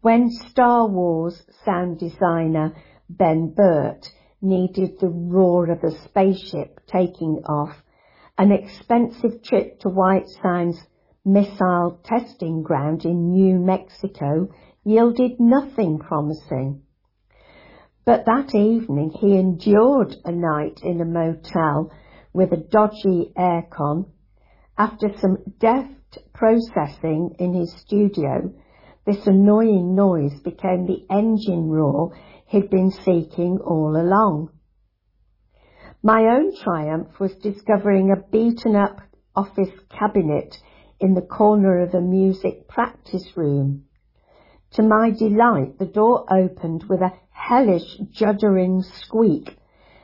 When 0.00 0.30
Star 0.30 0.86
Wars 0.86 1.42
sound 1.64 1.98
designer 1.98 2.76
Ben 3.10 3.52
Burtt 3.52 4.08
needed 4.40 5.00
the 5.00 5.08
roar 5.08 5.70
of 5.72 5.82
a 5.82 5.90
spaceship 6.04 6.78
taking 6.86 7.42
off, 7.46 7.82
an 8.38 8.52
expensive 8.52 9.42
trip 9.42 9.80
to 9.80 9.88
White 9.88 10.28
Sands 10.40 10.78
missile 11.24 11.98
testing 12.04 12.62
ground 12.62 13.04
in 13.04 13.32
New 13.32 13.58
Mexico 13.58 14.48
yielded 14.84 15.40
nothing 15.40 15.98
promising. 15.98 16.82
But 18.08 18.24
that 18.24 18.54
evening 18.54 19.10
he 19.10 19.36
endured 19.36 20.16
a 20.24 20.32
night 20.32 20.80
in 20.82 20.98
a 20.98 21.04
motel 21.04 21.90
with 22.32 22.54
a 22.54 22.56
dodgy 22.56 23.34
aircon. 23.36 24.06
After 24.78 25.14
some 25.18 25.36
deft 25.58 26.16
processing 26.32 27.36
in 27.38 27.52
his 27.52 27.70
studio, 27.82 28.50
this 29.04 29.26
annoying 29.26 29.94
noise 29.94 30.40
became 30.40 30.86
the 30.86 31.04
engine 31.10 31.68
roar 31.68 32.16
he'd 32.46 32.70
been 32.70 32.92
seeking 32.92 33.58
all 33.58 33.94
along. 33.94 34.52
My 36.02 36.34
own 36.34 36.56
triumph 36.56 37.20
was 37.20 37.34
discovering 37.34 38.10
a 38.10 38.26
beaten 38.30 38.74
up 38.74 39.02
office 39.36 39.78
cabinet 39.90 40.56
in 40.98 41.12
the 41.12 41.20
corner 41.20 41.82
of 41.82 41.92
a 41.92 42.00
music 42.00 42.68
practice 42.68 43.36
room. 43.36 43.84
To 44.72 44.82
my 44.82 45.10
delight, 45.10 45.78
the 45.78 45.86
door 45.86 46.24
opened 46.32 46.84
with 46.88 47.00
a 47.00 47.12
hellish 47.38 47.98
juddering 48.12 48.82
squeak, 48.82 49.56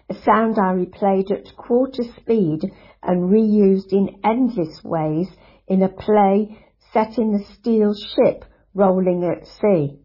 a 0.09 0.15
sound 0.15 0.57
I 0.59 0.73
replayed 0.73 1.31
at 1.31 1.57
quarter 1.57 2.05
speed 2.21 2.61
and 3.03 3.31
reused 3.31 3.93
in 3.93 4.21
endless 4.25 4.83
ways 4.85 5.29
in 5.67 5.83
a 5.83 5.89
play 5.89 6.59
set 6.93 7.19
in 7.19 7.35
a 7.35 7.45
steel 7.55 7.93
ship 7.95 8.45
rolling 8.73 9.25
at 9.25 9.47
sea. 9.47 9.99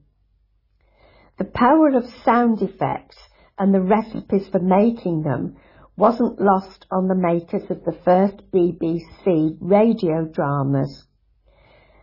The 1.38 1.46
power 1.46 1.90
of 1.96 2.10
sound 2.26 2.62
effects 2.62 3.18
and 3.58 3.74
the 3.74 3.82
recipes 3.82 4.48
for 4.52 4.60
making 4.60 5.24
them 5.24 5.56
wasn't 5.96 6.42
lost 6.42 6.86
on 6.92 7.08
the 7.08 7.16
makers 7.16 7.70
of 7.70 7.84
the 7.84 7.98
first 8.04 8.42
BBC 8.54 9.58
radio 9.60 10.26
dramas. 10.26 11.06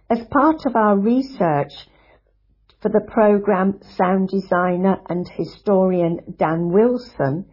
As 0.09 0.21
part 0.31 0.65
of 0.67 0.77
our 0.77 0.97
research 0.97 1.73
for 2.87 3.01
the 3.01 3.13
programme, 3.13 3.81
sound 3.97 4.29
designer 4.29 4.99
and 5.09 5.29
historian 5.29 6.21
Dan 6.39 6.69
Wilson 6.71 7.47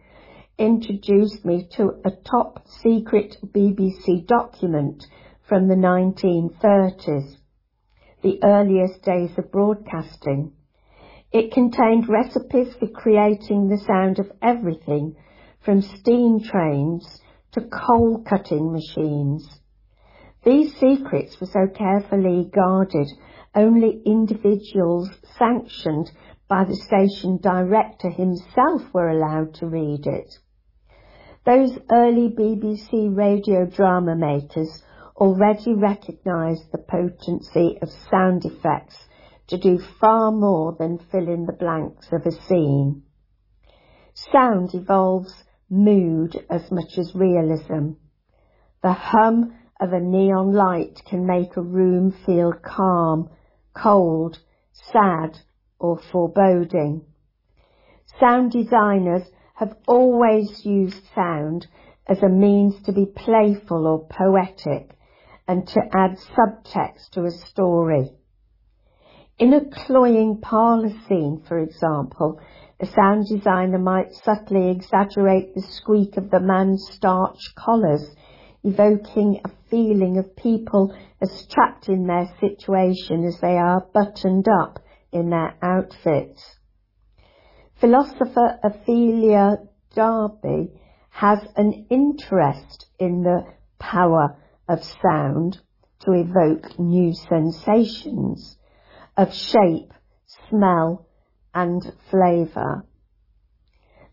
introduced 0.58 1.44
me 1.44 1.66
to 1.72 1.90
a 2.04 2.12
top 2.30 2.64
secret 2.68 3.38
BBC 3.44 4.28
document 4.28 5.02
from 5.48 5.66
the 5.66 5.74
1930s, 5.74 7.34
the 8.22 8.38
earliest 8.44 9.02
days 9.02 9.30
of 9.36 9.50
broadcasting. 9.50 10.52
It 11.32 11.50
contained 11.50 12.08
recipes 12.08 12.72
for 12.78 12.86
creating 12.86 13.68
the 13.68 13.82
sound 13.84 14.20
of 14.20 14.30
everything 14.40 15.16
from 15.64 15.82
steam 15.82 16.38
trains 16.44 17.20
to 17.54 17.62
coal 17.62 18.22
cutting 18.22 18.72
machines. 18.72 19.48
These 20.44 20.74
secrets 20.74 21.40
were 21.40 21.48
so 21.48 21.66
carefully 21.66 22.48
guarded, 22.54 23.08
only 23.54 24.02
individuals 24.04 25.08
sanctioned 25.38 26.10
by 26.48 26.64
the 26.64 26.76
station 26.76 27.38
director 27.38 28.10
himself 28.10 28.82
were 28.92 29.08
allowed 29.08 29.54
to 29.54 29.66
read 29.66 30.06
it. 30.06 30.34
Those 31.46 31.78
early 31.92 32.30
BBC 32.30 33.14
radio 33.14 33.66
drama 33.66 34.16
makers 34.16 34.82
already 35.16 35.74
recognised 35.74 36.72
the 36.72 36.78
potency 36.78 37.78
of 37.80 37.88
sound 38.10 38.44
effects 38.44 38.96
to 39.48 39.58
do 39.58 39.78
far 40.00 40.32
more 40.32 40.74
than 40.78 40.98
fill 41.10 41.28
in 41.28 41.46
the 41.46 41.52
blanks 41.52 42.08
of 42.12 42.26
a 42.26 42.32
scene. 42.32 43.02
Sound 44.14 44.74
evolves 44.74 45.44
mood 45.68 46.44
as 46.48 46.70
much 46.70 46.98
as 46.98 47.14
realism. 47.14 47.92
The 48.82 48.92
hum 48.92 49.56
of 49.80 49.92
a 49.92 50.00
neon 50.00 50.52
light 50.52 51.02
can 51.08 51.26
make 51.26 51.56
a 51.56 51.62
room 51.62 52.14
feel 52.24 52.52
calm, 52.52 53.28
cold, 53.74 54.38
sad 54.72 55.38
or 55.78 55.98
foreboding. 55.98 57.02
Sound 58.18 58.52
designers 58.52 59.22
have 59.54 59.76
always 59.86 60.64
used 60.64 61.02
sound 61.14 61.66
as 62.06 62.22
a 62.22 62.28
means 62.28 62.80
to 62.82 62.92
be 62.92 63.06
playful 63.06 63.86
or 63.86 64.06
poetic 64.06 64.96
and 65.46 65.66
to 65.68 65.80
add 65.92 66.16
subtext 66.36 67.10
to 67.12 67.24
a 67.24 67.30
story. 67.30 68.10
In 69.38 69.52
a 69.52 69.64
cloying 69.64 70.40
parlour 70.40 70.92
scene, 71.08 71.42
for 71.46 71.58
example, 71.58 72.40
a 72.80 72.86
sound 72.86 73.26
designer 73.28 73.78
might 73.78 74.12
subtly 74.12 74.70
exaggerate 74.70 75.54
the 75.54 75.62
squeak 75.62 76.16
of 76.16 76.30
the 76.30 76.40
man's 76.40 76.86
starched 76.92 77.54
collars, 77.56 78.14
evoking 78.64 79.40
a 79.44 79.50
feeling 79.70 80.18
of 80.18 80.34
people 80.36 80.96
as 81.20 81.46
trapped 81.50 81.88
in 81.88 82.06
their 82.06 82.26
situation 82.40 83.24
as 83.24 83.38
they 83.40 83.56
are 83.56 83.86
buttoned 83.92 84.46
up 84.48 84.78
in 85.12 85.30
their 85.30 85.54
outfits. 85.62 86.42
Philosopher 87.80 88.58
Ophelia 88.62 89.58
Deroy 89.94 90.70
has 91.10 91.38
an 91.56 91.86
interest 91.90 92.86
in 92.98 93.22
the 93.22 93.44
power 93.78 94.36
of 94.68 94.82
sound 95.02 95.58
to 96.00 96.12
evoke 96.12 96.78
new 96.78 97.12
sensations 97.12 98.56
of 99.16 99.32
shape, 99.32 99.92
smell 100.48 101.06
and 101.54 101.92
flavour. 102.10 102.84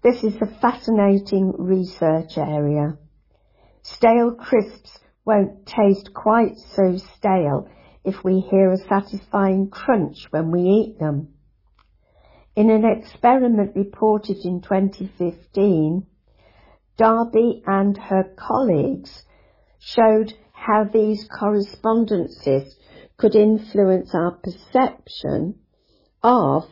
This 0.03 0.23
is 0.23 0.36
a 0.41 0.60
fascinating 0.60 1.53
research 1.57 2.38
area. 2.38 2.98
Stale 3.83 4.35
crisps 4.35 4.99
won't 5.25 5.65
taste 5.65 6.13
quite 6.13 6.57
so 6.57 6.97
stale 6.97 7.67
if 8.03 8.23
we 8.23 8.39
hear 8.39 8.71
a 8.71 8.77
satisfying 8.77 9.69
crunch 9.69 10.27
when 10.31 10.51
we 10.51 10.61
eat 10.61 10.99
them. 10.99 11.33
In 12.55 12.69
an 12.69 12.83
experiment 12.85 13.75
reported 13.75 14.37
in 14.43 14.61
2015, 14.61 16.05
Deroy 16.97 17.61
and 17.65 17.97
her 17.97 18.23
colleagues 18.35 19.25
showed 19.79 20.33
how 20.51 20.83
these 20.83 21.27
correspondences 21.27 22.75
could 23.17 23.35
influence 23.35 24.13
our 24.13 24.31
perception 24.31 25.55
of 26.21 26.65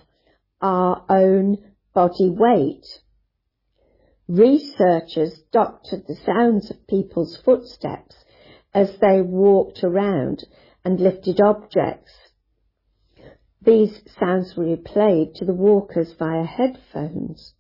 our 0.62 1.06
own 1.10 1.58
body 1.94 2.30
weight. 2.30 2.86
Researchers 4.30 5.42
doctored 5.52 6.06
the 6.06 6.16
sounds 6.16 6.70
of 6.70 6.86
people's 6.86 7.36
footsteps 7.38 8.16
as 8.76 8.96
they 9.00 9.24
walked 9.24 9.84
around 9.84 10.46
and 10.86 11.00
lifted 11.00 11.42
objects. 11.42 12.12
These 13.60 14.04
sounds 14.20 14.56
were 14.56 14.66
replayed 14.66 15.34
to 15.36 15.46
the 15.46 15.56
walkers 15.56 16.14
via 16.14 16.44
headphones. 16.44 17.56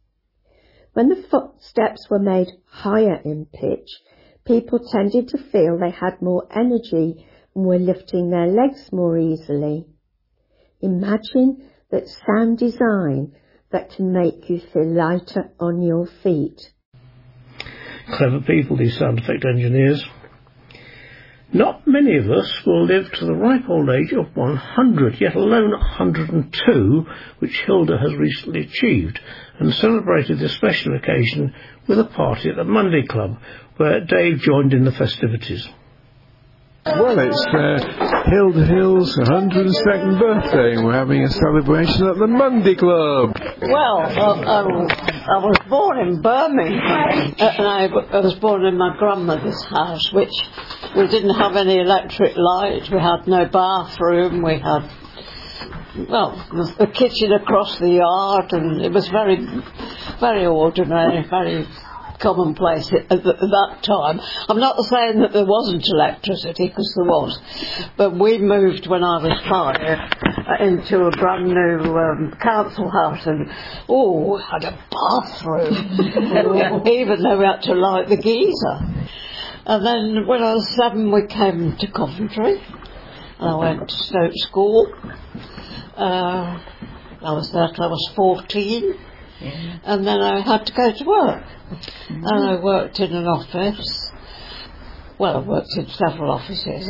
When 0.93 1.09
the 1.09 1.15
footsteps 1.15 2.07
were 2.07 2.19
made 2.19 2.49
higher 2.65 3.19
in 3.25 3.47
pitch, 3.47 3.89
people 4.45 4.77
tended 4.77 5.29
to 5.29 5.39
feel 5.39 5.75
they 5.75 5.89
had 5.89 6.21
more 6.21 6.47
energy 6.55 7.25
and 7.55 7.65
were 7.65 7.79
lifting 7.79 8.29
their 8.29 8.45
legs 8.45 8.91
more 8.91 9.17
easily. 9.17 9.87
Imagine 10.81 11.67
that 11.89 12.07
sound 12.07 12.59
design 12.59 13.33
that 13.71 13.91
can 13.91 14.11
make 14.11 14.49
you 14.49 14.61
feel 14.73 14.87
lighter 14.87 15.51
on 15.59 15.81
your 15.81 16.07
feet. 16.23 16.59
Clever 18.11 18.41
people, 18.41 18.77
these 18.77 18.97
sound 18.97 19.19
effect 19.19 19.45
engineers. 19.45 20.03
Not 21.51 21.87
many 21.87 22.15
of 22.17 22.29
us 22.29 22.63
will 22.65 22.85
live 22.85 23.11
to 23.11 23.25
the 23.25 23.33
ripe 23.33 23.67
old 23.67 23.89
age 23.89 24.13
of 24.13 24.35
100, 24.35 25.19
yet 25.19 25.35
alone 25.35 25.71
102, 25.71 27.05
which 27.39 27.63
Hilda 27.65 27.97
has 27.97 28.15
recently 28.15 28.61
achieved, 28.61 29.19
and 29.59 29.73
celebrated 29.73 30.37
this 30.37 30.55
special 30.55 30.95
occasion 30.95 31.53
with 31.87 31.99
a 31.99 32.05
party 32.05 32.49
at 32.49 32.55
the 32.55 32.63
Monday 32.63 33.03
Club, 33.07 33.37
where 33.77 33.99
Dave 33.99 34.39
joined 34.39 34.73
in 34.73 34.85
the 34.85 34.91
festivities. 34.91 35.67
Well, 36.85 37.19
it's 37.19 37.45
uh, 37.53 38.23
Hilda 38.31 38.65
Hill's 38.65 39.17
102nd 39.17 40.17
birthday, 40.17 40.75
and 40.75 40.85
we're 40.85 40.93
having 40.93 41.23
a 41.23 41.29
celebration 41.29 42.07
at 42.07 42.17
the 42.17 42.25
Monday 42.27 42.75
Club. 42.75 43.35
Well, 43.61 43.99
uh, 43.99 44.63
um, 44.63 44.87
I 44.87 45.37
was 45.43 45.57
born 45.67 45.99
in 46.07 46.21
Birmingham, 46.21 47.35
uh, 47.37 47.43
and 47.43 47.67
I, 47.67 47.85
I 47.87 48.19
was 48.21 48.35
born 48.35 48.65
in 48.65 48.77
my 48.77 48.95
grandmother's 48.97 49.61
house, 49.65 50.13
which 50.13 50.31
we 50.95 51.07
didn't 51.07 51.35
have 51.35 51.57
any 51.57 51.79
electric 51.79 52.37
light, 52.37 52.89
we 52.89 52.99
had 52.99 53.27
no 53.27 53.45
bathroom, 53.45 54.41
we 54.41 54.59
had, 54.59 54.89
well, 56.09 56.47
the 56.79 56.87
kitchen 56.87 57.33
across 57.33 57.77
the 57.79 57.89
yard, 57.89 58.53
and 58.53 58.81
it 58.81 58.93
was 58.93 59.07
very, 59.09 59.45
very 60.21 60.45
ordinary, 60.45 61.27
very 61.29 61.67
commonplace 62.19 62.91
at, 62.93 63.11
at 63.11 63.23
that 63.23 63.79
time. 63.81 64.19
I'm 64.47 64.59
not 64.59 64.77
saying 64.83 65.21
that 65.21 65.33
there 65.33 65.45
wasn't 65.45 65.85
electricity, 65.87 66.67
because 66.67 66.93
there 66.95 67.05
was, 67.05 67.39
but 67.97 68.17
we 68.17 68.37
moved 68.37 68.87
when 68.87 69.03
I 69.03 69.17
was 69.23 69.41
five 69.49 69.81
uh, 69.81 70.63
into 70.63 71.05
a 71.05 71.11
brand 71.11 71.45
new 71.45 71.97
um, 71.97 72.33
council 72.41 72.89
house, 72.89 73.25
and 73.25 73.49
oh, 73.87 74.37
had 74.37 74.63
a 74.63 74.77
bathroom, 74.91 76.85
even 76.87 77.23
though 77.23 77.37
we 77.37 77.45
had 77.45 77.61
to 77.63 77.73
light 77.73 78.09
the 78.09 78.17
geyser. 78.17 78.99
And 79.65 79.85
then 79.85 80.27
when 80.27 80.41
I 80.41 80.53
was 80.53 80.75
seven, 80.75 81.11
we 81.11 81.27
came 81.27 81.75
to 81.77 81.91
Coventry. 81.91 82.59
And 83.39 83.49
I 83.49 83.55
went 83.55 83.87
to 83.87 83.95
Stoke 83.95 84.31
School. 84.35 84.91
Uh, 85.95 86.59
I 87.21 87.33
was 87.33 87.51
there 87.51 87.69
till 87.75 87.83
I 87.83 87.87
was 87.87 88.11
14. 88.15 88.95
And 89.41 90.05
then 90.05 90.21
I 90.21 90.41
had 90.41 90.65
to 90.65 90.73
go 90.73 90.91
to 90.91 91.03
work. 91.05 91.43
And 92.09 92.45
I 92.49 92.61
worked 92.61 92.99
in 92.99 93.13
an 93.13 93.25
office. 93.25 94.11
Well, 95.17 95.37
I 95.37 95.47
worked 95.47 95.77
in 95.77 95.87
several 95.89 96.31
offices 96.31 96.89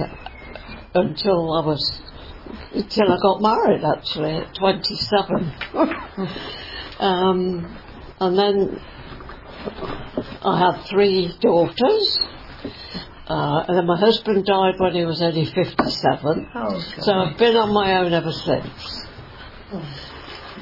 until 0.94 1.54
I 1.54 1.66
was, 1.66 2.02
until 2.74 3.12
I 3.12 3.18
got 3.22 3.42
married 3.42 3.84
actually 3.84 4.32
at 4.36 4.56
27. 4.56 5.54
um, 7.00 7.78
and 8.20 8.38
then 8.38 8.82
I 10.44 10.60
had 10.60 10.86
three 10.90 11.32
daughters. 11.42 12.20
Uh, 13.28 13.64
and 13.68 13.78
then 13.78 13.86
my 13.86 14.00
husband 14.00 14.46
died 14.46 14.74
when 14.80 14.96
he 14.96 15.06
was 15.06 15.22
only 15.22 15.46
57. 15.46 16.48
so 17.02 17.12
I've 17.14 17.38
been 17.38 17.56
on 17.56 17.72
my 17.74 17.98
own 17.98 18.12
ever 18.14 18.32
since. 18.32 19.06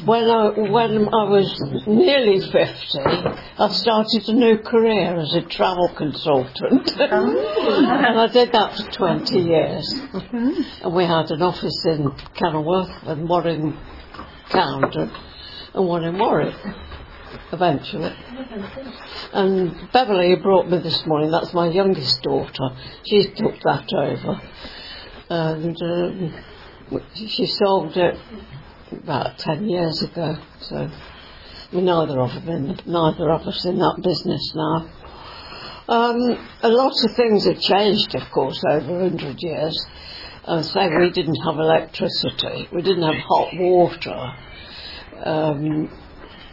When 0.05 0.29
I, 0.29 0.49
when 0.69 1.07
I 1.07 1.23
was 1.29 1.83
nearly 1.87 2.39
50, 2.39 2.55
I 2.55 3.67
started 3.69 4.29
a 4.29 4.33
new 4.33 4.59
career 4.59 5.19
as 5.19 5.33
a 5.33 5.41
travel 5.41 5.89
consultant. 5.97 6.91
and 6.99 7.39
I 8.19 8.27
did 8.31 8.51
that 8.51 8.75
for 8.77 8.91
20 8.91 9.39
years. 9.39 9.93
And 10.83 10.93
we 10.93 11.03
had 11.03 11.31
an 11.31 11.41
office 11.41 11.85
in 11.85 12.11
Kenilworth 12.35 12.91
and 13.03 13.27
one 13.27 13.47
in 13.47 13.77
Camden 14.49 15.11
and 15.73 15.87
one 15.87 16.03
in 16.03 16.17
Warwick 16.17 16.55
eventually. 17.51 18.15
And 19.33 19.91
Beverly 19.91 20.35
brought 20.35 20.69
me 20.69 20.77
this 20.79 21.05
morning, 21.05 21.31
that's 21.31 21.53
my 21.53 21.69
youngest 21.69 22.21
daughter. 22.21 22.69
She 23.05 23.23
took 23.35 23.59
that 23.63 23.87
over. 23.93 24.41
And 25.29 25.75
um, 25.81 26.43
she 27.15 27.45
sold 27.47 27.97
it 27.97 28.17
about 28.91 29.37
10 29.37 29.69
years 29.69 30.01
ago. 30.03 30.37
So 30.61 30.89
neither 31.71 32.19
of, 32.19 32.33
them 32.33 32.49
in, 32.49 32.79
neither 32.85 33.29
of 33.31 33.41
us 33.41 33.65
in 33.65 33.77
that 33.77 33.99
business 34.03 34.53
now. 34.55 34.89
Um, 35.89 36.47
a 36.63 36.69
lot 36.69 36.93
of 37.03 37.15
things 37.15 37.45
have 37.45 37.59
changed, 37.59 38.13
of 38.15 38.29
course, 38.31 38.61
over 38.69 38.99
100 38.99 39.37
years. 39.39 39.85
I 40.47 40.61
say 40.61 40.89
we 40.89 41.09
didn't 41.11 41.41
have 41.45 41.55
electricity, 41.55 42.69
we 42.71 42.81
didn't 42.81 43.03
have 43.03 43.21
hot 43.27 43.49
water. 43.53 44.33
Um, 45.23 45.89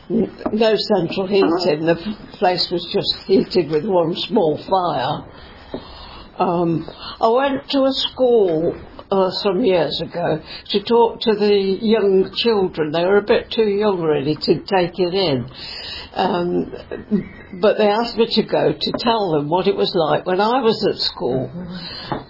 no 0.09 0.77
central 0.77 1.27
heating. 1.27 1.86
The 1.86 2.16
place 2.32 2.70
was 2.70 2.85
just 2.93 3.27
heated 3.27 3.70
with 3.70 3.85
one 3.85 4.15
small 4.16 4.59
fire. 4.59 5.24
Um, 6.39 6.90
I 7.20 7.28
went 7.28 7.70
to 7.70 7.85
a 7.85 7.93
school 7.93 8.77
uh, 9.15 9.31
some 9.31 9.65
years 9.65 10.01
ago 10.01 10.43
to 10.70 10.82
talk 10.82 11.20
to 11.20 11.35
the 11.35 11.55
young 11.81 12.32
children. 12.35 12.91
They 12.91 13.05
were 13.05 13.19
a 13.19 13.23
bit 13.23 13.51
too 13.51 13.69
young 13.69 14.01
really 14.03 14.35
to 14.35 14.61
take 14.61 14.99
it 14.99 15.15
in. 15.15 15.49
Um, 16.15 16.73
but 17.61 17.78
they 17.78 17.89
asked 17.89 18.16
me 18.16 18.27
to 18.27 18.43
go 18.43 18.73
to 18.73 18.93
tell 18.99 19.32
them 19.32 19.49
what 19.49 19.66
it 19.66 19.77
was 19.77 19.95
like 19.95 20.27
when 20.27 20.41
I 20.41 20.61
was 20.61 20.86
at 20.86 20.99
school. 20.99 21.51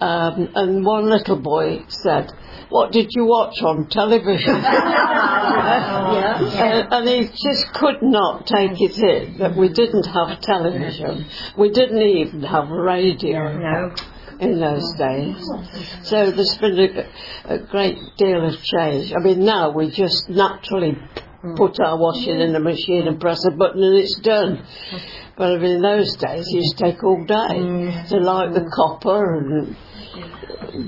Um, 0.01 0.48
and 0.55 0.85
one 0.85 1.09
little 1.09 1.39
boy 1.39 1.85
said, 1.89 2.32
what 2.70 2.93
did 2.93 3.09
you 3.11 3.24
watch 3.27 3.55
on 3.62 3.89
television? 3.89 4.62
Yeah. 5.65 6.89
and, 6.93 6.93
and 6.93 7.09
he 7.09 7.28
just 7.28 7.73
could 7.74 8.02
not 8.02 8.47
take 8.47 8.73
it 8.81 8.98
in 8.98 9.39
that 9.39 9.56
we 9.56 9.69
didn't 9.69 10.05
have 10.05 10.40
television. 10.40 11.27
We 11.56 11.70
didn't 11.70 12.02
even 12.02 12.43
have 12.43 12.69
radio. 12.69 13.94
In 14.40 14.61
those 14.61 14.94
days. 14.98 15.36
So 16.02 16.31
there's 16.31 16.56
been 16.61 16.78
a, 16.78 17.55
a 17.55 17.59
great 17.59 17.98
deal 18.16 18.47
of 18.47 18.61
change. 18.62 19.12
I 19.12 19.23
mean, 19.23 19.44
now 19.44 19.70
we 19.70 19.90
just 19.90 20.28
naturally 20.28 20.97
put 21.56 21.78
our 21.81 21.98
washing 21.98 22.40
in 22.40 22.52
the 22.52 22.61
machine 22.61 23.06
and 23.06 23.20
press 23.20 23.44
a 23.47 23.51
button 23.51 23.82
and 23.82 23.97
it's 23.97 24.19
done. 24.20 24.65
But 25.36 25.52
I 25.52 25.59
mean, 25.59 25.77
in 25.77 25.82
those 25.82 26.16
days, 26.16 26.47
it 26.48 26.56
used 26.56 26.78
to 26.78 26.85
take 26.85 27.05
all 27.05 27.24
day 27.24 27.35
mm. 27.35 28.09
to 28.09 28.16
light 28.16 28.55
the 28.55 28.70
copper 28.74 29.36
and 29.36 29.77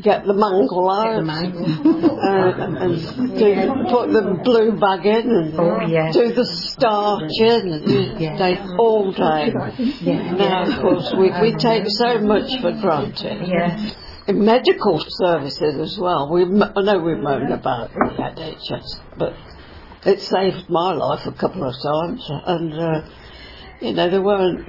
get 0.02 0.24
the 0.26 0.34
mangle 0.34 0.90
out 0.90 1.22
uh, 1.22 2.82
and 2.82 3.38
do, 3.38 3.50
put 3.90 4.10
the 4.12 4.40
blue 4.42 4.78
bag 4.78 5.06
in 5.06 5.30
and 5.30 5.54
Oh, 5.58 5.80
yeah. 5.86 6.12
do 6.12 6.32
the 6.32 6.44
starch 6.44 7.30
in 7.38 7.72
and 7.72 7.84
to 7.86 8.38
take 8.38 8.58
all 8.78 9.12
day. 9.12 9.52
Now, 10.36 10.64
of 10.66 10.80
course, 10.80 11.14
we, 11.18 11.30
we 11.40 11.54
take 11.56 11.84
so 11.86 12.18
much 12.20 12.60
for 12.60 12.72
granted. 12.80 13.48
Yeah. 13.48 13.90
In 14.26 14.44
medical 14.44 14.98
services 15.06 15.78
as 15.78 15.98
well, 16.00 16.32
we 16.32 16.42
I 16.42 16.82
know 16.82 16.98
we 16.98 17.14
moan 17.14 17.52
about 17.52 17.92
the 17.92 18.00
NHS, 18.18 19.00
but 19.16 19.34
it 20.04 20.20
saved 20.20 20.68
my 20.68 20.92
life 20.94 21.26
a 21.26 21.32
couple 21.32 21.62
of 21.62 21.74
times, 21.80 22.26
and 22.28 22.74
uh, 22.74 23.08
you 23.80 23.92
know 23.92 24.10
there 24.10 24.22
weren't 24.22 24.66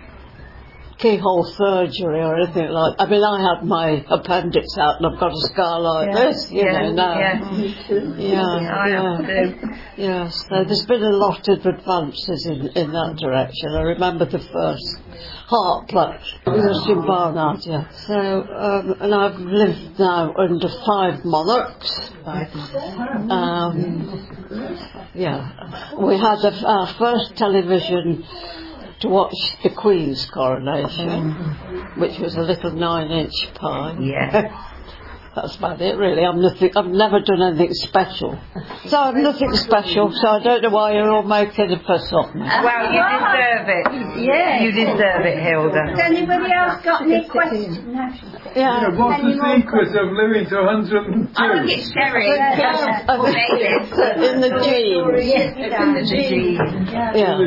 keyhole 0.97 1.45
surgery 1.57 2.21
or 2.21 2.35
anything 2.37 2.69
like. 2.69 2.95
I 2.99 3.05
mean, 3.05 3.23
I 3.23 3.39
had 3.53 3.65
my 3.65 4.03
appendix 4.09 4.65
out 4.77 4.95
and 4.97 5.05
I've 5.13 5.19
got 5.19 5.31
a 5.31 5.41
scar 5.53 5.79
like 5.79 6.07
Yeah, 6.09 6.25
this, 6.25 6.51
you 6.51 6.63
yeah, 6.65 6.71
know 6.71 6.93
now. 6.93 7.19
yeah. 7.19 7.51
Me 7.51 7.75
too. 7.87 8.15
Yeah, 8.17 8.59
Yeah, 8.61 8.75
I 8.75 8.89
yeah. 8.89 9.17
have 9.17 9.25
too. 9.25 9.69
Yes, 9.97 10.45
so 10.49 10.63
there's 10.63 10.85
been 10.87 11.03
a 11.03 11.09
lot 11.15 11.47
of 11.47 11.65
advances 11.65 12.45
in, 12.45 12.67
in 12.75 12.91
that 12.91 13.17
direction. 13.19 13.73
I 13.75 13.81
remember 13.81 14.25
the 14.25 14.39
first 14.39 14.99
heart 15.47 15.87
pluck 15.89 16.19
was 16.45 16.87
in 16.89 17.01
Barnard, 17.05 17.59
yeah. 17.65 17.89
So, 18.05 18.13
um, 18.15 18.95
and 19.01 19.15
I've 19.15 19.39
lived 19.39 19.97
now 19.99 20.33
under 20.37 20.67
five 20.85 21.23
monarchs. 21.23 22.11
Um, 23.29 23.79
yeah, 25.15 25.95
we 25.97 26.17
had 26.17 26.39
a, 26.43 26.67
our 26.67 26.87
first 26.99 27.35
television 27.37 28.23
to 28.99 29.09
watch 29.09 29.35
the 29.63 29.69
Queen's 29.69 30.25
coronation, 30.29 31.09
mm-hmm. 31.09 32.01
which 32.01 32.19
was 32.19 32.35
a 32.35 32.41
little 32.41 32.71
nine-inch 32.71 33.53
pie. 33.55 33.97
Yeah. 33.99 34.73
That's 35.37 35.55
about 35.55 35.79
it, 35.81 35.95
really. 35.97 36.25
I'm 36.25 36.41
nothing. 36.41 36.71
I've 36.75 36.87
never 36.87 37.19
done 37.21 37.43
anything 37.43 37.71
special, 37.75 38.39
so 38.87 38.97
I'm 38.97 39.21
nothing 39.21 39.53
special. 39.53 40.11
So 40.11 40.27
I 40.29 40.39
don't 40.41 40.63
know 40.63 40.71
why 40.71 40.93
you're 40.93 41.11
all 41.11 41.21
making 41.21 41.71
a 41.73 41.79
fuss 41.83 42.11
of 42.11 42.33
me. 42.33 42.41
Well, 42.41 42.83
you 42.89 43.03
deserve 43.05 43.69
it. 43.69 43.85
Yeah. 44.25 44.63
You 44.63 44.71
deserve 44.71 45.25
it, 45.29 45.37
Hilda. 45.37 45.93
Has 45.93 45.99
anybody 45.99 46.51
else 46.51 46.81
got 46.83 47.03
any 47.03 47.23
questions? 47.29 47.77
Yeah. 48.55 48.89
What's 48.97 49.21
the 49.21 49.33
secret 49.61 49.95
of 49.95 50.11
living 50.13 50.49
to 50.49 50.55
102? 50.63 51.29
I 51.37 51.65
think 51.65 51.77
it's 51.77 51.91
Sherry. 51.93 52.33
I 52.33 53.15
think 53.29 53.61
it's 53.61 53.93
in 54.33 54.41
the 54.41 54.49
genes. 54.65 55.13
It's 55.21 55.77
in 55.77 55.93
the 55.93 56.01
genes. 56.01 56.57
Yeah. 57.13 57.37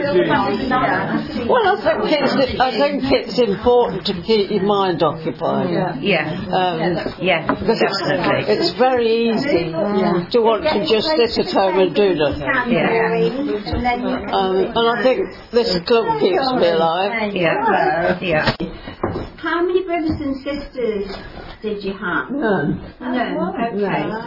Well, 1.48 1.66
I 1.66 1.80
think 1.82 2.22
it's 2.22 2.60
I 2.60 2.70
think 2.70 3.02
it's 3.10 3.38
important 3.40 4.06
to 4.06 4.14
keep 4.22 4.50
your 4.52 4.62
mind 4.62 5.02
occupied. 5.02 5.70
Yeah. 6.00 6.38
Um, 6.52 7.14
Yeah. 7.20 7.46
because 7.52 7.79
it's, 7.79 7.79
Definitely. 7.80 8.52
it's 8.52 8.72
very 8.72 9.08
easy 9.30 9.72
to 9.72 10.38
want 10.40 10.64
to 10.64 10.86
just 10.86 11.08
sit 11.08 11.46
at 11.46 11.52
home 11.52 11.78
and 11.80 11.94
do 11.94 12.14
nothing. 12.14 12.72
Yeah. 12.72 13.30
Um, 14.32 14.56
and 14.56 14.98
I 14.98 15.02
think 15.02 15.28
this 15.50 15.78
club 15.80 16.20
keeps 16.20 16.52
me 16.52 16.68
alive. 16.68 17.34
Yeah. 17.34 18.18
Yeah. 18.20 18.54
How 19.42 19.64
many 19.64 19.84
brothers 19.84 20.20
and 20.20 20.36
sisters 20.44 21.16
did 21.62 21.82
you 21.82 21.94
have? 21.94 22.30
None. 22.30 22.94
None. 23.00 23.54
Okay. 23.54 23.78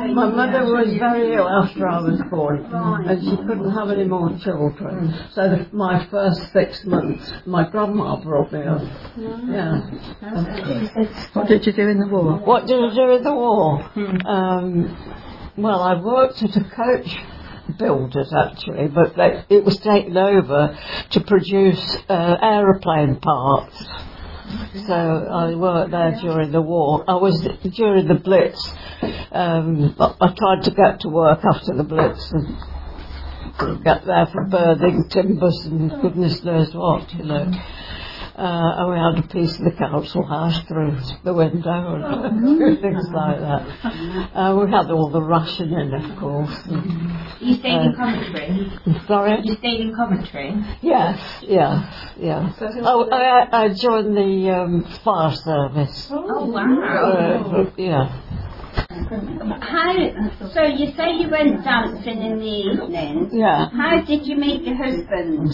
So 0.08 0.14
My 0.14 0.30
mother 0.30 0.66
was 0.66 0.88
very 0.98 1.34
ill 1.36 1.48
after 1.48 1.88
I 1.88 2.00
was 2.02 2.20
born, 2.32 2.66
and 3.08 3.22
she 3.24 3.36
couldn't 3.38 3.72
have 3.72 3.92
any 3.92 4.06
more 4.06 4.36
children. 4.44 5.14
So 5.34 5.50
the, 5.50 5.68
my 5.72 6.06
first 6.08 6.52
six 6.52 6.84
months, 6.86 7.32
my 7.46 7.70
grandma 7.70 8.16
brought 8.24 8.52
me 8.52 8.64
up. 8.64 8.82
Yeah. 9.18 9.82
What 11.34 11.48
did 11.48 11.66
you 11.68 11.74
do 11.74 11.88
in 11.90 12.00
the 12.00 12.08
war? 12.08 12.38
What 12.40 12.66
did 12.66 12.84
I 12.84 12.94
do 12.96 13.12
in 13.12 13.24
the 13.24 13.34
war? 13.34 13.92
Um, 14.26 14.98
well, 15.58 15.82
I 15.82 16.02
worked 16.02 16.42
at 16.42 16.56
a 16.56 16.64
coach 16.64 17.16
builders 17.78 18.34
actually, 18.34 18.88
but 18.88 19.16
they, 19.16 19.44
it 19.56 19.64
was 19.64 19.78
taken 19.78 20.18
over 20.18 20.78
to 21.12 21.20
produce 21.22 21.98
uh, 22.10 22.38
aeroplane 22.42 23.18
parts. 23.20 23.86
So 24.88 24.94
I 24.94 25.56
worked 25.56 25.92
there 25.92 26.18
during 26.22 26.52
the 26.52 26.62
war. 26.62 27.04
I 27.08 27.16
was 27.16 27.40
during 27.76 28.08
the 28.08 28.16
Blitz. 28.16 28.70
Um, 29.32 29.96
I, 30.00 30.34
tried 30.38 30.64
to 30.64 30.72
get 30.72 31.02
to 31.02 31.10
work 31.10 31.40
after 31.44 31.74
the 31.76 31.84
Blitz 31.84 32.32
and 32.32 33.84
get 33.84 34.06
there 34.06 34.28
for 34.28 34.46
birthing 34.46 35.10
timbers 35.10 35.66
and 35.66 35.90
goodness 36.02 36.44
knows 36.44 36.74
what, 36.74 37.14
you 37.14 37.24
know. 37.24 37.52
Uh, 38.36 38.42
and 38.78 38.90
we 38.92 38.98
had 38.98 39.24
a 39.24 39.28
piece 39.28 39.60
of 39.60 39.66
the 39.66 39.72
council 39.78 40.24
house 40.26 40.60
through 40.68 40.98
the 41.24 41.32
window 41.34 41.96
and 41.96 42.80
things 42.82 43.08
like 43.12 43.40
that. 43.40 43.62
Uh, 44.36 44.56
we 44.60 44.72
had 44.72 44.90
all 44.90 45.10
the 45.12 45.22
rationing, 45.22 45.94
of 45.94 46.18
course. 46.18 46.50
and, 46.66 47.12
You 47.40 47.56
stayed 47.58 47.74
in 47.82 47.94
uh, 47.94 47.96
Coventry. 47.96 48.72
Sorry? 49.08 49.40
You 49.44 49.56
stayed 49.58 49.82
in 49.82 49.96
Coventry. 49.96 50.56
Yes, 50.82 51.44
yeah, 51.44 52.14
yeah. 52.18 52.52
Oh, 52.82 53.08
I, 53.12 53.66
I 53.66 53.68
joined 53.74 54.18
the 54.18 54.50
um, 54.50 54.84
fire 55.04 55.36
service. 55.36 56.08
Oh 56.10 56.46
wow. 56.48 56.82
Uh, 56.82 57.72
yeah. 57.78 58.20
How? 58.74 59.94
So 60.54 60.64
you 60.64 60.94
say 60.98 61.14
you 61.18 61.30
went 61.30 61.64
dancing 61.64 62.22
in 62.22 62.40
the 62.40 62.46
evening. 62.46 63.30
Yeah. 63.32 63.70
How 63.70 64.02
did 64.02 64.26
you 64.26 64.36
meet 64.36 64.64
your 64.64 64.76
husband? 64.76 65.52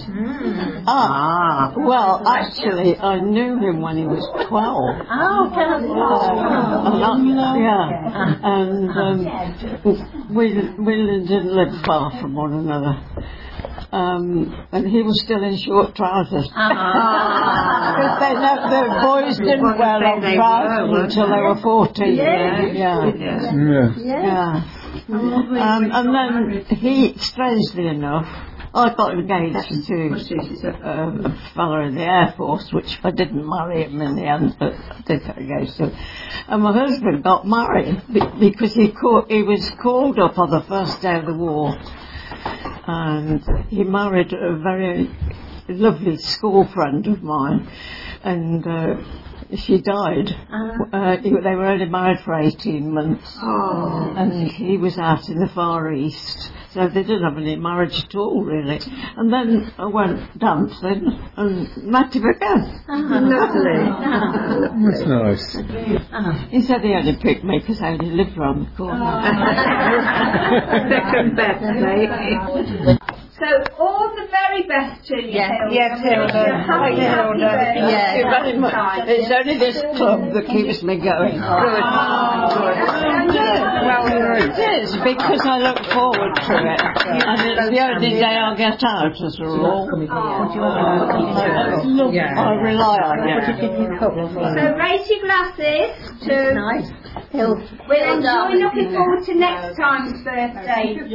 Ah, 0.88 1.74
well, 1.76 2.24
actually, 2.28 2.98
I 2.98 3.20
knew 3.20 3.58
him 3.60 3.82
when 3.82 3.98
he 3.98 4.06
was 4.06 4.24
12. 4.48 5.08
Oh, 5.10 5.52
tell 5.54 5.74
us 5.74 5.84
Uh, 5.84 7.10
and 7.12 7.28
yeah, 7.62 8.40
and 8.44 8.90
um, 8.90 10.36
we 10.36 10.54
we 10.80 10.96
didn't 11.28 11.54
live 11.54 11.74
far 11.86 12.12
from 12.22 12.36
one 12.36 12.54
another. 12.54 13.02
Um, 13.92 14.68
and 14.72 14.88
he 14.88 15.02
was 15.02 15.20
still 15.24 15.44
in 15.44 15.58
short 15.58 15.96
trousers. 15.96 16.48
Because 17.90 18.20
they 18.20 18.34
know, 18.34 18.70
the 18.70 19.02
boys 19.02 19.38
didn't 19.38 19.78
wear 19.78 20.00
long 20.00 20.22
trousers 20.22 20.90
until 21.04 21.28
they 21.30 21.42
were 21.42 21.56
14. 21.62 22.16
Yeah. 22.16 22.62
Yeah. 22.72 23.12
Yeah. 23.58 23.94
Yeah. 24.24 24.64
Um, 25.10 25.92
and 25.92 26.16
then 26.16 26.66
he, 26.78 27.18
strangely 27.18 27.88
enough, 27.88 28.28
I 28.74 28.94
got 28.94 29.14
engaged 29.16 29.88
to 29.88 30.10
uh, 30.64 31.30
a 31.30 31.54
fellow 31.56 31.82
in 31.82 31.96
the 31.96 32.04
Air 32.04 32.34
Force, 32.38 32.72
which 32.72 33.00
I 33.04 33.10
didn't 33.12 33.44
marry 33.48 33.84
him 33.84 34.00
in 34.02 34.16
the 34.16 34.26
end, 34.26 34.56
but 34.60 34.74
I 34.74 35.02
did 35.08 35.26
get 35.26 35.38
engaged 35.38 35.78
to. 35.78 35.88
him. 35.90 35.98
And 36.48 36.62
my 36.64 36.72
husband 36.74 37.24
got 37.24 37.48
married 37.48 38.04
because 38.40 38.74
he, 38.74 38.92
cau- 38.92 39.26
he 39.28 39.42
was 39.42 39.68
called 39.82 40.20
up 40.20 40.38
on 40.38 40.52
the 40.52 40.62
first 40.68 41.02
day 41.02 41.18
of 41.18 41.26
the 41.26 41.34
war. 41.34 41.76
And 42.88 43.42
he 43.70 43.84
married 43.84 44.34
a 44.34 44.58
very 44.58 45.10
lovely 45.68 46.18
school 46.18 46.68
friend 46.74 47.06
of 47.08 47.22
mine. 47.22 47.70
And 48.24 48.66
uh, 48.68 48.96
she 49.56 49.82
died. 49.82 50.30
Uh, 50.92 51.18
they 51.22 51.32
were 51.32 51.66
only 51.66 51.86
married 51.86 52.20
for 52.24 52.36
18 52.36 52.94
months. 52.94 53.38
And 53.42 54.52
he 54.52 54.78
was 54.78 54.98
out 54.98 55.28
in 55.30 55.40
the 55.40 55.50
Far 55.54 55.92
East. 55.92 56.52
So 56.74 56.88
they 56.88 57.02
didn't 57.02 57.24
have 57.24 57.36
any 57.38 57.56
marriage 57.56 57.96
at 58.08 58.14
all, 58.16 58.44
really. 58.44 58.80
And 59.18 59.34
then 59.34 59.72
I 59.78 59.86
went 59.88 60.38
dancing 60.38 61.02
and 61.36 61.68
met 61.88 62.14
him 62.14 62.24
again. 62.26 62.84
Uh-huh. 62.88 63.16
Uh-huh. 63.90 64.70
That's 64.86 65.06
nice. 65.08 65.56
Uh-huh. 66.14 66.48
He 66.50 66.62
said 66.62 66.82
he 66.82 66.94
only 66.94 67.18
picked 67.22 67.44
me 67.44 67.58
because 67.58 67.82
I 67.82 67.94
only 67.94 68.12
lived 68.12 68.38
round 68.38 68.68
the 68.68 68.72
corner. 68.78 69.02
Oh. 69.02 69.22
Second 70.90 71.36
best, 71.36 71.62
mate. 71.82 73.19
So 73.40 73.48
all 73.80 74.12
the 74.16 74.28
very 74.30 74.64
best 74.68 75.08
to 75.08 75.16
you, 75.16 75.32
Hilda. 75.40 75.72
Yes, 75.72 76.00
Hilda. 76.04 76.44
Happy, 76.68 76.96
Thank 76.96 77.00
you, 77.00 77.08
happy 77.08 77.40
Hilda. 77.40 77.48
birthday. 77.48 77.80
Thank 77.80 78.18
you 78.20 78.26
very 78.28 78.58
much. 78.60 78.74
It's 79.08 79.32
only 79.32 79.58
this 79.58 79.80
club 79.96 80.34
that 80.34 80.46
keeps 80.48 80.84
me 80.84 80.98
going. 81.00 81.40
Oh. 81.40 81.50
Good. 83.32 83.62
Well, 83.80 84.06
it 84.44 84.60
is 84.84 84.92
because 84.98 85.40
I 85.46 85.58
look 85.60 85.80
forward 85.94 86.36
to 86.36 86.54
it, 86.68 86.82
and 86.84 87.40
it's 87.48 87.70
the 87.72 87.80
only 87.80 88.10
day 88.20 88.36
I 88.36 88.56
get 88.56 88.84
out 88.84 89.16
as 89.16 89.40
a 89.40 89.44
rule. 89.46 89.88
Uh, 89.88 90.50
look, 91.88 92.14
I 92.16 92.52
rely 92.60 92.98
on 93.00 93.24
it. 93.24 93.56
So 93.60 94.76
raise 94.76 95.08
your 95.10 95.22
glasses 95.24 95.96
to 96.28 96.54
nice. 96.54 96.92
We'll 97.32 97.56
enjoy 98.18 98.58
looking 98.58 98.92
forward 98.92 99.24
to 99.26 99.34
next 99.36 99.78
time's 99.78 100.24
birthday. 100.24 100.98
Here's 100.98 101.12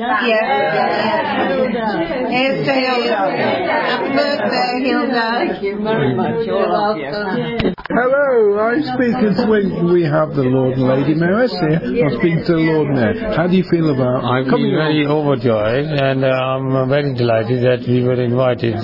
to 2.18 2.72
Hilda. 2.72 3.16
Happy 3.16 4.14
birthday, 4.14 4.88
Hilda. 4.88 5.46
Thank 5.46 5.62
you 5.62 5.82
very 5.82 6.14
much. 6.14 6.46
You're 6.46 6.68
welcome. 6.68 7.74
Hello, 7.90 8.58
I'm 8.58 8.82
speaking 8.82 9.34
to 9.36 9.44
we, 9.46 9.92
we 9.92 10.02
have 10.02 10.34
the 10.34 10.42
Lord 10.42 10.74
and 10.78 10.88
Lady 10.88 11.14
Mayoress 11.14 11.52
here. 11.52 12.06
I'm 12.06 12.16
speaking 12.18 12.42
to 12.46 12.52
the 12.54 12.64
Lord 12.72 12.88
Mayor. 12.90 13.34
How 13.36 13.46
do 13.46 13.56
you 13.56 13.62
feel 13.70 13.90
about 13.90 14.24
I'm 14.24 14.48
coming 14.48 14.72
very 14.72 15.06
overjoyed 15.06 15.86
and 15.92 16.24
uh, 16.24 16.28
I'm 16.28 16.88
very 16.88 17.14
delighted 17.14 17.62
that 17.62 17.86
we 17.86 18.02
were 18.02 18.18
invited 18.18 18.74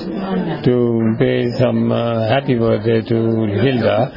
to 0.63 1.17
pay 1.19 1.51
some 1.59 1.91
uh, 1.91 2.29
happy 2.29 2.55
birthday 2.55 3.01
to 3.01 3.19
Hilda 3.65 4.13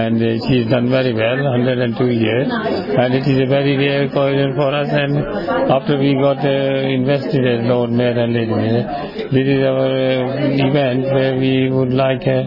and 0.00 0.16
uh, 0.16 0.48
she's 0.48 0.66
done 0.70 0.88
very 0.88 1.12
well, 1.12 1.38
102 1.60 2.08
years 2.08 2.48
and 2.50 3.14
it 3.14 3.26
is 3.28 3.36
a 3.36 3.46
very 3.46 3.76
rare 3.76 4.04
occasion 4.08 4.56
for 4.56 4.74
us 4.74 4.88
and 4.90 5.18
after 5.70 5.98
we 5.98 6.14
got 6.14 6.38
uh, 6.40 6.88
invested 6.88 7.44
as 7.46 7.66
Lord 7.68 7.90
Mayor 7.90 8.18
and 8.18 8.32
Lady 8.32 8.51
This 8.56 9.46
is 9.48 9.64
our 9.64 9.88
uh, 9.88 10.68
event 10.68 11.04
where 11.04 11.36
we 11.38 11.70
would 11.70 11.92
like 11.92 12.20
to 12.22 12.44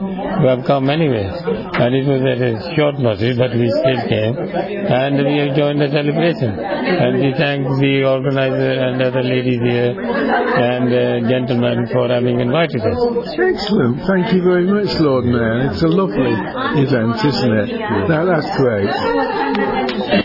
have 0.48 0.65
come 0.65 0.90
anyway 0.90 1.26
and 1.26 1.95
it 1.95 2.06
was 2.06 2.22
at 2.22 2.41
a 2.41 2.76
short 2.76 2.99
notice 2.99 3.38
but 3.38 3.52
we 3.56 3.69
still 3.69 4.02
came 4.07 4.36
and 4.38 5.18
we 5.26 5.38
have 5.40 5.56
joined 5.56 5.82
the 5.82 5.90
celebration 5.90 6.60
and 6.60 7.19
we 7.23 7.34
thank 7.34 7.68
the 7.80 8.03
organizer 8.06 8.73
and 8.86 9.02
other 9.02 9.23
ladies 9.23 9.60
here 9.61 9.91
and 9.99 10.88
uh, 10.94 11.30
gentlemen 11.30 11.88
for 11.91 12.07
having 12.10 12.40
invited 12.40 12.82
us. 12.82 12.98
Excellent. 13.40 14.02
Thank 14.06 14.34
you 14.34 14.41
very 14.44 14.65
much, 14.65 14.99
Lord 14.99 15.26
Mayor. 15.26 15.72
It's 15.72 15.82
a 15.84 15.88
lovely 15.88 16.34
event, 16.82 17.23
isn't 17.26 17.53
it? 17.53 17.80
Now, 18.10 18.26
that's 18.26 18.49
great. 18.57 20.24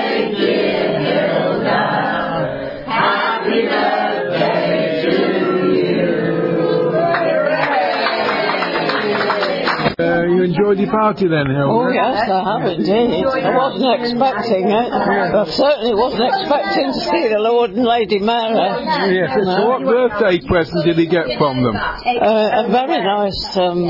Your 10.77 10.91
party 10.91 11.27
then, 11.27 11.47
Hilda? 11.47 11.71
Oh 11.71 11.89
yes, 11.91 12.29
I 12.29 12.59
have 12.59 12.65
indeed. 12.71 13.25
I 13.25 13.55
wasn't 13.55 14.01
expecting 14.01 14.69
it. 14.69 14.89
I 14.91 15.45
certainly 15.45 15.95
wasn't 15.95 16.23
expecting 16.31 16.87
to 16.93 16.99
see 17.11 17.27
the 17.27 17.39
Lord 17.39 17.71
and 17.71 17.83
Lady 17.85 18.19
Mayor. 18.19 18.79
Yes. 19.11 19.35
So 19.35 19.67
what 19.67 19.83
birthday 19.83 20.39
present 20.47 20.85
did 20.85 20.97
he 20.97 21.05
get 21.07 21.37
from 21.37 21.63
them? 21.63 21.75
Uh, 21.75 22.65
a 22.65 22.69
very 22.71 23.03
nice 23.03 23.57
um, 23.57 23.83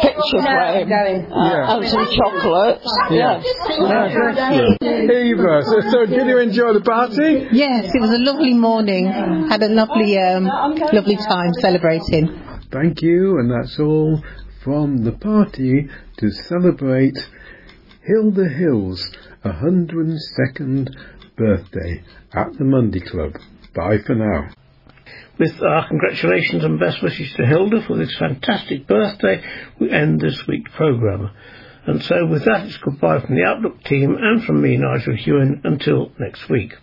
picture 0.00 0.42
frame 0.42 0.92
uh, 0.92 1.74
and 1.76 1.88
some 1.88 2.06
chocolates. 2.12 2.90
Yes. 3.10 3.44
That's 3.68 4.14
excellent. 4.14 5.10
Eva, 5.10 5.62
so, 5.64 5.80
so 5.90 6.06
did 6.06 6.26
you 6.26 6.38
enjoy 6.38 6.72
the 6.74 6.80
party? 6.80 7.48
Yes, 7.52 7.90
it 7.92 8.00
was 8.00 8.10
a 8.10 8.18
lovely 8.18 8.54
morning. 8.54 9.06
Had 9.48 9.62
a 9.62 9.68
lovely, 9.68 10.18
um, 10.18 10.44
lovely 10.92 11.16
time 11.16 11.52
celebrating. 11.60 12.40
Thank 12.70 13.02
you, 13.02 13.38
and 13.38 13.50
that's 13.50 13.78
all 13.80 14.22
from 14.62 15.04
the 15.04 15.12
party 15.12 15.88
to 16.18 16.30
celebrate 16.30 17.16
Hilda 18.02 18.48
Hill's 18.48 19.10
102nd 19.44 20.90
birthday 21.36 22.02
at 22.32 22.52
the 22.58 22.64
Monday 22.64 23.00
Club. 23.00 23.32
Bye 23.74 23.98
for 24.04 24.14
now. 24.14 24.50
With 25.38 25.62
our 25.62 25.88
congratulations 25.88 26.64
and 26.64 26.78
best 26.78 27.02
wishes 27.02 27.32
to 27.34 27.46
Hilda 27.46 27.82
for 27.86 27.96
this 27.96 28.14
fantastic 28.18 28.86
birthday, 28.86 29.42
we 29.78 29.90
end 29.90 30.20
this 30.20 30.46
week's 30.46 30.70
programme. 30.76 31.30
And 31.86 32.02
so 32.02 32.26
with 32.26 32.44
that, 32.44 32.66
it's 32.66 32.76
goodbye 32.76 33.20
from 33.20 33.36
the 33.36 33.44
Outlook 33.44 33.82
team 33.84 34.14
and 34.20 34.44
from 34.44 34.60
me, 34.60 34.76
Nigel 34.76 35.16
Hewen, 35.16 35.62
until 35.64 36.12
next 36.18 36.50
week. 36.50 36.74